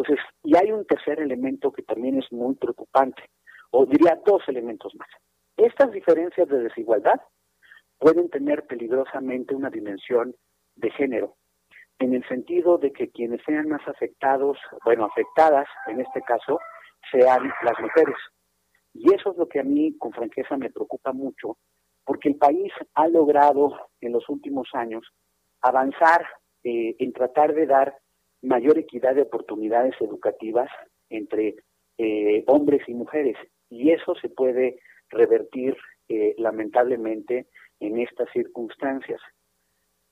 Entonces, 0.00 0.24
y 0.42 0.56
hay 0.56 0.72
un 0.72 0.86
tercer 0.86 1.20
elemento 1.20 1.72
que 1.72 1.82
también 1.82 2.18
es 2.18 2.32
muy 2.32 2.54
preocupante, 2.54 3.22
o 3.70 3.84
diría 3.84 4.18
dos 4.24 4.42
elementos 4.48 4.94
más. 4.94 5.08
Estas 5.58 5.92
diferencias 5.92 6.48
de 6.48 6.62
desigualdad 6.62 7.20
pueden 7.98 8.30
tener 8.30 8.66
peligrosamente 8.66 9.54
una 9.54 9.68
dimensión 9.68 10.34
de 10.76 10.90
género 10.92 11.36
en 11.98 12.14
el 12.14 12.26
sentido 12.28 12.78
de 12.78 12.92
que 12.92 13.10
quienes 13.10 13.42
sean 13.44 13.68
más 13.68 13.86
afectados, 13.86 14.56
bueno, 14.86 15.04
afectadas 15.04 15.68
en 15.86 16.00
este 16.00 16.22
caso, 16.22 16.58
sean 17.12 17.52
las 17.62 17.78
mujeres. 17.78 18.16
Y 18.94 19.12
eso 19.12 19.32
es 19.32 19.36
lo 19.36 19.48
que 19.48 19.60
a 19.60 19.64
mí, 19.64 19.98
con 19.98 20.12
franqueza, 20.12 20.56
me 20.56 20.70
preocupa 20.70 21.12
mucho, 21.12 21.58
porque 22.06 22.30
el 22.30 22.36
país 22.36 22.72
ha 22.94 23.06
logrado 23.06 23.90
en 24.00 24.12
los 24.12 24.26
últimos 24.30 24.66
años 24.72 25.06
avanzar 25.60 26.26
eh, 26.64 26.96
en 26.98 27.12
tratar 27.12 27.52
de 27.52 27.66
dar 27.66 27.98
mayor 28.42 28.78
equidad 28.78 29.14
de 29.14 29.22
oportunidades 29.22 29.94
educativas 30.00 30.70
entre 31.08 31.56
eh, 31.98 32.44
hombres 32.46 32.82
y 32.88 32.94
mujeres. 32.94 33.36
Y 33.68 33.90
eso 33.90 34.14
se 34.16 34.28
puede 34.28 34.80
revertir 35.10 35.76
eh, 36.08 36.34
lamentablemente 36.38 37.46
en 37.78 37.98
estas 37.98 38.28
circunstancias. 38.32 39.20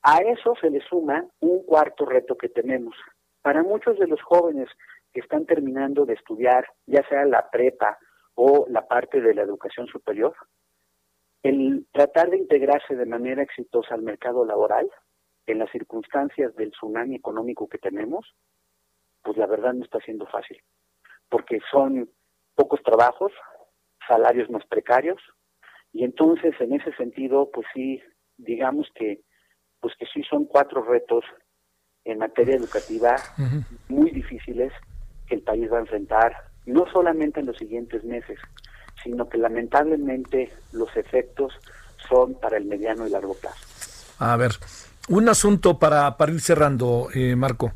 A 0.01 0.19
eso 0.19 0.55
se 0.61 0.69
le 0.69 0.81
suma 0.81 1.25
un 1.39 1.63
cuarto 1.63 2.05
reto 2.05 2.37
que 2.37 2.49
tenemos. 2.49 2.95
Para 3.41 3.63
muchos 3.63 3.97
de 3.99 4.07
los 4.07 4.21
jóvenes 4.21 4.69
que 5.13 5.19
están 5.19 5.45
terminando 5.45 6.05
de 6.05 6.13
estudiar, 6.13 6.65
ya 6.85 7.07
sea 7.09 7.25
la 7.25 7.49
prepa 7.49 7.97
o 8.35 8.65
la 8.69 8.87
parte 8.87 9.21
de 9.21 9.33
la 9.33 9.41
educación 9.41 9.87
superior, 9.87 10.33
el 11.43 11.85
tratar 11.91 12.29
de 12.29 12.37
integrarse 12.37 12.95
de 12.95 13.05
manera 13.05 13.41
exitosa 13.41 13.95
al 13.95 14.01
mercado 14.01 14.45
laboral, 14.45 14.89
en 15.51 15.59
las 15.59 15.71
circunstancias 15.71 16.55
del 16.55 16.71
tsunami 16.71 17.15
económico 17.15 17.67
que 17.67 17.77
tenemos, 17.77 18.25
pues 19.21 19.37
la 19.37 19.47
verdad 19.47 19.73
no 19.73 19.83
está 19.83 19.99
siendo 19.99 20.25
fácil, 20.27 20.61
porque 21.29 21.59
son 21.71 22.09
pocos 22.55 22.81
trabajos, 22.83 23.31
salarios 24.07 24.49
más 24.49 24.65
precarios, 24.67 25.21
y 25.91 26.03
entonces 26.03 26.53
en 26.59 26.73
ese 26.73 26.93
sentido, 26.93 27.49
pues 27.51 27.67
sí, 27.73 28.01
digamos 28.37 28.87
que 28.95 29.21
pues 29.81 29.95
que 29.97 30.05
sí 30.07 30.23
son 30.29 30.45
cuatro 30.45 30.83
retos 30.83 31.23
en 32.03 32.17
materia 32.17 32.55
educativa 32.55 33.15
muy 33.87 34.11
difíciles 34.11 34.73
que 35.27 35.35
el 35.35 35.41
país 35.41 35.71
va 35.71 35.77
a 35.77 35.81
enfrentar, 35.81 36.35
no 36.65 36.85
solamente 36.91 37.39
en 37.39 37.45
los 37.45 37.57
siguientes 37.57 38.03
meses, 38.03 38.39
sino 39.03 39.29
que 39.29 39.37
lamentablemente 39.37 40.51
los 40.73 40.95
efectos 40.97 41.53
son 42.09 42.35
para 42.39 42.57
el 42.57 42.65
mediano 42.65 43.07
y 43.07 43.09
largo 43.09 43.35
plazo. 43.35 43.65
A 44.19 44.35
ver, 44.35 44.51
un 45.09 45.29
asunto 45.29 45.79
para, 45.79 46.17
para 46.17 46.31
ir 46.31 46.41
cerrando, 46.41 47.09
eh, 47.13 47.35
Marco. 47.35 47.73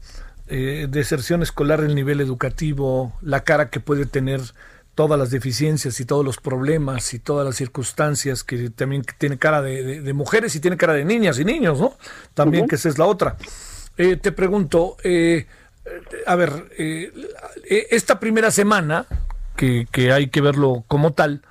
Eh, 0.48 0.88
deserción 0.90 1.42
escolar 1.42 1.82
el 1.82 1.96
nivel 1.96 2.22
educativo, 2.22 3.14
la 3.22 3.44
cara 3.44 3.70
que 3.70 3.80
puede 3.80 4.06
tener 4.06 4.42
todas 4.96 5.18
las 5.18 5.32
deficiencias 5.32 6.00
y 6.00 6.06
todos 6.06 6.24
los 6.24 6.38
problemas 6.38 7.14
y 7.14 7.20
todas 7.20 7.46
las 7.46 7.56
circunstancias 7.56 8.44
que 8.44 8.70
también 8.70 9.04
tiene 9.18 9.38
cara 9.38 9.62
de, 9.62 10.14
mujeres 10.14 10.56
y 10.56 10.60
tiene 10.60 10.78
cara 10.78 10.94
de 10.94 11.04
niñas 11.04 11.40
y 11.40 11.46
niños, 11.46 11.80
¿no? 11.80 11.94
También 12.34 12.68
que 12.68 12.76
esa 12.76 12.90
es 12.90 12.98
la 12.98 13.06
otra. 13.06 13.38
Eh, 13.98 14.18
te 14.18 14.32
pregunto, 14.32 14.98
eh, 15.04 15.48
a 16.26 16.36
ver, 16.36 16.72
eh, 16.78 17.12
esta 17.92 18.20
primera 18.20 18.52
semana, 18.52 19.06
que, 19.56 19.88
hay 20.12 20.28
que 20.28 20.42
verlo 20.42 20.84
como 20.88 21.14
tal, 21.14 21.42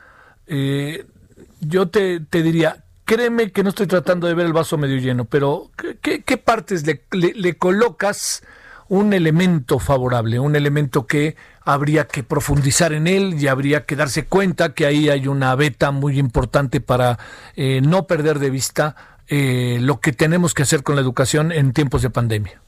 yo 1.60 1.88
te, 1.88 2.20
diría, 2.30 2.84
créeme 3.14 3.52
que 3.52 3.62
no 3.62 3.68
estoy 3.68 3.86
tratando 3.86 4.26
de 4.26 4.32
ver 4.32 4.46
el 4.46 4.54
vaso 4.54 4.78
medio 4.78 4.96
lleno, 4.96 5.26
pero 5.26 5.70
¿qué, 6.00 6.22
qué 6.22 6.36
partes 6.38 6.86
le, 6.86 7.54
colocas? 7.54 8.42
un 8.88 9.14
elemento 9.14 9.78
favorable, 9.78 10.38
un 10.38 10.54
elemento 10.54 11.06
que 11.06 11.34
habría 11.64 12.06
que 12.06 12.22
profundizar 12.22 12.92
en 12.92 13.06
él 13.06 13.36
y 13.38 13.46
habría 13.46 13.84
que 13.84 13.96
darse 13.96 14.26
cuenta 14.26 14.74
que 14.74 14.84
ahí 14.84 15.08
hay 15.08 15.28
una 15.28 15.54
beta 15.54 15.92
muy 15.92 16.18
importante 16.18 16.82
para 16.82 17.18
eh, 17.56 17.80
no 17.80 18.06
perder 18.06 18.38
de 18.38 18.50
vista 18.50 18.94
eh, 19.28 19.78
lo 19.80 20.00
que 20.00 20.12
tenemos 20.12 20.52
que 20.52 20.64
hacer 20.64 20.82
con 20.82 20.96
la 20.96 21.00
educación 21.00 21.52
en 21.52 21.72
tiempos 21.72 22.02
de 22.02 22.10
pandemia. 22.10 22.60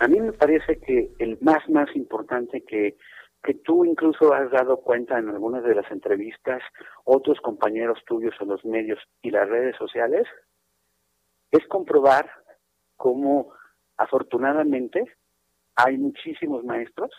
A 0.00 0.08
mí 0.08 0.18
me 0.18 0.32
parece 0.32 0.78
que 0.78 1.10
el 1.20 1.38
más, 1.42 1.68
más 1.68 1.94
importante 1.94 2.64
que, 2.66 2.96
que 3.42 3.54
tú 3.54 3.84
incluso 3.84 4.34
has 4.34 4.50
dado 4.50 4.78
cuenta 4.78 5.18
en 5.18 5.28
algunas 5.30 5.64
de 5.64 5.74
las 5.74 5.90
entrevistas, 5.90 6.62
otros 7.04 7.38
compañeros 7.40 7.98
tuyos 8.06 8.34
en 8.40 8.48
los 8.48 8.64
medios 8.64 8.98
y 9.22 9.30
las 9.30 9.48
redes 9.48 9.76
sociales, 9.76 10.26
es 11.50 11.66
comprobar 11.66 12.30
cómo 12.96 13.52
afortunadamente 13.96 15.04
hay 15.74 15.96
muchísimos 15.96 16.64
maestros 16.64 17.10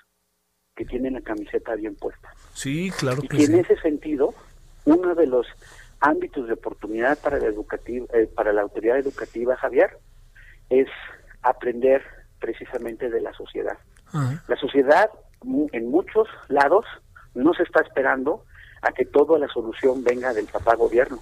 que 0.75 0.85
tienen 0.85 1.13
la 1.13 1.21
camiseta 1.21 1.75
bien 1.75 1.95
puesta. 1.95 2.29
Sí, 2.53 2.91
claro 2.97 3.21
que 3.21 3.37
y 3.37 3.45
en 3.45 3.55
ese 3.55 3.75
sentido, 3.77 4.33
uno 4.85 5.15
de 5.15 5.27
los 5.27 5.47
ámbitos 5.99 6.47
de 6.47 6.53
oportunidad 6.53 7.17
para 7.19 7.39
la 7.39 7.47
educativa, 7.47 8.05
eh, 8.13 8.27
para 8.27 8.53
la 8.53 8.61
autoridad 8.61 8.97
educativa, 8.97 9.55
Javier, 9.57 9.97
es 10.69 10.87
aprender 11.41 12.03
precisamente 12.39 13.09
de 13.09 13.21
la 13.21 13.33
sociedad. 13.33 13.77
La 14.47 14.57
sociedad 14.57 15.09
en 15.43 15.89
muchos 15.89 16.27
lados 16.47 16.85
no 17.33 17.53
se 17.53 17.63
está 17.63 17.81
esperando 17.81 18.43
a 18.81 18.91
que 18.91 19.05
toda 19.05 19.37
la 19.39 19.47
solución 19.47 20.03
venga 20.03 20.33
del 20.33 20.47
papá 20.47 20.75
gobierno, 20.75 21.19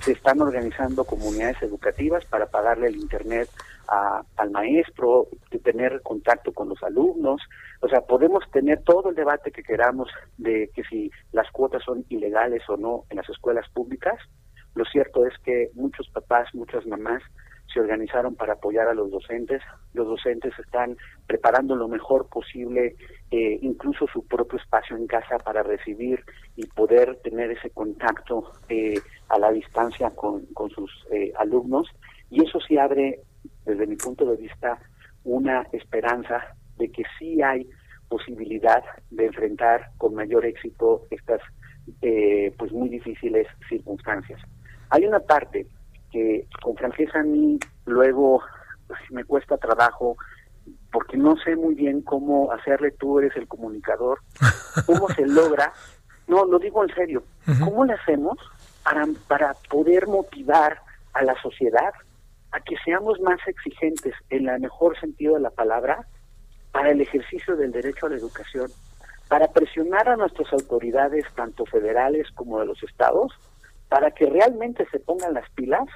se 0.00 0.12
están 0.12 0.40
organizando 0.40 1.04
comunidades 1.04 1.62
educativas 1.62 2.24
para 2.26 2.46
pagarle 2.46 2.88
el 2.88 2.96
internet 2.96 3.48
al 3.88 4.50
maestro, 4.50 5.28
de 5.50 5.58
tener 5.60 6.02
contacto 6.02 6.52
con 6.52 6.68
los 6.68 6.82
alumnos. 6.82 7.40
O 7.80 7.88
sea, 7.88 8.00
podemos 8.00 8.42
tener 8.50 8.82
todo 8.82 9.10
el 9.10 9.14
debate 9.14 9.52
que 9.52 9.62
queramos 9.62 10.08
de 10.38 10.70
que 10.74 10.82
si 10.84 11.10
las 11.32 11.50
cuotas 11.52 11.84
son 11.84 12.04
ilegales 12.08 12.62
o 12.68 12.76
no 12.76 13.04
en 13.10 13.18
las 13.18 13.28
escuelas 13.28 13.68
públicas. 13.70 14.16
Lo 14.74 14.84
cierto 14.84 15.24
es 15.26 15.34
que 15.44 15.70
muchos 15.74 16.08
papás, 16.10 16.48
muchas 16.52 16.84
mamás 16.86 17.22
se 17.76 17.80
organizaron 17.80 18.34
para 18.34 18.54
apoyar 18.54 18.88
a 18.88 18.94
los 18.94 19.10
docentes. 19.10 19.60
Los 19.92 20.06
docentes 20.06 20.58
están 20.58 20.96
preparando 21.26 21.76
lo 21.76 21.88
mejor 21.88 22.26
posible, 22.26 22.96
eh, 23.30 23.58
incluso 23.60 24.06
su 24.10 24.26
propio 24.26 24.58
espacio 24.58 24.96
en 24.96 25.06
casa 25.06 25.36
para 25.36 25.62
recibir 25.62 26.24
y 26.56 26.66
poder 26.68 27.16
tener 27.16 27.50
ese 27.50 27.68
contacto 27.68 28.50
eh, 28.70 28.94
a 29.28 29.38
la 29.38 29.52
distancia 29.52 30.10
con, 30.10 30.46
sus 30.74 30.90
eh, 31.10 31.34
alumnos. 31.38 31.86
Y 32.30 32.42
eso 32.42 32.58
sí 32.60 32.78
abre, 32.78 33.20
desde 33.66 33.86
mi 33.86 33.96
punto 33.96 34.24
de 34.24 34.36
vista, 34.36 34.78
una 35.24 35.66
esperanza 35.72 36.56
de 36.78 36.90
que 36.90 37.02
sí 37.18 37.42
hay 37.42 37.68
posibilidad 38.08 38.82
de 39.10 39.26
enfrentar 39.26 39.90
con 39.98 40.14
mayor 40.14 40.46
éxito 40.46 41.02
estas 41.10 41.42
pues 42.58 42.72
muy 42.72 42.88
difíciles 42.88 43.46
circunstancias. 43.68 44.40
Hay 44.90 45.04
una 45.04 45.20
parte 45.20 45.66
que 46.10 46.46
con 46.62 46.76
franqueza 46.76 47.20
a 47.20 47.22
mí 47.22 47.58
luego 47.84 48.42
me 49.10 49.24
cuesta 49.24 49.56
trabajo 49.58 50.16
porque 50.90 51.16
no 51.16 51.36
sé 51.36 51.56
muy 51.56 51.74
bien 51.74 52.02
cómo 52.02 52.50
hacerle, 52.52 52.90
tú 52.92 53.18
eres 53.18 53.36
el 53.36 53.46
comunicador, 53.46 54.20
cómo 54.86 55.08
se 55.10 55.26
logra, 55.26 55.72
no, 56.26 56.44
lo 56.44 56.58
digo 56.58 56.82
en 56.82 56.94
serio, 56.94 57.22
¿cómo 57.62 57.84
le 57.84 57.92
hacemos 57.92 58.38
para, 58.82 59.06
para 59.28 59.54
poder 59.68 60.06
motivar 60.06 60.80
a 61.12 61.22
la 61.22 61.40
sociedad 61.40 61.92
a 62.52 62.60
que 62.60 62.76
seamos 62.84 63.20
más 63.20 63.38
exigentes 63.46 64.14
en 64.30 64.48
el 64.48 64.60
mejor 64.60 64.98
sentido 64.98 65.34
de 65.34 65.40
la 65.40 65.50
palabra 65.50 66.06
para 66.72 66.90
el 66.90 67.00
ejercicio 67.00 67.56
del 67.56 67.72
derecho 67.72 68.06
a 68.06 68.10
la 68.10 68.16
educación, 68.16 68.70
para 69.28 69.48
presionar 69.48 70.08
a 70.08 70.16
nuestras 70.16 70.52
autoridades, 70.52 71.24
tanto 71.34 71.64
federales 71.66 72.28
como 72.34 72.60
de 72.60 72.66
los 72.66 72.82
estados, 72.82 73.32
para 73.88 74.10
que 74.10 74.26
realmente 74.26 74.86
se 74.90 74.98
pongan 74.98 75.34
las 75.34 75.48
pilas 75.50 75.86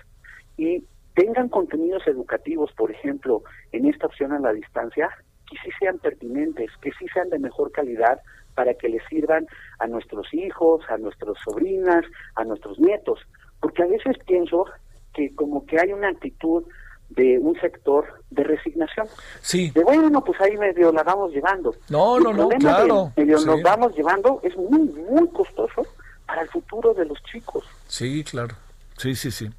y 0.56 0.84
tengan 1.14 1.48
contenidos 1.48 2.06
educativos, 2.06 2.72
por 2.72 2.90
ejemplo, 2.90 3.42
en 3.72 3.86
esta 3.86 4.06
opción 4.06 4.32
a 4.32 4.38
la 4.38 4.52
distancia, 4.52 5.10
que 5.48 5.56
sí 5.64 5.70
sean 5.78 5.98
pertinentes, 5.98 6.70
que 6.80 6.92
sí 6.98 7.06
sean 7.12 7.28
de 7.30 7.38
mejor 7.38 7.72
calidad 7.72 8.20
para 8.54 8.74
que 8.74 8.88
les 8.88 9.02
sirvan 9.08 9.46
a 9.78 9.86
nuestros 9.86 10.32
hijos, 10.32 10.82
a 10.88 10.98
nuestras 10.98 11.36
sobrinas, 11.44 12.04
a 12.36 12.44
nuestros 12.44 12.78
nietos. 12.78 13.20
Porque 13.60 13.82
a 13.82 13.86
veces 13.86 14.16
pienso 14.26 14.66
que 15.12 15.34
como 15.34 15.66
que 15.66 15.80
hay 15.80 15.92
una 15.92 16.08
actitud 16.08 16.64
de 17.10 17.38
un 17.38 17.58
sector 17.60 18.04
de 18.30 18.44
resignación. 18.44 19.06
Sí. 19.40 19.70
De 19.70 19.82
bueno, 19.82 20.22
pues 20.22 20.40
ahí 20.40 20.56
medio 20.56 20.92
la 20.92 21.02
vamos 21.02 21.32
llevando. 21.32 21.74
No, 21.88 22.20
no, 22.20 22.32
no, 22.32 22.48
claro. 22.50 23.12
medio 23.16 23.40
nos 23.40 23.62
vamos 23.62 23.96
llevando 23.96 24.40
es 24.42 24.56
muy, 24.56 24.88
muy 25.10 25.28
costoso 25.28 25.82
para 26.30 26.42
el 26.42 26.48
futuro 26.48 26.94
de 26.94 27.04
los 27.06 27.20
chicos. 27.24 27.64
Sí, 27.88 28.22
claro. 28.22 28.54
Sí, 28.96 29.16
sí, 29.16 29.32
sí. 29.32 29.50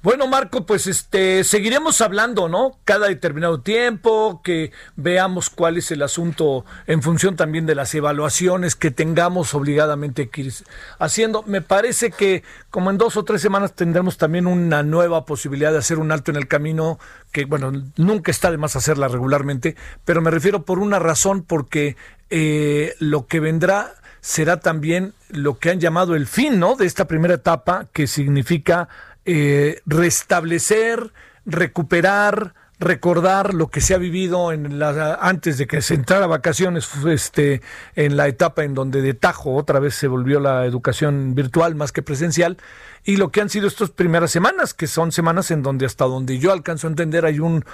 Bueno, 0.00 0.26
Marco, 0.26 0.64
pues 0.64 0.86
este 0.86 1.44
seguiremos 1.44 2.00
hablando, 2.00 2.48
¿no? 2.48 2.78
Cada 2.84 3.08
determinado 3.08 3.60
tiempo, 3.60 4.40
que 4.42 4.70
veamos 4.94 5.50
cuál 5.50 5.76
es 5.76 5.90
el 5.90 6.02
asunto 6.02 6.64
en 6.86 7.02
función 7.02 7.36
también 7.36 7.66
de 7.66 7.74
las 7.74 7.94
evaluaciones 7.94 8.76
que 8.76 8.90
tengamos 8.90 9.52
obligadamente 9.54 10.30
que 10.30 10.42
ir 10.42 10.52
haciendo. 10.98 11.42
Me 11.42 11.60
parece 11.60 12.10
que 12.12 12.42
como 12.70 12.90
en 12.90 12.96
dos 12.96 13.16
o 13.16 13.24
tres 13.24 13.42
semanas 13.42 13.74
tendremos 13.74 14.16
también 14.16 14.46
una 14.46 14.82
nueva 14.82 15.26
posibilidad 15.26 15.72
de 15.72 15.78
hacer 15.78 15.98
un 15.98 16.12
alto 16.12 16.30
en 16.30 16.36
el 16.38 16.48
camino, 16.48 16.98
que 17.32 17.44
bueno, 17.44 17.72
nunca 17.96 18.30
está 18.30 18.50
de 18.50 18.56
más 18.56 18.76
hacerla 18.76 19.08
regularmente, 19.08 19.76
pero 20.06 20.22
me 20.22 20.30
refiero 20.30 20.62
por 20.62 20.78
una 20.78 21.00
razón, 21.00 21.42
porque 21.42 21.96
eh, 22.30 22.94
lo 23.00 23.26
que 23.26 23.40
vendrá 23.40 23.94
será 24.20 24.60
también 24.60 25.14
lo 25.30 25.58
que 25.58 25.70
han 25.70 25.80
llamado 25.80 26.14
el 26.14 26.26
fin, 26.26 26.58
¿no? 26.58 26.74
De 26.74 26.86
esta 26.86 27.06
primera 27.06 27.34
etapa, 27.34 27.86
que 27.92 28.06
significa 28.06 28.88
eh, 29.24 29.80
restablecer, 29.86 31.12
recuperar, 31.44 32.54
recordar 32.80 33.54
lo 33.54 33.68
que 33.68 33.80
se 33.80 33.94
ha 33.94 33.98
vivido 33.98 34.52
en 34.52 34.78
la, 34.78 35.14
antes 35.20 35.58
de 35.58 35.66
que 35.66 35.82
se 35.82 35.94
entrara 35.94 36.24
a 36.24 36.28
vacaciones, 36.28 36.88
este, 37.06 37.60
en 37.96 38.16
la 38.16 38.28
etapa 38.28 38.62
en 38.62 38.74
donde 38.74 39.02
de 39.02 39.14
tajo 39.14 39.54
otra 39.56 39.80
vez 39.80 39.94
se 39.94 40.06
volvió 40.06 40.38
la 40.38 40.64
educación 40.64 41.34
virtual 41.34 41.74
más 41.74 41.90
que 41.90 42.02
presencial, 42.02 42.56
y 43.04 43.16
lo 43.16 43.30
que 43.30 43.40
han 43.40 43.48
sido 43.48 43.66
estas 43.66 43.90
primeras 43.90 44.30
semanas, 44.30 44.74
que 44.74 44.86
son 44.86 45.12
semanas 45.12 45.50
en 45.50 45.62
donde 45.62 45.86
hasta 45.86 46.04
donde 46.04 46.38
yo 46.38 46.52
alcanzo 46.52 46.86
a 46.86 46.90
entender 46.90 47.24
hay 47.24 47.40
un 47.40 47.64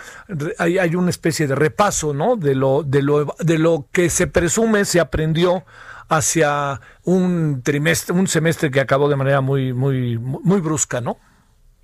hay, 0.59 0.79
hay 0.79 0.95
una 0.95 1.11
especie 1.11 1.47
de 1.47 1.55
repaso, 1.55 2.15
¿no? 2.15 2.37
De 2.37 2.55
lo 2.55 2.83
de 2.83 3.03
lo 3.03 3.35
de 3.41 3.59
lo 3.59 3.87
que 3.93 4.11
se 4.11 4.27
presume 4.27 4.85
se 4.85 5.01
aprendió 5.01 5.65
hacia 6.09 6.81
un 7.05 7.63
trimestre, 7.63 8.15
un 8.15 8.27
semestre 8.27 8.71
que 8.71 8.81
acabó 8.81 9.09
de 9.09 9.17
manera 9.17 9.41
muy 9.41 9.73
muy 9.73 10.19
muy 10.19 10.61
brusca, 10.61 11.01
¿no? 11.01 11.17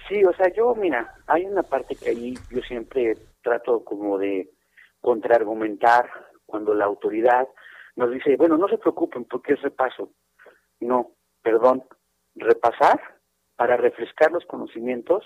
Sí, 0.09 0.25
o 0.25 0.33
sea, 0.35 0.53
yo, 0.53 0.75
mira, 0.75 1.15
hay 1.29 1.45
una 1.45 1.63
parte 1.63 1.95
que 1.95 2.11
ahí 2.11 2.35
yo 2.51 2.61
siempre 2.63 3.17
trato 3.43 3.85
como 3.85 4.19
de 4.19 4.51
contraargumentar 5.01 6.11
cuando 6.47 6.75
la 6.75 6.85
autoridad 6.85 7.47
nos 7.97 8.11
dice, 8.11 8.37
bueno, 8.37 8.57
no 8.57 8.69
se 8.69 8.79
preocupen 8.79 9.25
porque 9.25 9.55
es 9.55 9.63
repaso. 9.63 10.11
No, 10.81 11.13
perdón, 11.43 11.85
repasar 12.35 13.01
para 13.57 13.77
refrescar 13.77 14.33
los 14.33 14.45
conocimientos 14.47 15.25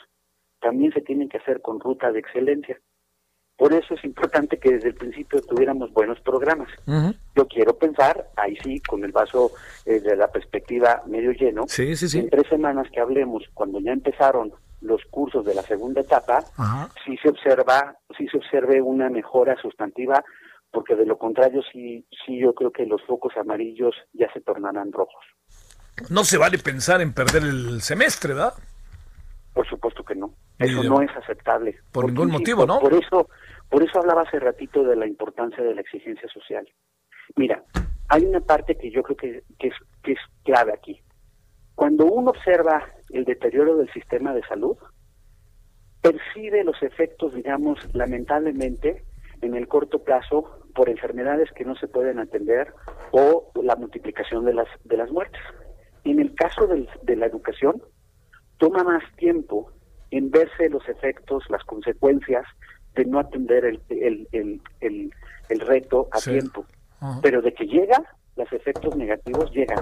también 0.61 0.93
se 0.93 1.01
tienen 1.01 1.29
que 1.29 1.39
hacer 1.39 1.63
con 1.63 1.81
ruta 1.81 2.11
de 2.13 2.19
excelencia. 2.21 2.81
Por 3.57 3.73
eso 3.73 3.95
es 3.95 4.05
importante 4.05 4.59
que 4.59 4.73
desde 4.73 4.89
el 4.89 4.95
principio 4.95 5.41
tuviéramos 5.43 5.93
buenos 5.93 6.19
programas. 6.21 6.69
Yo 7.37 7.47
quiero 7.47 7.77
pensar, 7.77 8.29
ahí 8.37 8.57
sí, 8.63 8.81
con 8.81 9.05
el 9.05 9.13
vaso 9.13 9.53
eh, 9.85 10.01
de 10.01 10.17
la 10.17 10.29
perspectiva 10.29 11.03
medio 11.07 11.31
lleno, 11.33 11.65
sí, 11.69 11.95
sí, 11.95 12.09
sí. 12.09 12.19
en 12.19 12.31
tres 12.31 12.49
semanas 12.49 12.89
que 12.93 13.01
hablemos, 13.01 13.45
cuando 13.55 13.79
ya 13.81 13.93
empezaron 13.93 14.53
los 14.81 15.03
cursos 15.11 15.45
de 15.45 15.55
la 15.55 15.63
segunda 15.63 16.01
etapa, 16.01 16.45
sí 17.05 17.17
se 17.23 17.29
observa, 17.29 17.97
sí 18.19 18.27
se 18.29 18.37
observe 18.39 18.83
una 18.83 19.09
mejora 19.09 19.57
sustantiva, 19.61 20.23
porque 20.71 20.97
de 20.97 21.07
lo 21.07 21.17
contrario 21.17 21.63
sí, 21.73 22.05
sí 22.27 22.41
yo 22.41 22.55
creo 22.55 22.71
que 22.71 22.85
los 22.85 23.03
focos 23.07 23.33
amarillos 23.37 23.95
ya 24.13 24.31
se 24.33 24.41
tornarán 24.41 24.93
rojos. 24.93 25.25
No 26.11 26.25
se 26.25 26.39
vale 26.39 26.59
pensar 26.59 27.01
en 27.01 27.15
perder 27.15 27.45
el 27.45 27.81
semestre, 27.81 28.35
¿verdad? 28.35 28.55
Por 29.55 29.67
supuesto 29.69 30.05
que 30.05 30.17
no. 30.17 30.35
Eso 30.59 30.83
no 30.83 31.01
es 31.01 31.11
aceptable. 31.17 31.79
Por 31.93 32.07
ningún 32.07 32.31
motivo, 32.31 32.67
¿no? 32.67 32.81
Por 32.81 32.95
eso, 32.95 33.29
por 33.75 33.83
eso 33.83 33.99
hablaba 33.99 34.23
hace 34.23 34.39
ratito 34.39 34.85
de 34.85 34.95
la 34.95 35.05
importancia 35.05 35.61
de 35.61 35.75
la 35.75 35.81
exigencia 35.81 36.29
social. 36.29 36.65
Mira, 37.35 37.65
hay 38.09 38.25
una 38.25 38.39
parte 38.39 38.77
que 38.77 38.93
yo 38.93 39.03
creo 39.03 39.17
que, 39.17 39.43
es, 39.69 40.19
clave 40.45 40.73
aquí. 40.73 41.03
Cuando 41.75 42.07
uno 42.07 42.31
observa 42.31 42.87
el 43.11 43.25
deterioro 43.25 43.77
del 43.77 43.93
sistema 43.93 44.33
de 44.33 44.45
salud, 44.45 44.77
percibe 46.01 46.63
los 46.63 46.81
efectos, 46.85 47.35
digamos, 47.35 47.81
lamentablemente, 47.97 49.03
en 49.43 49.57
el 49.57 49.67
corto 49.67 50.05
plazo 50.05 50.61
por 50.73 50.89
enfermedades 50.89 51.51
que 51.51 51.65
no 51.65 51.75
se 51.75 51.89
pueden 51.89 52.21
atender 52.21 52.73
o 53.11 53.51
la 53.61 53.75
multiplicación 53.75 54.45
de 54.45 54.55
las 54.97 55.11
muertes. 55.11 55.43
En 56.05 56.21
el 56.21 56.33
caso 56.37 56.69
de 56.69 57.17
la 57.17 57.27
educación, 57.27 57.83
toma 58.59 58.85
más 58.85 59.03
tiempo 59.17 59.73
en 60.13 60.31
verse 60.31 60.69
los 60.69 60.89
efectos, 60.89 61.43
las 61.51 61.65
consecuencias 61.65 62.47
de 62.95 63.05
no 63.05 63.19
atender 63.19 63.65
el, 63.65 63.81
el, 63.89 64.29
el, 64.81 65.13
el, 65.49 65.61
reto 65.61 66.09
a 66.13 66.21
tiempo. 66.21 66.65
Pero 67.23 67.43
de 67.43 67.53
que 67.53 67.67
llega, 67.67 68.03
los 68.37 68.51
efectos 68.53 68.97
negativos 68.97 69.51
llegan. 69.53 69.81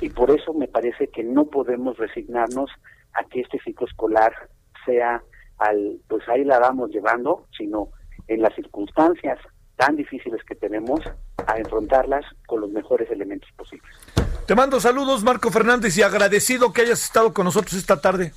Y 0.00 0.10
por 0.10 0.30
eso 0.30 0.54
me 0.54 0.68
parece 0.68 1.08
que 1.08 1.24
no 1.24 1.46
podemos 1.46 1.96
resignarnos 1.98 2.70
a 3.14 3.24
que 3.24 3.40
este 3.40 3.58
ciclo 3.64 3.86
escolar 3.86 4.32
sea 4.86 5.22
al, 5.58 5.98
pues 6.08 6.28
ahí 6.28 6.44
la 6.44 6.58
vamos 6.58 6.90
llevando, 6.90 7.46
sino 7.56 7.88
en 8.28 8.42
las 8.42 8.54
circunstancias 8.54 9.38
tan 9.76 9.96
difíciles 9.96 10.40
que 10.44 10.54
tenemos, 10.54 11.00
a 11.46 11.58
enfrentarlas 11.58 12.24
con 12.46 12.60
los 12.60 12.70
mejores 12.70 13.10
elementos 13.10 13.50
posibles. 13.56 13.90
Te 14.46 14.54
mando 14.54 14.80
saludos, 14.80 15.24
Marco 15.24 15.50
Fernández, 15.50 15.96
y 15.98 16.02
agradecido 16.02 16.72
que 16.72 16.82
hayas 16.82 17.02
estado 17.02 17.32
con 17.32 17.44
nosotros 17.44 17.74
esta 17.74 18.00
tarde. 18.00 18.32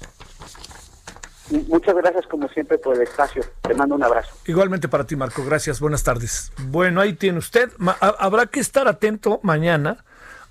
Muchas 1.67 1.95
gracias 1.95 2.25
como 2.27 2.47
siempre 2.49 2.77
por 2.77 2.95
el 2.95 3.01
espacio. 3.03 3.43
Te 3.61 3.73
mando 3.73 3.95
un 3.95 4.03
abrazo. 4.03 4.35
Igualmente 4.45 4.87
para 4.87 5.05
ti, 5.05 5.15
Marco. 5.15 5.43
Gracias. 5.45 5.79
Buenas 5.79 6.03
tardes. 6.03 6.51
Bueno, 6.67 7.01
ahí 7.01 7.13
tiene 7.13 7.37
usted. 7.37 7.71
habrá 7.99 8.47
que 8.47 8.59
estar 8.59 8.87
atento 8.87 9.39
mañana 9.43 10.03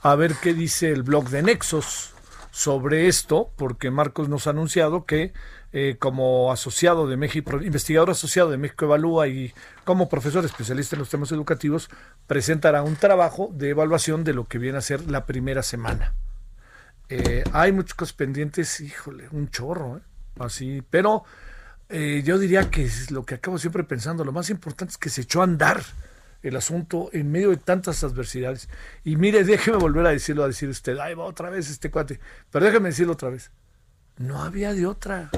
a 0.02 0.14
ver 0.14 0.34
qué 0.40 0.54
dice 0.54 0.90
el 0.90 1.02
blog 1.02 1.28
de 1.30 1.42
Nexos 1.42 2.14
sobre 2.50 3.08
esto, 3.08 3.50
porque 3.56 3.90
Marcos 3.90 4.28
nos 4.28 4.46
ha 4.46 4.50
anunciado 4.50 5.06
que 5.06 5.32
eh, 5.72 5.96
como 5.98 6.52
asociado 6.52 7.08
de 7.08 7.16
México, 7.16 7.60
investigador 7.60 8.10
asociado 8.10 8.48
de 8.48 8.58
México 8.58 8.84
Evalúa 8.84 9.26
y 9.26 9.52
como 9.82 10.08
profesor 10.08 10.44
especialista 10.44 10.94
en 10.94 11.00
los 11.00 11.10
temas 11.10 11.32
educativos, 11.32 11.90
presentará 12.28 12.84
un 12.84 12.94
trabajo 12.94 13.50
de 13.52 13.70
evaluación 13.70 14.22
de 14.22 14.34
lo 14.34 14.44
que 14.44 14.58
viene 14.58 14.78
a 14.78 14.82
ser 14.82 15.10
la 15.10 15.26
primera 15.26 15.64
semana. 15.64 16.14
Eh, 17.08 17.42
hay 17.52 17.72
muchas 17.72 17.94
cosas 17.94 18.12
pendientes, 18.12 18.80
híjole, 18.80 19.28
un 19.32 19.50
chorro, 19.50 19.96
¿eh? 19.96 20.00
Así, 20.38 20.82
pero 20.90 21.24
eh, 21.88 22.22
yo 22.24 22.38
diría 22.38 22.70
que 22.70 22.84
es 22.84 23.10
lo 23.10 23.24
que 23.24 23.36
acabo 23.36 23.58
siempre 23.58 23.84
pensando, 23.84 24.24
lo 24.24 24.32
más 24.32 24.50
importante 24.50 24.92
es 24.92 24.98
que 24.98 25.10
se 25.10 25.22
echó 25.22 25.40
a 25.40 25.44
andar 25.44 25.82
el 26.42 26.56
asunto 26.56 27.08
en 27.12 27.30
medio 27.30 27.50
de 27.50 27.56
tantas 27.56 28.04
adversidades. 28.04 28.68
Y 29.02 29.16
mire, 29.16 29.44
déjeme 29.44 29.78
volver 29.78 30.06
a 30.06 30.10
decirlo, 30.10 30.44
a 30.44 30.46
decir 30.46 30.68
usted, 30.68 30.98
ay, 30.98 31.14
va 31.14 31.24
otra 31.24 31.50
vez 31.50 31.70
este 31.70 31.90
cuate, 31.90 32.20
pero 32.50 32.64
déjeme 32.64 32.90
decirlo 32.90 33.14
otra 33.14 33.30
vez, 33.30 33.50
no 34.18 34.42
había 34.42 34.72
de 34.74 34.86
otra. 34.86 35.30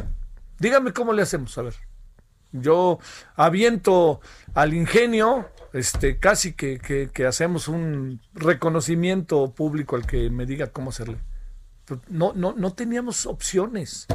Dígame 0.58 0.92
cómo 0.92 1.12
le 1.12 1.22
hacemos, 1.22 1.56
a 1.58 1.62
ver. 1.62 1.74
Yo 2.52 2.98
aviento 3.34 4.20
al 4.54 4.72
ingenio, 4.72 5.50
este, 5.72 6.18
casi 6.18 6.54
que, 6.54 6.78
que 7.12 7.26
hacemos 7.26 7.68
un 7.68 8.20
reconocimiento 8.34 9.52
público 9.52 9.96
al 9.96 10.06
que 10.06 10.30
me 10.30 10.46
diga 10.46 10.68
cómo 10.68 10.90
hacerle. 10.90 11.18
No, 12.08 12.32
no, 12.34 12.54
no 12.56 12.72
teníamos 12.72 13.26
opciones. 13.26 14.06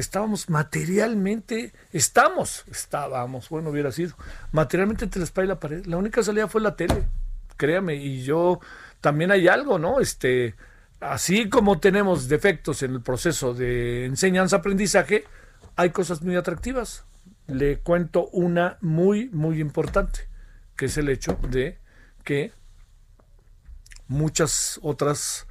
Estábamos 0.00 0.48
materialmente, 0.48 1.74
estamos, 1.92 2.64
estábamos, 2.70 3.50
bueno, 3.50 3.68
hubiera 3.68 3.92
sido, 3.92 4.16
materialmente 4.50 5.04
entre 5.04 5.18
la 5.18 5.24
espalda 5.24 5.44
y 5.44 5.48
la 5.48 5.60
pared. 5.60 5.84
La 5.84 5.98
única 5.98 6.22
salida 6.22 6.48
fue 6.48 6.62
la 6.62 6.74
tele, 6.74 7.06
créame, 7.58 7.96
y 7.96 8.22
yo 8.22 8.60
también 9.02 9.30
hay 9.30 9.46
algo, 9.46 9.78
¿no? 9.78 10.00
Este, 10.00 10.54
así 11.00 11.50
como 11.50 11.80
tenemos 11.80 12.28
defectos 12.28 12.82
en 12.82 12.92
el 12.92 13.02
proceso 13.02 13.52
de 13.52 14.06
enseñanza-aprendizaje, 14.06 15.24
hay 15.76 15.90
cosas 15.90 16.22
muy 16.22 16.34
atractivas. 16.34 17.04
Le 17.46 17.80
cuento 17.80 18.28
una 18.28 18.78
muy, 18.80 19.28
muy 19.28 19.60
importante, 19.60 20.30
que 20.76 20.86
es 20.86 20.96
el 20.96 21.10
hecho 21.10 21.38
de 21.50 21.78
que 22.24 22.54
muchas 24.08 24.80
otras 24.82 25.46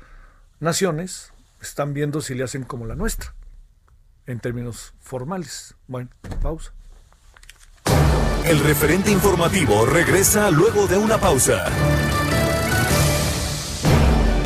naciones 0.60 1.34
están 1.62 1.94
viendo 1.94 2.20
si 2.22 2.34
le 2.34 2.46
hacen 2.46 2.64
como 2.64 2.88
la 2.88 2.96
nuestra, 2.96 3.36
en 4.30 4.40
términos 4.40 4.94
formales. 5.00 5.76
Bueno, 5.88 6.10
pausa. 6.42 6.72
El 8.46 8.60
referente 8.60 9.12
informativo 9.12 9.86
regresa 9.86 10.50
luego 10.52 10.88
de 10.88 10.98
una 10.98 11.18
pausa. 11.18 11.66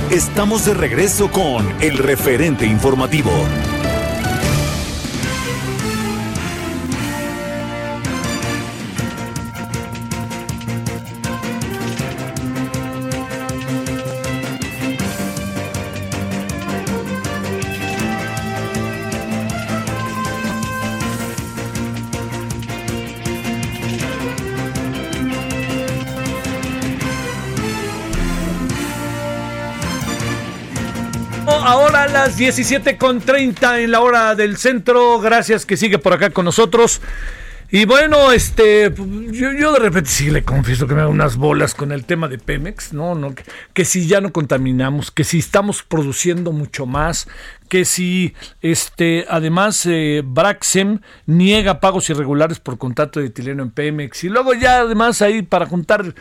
Estamos 0.10 0.66
de 0.66 0.74
regreso 0.74 1.32
con 1.32 1.82
el 1.82 1.98
referente 1.98 2.66
informativo. 2.66 3.32
Ahora 32.24 32.26
a 32.26 32.28
las 32.28 32.40
17.30 32.40 33.84
en 33.84 33.92
la 33.92 34.00
hora 34.00 34.36
del 34.36 34.58
centro. 34.58 35.20
Gracias 35.20 35.66
que 35.66 35.76
sigue 35.76 36.00
por 36.00 36.14
acá 36.14 36.30
con 36.30 36.46
nosotros. 36.46 37.02
Y 37.70 37.86
bueno, 37.86 38.32
este, 38.32 38.94
yo, 39.32 39.74
de 39.74 39.80
repente 39.80 40.10
sí 40.10 40.30
le 40.30 40.44
confieso 40.44 40.86
que 40.88 40.94
me 40.94 41.02
hago 41.02 41.12
unas 41.12 41.38
bolas 41.38 41.74
con 41.74 41.92
el 41.92 42.06
tema 42.06 42.28
de 42.28 42.38
Pemex, 42.38 42.94
no 42.94 43.18
que, 43.74 43.84
si 43.84 44.08
ya 44.08 44.22
no 44.22 44.32
contaminamos, 44.32 45.10
que 45.10 45.24
si 45.24 45.40
estamos 45.40 45.82
produciendo 45.82 46.52
mucho 46.52 46.86
más, 46.86 47.28
que 47.70 47.84
si, 47.84 48.36
este, 48.62 49.26
además, 49.28 49.88
eh, 49.88 50.22
Braxem 50.24 51.00
niega 51.26 51.80
pagos 51.80 52.10
irregulares 52.12 52.60
por 52.60 52.78
contrato 52.78 53.20
de 53.20 53.28
etileno 53.28 53.64
en 53.64 53.72
Pemex. 53.72 54.24
Y 54.24 54.30
luego 54.30 54.54
ya, 54.54 54.82
además, 54.82 55.24
ahí 55.24 55.42
para 55.42 55.66
juntar 55.66 56.14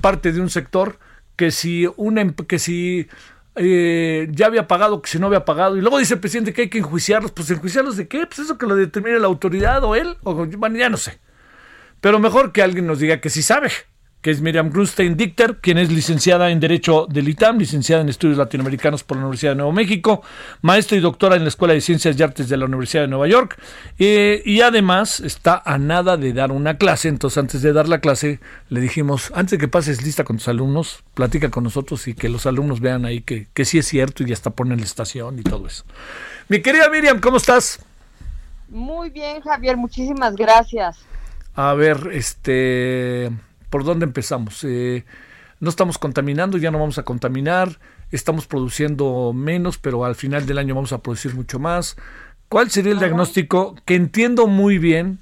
parte 0.00 0.30
de 0.30 0.40
un 0.40 0.48
sector, 0.48 1.00
que 1.34 1.50
si, 1.50 1.88
una, 1.96 2.20
em, 2.20 2.32
que 2.34 2.60
si 2.60 3.08
eh, 3.56 4.28
ya 4.30 4.46
había 4.46 4.66
pagado, 4.68 5.02
que 5.02 5.10
si 5.10 5.18
no 5.18 5.26
había 5.26 5.44
pagado. 5.44 5.76
Y 5.76 5.80
luego 5.80 5.98
dice 5.98 6.14
el 6.14 6.20
presidente 6.20 6.52
que 6.52 6.62
hay 6.62 6.70
que 6.70 6.78
enjuiciarlos. 6.78 7.32
Pues 7.32 7.50
enjuiciarlos 7.50 7.96
de 7.96 8.08
qué? 8.08 8.26
Pues 8.26 8.40
eso 8.40 8.58
que 8.58 8.66
lo 8.66 8.76
determine 8.76 9.18
la 9.18 9.26
autoridad 9.26 9.82
o 9.84 9.94
él. 9.94 10.16
O, 10.22 10.34
bueno, 10.34 10.78
ya 10.78 10.88
no 10.88 10.96
sé. 10.96 11.18
Pero 12.00 12.18
mejor 12.18 12.52
que 12.52 12.62
alguien 12.62 12.86
nos 12.86 12.98
diga 12.98 13.20
que 13.20 13.30
sí 13.30 13.42
sabe 13.42 13.70
que 14.20 14.30
es 14.30 14.40
Miriam 14.40 14.70
Grunstein 14.70 15.16
Dichter, 15.16 15.56
quien 15.56 15.78
es 15.78 15.90
licenciada 15.90 16.50
en 16.50 16.60
Derecho 16.60 17.06
del 17.08 17.28
ITAM, 17.28 17.58
licenciada 17.58 18.02
en 18.02 18.08
Estudios 18.08 18.36
Latinoamericanos 18.36 19.02
por 19.02 19.16
la 19.16 19.22
Universidad 19.22 19.52
de 19.52 19.56
Nuevo 19.56 19.72
México, 19.72 20.22
maestra 20.60 20.98
y 20.98 21.00
doctora 21.00 21.36
en 21.36 21.42
la 21.42 21.48
Escuela 21.48 21.72
de 21.72 21.80
Ciencias 21.80 22.18
y 22.18 22.22
Artes 22.22 22.48
de 22.48 22.56
la 22.56 22.66
Universidad 22.66 23.02
de 23.02 23.08
Nueva 23.08 23.28
York, 23.28 23.58
eh, 23.98 24.42
y 24.44 24.60
además 24.60 25.20
está 25.20 25.62
a 25.64 25.78
nada 25.78 26.16
de 26.16 26.32
dar 26.32 26.52
una 26.52 26.76
clase. 26.76 27.08
Entonces, 27.08 27.38
antes 27.38 27.62
de 27.62 27.72
dar 27.72 27.88
la 27.88 28.00
clase, 28.00 28.40
le 28.68 28.80
dijimos, 28.80 29.32
antes 29.34 29.52
de 29.52 29.58
que 29.58 29.68
pases 29.68 30.02
lista 30.02 30.24
con 30.24 30.36
tus 30.36 30.48
alumnos, 30.48 31.02
platica 31.14 31.50
con 31.50 31.64
nosotros 31.64 32.06
y 32.08 32.14
que 32.14 32.28
los 32.28 32.44
alumnos 32.44 32.80
vean 32.80 33.06
ahí 33.06 33.22
que, 33.22 33.48
que 33.54 33.64
sí 33.64 33.78
es 33.78 33.86
cierto 33.86 34.22
y 34.22 34.26
ya 34.26 34.34
está 34.34 34.50
ponen 34.50 34.78
la 34.78 34.84
estación 34.84 35.38
y 35.38 35.42
todo 35.42 35.66
eso. 35.66 35.84
Mi 36.48 36.60
querida 36.60 36.90
Miriam, 36.90 37.20
¿cómo 37.20 37.38
estás? 37.38 37.80
Muy 38.68 39.10
bien, 39.10 39.40
Javier, 39.40 39.76
muchísimas 39.76 40.36
gracias. 40.36 40.98
A 41.54 41.74
ver, 41.74 42.10
este 42.12 43.30
¿Por 43.70 43.84
dónde 43.84 44.04
empezamos? 44.04 44.62
Eh, 44.64 45.04
no 45.60 45.70
estamos 45.70 45.98
contaminando, 45.98 46.58
ya 46.58 46.70
no 46.70 46.78
vamos 46.78 46.98
a 46.98 47.04
contaminar, 47.04 47.78
estamos 48.10 48.46
produciendo 48.46 49.32
menos, 49.32 49.78
pero 49.78 50.04
al 50.04 50.16
final 50.16 50.46
del 50.46 50.58
año 50.58 50.74
vamos 50.74 50.92
a 50.92 50.98
producir 50.98 51.34
mucho 51.34 51.58
más. 51.58 51.96
¿Cuál 52.48 52.70
sería 52.70 52.92
el 52.92 52.98
diagnóstico? 52.98 53.76
Que 53.84 53.94
entiendo 53.94 54.46
muy 54.46 54.78
bien 54.78 55.20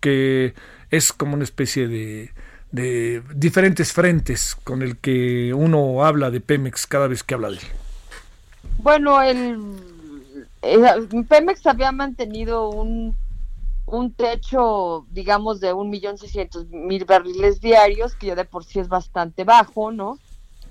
que 0.00 0.54
es 0.90 1.12
como 1.12 1.34
una 1.34 1.44
especie 1.44 1.86
de, 1.86 2.32
de 2.72 3.22
diferentes 3.34 3.92
frentes 3.92 4.56
con 4.64 4.82
el 4.82 4.96
que 4.96 5.54
uno 5.54 6.04
habla 6.04 6.30
de 6.30 6.40
Pemex 6.40 6.86
cada 6.86 7.06
vez 7.06 7.22
que 7.22 7.34
habla 7.34 7.50
de 7.50 7.58
él. 7.58 7.62
Bueno, 8.78 9.22
el, 9.22 9.60
el 10.62 11.26
Pemex 11.28 11.66
había 11.66 11.92
mantenido 11.92 12.70
un 12.70 13.16
un 13.86 14.12
techo, 14.12 15.06
digamos, 15.10 15.60
de 15.60 15.72
un 15.72 15.90
millón 15.90 16.18
seiscientos 16.18 16.66
mil 16.68 17.04
barriles 17.04 17.60
diarios, 17.60 18.14
que 18.14 18.28
ya 18.28 18.34
de 18.34 18.44
por 18.44 18.64
sí 18.64 18.78
es 18.78 18.88
bastante 18.88 19.44
bajo, 19.44 19.92
¿no? 19.92 20.18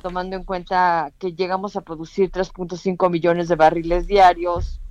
Tomando 0.02 0.35
en 0.35 0.44
cuenta 0.44 1.11
que 1.19 1.34
llegamos 1.34 1.76
a 1.76 1.81
producir 1.81 2.31
3.5 2.31 3.10
millones 3.10 3.48
de 3.48 3.56
barriles 3.56 4.07
diarios 4.07 4.81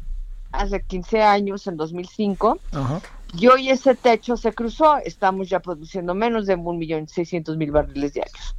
hace 0.53 0.83
15 0.83 1.23
años, 1.23 1.67
en 1.67 1.77
2005. 1.77 2.59
Y 3.35 3.49
hoy 3.49 3.71
ese 3.71 3.95
techo 3.95 4.37
se 4.37 4.53
cruzó, 4.53 4.99
estamos 4.99 5.49
ya 5.49 5.61
produciendo 5.61 6.15
menos 6.15 6.47
de 6.47 6.55
un 6.55 6.79
millón 6.79 7.09
seiscientos 7.09 7.57
mil 7.57 7.71
barriles 7.71 8.13
diarios. 8.13 8.57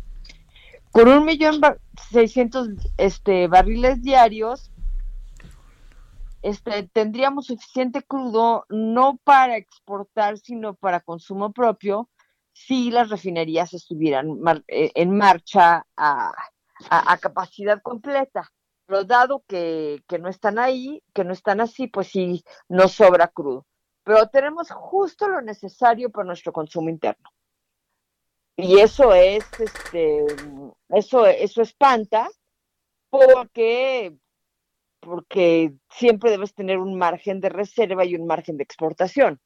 Con 0.91 1.07
un 1.07 1.25
millón 1.25 1.61
seiscientos 2.11 2.69
este, 2.97 3.47
barriles 3.47 4.01
diarios, 4.01 4.71
este, 6.43 6.89
tendríamos 6.89 7.47
suficiente 7.47 8.03
crudo 8.03 8.65
no 8.69 9.17
para 9.23 9.55
exportar, 9.55 10.37
sino 10.37 10.75
para 10.75 10.99
consumo 10.99 11.53
propio, 11.53 12.09
si 12.51 12.91
las 12.91 13.09
refinerías 13.09 13.73
estuvieran 13.73 14.39
eh, 14.67 14.91
en 14.93 15.17
marcha 15.17 15.87
a, 15.95 16.31
capacidad 17.21 17.81
completa. 17.81 18.51
Pero 18.85 19.05
dado 19.05 19.43
que, 19.47 20.03
no 20.19 20.27
están 20.27 20.59
ahí, 20.59 21.01
que 21.13 21.23
no 21.23 21.31
están 21.31 21.61
así, 21.61 21.87
pues 21.87 22.07
sí 22.09 22.43
nos 22.67 22.91
sobra 22.91 23.29
crudo. 23.29 23.65
Pero 24.03 24.27
tenemos 24.27 24.69
justo 24.69 25.29
lo 25.29 25.41
necesario 25.41 26.11
para 26.11 26.27
nuestro 26.27 26.51
consumo 26.51 26.89
interno. 26.89 27.29
Y 28.57 28.79
eso 28.79 29.13
es, 29.13 29.45
este, 29.57 30.25
eso, 30.89 31.25
eso 31.25 31.61
espanta, 31.61 32.29
porque 33.09 34.17
porque 35.03 35.73
siempre 35.89 36.31
debes 36.31 36.53
tener 36.53 36.77
un 36.77 36.97
margen 36.97 37.39
de 37.39 37.49
reserva 37.49 38.05
y 38.05 38.15
un 38.15 38.25
margen 38.25 38.57
de 38.57 38.63
exportación. 38.63 39.39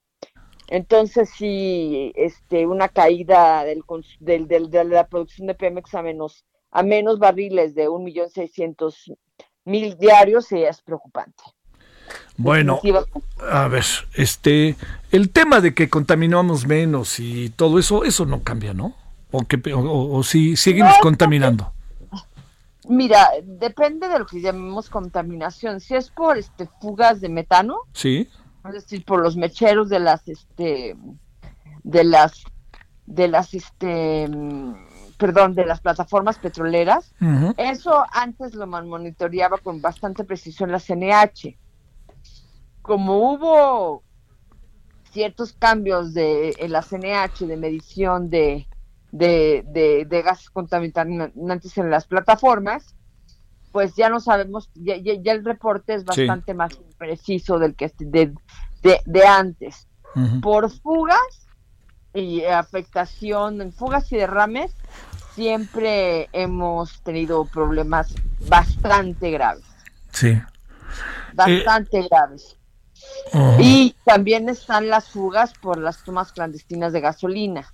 Entonces, 0.67 1.29
si 1.29 2.11
este, 2.15 2.67
una 2.67 2.89
caída 2.89 3.63
del, 3.63 3.83
del, 4.19 4.69
de 4.69 4.83
la 4.83 5.07
producción 5.07 5.47
de 5.47 5.55
Pemex 5.55 5.95
a 5.95 6.01
menos, 6.01 6.45
a 6.71 6.83
menos 6.83 7.19
barriles 7.19 7.73
de 7.73 7.87
1.600.000 7.87 9.97
diarios 9.97 10.51
es 10.51 10.81
preocupante. 10.81 11.43
Bueno, 12.37 12.79
a 13.49 13.67
ver, 13.67 13.83
este, 14.13 14.75
el 15.11 15.29
tema 15.29 15.59
de 15.59 15.73
que 15.73 15.89
contaminamos 15.89 16.67
menos 16.67 17.19
y 17.19 17.49
todo 17.49 17.79
eso, 17.79 18.03
eso 18.03 18.25
no 18.25 18.43
cambia, 18.43 18.73
¿no? 18.73 18.95
O 19.31 19.41
que, 19.41 19.59
o, 19.73 20.23
si 20.23 20.55
seguimos 20.55 20.95
contaminando. 21.01 21.73
Mira, 22.89 23.29
depende 23.43 24.07
de 24.07 24.19
lo 24.19 24.25
que 24.25 24.41
llamemos 24.41 24.89
contaminación. 24.89 25.79
Si 25.79 25.95
es 25.95 26.09
por 26.09 26.37
este 26.37 26.67
fugas 26.79 27.21
de 27.21 27.29
metano, 27.29 27.79
sí, 27.93 28.29
es 28.65 28.73
decir, 28.73 29.05
por 29.05 29.21
los 29.21 29.35
mecheros 29.35 29.89
de 29.89 29.99
las 29.99 30.27
este 30.27 30.95
de 31.83 32.03
las 32.03 32.43
de 33.05 33.27
las 33.27 33.53
este 33.53 34.29
perdón, 35.17 35.55
de 35.55 35.65
las 35.65 35.81
plataformas 35.81 36.37
petroleras. 36.37 37.13
Eso 37.57 38.05
antes 38.11 38.53
lo 38.53 38.67
monitoreaba 38.67 39.57
con 39.57 39.81
bastante 39.81 40.23
precisión 40.23 40.71
la 40.71 40.79
CNH. 40.79 41.57
Como 42.81 43.31
hubo 43.31 44.03
ciertos 45.11 45.53
cambios 45.53 46.13
de, 46.13 46.55
en 46.59 46.71
la 46.71 46.83
CNH 46.83 47.47
de 47.47 47.57
medición 47.57 48.29
de, 48.29 48.67
de, 49.11 50.05
de, 50.07 50.21
gases 50.21 50.49
contaminantes 50.49 51.77
en 51.77 51.89
las 51.89 52.07
plataformas, 52.07 52.95
pues 53.71 53.95
ya 53.95 54.09
no 54.09 54.19
sabemos, 54.19 54.69
ya, 54.75 54.97
ya, 54.97 55.31
el 55.31 55.45
reporte 55.45 55.93
es 55.93 56.05
bastante 56.05 56.53
más 56.53 56.77
preciso 56.97 57.59
del 57.59 57.75
que 57.75 57.91
de, 57.99 58.33
de, 58.81 59.25
antes. 59.25 59.87
Por 60.41 60.71
fugas 60.71 61.47
y 62.13 62.43
afectación, 62.43 63.61
en 63.61 63.71
fugas 63.71 64.11
y 64.11 64.17
derrames, 64.17 64.73
siempre 65.35 66.27
hemos 66.33 67.03
tenido 67.03 67.45
problemas 67.45 68.15
bastante 68.49 69.29
graves. 69.29 69.63
Sí. 70.11 70.41
Bastante 71.33 72.07
graves. 72.09 72.57
Y 73.59 73.95
también 74.03 74.49
están 74.49 74.89
las 74.89 75.09
fugas 75.09 75.53
por 75.53 75.77
las 75.77 76.03
tomas 76.03 76.31
clandestinas 76.31 76.93
de 76.93 77.01
gasolina. 77.01 77.71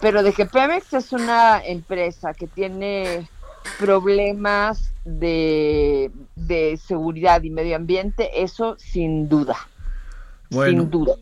Pero 0.00 0.22
de 0.22 0.32
que 0.32 0.46
Pemex 0.46 0.92
es 0.94 1.12
una 1.12 1.62
empresa 1.64 2.32
que 2.32 2.46
tiene 2.46 3.28
problemas 3.78 4.92
de, 5.04 6.10
seguridad 6.86 7.42
y 7.42 7.50
medio 7.50 7.76
ambiente, 7.76 8.42
eso 8.42 8.76
sin 8.78 9.28
duda. 9.28 9.56
sin 10.50 10.90
duda. 10.90 11.14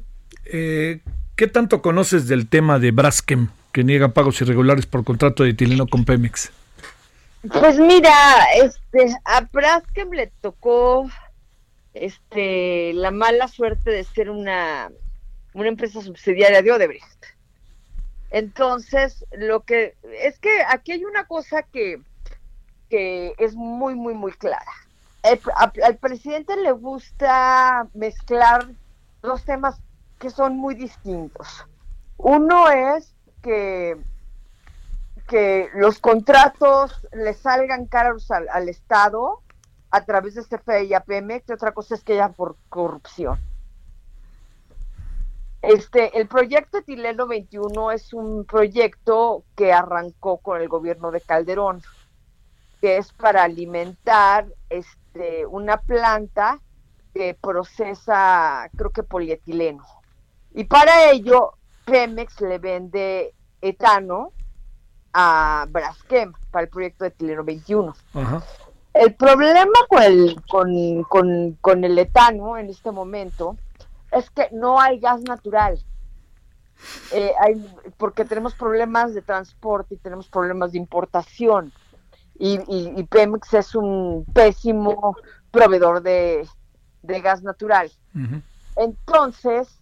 Eh, 0.45 1.01
¿Qué 1.37 1.47
tanto 1.47 1.83
conoces 1.83 2.29
del 2.29 2.49
tema 2.49 2.79
de 2.79 2.91
Braskem, 2.91 3.49
que 3.73 3.85
niega 3.85 4.09
pagos 4.09 4.41
irregulares 4.41 4.87
por 4.87 5.05
contrato 5.05 5.43
de 5.43 5.51
etileno 5.51 5.87
con 5.87 6.05
Pemex? 6.05 6.51
Pues 7.53 7.79
mira, 7.79 8.13
este, 8.63 9.15
a 9.25 9.43
Braskem 9.43 10.11
le 10.11 10.33
tocó 10.41 11.09
este, 11.95 12.93
la 12.95 13.11
mala 13.11 13.47
suerte 13.49 13.91
de 13.91 14.05
ser 14.05 14.31
una, 14.31 14.91
una 15.55 15.69
empresa 15.69 16.03
subsidiaria 16.03 16.63
de 16.63 16.73
Odebrecht. 16.73 17.38
Entonces, 18.31 19.25
lo 19.33 19.61
que 19.61 19.97
es 20.23 20.39
que 20.39 20.63
aquí 20.69 20.93
hay 20.93 21.05
una 21.05 21.27
cosa 21.27 21.63
que, 21.63 22.03
que 22.91 23.35
es 23.39 23.55
muy, 23.55 23.95
muy, 23.95 24.15
muy 24.15 24.33
clara. 24.33 24.73
al 25.83 25.97
presidente 25.97 26.57
le 26.57 26.73
gusta 26.73 27.87
mezclar 27.95 28.69
dos 29.23 29.45
temas 29.45 29.81
que 30.19 30.31
son 30.31 30.57
muy 30.57 30.75
distintos. 30.75 31.67
Uno 32.19 32.69
es 32.69 33.15
que, 33.43 33.97
que 35.29 35.71
los 35.75 35.99
contratos 36.01 37.07
le 37.13 37.33
salgan 37.33 37.87
caros 37.87 38.31
al, 38.31 38.49
al 38.51 38.69
Estado 38.69 39.41
a 39.91 40.05
través 40.05 40.35
de 40.35 40.45
CFE 40.45 40.85
y 40.85 40.95
APM, 40.95 41.41
que 41.41 41.55
otra 41.55 41.73
cosa 41.73 41.95
es 41.95 42.05
que 42.05 42.15
haya 42.15 42.29
por 42.29 42.57
corrupción. 42.69 43.39
Este, 45.63 46.19
el 46.19 46.29
proyecto 46.29 46.79
Etileno 46.79 47.27
21 47.27 47.91
es 47.93 48.13
un 48.13 48.45
proyecto 48.45 49.45
que 49.57 49.73
arrancó 49.73 50.39
con 50.39 50.61
el 50.61 50.69
gobierno 50.69 51.11
de 51.11 51.21
Calderón, 51.21 51.83
que 52.81 52.99
es 52.99 53.13
para 53.13 53.43
alimentar 53.43 54.47
este, 54.71 55.47
una 55.47 55.79
planta 55.79 56.61
que 57.13 57.35
procesa, 57.35 58.71
creo 58.77 58.91
que 58.91 59.03
polietileno. 59.03 59.85
Y 60.55 60.65
para 60.65 61.11
ello, 61.11 61.55
Pemex 61.85 62.41
le 62.41 62.59
vende 62.59 63.35
etano 63.61 64.33
a 65.13 65.67
Braskem 65.69 66.33
para 66.53 66.65
el 66.65 66.71
proyecto 66.71 67.05
de 67.05 67.09
Etileno 67.09 67.43
21. 67.43 67.95
Ajá. 68.15 68.43
El 68.95 69.15
problema 69.15 69.79
con 69.89 70.03
el, 70.03 70.43
con, 70.49 71.53
con, 71.61 71.85
el 71.85 71.99
etano 71.99 72.59
en 72.59 72.69
este 72.69 72.91
momento 72.91 73.57
es 74.13 74.31
que 74.31 74.49
no 74.53 74.81
hay 74.81 74.99
gas 74.99 75.21
natural. 75.23 75.79
Eh, 77.13 77.33
hay, 77.41 77.93
porque 77.97 78.25
tenemos 78.25 78.55
problemas 78.55 79.15
de 79.15 79.23
transporte 79.23 79.95
y 79.95 79.99
tenemos 79.99 80.29
problemas 80.29 80.73
de 80.73 80.79
importación. 80.79 81.73
Y, 82.39 82.61
y, 82.69 83.03
Pemex 83.05 83.53
es 83.55 83.75
un 83.75 84.25
pésimo 84.33 85.17
proveedor 85.51 86.03
de, 86.03 86.49
gas 87.03 87.43
natural. 87.43 87.91
Entonces, 88.77 89.81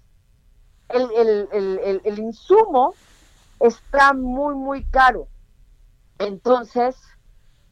el, 0.89 1.11
el, 1.15 1.48
el, 1.53 2.01
el, 2.03 2.19
insumo 2.19 2.94
está 3.61 4.15
muy, 4.15 4.55
muy 4.55 4.85
caro. 4.85 5.28
Entonces, 6.19 6.97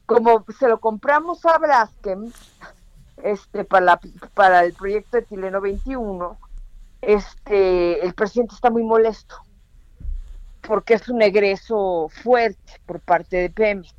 como 0.05 0.45
se 0.59 0.67
lo 0.67 0.79
compramos 0.79 1.43
a 1.45 1.57
Braskem 1.57 2.31
este 3.23 3.63
para 3.63 3.99
para 4.33 4.63
el 4.65 4.73
proyecto 4.73 5.17
de 5.17 5.23
Tileno 5.23 5.61
21 5.61 6.37
este 7.05 8.05
el 8.05 8.13
presidente 8.13 8.55
está 8.55 8.69
muy 8.69 8.83
molesto 8.83 9.35
porque 10.61 10.95
es 10.95 11.07
un 11.09 11.21
egreso 11.21 12.09
fuerte 12.09 12.73
por 12.85 12.99
parte 12.99 13.37
de 13.37 13.49
Pemex 13.49 13.93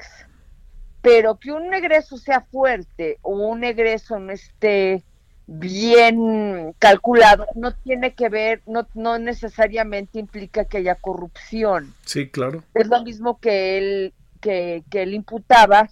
pero 1.03 1.37
que 1.37 1.53
un 1.53 1.73
egreso 1.73 2.16
sea 2.16 2.41
fuerte 2.41 3.19
o 3.23 3.31
un 3.31 3.65
egreso 3.65 4.19
no 4.19 4.33
esté 4.33 5.05
bien 5.47 6.74
calculado 6.81 7.47
no 7.55 7.73
tiene 7.73 8.15
que 8.15 8.28
ver, 8.28 8.62
no, 8.66 8.89
no 8.95 9.19
necesariamente 9.19 10.19
implica 10.19 10.65
que 10.65 10.78
haya 10.78 10.97
corrupción. 10.97 11.95
Sí, 12.05 12.28
claro. 12.28 12.65
Es 12.74 12.89
lo 12.89 13.03
mismo 13.05 13.39
que 13.39 13.78
él 13.78 14.15
que, 14.41 14.85
él 14.93 15.15
imputaba 15.15 15.89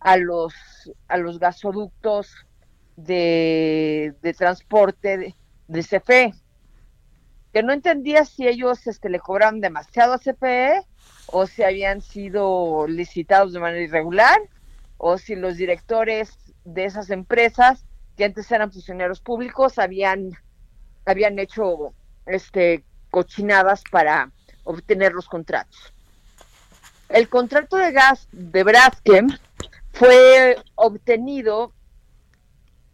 a 0.00 0.16
los, 0.16 0.54
a 1.08 1.18
los 1.18 1.38
gasoductos 1.38 2.34
de, 2.96 4.14
transporte 4.36 5.18
de, 5.18 5.34
de, 5.68 5.82
CFE, 5.82 6.34
que 7.52 7.62
no 7.62 7.72
entendía 7.72 8.24
si 8.24 8.46
ellos 8.46 8.86
este, 8.86 9.08
le 9.08 9.20
cobraban 9.20 9.60
demasiado 9.60 10.14
a 10.14 10.18
CFE 10.18 10.84
o 11.26 11.46
si 11.46 11.62
habían 11.62 12.00
sido 12.00 12.86
licitados 12.86 13.52
de 13.52 13.60
manera 13.60 13.82
irregular 13.82 14.38
o 14.98 15.18
si 15.18 15.34
los 15.34 15.56
directores 15.56 16.36
de 16.64 16.84
esas 16.84 17.10
empresas 17.10 17.84
que 18.16 18.24
antes 18.24 18.50
eran 18.52 18.72
funcionarios 18.72 19.20
públicos 19.20 19.78
habían 19.78 20.32
habían 21.06 21.38
hecho 21.38 21.94
este 22.26 22.84
cochinadas 23.10 23.82
para 23.90 24.30
obtener 24.64 25.12
los 25.12 25.26
contratos. 25.26 25.92
El 27.08 27.28
contrato 27.28 27.76
de 27.76 27.90
gas 27.90 28.28
de 28.30 28.62
Braskem 28.62 29.28
fue 29.92 30.56
obtenido 30.76 31.72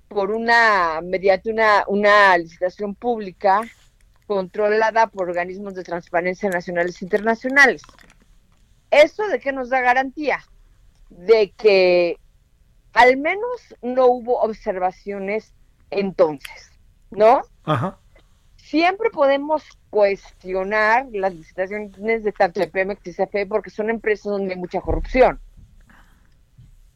por 0.08 0.30
una 0.30 1.00
mediante 1.02 1.50
una, 1.50 1.84
una 1.88 2.38
licitación 2.38 2.94
pública 2.94 3.60
controlada 4.26 5.06
por 5.08 5.28
organismos 5.28 5.74
de 5.74 5.84
transparencia 5.84 6.50
nacionales 6.50 7.00
e 7.00 7.04
internacionales. 7.04 7.82
¿Eso 8.90 9.26
de 9.28 9.38
qué 9.38 9.52
nos 9.52 9.70
da 9.70 9.80
garantía? 9.80 10.40
De 11.10 11.52
que 11.52 12.18
al 12.92 13.16
menos 13.16 13.74
no 13.82 14.06
hubo 14.06 14.40
observaciones 14.40 15.54
entonces, 15.90 16.70
¿no? 17.10 17.42
Ajá 17.64 17.98
siempre 18.66 19.10
podemos 19.10 19.62
cuestionar 19.90 21.06
las 21.12 21.32
licitaciones 21.34 22.24
de 22.24 22.32
tanto 22.32 22.58
de 22.58 22.66
Pemex 22.66 23.06
y 23.06 23.12
CFE 23.12 23.46
porque 23.46 23.70
son 23.70 23.90
empresas 23.90 24.24
donde 24.24 24.54
hay 24.54 24.58
mucha 24.58 24.80
corrupción. 24.80 25.40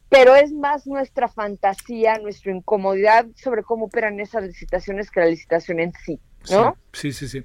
Pero 0.09 0.35
es 0.35 0.51
más 0.51 0.85
nuestra 0.85 1.29
fantasía, 1.29 2.17
nuestra 2.17 2.51
incomodidad 2.51 3.25
sobre 3.35 3.63
cómo 3.63 3.85
operan 3.85 4.19
esas 4.19 4.43
licitaciones 4.43 5.09
que 5.09 5.21
la 5.21 5.27
licitación 5.27 5.79
en 5.79 5.93
sí, 6.03 6.19
¿no? 6.49 6.75
Sí, 6.93 7.11
sí, 7.11 7.27
sí. 7.27 7.43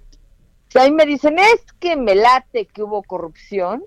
Si 0.68 0.78
ahí 0.78 0.90
me 0.90 1.06
dicen, 1.06 1.39
es 1.39 1.64
que 1.78 1.97
me 1.97 2.14
late 2.14 2.66
que 2.66 2.82
hubo 2.82 3.02
corrupción, 3.02 3.85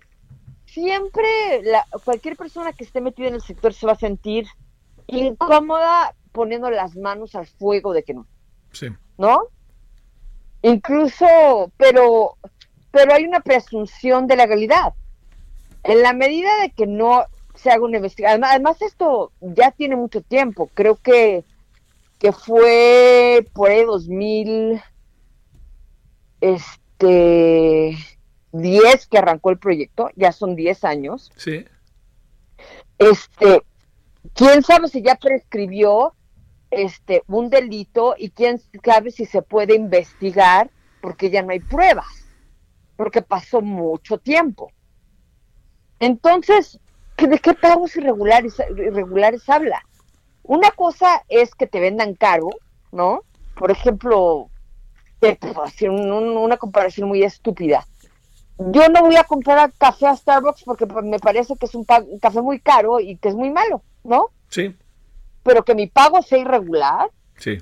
siempre 0.66 1.62
la, 1.64 1.86
cualquier 2.04 2.36
persona 2.36 2.74
que 2.74 2.84
esté 2.84 3.02
metida 3.02 3.28
en 3.28 3.36
el 3.36 3.42
sector 3.42 3.74
se 3.74 3.86
va 3.86 3.94
a 3.94 4.00
sentir 4.00 4.48
incómoda 5.08 6.16
poniendo 6.32 6.70
las 6.70 6.96
manos 6.96 7.36
al 7.36 7.48
fuego 7.48 7.94
de 7.94 8.04
que 8.04 8.14
no. 8.14 8.28
Sí. 8.72 8.88
¿No? 9.18 9.48
Incluso, 10.62 11.72
pero, 11.78 12.38
pero 12.92 13.14
hay 13.14 13.26
una 13.26 13.40
presunción 13.40 14.28
de 14.28 14.36
legalidad. 14.36 14.94
En 15.84 16.02
la 16.02 16.14
medida 16.14 16.62
de 16.62 16.72
que 16.72 16.86
no 16.86 17.26
se 17.56 17.72
haga 17.72 17.86
una 17.86 17.98
investigación, 17.98 18.44
además, 18.44 18.82
esto 18.82 19.32
ya 19.42 19.72
tiene 19.72 19.96
mucho 19.96 20.22
tiempo, 20.22 20.70
creo 20.74 20.96
que, 20.96 21.44
que 22.20 22.32
fue 22.32 23.46
por 23.54 23.70
ahí 23.70 23.84
2000, 23.84 24.82
este, 26.42 27.98
10 28.52 29.08
que 29.08 29.18
arrancó 29.18 29.50
el 29.50 29.60
proyecto, 29.60 30.10
ya 30.16 30.32
son 30.32 30.56
10 30.56 30.84
años. 30.84 31.32
Sí. 31.36 31.66
Este, 32.98 33.64
quién 34.34 34.64
sabe 34.64 34.88
si 34.88 35.02
ya 35.02 35.16
prescribió, 35.16 36.14
este 36.72 37.24
un 37.28 37.50
delito 37.50 38.16
y 38.18 38.30
quién 38.30 38.62
sabe 38.84 39.12
si 39.12 39.26
se 39.26 39.42
puede 39.42 39.76
investigar 39.76 40.70
porque 41.02 41.30
ya 41.30 41.42
no 41.42 41.52
hay 41.52 41.60
pruebas, 41.60 42.28
porque 42.98 43.22
pasó 43.22 43.62
mucho 43.62 44.18
tiempo. 44.18 44.72
Entonces, 46.00 46.80
¿de 47.18 47.40
qué 47.40 47.54
pagos 47.54 47.96
irregulares, 47.96 48.58
irregulares 48.78 49.48
habla? 49.50 49.82
Una 50.44 50.72
cosa 50.72 51.24
es 51.30 51.56
que 51.56 51.68
te 51.68 51.80
vendan 51.80 52.16
caro, 52.16 52.50
¿no? 52.92 53.22
Por 53.56 53.72
ejemplo, 53.72 54.50
te 55.20 55.36
puedo 55.36 55.64
hacer 55.64 55.90
una 55.90 56.58
comparación 56.58 57.08
muy 57.08 57.24
estúpida. 57.24 57.86
Yo 58.58 58.90
no 58.90 59.02
voy 59.02 59.16
a 59.16 59.24
comprar 59.24 59.72
café 59.78 60.08
a 60.08 60.16
Starbucks 60.16 60.64
porque 60.64 60.86
me 60.86 61.20
parece 61.20 61.56
que 61.56 61.66
es 61.66 61.76
un, 61.76 61.86
un 62.08 62.20
café 62.20 62.42
muy 62.42 62.60
caro 62.60 63.00
y 63.00 63.16
que 63.18 63.30
es 63.30 63.36
muy 63.36 63.52
malo, 63.52 63.82
¿no? 64.04 64.32
Sí. 64.50 64.76
Pero 65.44 65.64
que 65.64 65.76
mi 65.76 65.88
pago 65.88 66.22
sea 66.22 66.40
irregular. 66.40 67.10
Sí. 67.38 67.58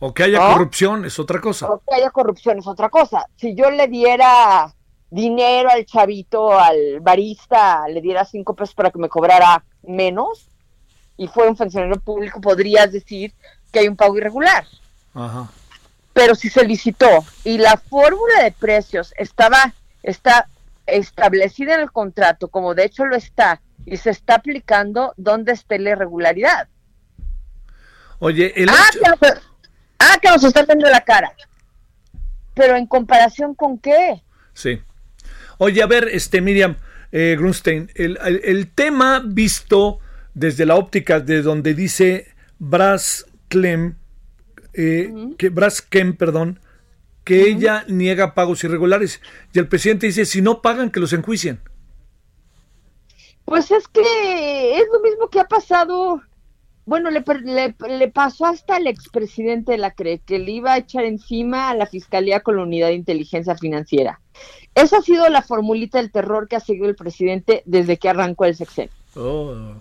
O 0.00 0.12
que 0.12 0.24
haya 0.24 0.52
corrupción 0.52 1.04
es 1.04 1.18
otra 1.20 1.40
cosa. 1.40 1.70
O 1.70 1.78
que 1.78 1.94
haya 1.94 2.10
corrupción 2.10 2.58
es 2.58 2.66
otra 2.66 2.88
cosa. 2.88 3.24
Si 3.36 3.54
yo 3.54 3.70
le 3.70 3.86
diera 3.86 4.74
dinero 5.10 5.70
al 5.70 5.86
chavito, 5.86 6.58
al 6.58 6.98
barista, 7.00 7.86
le 7.86 8.00
diera 8.00 8.24
cinco 8.24 8.54
pesos 8.54 8.74
para 8.74 8.90
que 8.90 8.98
me 8.98 9.08
cobrara 9.08 9.64
menos 9.84 10.50
y 11.16 11.28
fuera 11.28 11.50
un 11.50 11.56
funcionario 11.56 12.00
público, 12.00 12.40
podrías 12.40 12.90
decir 12.90 13.32
que 13.70 13.78
hay 13.78 13.88
un 13.88 13.96
pago 13.96 14.16
irregular. 14.16 14.66
Ajá. 15.14 15.48
Pero 16.12 16.34
si 16.34 16.50
se 16.50 16.64
licitó 16.64 17.24
y 17.44 17.58
la 17.58 17.76
fórmula 17.76 18.42
de 18.42 18.52
precios 18.52 19.14
estaba 19.16 19.74
está 20.02 20.48
establecida 20.86 21.74
en 21.74 21.80
el 21.80 21.92
contrato, 21.92 22.48
como 22.48 22.74
de 22.74 22.84
hecho 22.84 23.04
lo 23.06 23.16
está, 23.16 23.60
y 23.86 23.96
se 23.96 24.10
está 24.10 24.36
aplicando, 24.36 25.14
¿dónde 25.16 25.52
está 25.52 25.78
la 25.78 25.90
irregularidad? 25.90 26.68
Oye, 28.18 28.52
el 28.56 28.68
ah, 28.68 28.90
que 28.92 29.00
nos, 29.00 29.42
ah, 29.98 30.18
que 30.20 30.28
nos 30.28 30.44
está 30.44 30.62
viendo 30.64 30.88
la 30.88 31.00
cara. 31.00 31.32
Pero 32.54 32.76
en 32.76 32.86
comparación 32.86 33.54
con 33.54 33.78
qué? 33.78 34.22
Sí. 34.54 34.80
Oye, 35.58 35.82
a 35.82 35.86
ver, 35.86 36.08
este 36.08 36.40
Miriam 36.40 36.76
eh, 37.10 37.36
Grunstein, 37.38 37.90
el, 37.94 38.70
tema 38.74 39.22
visto 39.24 39.98
desde 40.34 40.66
la 40.66 40.76
óptica 40.76 41.20
de 41.20 41.42
donde 41.42 41.74
dice 41.74 42.28
Brass 42.58 43.26
Clem, 43.48 43.96
eh, 44.74 45.12
que 45.38 45.48
Brass 45.48 45.82
Kem, 45.82 46.16
perdón, 46.16 46.60
que 47.24 47.48
ella 47.48 47.84
niega 47.88 48.34
pagos 48.34 48.64
irregulares 48.64 49.20
y 49.52 49.58
el 49.58 49.68
presidente 49.68 50.06
dice 50.06 50.24
si 50.24 50.42
no 50.42 50.62
pagan 50.62 50.90
que 50.90 51.00
los 51.00 51.12
enjuicien. 51.12 51.60
Pues 53.44 53.70
es 53.70 53.88
que 53.88 54.78
es 54.78 54.84
lo 54.92 55.00
mismo 55.00 55.28
que 55.28 55.40
ha 55.40 55.48
pasado, 55.48 56.22
bueno, 56.86 57.10
le, 57.10 57.22
le, 57.88 58.08
pasó 58.08 58.46
hasta 58.46 58.76
al 58.76 58.86
expresidente 58.86 59.72
de 59.72 59.78
la 59.78 59.90
CRE, 59.90 60.20
que 60.24 60.38
le 60.38 60.52
iba 60.52 60.72
a 60.72 60.78
echar 60.78 61.04
encima 61.04 61.68
a 61.68 61.74
la 61.74 61.86
Fiscalía 61.86 62.40
con 62.40 62.56
la 62.56 62.62
Unidad 62.62 62.88
de 62.88 62.94
Inteligencia 62.94 63.56
Financiera. 63.56 64.20
Esa 64.74 64.98
ha 64.98 65.02
sido 65.02 65.28
la 65.28 65.42
formulita 65.42 65.98
del 65.98 66.12
terror 66.12 66.48
que 66.48 66.56
ha 66.56 66.60
seguido 66.60 66.88
el 66.88 66.96
presidente 66.96 67.62
desde 67.66 67.98
que 67.98 68.08
arrancó 68.08 68.46
el 68.46 68.56
sexenio. 68.56 68.92
Oh. 69.16 69.74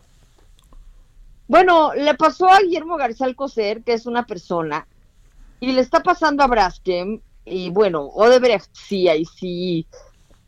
Bueno, 1.52 1.94
le 1.94 2.16
pasó 2.16 2.48
a 2.48 2.60
Guillermo 2.62 2.96
García 2.96 3.26
Alcocer, 3.26 3.84
que 3.84 3.92
es 3.92 4.06
una 4.06 4.26
persona, 4.26 4.88
y 5.60 5.74
le 5.74 5.82
está 5.82 6.02
pasando 6.02 6.44
a 6.44 6.48
Braskem, 6.48 7.20
y 7.44 7.70
bueno, 7.72 8.04
Odebrecht 8.06 8.70
sí, 8.72 9.10
ahí 9.10 9.26
sí 9.26 9.86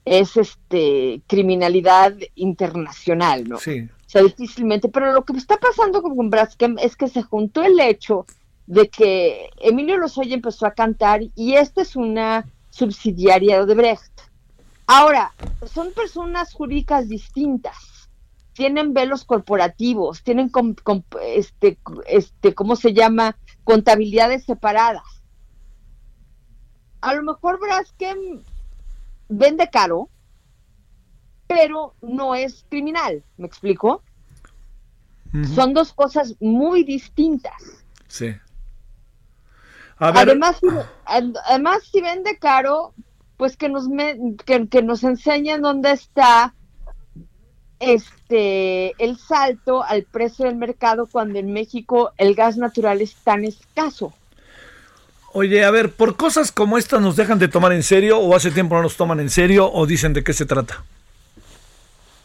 es 0.06 0.38
este 0.38 1.22
criminalidad 1.28 2.16
internacional, 2.36 3.50
¿no? 3.50 3.58
Sí. 3.58 3.82
O 3.82 4.10
sea, 4.10 4.24
difícilmente, 4.24 4.88
pero 4.88 5.12
lo 5.12 5.26
que 5.26 5.34
está 5.34 5.58
pasando 5.58 6.02
con 6.02 6.30
Braskem 6.30 6.78
es 6.80 6.96
que 6.96 7.10
se 7.10 7.22
juntó 7.22 7.64
el 7.64 7.78
hecho 7.82 8.26
de 8.66 8.88
que 8.88 9.50
Emilio 9.60 9.98
Lozoya 9.98 10.36
empezó 10.36 10.66
a 10.68 10.74
cantar 10.74 11.20
y 11.36 11.56
esta 11.56 11.82
es 11.82 11.98
una 11.98 12.46
subsidiaria 12.70 13.58
de 13.58 13.64
Odebrecht. 13.64 14.22
Ahora, 14.88 15.34
son 15.66 15.92
personas 15.92 16.54
jurídicas 16.54 17.10
distintas, 17.10 17.76
tienen 18.54 18.94
velos 18.94 19.26
corporativos, 19.26 20.24
tienen 20.24 20.52
este, 21.26 21.78
este, 22.08 22.54
¿cómo 22.54 22.76
se 22.76 22.94
llama? 22.94 23.38
Contabilidades 23.64 24.46
separadas 24.46 25.24
a 27.04 27.14
lo 27.14 27.24
mejor 27.24 27.60
Braskem 27.60 28.42
vende 29.28 29.70
caro, 29.70 30.10
pero 31.48 31.94
no 32.02 32.34
es 32.34 32.66
criminal, 32.70 33.24
¿me 33.38 33.46
explico? 33.46 34.02
Son 35.56 35.74
dos 35.74 35.94
cosas 35.94 36.36
muy 36.40 36.84
distintas. 36.84 37.84
Sí. 38.08 38.36
Además, 39.98 40.58
si, 40.60 40.68
además, 41.06 41.84
si 41.92 42.02
vende 42.02 42.38
caro, 42.38 42.94
pues 43.36 43.58
que 43.58 43.68
nos, 43.68 43.88
que, 44.46 44.82
nos 44.84 45.04
enseñen 45.04 45.64
dónde 45.64 45.92
está 45.92 46.54
este 47.80 48.94
el 49.04 49.18
salto 49.18 49.84
al 49.84 50.04
precio 50.04 50.46
del 50.46 50.56
mercado 50.56 51.08
cuando 51.12 51.40
en 51.40 51.52
México 51.52 52.12
el 52.18 52.36
gas 52.36 52.58
natural 52.58 53.02
es 53.02 53.16
tan 53.16 53.44
escaso. 53.46 54.14
Oye, 55.34 55.66
a 55.66 55.72
ver, 55.72 55.92
¿por 55.92 56.16
cosas 56.16 56.52
como 56.52 56.78
estas 56.78 57.02
nos 57.02 57.16
dejan 57.16 57.40
de 57.40 57.48
tomar 57.48 57.74
en 57.74 57.82
serio 57.82 58.20
o 58.20 58.36
hace 58.36 58.52
tiempo 58.52 58.76
no 58.76 58.84
nos 58.84 58.98
toman 58.98 59.20
en 59.20 59.32
serio 59.32 59.72
o 59.72 59.86
dicen 59.88 60.14
de 60.14 60.24
qué 60.24 60.32
se 60.32 60.46
trata? 60.46 60.84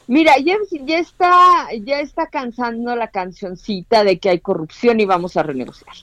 Mira, 0.07 0.39
ya, 0.39 0.57
ya 0.85 0.99
está 0.99 1.69
ya 1.83 2.01
está 2.01 2.27
cansando 2.27 2.97
la 2.97 3.09
cancioncita 3.09 4.05
de 4.05 4.19
que 4.19 4.31
hay 4.31 4.41
corrupción 4.41 5.01
y 5.01 5.05
vamos 5.05 5.37
a 5.37 5.43
renegociar. 5.43 5.95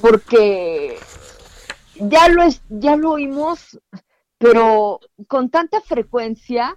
Porque 0.00 0.98
ya 1.96 2.28
lo 2.28 2.42
es, 2.42 2.60
ya 2.68 2.96
lo 2.96 3.12
oímos, 3.12 3.78
pero 4.38 5.00
con 5.28 5.48
tanta 5.48 5.80
frecuencia 5.80 6.76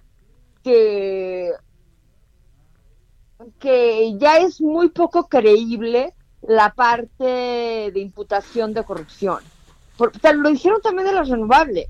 que 0.62 1.52
que 3.58 4.16
ya 4.18 4.38
es 4.38 4.60
muy 4.60 4.88
poco 4.88 5.28
creíble 5.28 6.14
la 6.42 6.72
parte 6.74 7.24
de 7.24 8.00
imputación 8.00 8.72
de 8.72 8.84
corrupción. 8.84 9.38
lo 9.98 10.48
dijeron 10.50 10.80
también 10.80 11.08
de 11.08 11.14
las 11.14 11.28
renovables, 11.28 11.88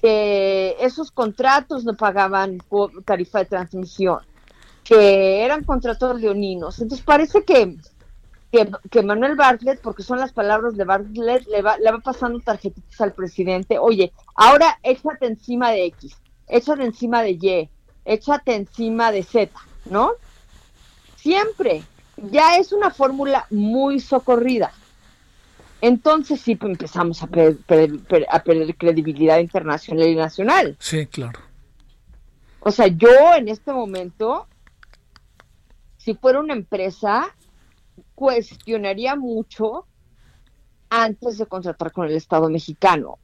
que 0.00 0.76
esos 0.80 1.10
contratos 1.10 1.84
no 1.84 1.94
pagaban 1.94 2.58
tarifa 3.04 3.40
de 3.40 3.44
transmisión, 3.44 4.20
que 4.82 5.44
eran 5.44 5.64
contratos 5.64 6.20
leoninos. 6.20 6.78
Entonces 6.80 7.04
parece 7.04 7.44
que, 7.44 7.76
que, 8.90 9.02
Manuel 9.02 9.36
Bartlett, 9.36 9.80
porque 9.80 10.02
son 10.02 10.18
las 10.18 10.32
palabras 10.32 10.74
de 10.76 10.84
Bartlett, 10.84 11.46
le 11.48 11.60
va, 11.60 11.76
le 11.76 11.92
va 11.92 11.98
pasando 11.98 12.40
tarjetitas 12.40 13.00
al 13.00 13.12
presidente, 13.12 13.78
oye, 13.78 14.12
ahora 14.34 14.78
échate 14.82 15.26
encima 15.26 15.70
de 15.70 15.84
X, 15.86 16.16
échate 16.50 16.84
encima 16.84 17.22
de 17.22 17.30
Y, 17.30 17.70
échate 18.04 18.54
encima 18.54 19.12
de 19.12 19.22
Z, 19.22 19.52
¿no? 19.86 20.12
Siempre, 21.16 21.82
ya 22.16 22.56
es 22.56 22.72
una 22.72 22.90
fórmula 22.90 23.46
muy 23.50 24.00
socorrida. 24.00 24.72
Entonces 25.80 26.40
sí 26.40 26.56
pues, 26.56 26.72
empezamos 26.72 27.22
a 27.22 27.26
perder, 27.26 28.26
a 28.30 28.42
perder 28.42 28.76
credibilidad 28.76 29.38
internacional 29.38 30.08
y 30.08 30.14
nacional. 30.14 30.76
Sí, 30.78 31.06
claro. 31.06 31.40
O 32.60 32.70
sea, 32.70 32.88
yo 32.88 33.34
en 33.36 33.48
este 33.48 33.72
momento, 33.72 34.46
si 35.96 36.14
fuera 36.14 36.40
una 36.40 36.52
empresa, 36.52 37.34
cuestionaría 38.14 39.16
mucho 39.16 39.86
antes 40.90 41.38
de 41.38 41.46
contratar 41.46 41.92
con 41.92 42.06
el 42.06 42.16
Estado 42.16 42.50
mexicano. 42.50 43.18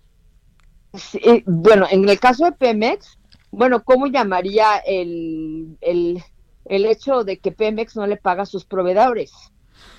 Eh, 1.14 1.42
bueno, 1.46 1.86
en 1.90 2.08
el 2.08 2.18
caso 2.18 2.44
de 2.44 2.52
Pemex, 2.52 3.18
bueno, 3.50 3.82
¿cómo 3.84 4.06
llamaría 4.06 4.78
el, 4.78 5.76
el 5.80 6.22
el 6.68 6.86
hecho 6.86 7.24
de 7.24 7.38
que 7.38 7.52
Pemex 7.52 7.96
no 7.96 8.06
le 8.06 8.16
paga 8.16 8.42
a 8.42 8.46
sus 8.46 8.64
proveedores. 8.64 9.32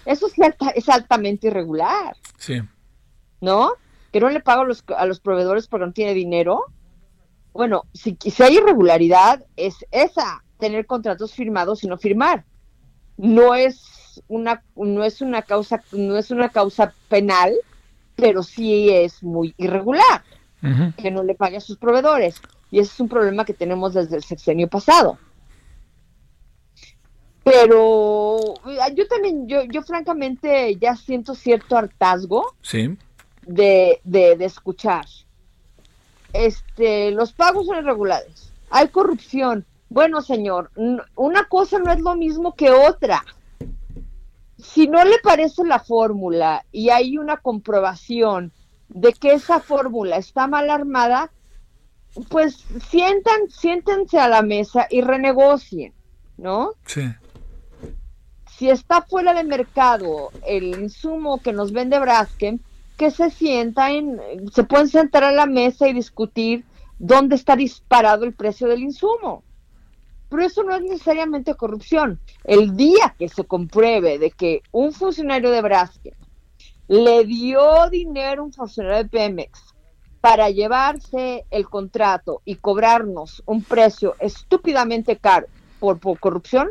Eso 0.05 0.27
es, 0.75 0.89
altamente 0.89 1.47
irregular. 1.47 2.15
Sí. 2.37 2.61
¿No? 3.41 3.73
Que 4.11 4.19
no 4.19 4.29
le 4.29 4.39
paga 4.39 4.61
a 4.61 4.65
los, 4.65 4.83
a 4.95 5.05
los 5.05 5.19
proveedores 5.19 5.67
porque 5.67 5.85
no 5.85 5.93
tiene 5.93 6.13
dinero. 6.13 6.65
Bueno, 7.53 7.83
si, 7.93 8.17
si 8.19 8.43
hay 8.43 8.57
irregularidad, 8.57 9.45
es 9.55 9.75
esa, 9.91 10.43
tener 10.59 10.85
contratos 10.85 11.33
firmados 11.33 11.83
y 11.83 11.87
no 11.87 11.97
firmar. 11.97 12.45
No 13.17 13.55
es 13.55 14.23
una, 14.27 14.63
no 14.75 15.03
es 15.03 15.21
una 15.21 15.41
causa, 15.41 15.83
no 15.91 16.17
es 16.17 16.31
una 16.31 16.49
causa 16.49 16.93
penal, 17.09 17.53
pero 18.15 18.43
sí 18.43 18.89
es 18.89 19.23
muy 19.23 19.53
irregular 19.57 20.23
que 20.97 21.11
no 21.11 21.23
le 21.23 21.35
pague 21.35 21.57
a 21.57 21.61
sus 21.61 21.77
proveedores. 21.77 22.41
Y 22.71 22.79
ese 22.79 22.91
es 22.93 22.99
un 22.99 23.09
problema 23.09 23.45
que 23.45 23.53
tenemos 23.53 23.93
desde 23.93 24.15
el 24.15 24.23
sexenio 24.23 24.67
pasado. 24.67 25.17
Pero 27.43 28.55
yo 28.93 29.07
también, 29.07 29.47
yo, 29.47 29.63
yo 29.63 29.81
francamente 29.81 30.75
ya 30.75 30.97
siento 30.97 31.33
cierto 31.33 31.77
hartazgo 31.77 32.53
sí. 32.61 32.97
de, 33.45 34.01
de, 34.03 34.35
escuchar. 34.43 35.05
Este, 36.33 37.11
los 37.11 37.31
pagos 37.31 37.67
son 37.67 37.77
irregulares. 37.77 38.51
Hay 38.69 38.89
corrupción. 38.89 39.65
Bueno, 39.87 40.21
señor, 40.21 40.71
una 41.15 41.45
cosa 41.45 41.79
no 41.79 41.89
es 41.89 42.01
lo 42.01 42.15
mismo 42.15 42.53
que 42.53 42.69
otra. 42.69 43.23
Si 44.57 44.87
no 44.87 45.05
le 45.05 45.19
parece 45.19 45.63
la 45.63 45.79
fórmula 45.79 46.65
y 46.73 46.89
hay 46.89 47.17
una 47.17 47.37
comprobación 47.37 48.51
de 48.89 49.13
que 49.13 49.33
esa 49.33 49.59
fórmula 49.59 50.17
está 50.17 50.47
mal 50.47 50.69
armada, 50.69 51.31
pues 52.29 52.65
sientan, 52.89 53.49
siéntense 53.49 54.19
a 54.19 54.29
la 54.29 54.41
mesa 54.41 54.87
y 54.89 55.01
renegocien, 55.01 55.93
¿no? 56.37 56.71
Sí. 56.85 57.03
Si 58.57 58.69
está 58.69 59.01
fuera 59.03 59.33
de 59.33 59.43
mercado 59.43 60.31
el 60.47 60.79
insumo 60.79 61.41
que 61.41 61.53
nos 61.53 61.71
vende 61.71 61.99
Braskem, 61.99 62.59
que 62.97 63.11
se 63.11 63.29
sienta 63.29 63.91
en, 63.91 64.19
se 64.51 64.63
pueden 64.63 64.87
sentar 64.87 65.23
a 65.23 65.31
la 65.31 65.45
mesa 65.45 65.87
y 65.87 65.93
discutir 65.93 66.65
dónde 66.97 67.35
está 67.35 67.55
disparado 67.55 68.25
el 68.25 68.33
precio 68.33 68.67
del 68.67 68.81
insumo. 68.81 69.43
Pero 70.29 70.43
eso 70.43 70.63
no 70.63 70.75
es 70.75 70.81
necesariamente 70.81 71.55
corrupción. 71.55 72.19
El 72.43 72.75
día 72.75 73.15
que 73.17 73.29
se 73.29 73.45
compruebe 73.45 74.17
de 74.17 74.31
que 74.31 74.61
un 74.71 74.91
funcionario 74.91 75.51
de 75.51 75.61
Braskem 75.61 76.13
le 76.87 77.25
dio 77.25 77.89
dinero 77.89 78.41
a 78.41 78.45
un 78.45 78.53
funcionario 78.53 79.03
de 79.03 79.09
Pemex 79.09 79.73
para 80.21 80.49
llevarse 80.49 81.45
el 81.51 81.69
contrato 81.69 82.41
y 82.43 82.55
cobrarnos 82.55 83.43
un 83.45 83.63
precio 83.63 84.15
estúpidamente 84.19 85.17
caro 85.17 85.47
por, 85.79 85.99
por 85.99 86.19
corrupción, 86.19 86.69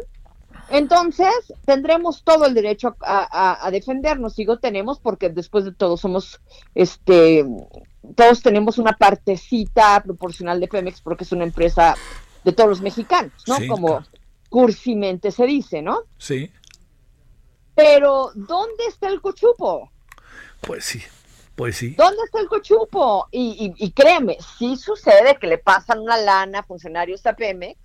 entonces 0.68 1.30
tendremos 1.64 2.24
todo 2.24 2.44
el 2.46 2.54
derecho 2.54 2.96
a, 3.00 3.64
a, 3.64 3.70
defendernos. 3.70 4.34
Digo 4.34 4.58
tenemos 4.58 4.98
porque 4.98 5.28
después 5.28 5.64
de 5.64 5.72
todo 5.72 5.96
somos, 5.96 6.40
este, 6.74 7.46
todos 8.16 8.42
tenemos 8.42 8.78
una 8.78 8.96
partecita 8.96 10.02
proporcional 10.02 10.58
de 10.58 10.68
Pemex 10.68 11.00
porque 11.00 11.24
es 11.24 11.32
una 11.32 11.44
empresa 11.44 11.94
de 12.44 12.52
todos 12.52 12.68
los 12.68 12.80
mexicanos, 12.80 13.32
¿no? 13.46 13.56
Como 13.68 14.02
cursimente 14.48 15.30
se 15.30 15.46
dice, 15.46 15.82
¿no? 15.82 16.00
Sí. 16.18 16.50
Pero 17.74 18.30
¿dónde 18.34 18.86
está 18.88 19.08
el 19.08 19.20
cochupo? 19.20 19.90
Pues 20.60 20.84
sí, 20.84 21.02
pues 21.54 21.76
sí. 21.76 21.90
¿Dónde 21.90 22.22
está 22.24 22.40
el 22.40 22.48
cochupo? 22.48 23.28
Y, 23.30 23.72
y, 23.76 23.90
créeme, 23.92 24.36
sí 24.58 24.76
sucede 24.76 25.36
que 25.40 25.46
le 25.46 25.58
pasan 25.58 26.00
una 26.00 26.16
lana 26.16 26.60
a 26.60 26.62
funcionarios 26.62 27.24
a 27.26 27.34
Pemex 27.34 27.78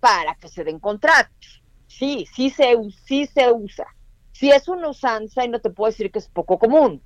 para 0.00 0.34
que 0.34 0.48
se 0.48 0.64
den 0.64 0.78
contratos. 0.78 1.62
Sí, 1.86 2.26
sí 2.34 2.50
se, 2.50 2.76
sí 3.06 3.26
se 3.26 3.50
usa. 3.50 3.86
Sí 4.32 4.50
es 4.50 4.68
una 4.68 4.88
usanza 4.88 5.44
y 5.44 5.48
no 5.48 5.60
te 5.60 5.70
puedo 5.70 5.90
decir 5.90 6.12
que 6.12 6.18
es 6.18 6.28
poco 6.28 6.58
común. 6.58 7.02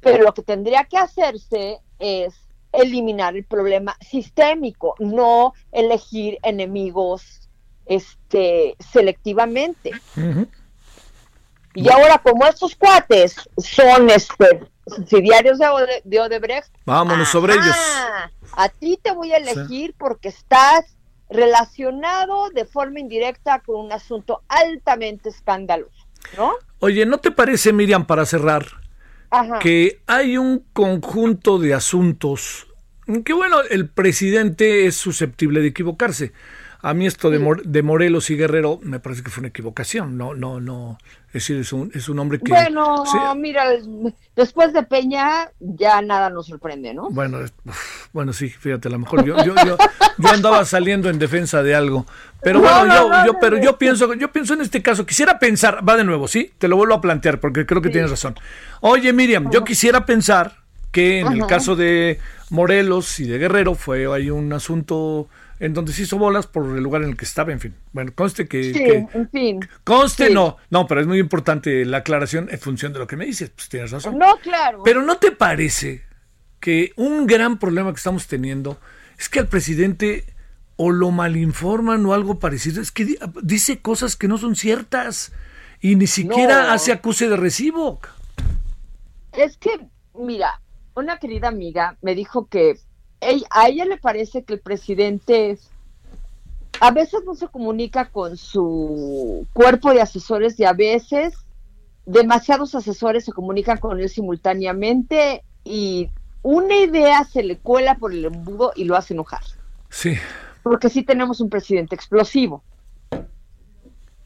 Pero 0.00 0.24
lo 0.24 0.32
que 0.32 0.42
tendría 0.42 0.84
que 0.84 0.96
hacerse 0.96 1.80
es 1.98 2.34
eliminar 2.72 3.36
el 3.36 3.44
problema 3.44 3.96
sistémico, 4.00 4.94
no 4.98 5.52
elegir 5.72 6.38
enemigos 6.42 7.48
este, 7.86 8.76
selectivamente. 8.78 9.90
Y 11.74 11.88
ahora, 11.88 12.18
como 12.18 12.46
estos 12.46 12.74
cuates 12.74 13.36
son 13.58 14.10
este, 14.10 14.60
subsidiarios 14.86 15.58
de, 16.04 16.20
Odebrecht, 16.20 16.72
vámonos 16.84 17.28
sobre 17.28 17.54
ellos. 17.54 17.76
A 18.52 18.68
ti 18.68 18.98
te 19.00 19.12
voy 19.12 19.32
a 19.32 19.36
elegir 19.36 19.94
porque 19.96 20.28
estás 20.28 20.96
relacionado 21.28 22.50
de 22.50 22.64
forma 22.64 22.98
indirecta 22.98 23.60
con 23.60 23.86
un 23.86 23.92
asunto 23.92 24.42
altamente 24.48 25.28
escandaloso, 25.28 26.06
¿no? 26.36 26.54
Oye, 26.80 27.06
¿no 27.06 27.18
te 27.18 27.30
parece, 27.30 27.72
Miriam, 27.72 28.04
para 28.04 28.26
cerrar, 28.26 28.66
que 29.60 30.00
hay 30.06 30.36
un 30.36 30.64
conjunto 30.72 31.58
de 31.58 31.74
asuntos 31.74 32.66
que, 33.24 33.32
bueno, 33.32 33.60
el 33.62 33.88
presidente 33.88 34.86
es 34.86 34.96
susceptible 34.96 35.60
de 35.60 35.68
equivocarse? 35.68 36.32
A 36.82 36.94
mí 36.94 37.06
esto 37.06 37.30
de, 37.30 37.38
de, 37.64 37.82
Morelos 37.82 38.30
y 38.30 38.36
Guerrero 38.36 38.80
me 38.82 39.00
parece 39.00 39.22
que 39.22 39.30
fue 39.30 39.42
una 39.42 39.48
equivocación. 39.48 40.16
No, 40.16 40.34
no, 40.34 40.60
no. 40.60 40.98
Es 41.28 41.34
decir, 41.34 41.58
es 41.58 41.72
un, 41.72 41.92
es 41.94 42.08
un 42.08 42.18
hombre 42.18 42.38
que. 42.38 42.50
Bueno, 42.50 43.04
mira, 43.36 43.64
después 44.34 44.72
de 44.72 44.82
Peña 44.82 45.50
ya 45.60 46.00
nada 46.00 46.30
nos 46.30 46.46
sorprende, 46.46 46.94
¿no? 46.94 47.10
Bueno, 47.10 47.38
bueno, 48.12 48.32
sí, 48.32 48.48
fíjate, 48.48 48.88
a 48.88 48.90
lo 48.90 48.98
mejor 48.98 49.24
yo, 49.24 49.36
yo, 49.44 49.54
yo, 49.64 49.76
andaba 50.28 50.64
saliendo 50.64 51.10
en 51.10 51.18
defensa 51.18 51.62
de 51.62 51.74
algo. 51.74 52.06
Pero 52.42 52.60
bueno, 52.60 52.86
yo, 52.86 53.26
yo, 53.26 53.38
pero 53.38 53.58
yo 53.58 53.76
pienso, 53.76 54.12
yo 54.14 54.32
pienso 54.32 54.54
en 54.54 54.62
este 54.62 54.82
caso, 54.82 55.04
quisiera 55.04 55.38
pensar, 55.38 55.86
va 55.86 55.96
de 55.96 56.04
nuevo, 56.04 56.26
¿sí? 56.28 56.50
Te 56.58 56.66
lo 56.66 56.76
vuelvo 56.76 56.94
a 56.94 57.00
plantear 57.00 57.40
porque 57.40 57.66
creo 57.66 57.82
que 57.82 57.90
tienes 57.90 58.10
razón. 58.10 58.34
Oye, 58.80 59.12
Miriam, 59.12 59.50
yo 59.50 59.64
quisiera 59.64 60.06
pensar 60.06 60.56
que 60.90 61.20
en 61.20 61.32
el 61.32 61.46
caso 61.46 61.76
de 61.76 62.18
Morelos 62.48 63.20
y 63.20 63.26
de 63.26 63.38
Guerrero 63.38 63.74
fue 63.74 64.12
hay 64.12 64.30
un 64.30 64.52
asunto 64.52 65.28
en 65.60 65.74
donde 65.74 65.92
se 65.92 66.02
hizo 66.02 66.18
bolas 66.18 66.46
por 66.46 66.64
el 66.76 66.82
lugar 66.82 67.02
en 67.02 67.10
el 67.10 67.16
que 67.16 67.26
estaba, 67.26 67.52
en 67.52 67.60
fin. 67.60 67.74
Bueno, 67.92 68.12
conste 68.14 68.48
que... 68.48 68.72
Sí, 68.72 68.82
en 68.82 69.30
fin. 69.30 69.60
Conste, 69.84 70.30
no, 70.30 70.56
no, 70.70 70.86
pero 70.86 71.02
es 71.02 71.06
muy 71.06 71.18
importante 71.18 71.84
la 71.84 71.98
aclaración 71.98 72.48
en 72.50 72.58
función 72.58 72.94
de 72.94 72.98
lo 72.98 73.06
que 73.06 73.16
me 73.16 73.26
dices, 73.26 73.50
pues 73.50 73.68
tienes 73.68 73.90
razón. 73.90 74.18
No, 74.18 74.38
claro. 74.38 74.82
Pero 74.84 75.02
¿no 75.02 75.18
te 75.18 75.32
parece 75.32 76.02
que 76.60 76.92
un 76.96 77.26
gran 77.26 77.58
problema 77.58 77.92
que 77.92 77.98
estamos 77.98 78.26
teniendo 78.26 78.80
es 79.18 79.28
que 79.28 79.38
al 79.38 79.48
presidente 79.48 80.24
o 80.76 80.90
lo 80.90 81.10
malinforman 81.10 82.06
o 82.06 82.14
algo 82.14 82.38
parecido, 82.38 82.80
es 82.80 82.90
que 82.90 83.18
dice 83.42 83.80
cosas 83.80 84.16
que 84.16 84.28
no 84.28 84.38
son 84.38 84.56
ciertas 84.56 85.30
y 85.82 85.94
ni 85.94 86.06
siquiera 86.06 86.72
hace 86.72 86.90
acuse 86.90 87.28
de 87.28 87.36
recibo? 87.36 88.00
Es 89.32 89.58
que, 89.58 89.78
mira, 90.14 90.62
una 90.94 91.18
querida 91.18 91.48
amiga 91.48 91.98
me 92.00 92.14
dijo 92.14 92.46
que 92.48 92.78
a 93.50 93.68
ella 93.68 93.84
le 93.84 93.98
parece 93.98 94.44
que 94.44 94.54
el 94.54 94.60
presidente 94.60 95.58
a 96.80 96.90
veces 96.90 97.20
no 97.26 97.34
se 97.34 97.48
comunica 97.48 98.06
con 98.06 98.36
su 98.36 99.46
cuerpo 99.52 99.92
de 99.92 100.00
asesores 100.00 100.58
y 100.58 100.64
a 100.64 100.72
veces 100.72 101.34
demasiados 102.06 102.74
asesores 102.74 103.24
se 103.24 103.32
comunican 103.32 103.78
con 103.78 104.00
él 104.00 104.08
simultáneamente 104.08 105.44
y 105.64 106.08
una 106.42 106.76
idea 106.76 107.24
se 107.24 107.42
le 107.42 107.58
cuela 107.58 107.96
por 107.96 108.12
el 108.12 108.24
embudo 108.24 108.72
y 108.74 108.84
lo 108.84 108.96
hace 108.96 109.12
enojar. 109.12 109.42
Sí. 109.90 110.14
Porque 110.62 110.88
sí 110.88 111.02
tenemos 111.02 111.40
un 111.40 111.50
presidente 111.50 111.94
explosivo. 111.94 112.62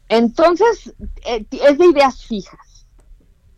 Entonces, 0.07 0.93
eh, 1.25 1.45
es 1.51 1.77
de 1.77 1.85
ideas 1.85 2.23
fijas 2.23 2.64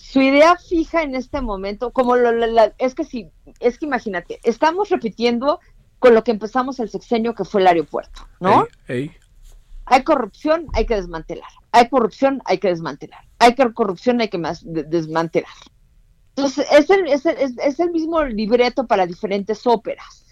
su 0.08 0.22
idea 0.22 0.56
fija 0.56 1.04
en 1.04 1.16
este 1.16 1.42
momento, 1.42 1.92
como 1.92 2.16
lo, 2.16 2.32
es 2.78 2.96
que 2.96 3.04
sí, 3.04 3.30
es 3.60 3.78
que 3.78 3.88
imagínate, 3.88 4.40
estamos 4.44 4.90
repitiendo 4.90 5.60
con 6.00 6.14
lo 6.14 6.24
que 6.24 6.32
empezamos 6.32 6.80
el 6.80 6.90
sexenio 6.90 7.36
que 7.36 7.44
fue 7.44 7.60
el 7.60 7.68
aeropuerto, 7.68 8.26
¿no? 8.40 8.68
Hay 8.88 10.04
corrupción, 10.06 10.68
hay 10.74 10.86
que 10.86 10.96
desmantelar. 10.96 11.50
Hay 11.74 11.90
corrupción, 11.90 12.42
hay 12.46 12.58
que 12.58 12.70
desmantelar. 12.70 13.20
Hay 13.40 13.56
corrupción, 13.56 14.22
hay 14.22 14.30
que 14.30 14.38
más 14.38 14.62
desmantelar. 14.64 15.52
Entonces, 16.38 16.66
es 16.72 16.90
el, 16.90 17.08
es, 17.08 17.26
el, 17.26 17.60
es 17.60 17.80
el 17.82 17.92
mismo 17.92 18.24
libreto 18.24 18.88
para 18.88 19.08
diferentes 19.08 19.68
óperas. 19.68 20.26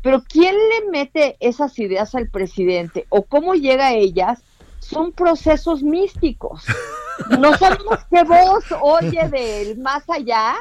Pero 0.00 0.22
¿quién 0.28 0.54
le 0.54 0.90
mete 0.92 1.36
esas 1.40 1.76
ideas 1.80 2.14
al 2.14 2.30
presidente 2.30 3.06
o 3.08 3.24
cómo 3.24 3.54
llega 3.54 3.88
a 3.88 3.94
ellas? 3.94 4.44
Son 4.78 5.10
procesos 5.10 5.82
místicos. 5.82 6.64
No 7.38 7.56
sabemos 7.56 7.98
qué 8.10 8.22
voz 8.24 8.64
oye 8.80 9.28
del 9.28 9.78
más 9.78 10.08
allá 10.08 10.54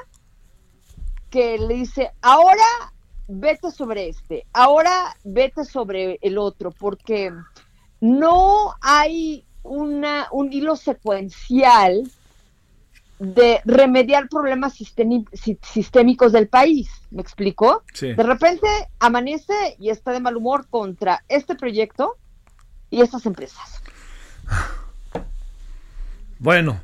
que 1.29 1.57
le 1.57 1.75
dice, 1.75 2.11
ahora 2.21 2.65
vete 3.27 3.71
sobre 3.71 4.09
este, 4.09 4.45
ahora 4.51 5.15
vete 5.23 5.63
sobre 5.63 6.19
el 6.21 6.37
otro, 6.37 6.71
porque 6.71 7.31
no 8.01 8.75
hay 8.81 9.45
una, 9.63 10.27
un 10.31 10.51
hilo 10.51 10.75
secuencial 10.75 12.03
de 13.19 13.61
remediar 13.65 14.27
problemas 14.29 14.73
sistémicos 14.73 16.31
del 16.31 16.47
país. 16.47 16.89
¿Me 17.11 17.21
explico? 17.21 17.83
De 17.99 18.23
repente 18.23 18.67
amanece 18.99 19.77
y 19.79 19.89
está 19.89 20.11
de 20.11 20.19
mal 20.19 20.35
humor 20.35 20.67
contra 20.69 21.23
este 21.29 21.55
proyecto 21.55 22.17
y 22.89 23.01
estas 23.01 23.25
empresas. 23.27 23.81
Bueno, 26.41 26.81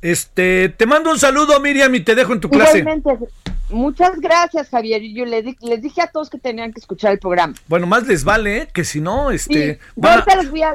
este, 0.00 0.68
te 0.68 0.86
mando 0.86 1.10
un 1.10 1.18
saludo, 1.18 1.58
Miriam, 1.58 1.92
y 1.92 2.00
te 2.00 2.14
dejo 2.14 2.32
en 2.34 2.40
tu 2.40 2.48
clase. 2.48 2.84
Muchas 3.68 4.20
gracias, 4.20 4.68
Javier. 4.68 5.02
Yo 5.02 5.24
les, 5.24 5.44
dije 5.82 6.02
a 6.02 6.06
todos 6.06 6.30
que 6.30 6.38
tenían 6.38 6.72
que 6.72 6.78
escuchar 6.78 7.10
el 7.10 7.18
programa. 7.18 7.54
Bueno, 7.66 7.88
más 7.88 8.06
les 8.06 8.22
vale, 8.22 8.58
¿eh? 8.58 8.68
que 8.72 8.84
si 8.84 9.00
no, 9.00 9.32
este. 9.32 9.80
les, 9.96 10.50
voy 10.50 10.62
a, 10.62 10.74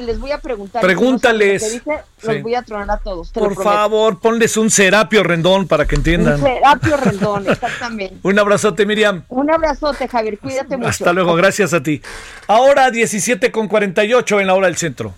les 0.00 0.18
voy 0.18 0.32
a 0.32 0.38
preguntar. 0.38 0.82
Pregúntales. 0.82 1.80
Los 2.22 2.42
voy 2.42 2.54
a 2.54 2.62
tronar 2.62 2.90
a 2.90 2.98
todos. 2.98 3.30
Por 3.30 3.54
favor, 3.54 4.20
ponles 4.20 4.58
un 4.58 4.70
serapio 4.70 5.22
rendón 5.22 5.66
para 5.66 5.86
que 5.86 5.94
entiendan. 5.94 6.34
Un 6.34 6.40
serapio 6.42 6.96
rendón, 6.98 7.48
exactamente. 7.48 8.16
un 8.22 8.38
abrazote, 8.38 8.84
Miriam. 8.84 9.24
Un 9.30 9.50
abrazote, 9.50 10.08
Javier. 10.08 10.38
Cuídate 10.38 10.76
mucho. 10.76 10.90
Hasta 10.90 11.14
luego, 11.14 11.34
gracias 11.36 11.72
a 11.72 11.82
ti. 11.82 12.02
Ahora 12.48 12.90
17 12.90 13.50
con 13.50 13.68
48 13.68 14.40
en 14.40 14.46
la 14.46 14.54
hora 14.54 14.66
del 14.66 14.76
centro. 14.76 15.14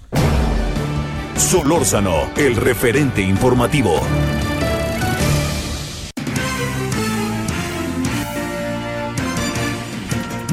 Solórzano, 1.37 2.31
el 2.37 2.57
referente 2.57 3.21
informativo. 3.21 4.01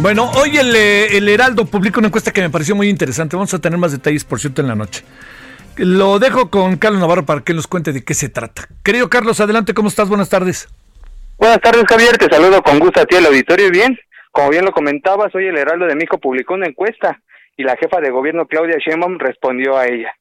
Bueno, 0.01 0.31
hoy 0.31 0.57
el, 0.57 0.75
eh, 0.75 1.17
el, 1.17 1.29
Heraldo 1.29 1.65
publica 1.65 1.99
una 1.99 2.07
encuesta 2.07 2.31
que 2.31 2.41
me 2.41 2.49
pareció 2.49 2.75
muy 2.75 2.89
interesante. 2.89 3.35
Vamos 3.35 3.53
a 3.53 3.59
tener 3.59 3.77
más 3.77 3.91
detalles, 3.91 4.23
por 4.23 4.39
cierto, 4.39 4.61
en 4.61 4.67
la 4.67 4.75
noche. 4.75 5.03
Lo 5.77 6.17
dejo 6.17 6.49
con 6.49 6.77
Carlos 6.77 6.99
Navarro 6.99 7.25
para 7.25 7.41
que 7.41 7.53
nos 7.53 7.67
cuente 7.67 7.93
de 7.93 8.03
qué 8.03 8.15
se 8.15 8.29
trata. 8.29 8.63
Querido 8.83 9.09
Carlos, 9.09 9.39
adelante, 9.39 9.75
¿cómo 9.75 9.89
estás? 9.89 10.09
Buenas 10.09 10.29
tardes. 10.29 10.67
Buenas 11.37 11.61
tardes, 11.61 11.83
Javier. 11.87 12.17
Te 12.17 12.25
saludo 12.33 12.63
con 12.63 12.79
gusto 12.79 13.01
a 13.01 13.05
ti, 13.05 13.17
el 13.17 13.25
auditorio. 13.27 13.69
Bien, 13.69 13.97
Como 14.31 14.49
bien 14.49 14.65
lo 14.65 14.71
comentabas, 14.71 15.33
hoy 15.35 15.45
el 15.45 15.57
Heraldo 15.57 15.85
de 15.85 15.93
México 15.93 16.17
publicó 16.17 16.55
una 16.55 16.67
encuesta 16.67 17.21
y 17.55 17.63
la 17.63 17.77
jefa 17.77 18.01
de 18.01 18.09
gobierno 18.09 18.47
Claudia 18.47 18.77
Sheinbaum 18.83 19.19
respondió 19.19 19.77
a 19.77 19.85
ella. 19.85 20.11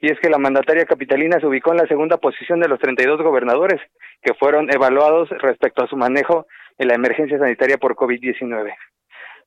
Y 0.00 0.10
es 0.10 0.18
que 0.20 0.30
la 0.30 0.38
mandataria 0.38 0.84
capitalina 0.84 1.38
se 1.40 1.46
ubicó 1.46 1.72
en 1.72 1.78
la 1.78 1.86
segunda 1.86 2.16
posición 2.18 2.60
de 2.60 2.68
los 2.68 2.78
32 2.78 3.22
gobernadores 3.22 3.80
que 4.22 4.34
fueron 4.34 4.72
evaluados 4.72 5.28
respecto 5.30 5.84
a 5.84 5.88
su 5.88 5.96
manejo 5.96 6.46
en 6.78 6.88
la 6.88 6.94
emergencia 6.94 7.38
sanitaria 7.38 7.78
por 7.78 7.94
COVID-19. 7.94 8.74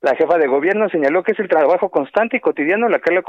La 0.01 0.15
jefa 0.15 0.37
de 0.37 0.47
gobierno 0.47 0.89
señaló 0.89 1.23
que 1.23 1.31
es 1.31 1.39
el 1.39 1.47
trabajo 1.47 1.89
constante 1.89 2.37
y 2.37 2.39
cotidiano 2.39 2.87
lo 2.87 2.99
que, 2.99 3.21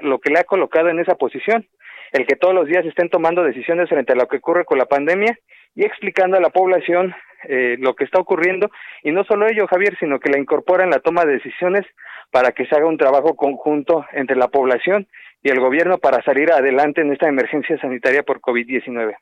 lo 0.00 0.18
que 0.18 0.30
le 0.30 0.38
ha 0.38 0.44
colocado 0.44 0.88
en 0.88 1.00
esa 1.00 1.16
posición, 1.16 1.66
el 2.12 2.26
que 2.26 2.36
todos 2.36 2.54
los 2.54 2.68
días 2.68 2.84
estén 2.86 3.08
tomando 3.08 3.42
decisiones 3.42 3.88
frente 3.88 4.12
a 4.12 4.16
lo 4.16 4.28
que 4.28 4.36
ocurre 4.36 4.64
con 4.64 4.78
la 4.78 4.86
pandemia 4.86 5.36
y 5.74 5.84
explicando 5.84 6.36
a 6.36 6.40
la 6.40 6.50
población 6.50 7.14
eh, 7.48 7.76
lo 7.80 7.94
que 7.94 8.04
está 8.04 8.20
ocurriendo 8.20 8.70
y 9.02 9.10
no 9.10 9.24
solo 9.24 9.48
ello, 9.48 9.66
Javier, 9.66 9.96
sino 9.98 10.20
que 10.20 10.30
la 10.30 10.38
incorpora 10.38 10.84
en 10.84 10.90
la 10.90 11.00
toma 11.00 11.24
de 11.24 11.32
decisiones 11.32 11.84
para 12.30 12.52
que 12.52 12.66
se 12.66 12.76
haga 12.76 12.86
un 12.86 12.98
trabajo 12.98 13.34
conjunto 13.34 14.06
entre 14.12 14.36
la 14.36 14.48
población 14.48 15.08
y 15.42 15.50
el 15.50 15.60
gobierno 15.60 15.98
para 15.98 16.22
salir 16.22 16.52
adelante 16.52 17.00
en 17.00 17.12
esta 17.12 17.28
emergencia 17.28 17.78
sanitaria 17.78 18.22
por 18.22 18.40
COVID-19. 18.40 19.16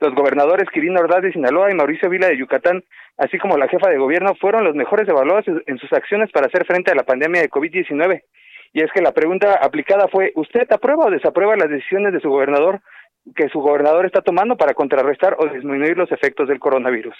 Los 0.00 0.14
gobernadores 0.14 0.68
Quirino 0.70 1.00
Ordaz 1.00 1.22
de 1.22 1.32
Sinaloa 1.32 1.70
y 1.70 1.74
Mauricio 1.74 2.10
Vila 2.10 2.28
de 2.28 2.36
Yucatán, 2.36 2.82
así 3.16 3.38
como 3.38 3.56
la 3.56 3.68
jefa 3.68 3.88
de 3.88 3.98
gobierno, 3.98 4.34
fueron 4.34 4.64
los 4.64 4.74
mejores 4.74 5.08
evaluados 5.08 5.44
en 5.66 5.78
sus 5.78 5.92
acciones 5.92 6.30
para 6.32 6.46
hacer 6.46 6.66
frente 6.66 6.90
a 6.90 6.94
la 6.94 7.04
pandemia 7.04 7.40
de 7.40 7.50
COVID-19. 7.50 8.22
Y 8.72 8.82
es 8.82 8.90
que 8.92 9.02
la 9.02 9.12
pregunta 9.12 9.60
aplicada 9.62 10.08
fue, 10.08 10.32
¿usted 10.34 10.70
aprueba 10.72 11.06
o 11.06 11.10
desaprueba 11.10 11.56
las 11.56 11.68
decisiones 11.68 12.12
de 12.12 12.20
su 12.20 12.30
gobernador 12.30 12.80
que 13.36 13.48
su 13.50 13.60
gobernador 13.60 14.06
está 14.06 14.22
tomando 14.22 14.56
para 14.56 14.74
contrarrestar 14.74 15.36
o 15.38 15.46
disminuir 15.46 15.96
los 15.96 16.10
efectos 16.10 16.48
del 16.48 16.58
coronavirus? 16.58 17.14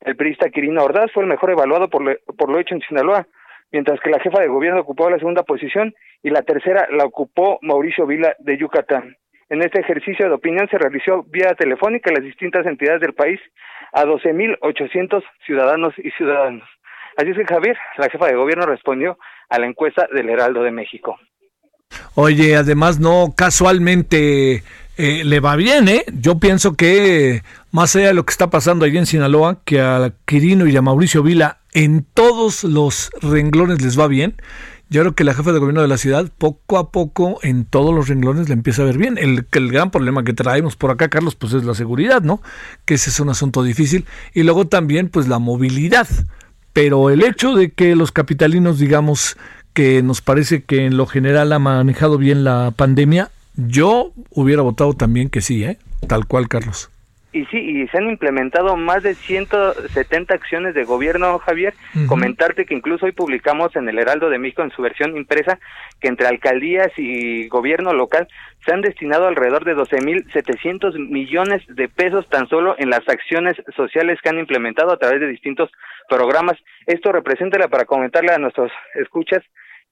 El 0.00 0.16
periodista 0.16 0.50
Quirino 0.50 0.84
Ordaz 0.84 1.10
fue 1.12 1.22
el 1.22 1.28
mejor 1.28 1.50
evaluado 1.50 1.88
por 1.88 2.02
lo, 2.02 2.14
por 2.36 2.50
lo 2.50 2.58
hecho 2.58 2.74
en 2.74 2.82
Sinaloa, 2.82 3.26
mientras 3.72 4.00
que 4.00 4.10
la 4.10 4.20
jefa 4.20 4.40
de 4.40 4.48
gobierno 4.48 4.80
ocupó 4.80 5.10
la 5.10 5.18
segunda 5.18 5.42
posición 5.42 5.94
y 6.22 6.30
la 6.30 6.42
tercera 6.42 6.88
la 6.90 7.04
ocupó 7.04 7.58
Mauricio 7.62 8.06
Vila 8.06 8.34
de 8.38 8.56
Yucatán. 8.58 9.16
En 9.50 9.62
este 9.62 9.80
ejercicio 9.80 10.26
de 10.26 10.34
opinión 10.34 10.68
se 10.70 10.78
realizó 10.78 11.22
vía 11.24 11.54
telefónica 11.54 12.10
en 12.10 12.16
las 12.16 12.24
distintas 12.24 12.66
entidades 12.66 13.00
del 13.00 13.14
país 13.14 13.40
a 13.92 14.04
12.800 14.04 15.22
ciudadanos 15.46 15.94
y 15.98 16.10
ciudadanos. 16.12 16.68
Así 17.16 17.30
es 17.30 17.36
que 17.36 17.46
Javier, 17.46 17.76
la 17.96 18.10
jefa 18.10 18.26
de 18.26 18.36
gobierno, 18.36 18.66
respondió 18.66 19.18
a 19.48 19.58
la 19.58 19.66
encuesta 19.66 20.06
del 20.12 20.28
Heraldo 20.28 20.62
de 20.62 20.70
México. 20.70 21.18
Oye, 22.14 22.56
además 22.56 23.00
no 23.00 23.32
casualmente 23.36 24.62
eh, 24.98 25.24
le 25.24 25.40
va 25.40 25.56
bien, 25.56 25.88
¿eh? 25.88 26.04
Yo 26.12 26.38
pienso 26.38 26.76
que 26.76 27.42
más 27.72 27.96
allá 27.96 28.08
de 28.08 28.14
lo 28.14 28.24
que 28.24 28.32
está 28.32 28.50
pasando 28.50 28.84
allí 28.84 28.98
en 28.98 29.06
Sinaloa, 29.06 29.58
que 29.64 29.80
a 29.80 30.12
Quirino 30.26 30.66
y 30.66 30.76
a 30.76 30.82
Mauricio 30.82 31.22
Vila 31.22 31.58
en 31.78 32.04
todos 32.12 32.64
los 32.64 33.12
renglones 33.22 33.80
les 33.82 33.96
va 33.96 34.08
bien. 34.08 34.34
Yo 34.90 35.02
creo 35.02 35.14
que 35.14 35.22
la 35.22 35.32
jefa 35.32 35.52
de 35.52 35.60
gobierno 35.60 35.80
de 35.80 35.86
la 35.86 35.96
ciudad, 35.96 36.28
poco 36.36 36.76
a 36.76 36.90
poco, 36.90 37.38
en 37.44 37.64
todos 37.64 37.94
los 37.94 38.08
renglones 38.08 38.48
le 38.48 38.54
empieza 38.54 38.82
a 38.82 38.86
ver 38.86 38.98
bien. 38.98 39.16
El, 39.16 39.46
el 39.52 39.70
gran 39.70 39.92
problema 39.92 40.24
que 40.24 40.32
traemos 40.32 40.74
por 40.74 40.90
acá, 40.90 41.08
Carlos, 41.08 41.36
pues 41.36 41.52
es 41.52 41.62
la 41.62 41.76
seguridad, 41.76 42.20
¿no? 42.20 42.42
Que 42.84 42.94
ese 42.94 43.10
es 43.10 43.20
un 43.20 43.28
asunto 43.28 43.62
difícil. 43.62 44.06
Y 44.34 44.42
luego 44.42 44.66
también, 44.66 45.08
pues 45.08 45.28
la 45.28 45.38
movilidad. 45.38 46.08
Pero 46.72 47.10
el 47.10 47.22
hecho 47.22 47.54
de 47.54 47.70
que 47.70 47.94
los 47.94 48.10
capitalinos, 48.10 48.80
digamos, 48.80 49.36
que 49.72 50.02
nos 50.02 50.20
parece 50.20 50.64
que 50.64 50.84
en 50.84 50.96
lo 50.96 51.06
general 51.06 51.52
ha 51.52 51.60
manejado 51.60 52.18
bien 52.18 52.42
la 52.42 52.72
pandemia, 52.74 53.30
yo 53.54 54.12
hubiera 54.30 54.62
votado 54.62 54.94
también 54.94 55.28
que 55.28 55.42
sí, 55.42 55.62
¿eh? 55.62 55.78
Tal 56.08 56.26
cual, 56.26 56.48
Carlos. 56.48 56.90
Y 57.30 57.44
sí, 57.46 57.58
y 57.58 57.86
se 57.88 57.98
han 57.98 58.08
implementado 58.08 58.76
más 58.76 59.02
de 59.02 59.14
170 59.14 60.32
acciones 60.32 60.74
de 60.74 60.84
gobierno, 60.84 61.38
Javier. 61.38 61.74
Comentarte 62.06 62.64
que 62.64 62.74
incluso 62.74 63.04
hoy 63.04 63.12
publicamos 63.12 63.76
en 63.76 63.86
el 63.86 63.98
Heraldo 63.98 64.30
de 64.30 64.38
México, 64.38 64.62
en 64.62 64.70
su 64.70 64.80
versión 64.80 65.14
impresa, 65.14 65.58
que 66.00 66.08
entre 66.08 66.26
alcaldías 66.26 66.90
y 66.96 67.46
gobierno 67.48 67.92
local 67.92 68.28
se 68.64 68.72
han 68.72 68.80
destinado 68.80 69.26
alrededor 69.28 69.64
de 69.64 69.76
12.700 69.76 70.98
millones 70.98 71.62
de 71.68 71.88
pesos 71.88 72.26
tan 72.30 72.48
solo 72.48 72.74
en 72.78 72.88
las 72.88 73.06
acciones 73.06 73.56
sociales 73.76 74.18
que 74.22 74.30
han 74.30 74.38
implementado 74.38 74.90
a 74.90 74.98
través 74.98 75.20
de 75.20 75.28
distintos 75.28 75.70
programas. 76.08 76.56
Esto 76.86 77.12
representa, 77.12 77.68
para 77.68 77.84
comentarle 77.84 78.32
a 78.32 78.38
nuestros 78.38 78.72
escuchas, 78.94 79.42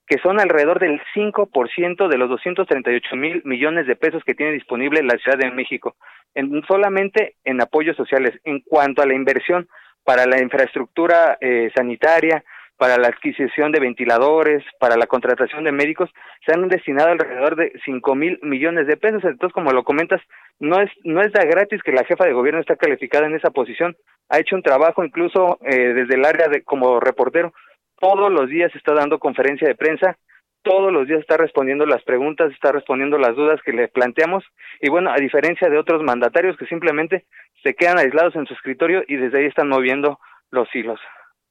que 0.06 0.18
son 0.18 0.40
alrededor 0.40 0.78
del 0.78 1.00
5% 1.14 2.08
de 2.08 2.18
los 2.18 2.28
238 2.28 3.16
mil 3.16 3.42
millones 3.44 3.86
de 3.86 3.96
pesos 3.96 4.22
que 4.24 4.34
tiene 4.34 4.52
disponible 4.52 5.02
la 5.02 5.18
Ciudad 5.18 5.38
de 5.38 5.50
México, 5.50 5.96
en, 6.34 6.62
solamente 6.66 7.34
en 7.44 7.60
apoyos 7.60 7.96
sociales. 7.96 8.38
En 8.44 8.60
cuanto 8.60 9.02
a 9.02 9.06
la 9.06 9.14
inversión 9.14 9.68
para 10.04 10.26
la 10.26 10.40
infraestructura 10.40 11.36
eh, 11.40 11.70
sanitaria, 11.74 12.44
para 12.76 12.98
la 12.98 13.08
adquisición 13.08 13.72
de 13.72 13.80
ventiladores, 13.80 14.62
para 14.78 14.96
la 14.96 15.06
contratación 15.06 15.64
de 15.64 15.72
médicos, 15.72 16.10
se 16.44 16.52
han 16.52 16.68
destinado 16.68 17.10
alrededor 17.10 17.56
de 17.56 17.72
5 17.84 18.14
mil 18.14 18.38
millones 18.42 18.86
de 18.86 18.96
pesos. 18.96 19.24
Entonces, 19.24 19.54
como 19.54 19.72
lo 19.72 19.82
comentas, 19.82 20.20
no 20.60 20.80
es, 20.80 20.90
no 21.02 21.22
es 21.22 21.32
de 21.32 21.46
gratis 21.46 21.82
que 21.82 21.92
la 21.92 22.04
jefa 22.04 22.24
de 22.24 22.34
gobierno 22.34 22.60
está 22.60 22.76
calificada 22.76 23.26
en 23.26 23.34
esa 23.34 23.50
posición. 23.50 23.96
Ha 24.28 24.38
hecho 24.38 24.56
un 24.56 24.62
trabajo 24.62 25.04
incluso 25.04 25.58
eh, 25.62 25.94
desde 25.94 26.14
el 26.14 26.24
área 26.24 26.48
de 26.48 26.62
como 26.62 27.00
reportero 27.00 27.52
todos 27.98 28.30
los 28.32 28.48
días 28.48 28.74
está 28.74 28.94
dando 28.94 29.18
conferencia 29.18 29.68
de 29.68 29.74
prensa, 29.74 30.16
todos 30.62 30.92
los 30.92 31.06
días 31.06 31.20
está 31.20 31.36
respondiendo 31.36 31.86
las 31.86 32.02
preguntas, 32.02 32.52
está 32.52 32.72
respondiendo 32.72 33.18
las 33.18 33.36
dudas 33.36 33.60
que 33.64 33.72
le 33.72 33.88
planteamos 33.88 34.42
y 34.80 34.90
bueno, 34.90 35.12
a 35.12 35.16
diferencia 35.16 35.68
de 35.68 35.78
otros 35.78 36.02
mandatarios 36.02 36.56
que 36.56 36.66
simplemente 36.66 37.24
se 37.62 37.74
quedan 37.74 37.98
aislados 37.98 38.34
en 38.34 38.46
su 38.46 38.54
escritorio 38.54 39.02
y 39.06 39.16
desde 39.16 39.38
ahí 39.38 39.46
están 39.46 39.68
moviendo 39.68 40.18
los 40.50 40.68
hilos. 40.74 40.98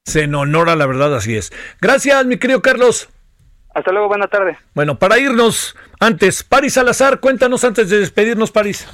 Se 0.03 0.23
en 0.23 0.35
honora, 0.35 0.75
la 0.75 0.85
verdad, 0.85 1.15
así 1.15 1.35
es. 1.35 1.51
Gracias, 1.81 2.25
mi 2.25 2.37
querido 2.37 2.61
Carlos. 2.61 3.09
Hasta 3.73 3.91
luego, 3.91 4.07
buena 4.07 4.27
tarde. 4.27 4.57
Bueno, 4.73 4.99
para 4.99 5.19
irnos 5.19 5.75
antes, 5.99 6.43
París 6.43 6.73
Salazar, 6.73 7.19
cuéntanos 7.19 7.63
antes 7.63 7.89
de 7.89 7.99
despedirnos, 7.99 8.51
París. 8.51 8.87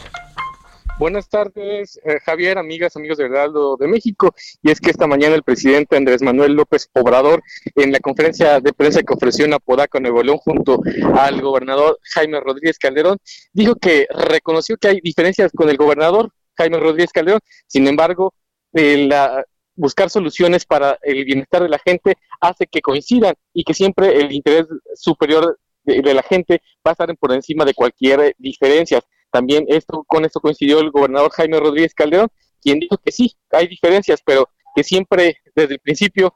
Buenas 1.02 1.30
tardes, 1.30 2.00
eh, 2.06 2.20
Javier, 2.24 2.60
amigas, 2.60 2.96
amigos 2.96 3.18
del 3.18 3.32
Heraldo 3.32 3.76
de 3.76 3.88
México. 3.88 4.36
Y 4.62 4.70
es 4.70 4.80
que 4.80 4.92
esta 4.92 5.08
mañana 5.08 5.34
el 5.34 5.42
presidente 5.42 5.98
Andrés 5.98 6.22
Manuel 6.22 6.54
López 6.54 6.92
Obrador, 6.94 7.42
en 7.74 7.92
la 7.92 8.00
conferencia 8.00 8.60
de 8.60 8.72
prensa 8.72 9.02
que 9.02 9.12
ofreció 9.12 9.46
en 9.46 9.56
Apodaca, 9.56 10.00
Nuevo 10.00 10.22
León, 10.22 10.38
junto 10.38 10.80
al 11.16 11.42
gobernador 11.42 11.98
Jaime 12.04 12.40
Rodríguez 12.40 12.78
Calderón, 12.78 13.18
dijo 13.52 13.74
que 13.78 14.06
reconoció 14.12 14.78
que 14.78 14.90
hay 14.90 15.02
diferencias 15.02 15.52
con 15.52 15.72
el 15.72 15.78
gobernador 15.78 16.32
Jaime 16.56 16.78
Rodríguez 16.78 17.12
Calderón. 17.12 17.40
Sin 17.66 17.88
embargo, 17.88 18.36
la, 18.72 19.44
buscar 19.74 20.12
soluciones 20.12 20.68
para 20.68 21.00
el 21.02 21.26
bienestar 21.26 21.64
de 21.64 21.70
la 21.70 21.80
gente 21.80 22.14
hace 22.40 22.68
que 22.68 22.82
coincidan 22.82 23.34
y 23.54 23.64
que 23.64 23.74
siempre 23.74 24.20
el 24.20 24.32
interés 24.32 24.68
superior 24.94 25.58
de, 25.84 26.04
de 26.04 26.14
la 26.14 26.22
gente 26.22 26.62
va 26.86 26.92
a 26.92 26.94
estar 26.94 27.18
por 27.18 27.34
encima 27.34 27.66
de 27.66 27.74
cualquier 27.74 28.36
diferencia. 28.38 29.02
También 29.32 29.66
esto, 29.68 30.04
con 30.06 30.26
esto 30.26 30.40
coincidió 30.40 30.80
el 30.80 30.92
gobernador 30.92 31.32
Jaime 31.32 31.60
Rodríguez 31.60 31.94
Calderón, 31.94 32.30
quien 32.62 32.80
dijo 32.80 32.98
que 32.98 33.12
sí, 33.12 33.34
hay 33.52 33.68
diferencias, 33.68 34.22
pero 34.26 34.50
que 34.76 34.84
siempre 34.84 35.38
desde 35.56 35.76
el 35.76 35.80
principio 35.80 36.34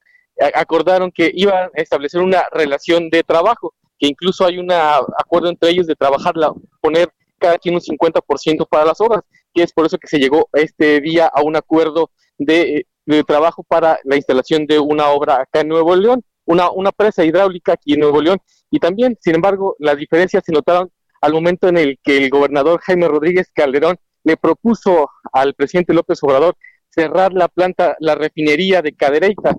acordaron 0.53 1.11
que 1.11 1.31
iban 1.33 1.69
a 1.75 1.81
establecer 1.81 2.21
una 2.21 2.43
relación 2.51 3.09
de 3.09 3.23
trabajo, 3.23 3.73
que 3.97 4.07
incluso 4.07 4.45
hay 4.45 4.57
un 4.57 4.71
acuerdo 4.71 5.49
entre 5.49 5.69
ellos 5.69 5.87
de 5.87 5.95
trabajarla, 5.95 6.53
poner 6.81 7.09
cada 7.37 7.57
quien 7.57 7.75
un 7.75 7.81
50% 7.81 8.67
para 8.67 8.85
las 8.85 8.99
obras, 9.01 9.23
y 9.53 9.61
es 9.61 9.71
por 9.71 9.85
eso 9.85 9.97
que 9.97 10.07
se 10.07 10.19
llegó 10.19 10.49
este 10.53 10.99
día 10.99 11.27
a 11.27 11.41
un 11.41 11.55
acuerdo 11.55 12.11
de, 12.37 12.85
de, 13.05 13.23
trabajo 13.23 13.63
para 13.63 13.99
la 14.03 14.17
instalación 14.17 14.65
de 14.65 14.79
una 14.79 15.09
obra 15.09 15.41
acá 15.41 15.61
en 15.61 15.69
Nuevo 15.69 15.95
León, 15.95 16.23
una, 16.45 16.69
una 16.71 16.91
presa 16.91 17.23
hidráulica 17.23 17.73
aquí 17.73 17.93
en 17.93 18.01
Nuevo 18.01 18.21
León, 18.21 18.39
y 18.69 18.79
también, 18.79 19.17
sin 19.21 19.35
embargo, 19.35 19.75
las 19.79 19.97
diferencias 19.97 20.43
se 20.45 20.51
notaron 20.51 20.91
al 21.21 21.33
momento 21.33 21.67
en 21.67 21.77
el 21.77 21.99
que 22.03 22.17
el 22.17 22.29
gobernador 22.29 22.81
Jaime 22.81 23.07
Rodríguez 23.07 23.51
Calderón 23.53 23.97
le 24.23 24.37
propuso 24.37 25.09
al 25.31 25.53
presidente 25.53 25.93
López 25.93 26.21
Obrador 26.23 26.55
cerrar 26.89 27.33
la 27.33 27.47
planta, 27.47 27.95
la 27.99 28.15
refinería 28.15 28.81
de 28.81 28.93
Cadereyta. 28.93 29.55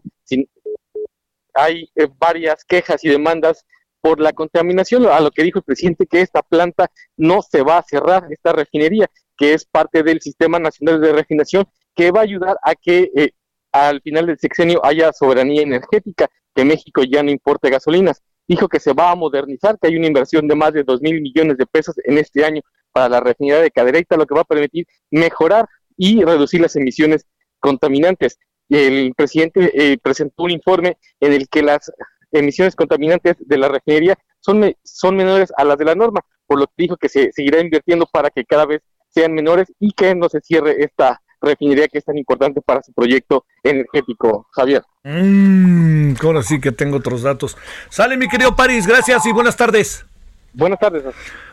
Hay 1.55 1.91
eh, 1.95 2.09
varias 2.19 2.65
quejas 2.65 3.05
y 3.05 3.09
demandas 3.09 3.65
por 4.01 4.21
la 4.21 4.33
contaminación, 4.33 5.07
a 5.07 5.21
lo 5.21 5.31
que 5.31 5.43
dijo 5.43 5.59
el 5.59 5.65
presidente 5.65 6.07
que 6.07 6.21
esta 6.21 6.43
planta 6.43 6.91
no 7.17 7.43
se 7.43 7.63
va 7.63 7.79
a 7.79 7.83
cerrar, 7.83 8.27
esta 8.31 8.53
refinería, 8.53 9.11
que 9.37 9.53
es 9.53 9.65
parte 9.65 10.03
del 10.03 10.21
Sistema 10.21 10.59
Nacional 10.59 11.01
de 11.01 11.13
Refinación, 11.13 11.67
que 11.95 12.11
va 12.11 12.21
a 12.21 12.25
ayudar 12.25 12.57
a 12.63 12.75
que 12.75 13.11
eh, 13.17 13.31
al 13.73 14.01
final 14.03 14.27
del 14.27 14.39
sexenio 14.39 14.85
haya 14.85 15.13
soberanía 15.13 15.63
energética, 15.63 16.29
que 16.55 16.65
México 16.65 17.03
ya 17.03 17.23
no 17.23 17.31
importe 17.31 17.71
gasolinas 17.71 18.23
dijo 18.49 18.69
que 18.69 18.81
se 18.81 18.93
va 18.93 19.11
a 19.11 19.15
modernizar, 19.15 19.79
que 19.79 19.89
hay 19.89 19.97
una 19.97 20.07
inversión 20.07 20.47
de 20.49 20.55
más 20.55 20.73
de 20.73 20.85
2 20.85 21.01
mil 21.03 21.21
millones 21.21 21.57
de 21.57 21.67
pesos 21.67 21.95
en 22.05 22.19
este 22.19 22.45
año 22.45 22.63
para 22.93 23.09
la 23.09 23.21
refinería 23.21 23.63
de 23.63 23.71
Cadereyta, 23.71 24.17
lo 24.17 24.27
que 24.27 24.35
va 24.35 24.43
a 24.43 24.45
permitir 24.45 24.87
mejorar 25.11 25.69
y 25.97 26.23
reducir 26.25 26.61
las 26.61 26.77
emisiones 26.77 27.27
contaminantes. 27.61 28.39
El 28.69 29.13
presidente 29.15 29.71
eh, 29.75 29.99
presentó 29.99 30.45
un 30.45 30.51
informe 30.51 30.99
en 31.21 31.33
el 31.33 31.49
que 31.49 31.63
las 31.63 31.91
emisiones 32.33 32.75
contaminantes 32.75 33.37
de 33.39 33.59
la 33.59 33.69
refinería 33.69 34.19
son, 34.41 34.75
son 34.83 35.17
menores 35.17 35.53
a 35.57 35.65
las 35.65 35.79
de 35.79 35.85
la 35.85 35.95
norma, 35.95 36.21
por 36.47 36.59
lo 36.59 36.67
que 36.67 36.75
dijo 36.77 36.97
que 36.97 37.09
se 37.09 37.33
seguirá 37.33 37.61
invirtiendo 37.61 38.07
para 38.07 38.31
que 38.31 38.45
cada 38.45 38.67
vez 38.67 38.83
sean 39.09 39.33
menores 39.33 39.73
y 39.79 39.93
que 39.93 40.15
no 40.15 40.29
se 40.29 40.41
cierre 40.41 40.83
esta 40.83 41.21
refinería 41.41 41.89
que 41.89 41.99
es 41.99 42.05
tan 42.05 42.19
importante 42.19 42.61
para 42.61 42.83
su 42.83 42.93
proyecto 42.93 43.45
energético, 43.63 44.47
Javier. 44.53 44.83
Mmm, 45.05 46.15
ahora 46.23 46.43
sí 46.43 46.61
que 46.61 46.73
tengo 46.73 46.97
otros 46.99 47.23
datos. 47.23 47.57
Sale 47.89 48.17
mi 48.17 48.29
querido 48.29 48.57
París, 48.57 48.87
gracias 48.87 49.27
y 49.27 49.33
buenas 49.33 49.57
tardes. 49.57 50.05
Buenas 50.53 50.79
tardes. 50.79 51.05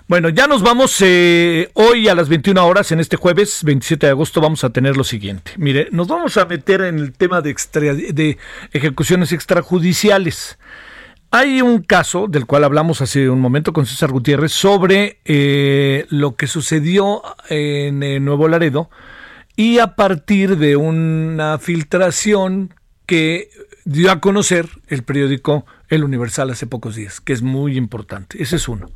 Bueno, 0.07 0.30
ya 0.30 0.47
nos 0.47 0.64
vamos 0.64 0.97
eh, 1.01 1.69
hoy 1.73 2.07
a 2.07 2.15
las 2.15 2.30
21 2.30 2.65
horas, 2.65 2.91
en 2.91 2.99
este 2.99 3.18
jueves 3.18 3.64
27 3.64 4.05
de 4.05 4.11
agosto, 4.11 4.41
vamos 4.41 4.64
a 4.64 4.69
tener 4.69 4.95
lo 4.97 5.03
siguiente. 5.03 5.51
Mire, 5.57 5.89
nos 5.91 6.07
vamos 6.07 6.38
a 6.38 6.45
meter 6.45 6.81
en 6.81 6.99
el 6.99 7.14
tema 7.14 7.41
de, 7.41 7.53
de 8.14 8.38
ejecuciones 8.72 9.31
extrajudiciales. 9.31 10.57
Hay 11.31 11.61
un 11.61 11.81
caso 11.81 12.27
del 12.27 12.45
cual 12.45 12.64
hablamos 12.64 13.01
hace 13.01 13.30
un 13.30 13.41
momento 13.41 13.73
con 13.73 13.85
César 13.88 14.11
Gutiérrez 14.11 14.51
sobre 14.51 15.19
eh, 15.26 16.05
lo 16.10 16.35
que 16.35 16.45
sucedió 16.45 17.23
en 17.49 18.03
eh, 18.03 18.19
Nuevo 18.19 18.47
Laredo 18.47 18.89
y 19.55 19.80
a 19.80 19.95
partir 19.95 20.57
de 20.57 20.75
una 20.75 21.57
filtración 21.59 22.73
que 23.05 23.49
dio 23.85 24.11
a 24.11 24.19
conocer 24.19 24.67
el 24.88 25.03
periódico 25.03 25.65
El 25.89 26.03
Universal 26.03 26.49
hace 26.49 26.67
pocos 26.67 26.95
días, 26.95 27.21
que 27.21 27.34
es 27.34 27.41
muy 27.41 27.77
importante. 27.77 28.41
Ese 28.41 28.55
es 28.55 28.67
uno. 28.67 28.89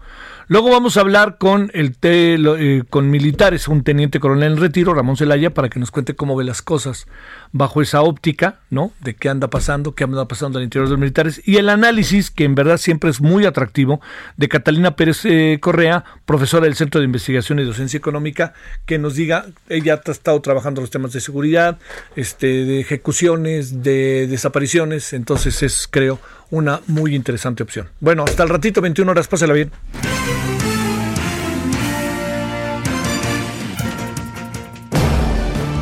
Luego 0.49 0.69
vamos 0.69 0.95
a 0.95 1.01
hablar 1.01 1.37
con 1.37 1.71
el 1.73 1.97
eh, 2.01 2.83
con 2.89 3.09
militares, 3.09 3.67
un 3.67 3.83
teniente 3.83 4.21
coronel 4.21 4.53
en 4.53 4.57
retiro, 4.57 4.93
Ramón 4.93 5.17
Zelaya, 5.17 5.53
para 5.53 5.67
que 5.67 5.77
nos 5.77 5.91
cuente 5.91 6.15
cómo 6.15 6.37
ve 6.37 6.45
las 6.45 6.61
cosas 6.61 7.05
bajo 7.51 7.81
esa 7.81 8.01
óptica, 8.01 8.59
¿no? 8.69 8.93
De 9.01 9.13
qué 9.13 9.27
anda 9.27 9.49
pasando, 9.49 9.93
qué 9.93 10.05
anda 10.05 10.25
pasando 10.25 10.57
al 10.57 10.63
interior 10.63 10.87
de 10.87 10.91
los 10.91 10.99
militares 11.01 11.41
y 11.43 11.57
el 11.57 11.67
análisis 11.67 12.31
que 12.31 12.45
en 12.45 12.55
verdad 12.55 12.77
siempre 12.77 13.09
es 13.09 13.19
muy 13.19 13.45
atractivo 13.45 13.99
de 14.37 14.47
Catalina 14.47 14.95
Pérez 14.95 15.25
eh, 15.25 15.57
Correa, 15.59 16.05
profesora 16.25 16.63
del 16.63 16.75
Centro 16.75 17.01
de 17.01 17.05
Investigación 17.05 17.59
y 17.59 17.65
Docencia 17.65 17.97
Económica, 17.97 18.53
que 18.85 18.99
nos 18.99 19.15
diga, 19.15 19.47
ella 19.67 20.01
ha 20.05 20.11
estado 20.11 20.39
trabajando 20.39 20.79
los 20.79 20.91
temas 20.91 21.11
de 21.11 21.19
seguridad, 21.19 21.77
este, 22.15 22.47
de 22.47 22.79
ejecuciones, 22.79 23.83
de 23.83 24.27
desapariciones, 24.27 25.11
entonces 25.11 25.61
es 25.61 25.89
creo 25.91 26.19
una 26.49 26.81
muy 26.87 27.15
interesante 27.15 27.63
opción. 27.63 27.89
Bueno, 27.99 28.23
hasta 28.23 28.43
el 28.43 28.49
ratito, 28.49 28.81
21 28.81 29.11
horas, 29.11 29.27
pásala 29.27 29.53
bien. 29.53 29.71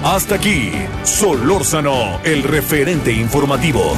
Hasta 0.04 0.36
aquí, 0.36 0.72
Solórzano, 1.04 2.22
el 2.24 2.44
referente 2.44 3.12
informativo. 3.12 3.98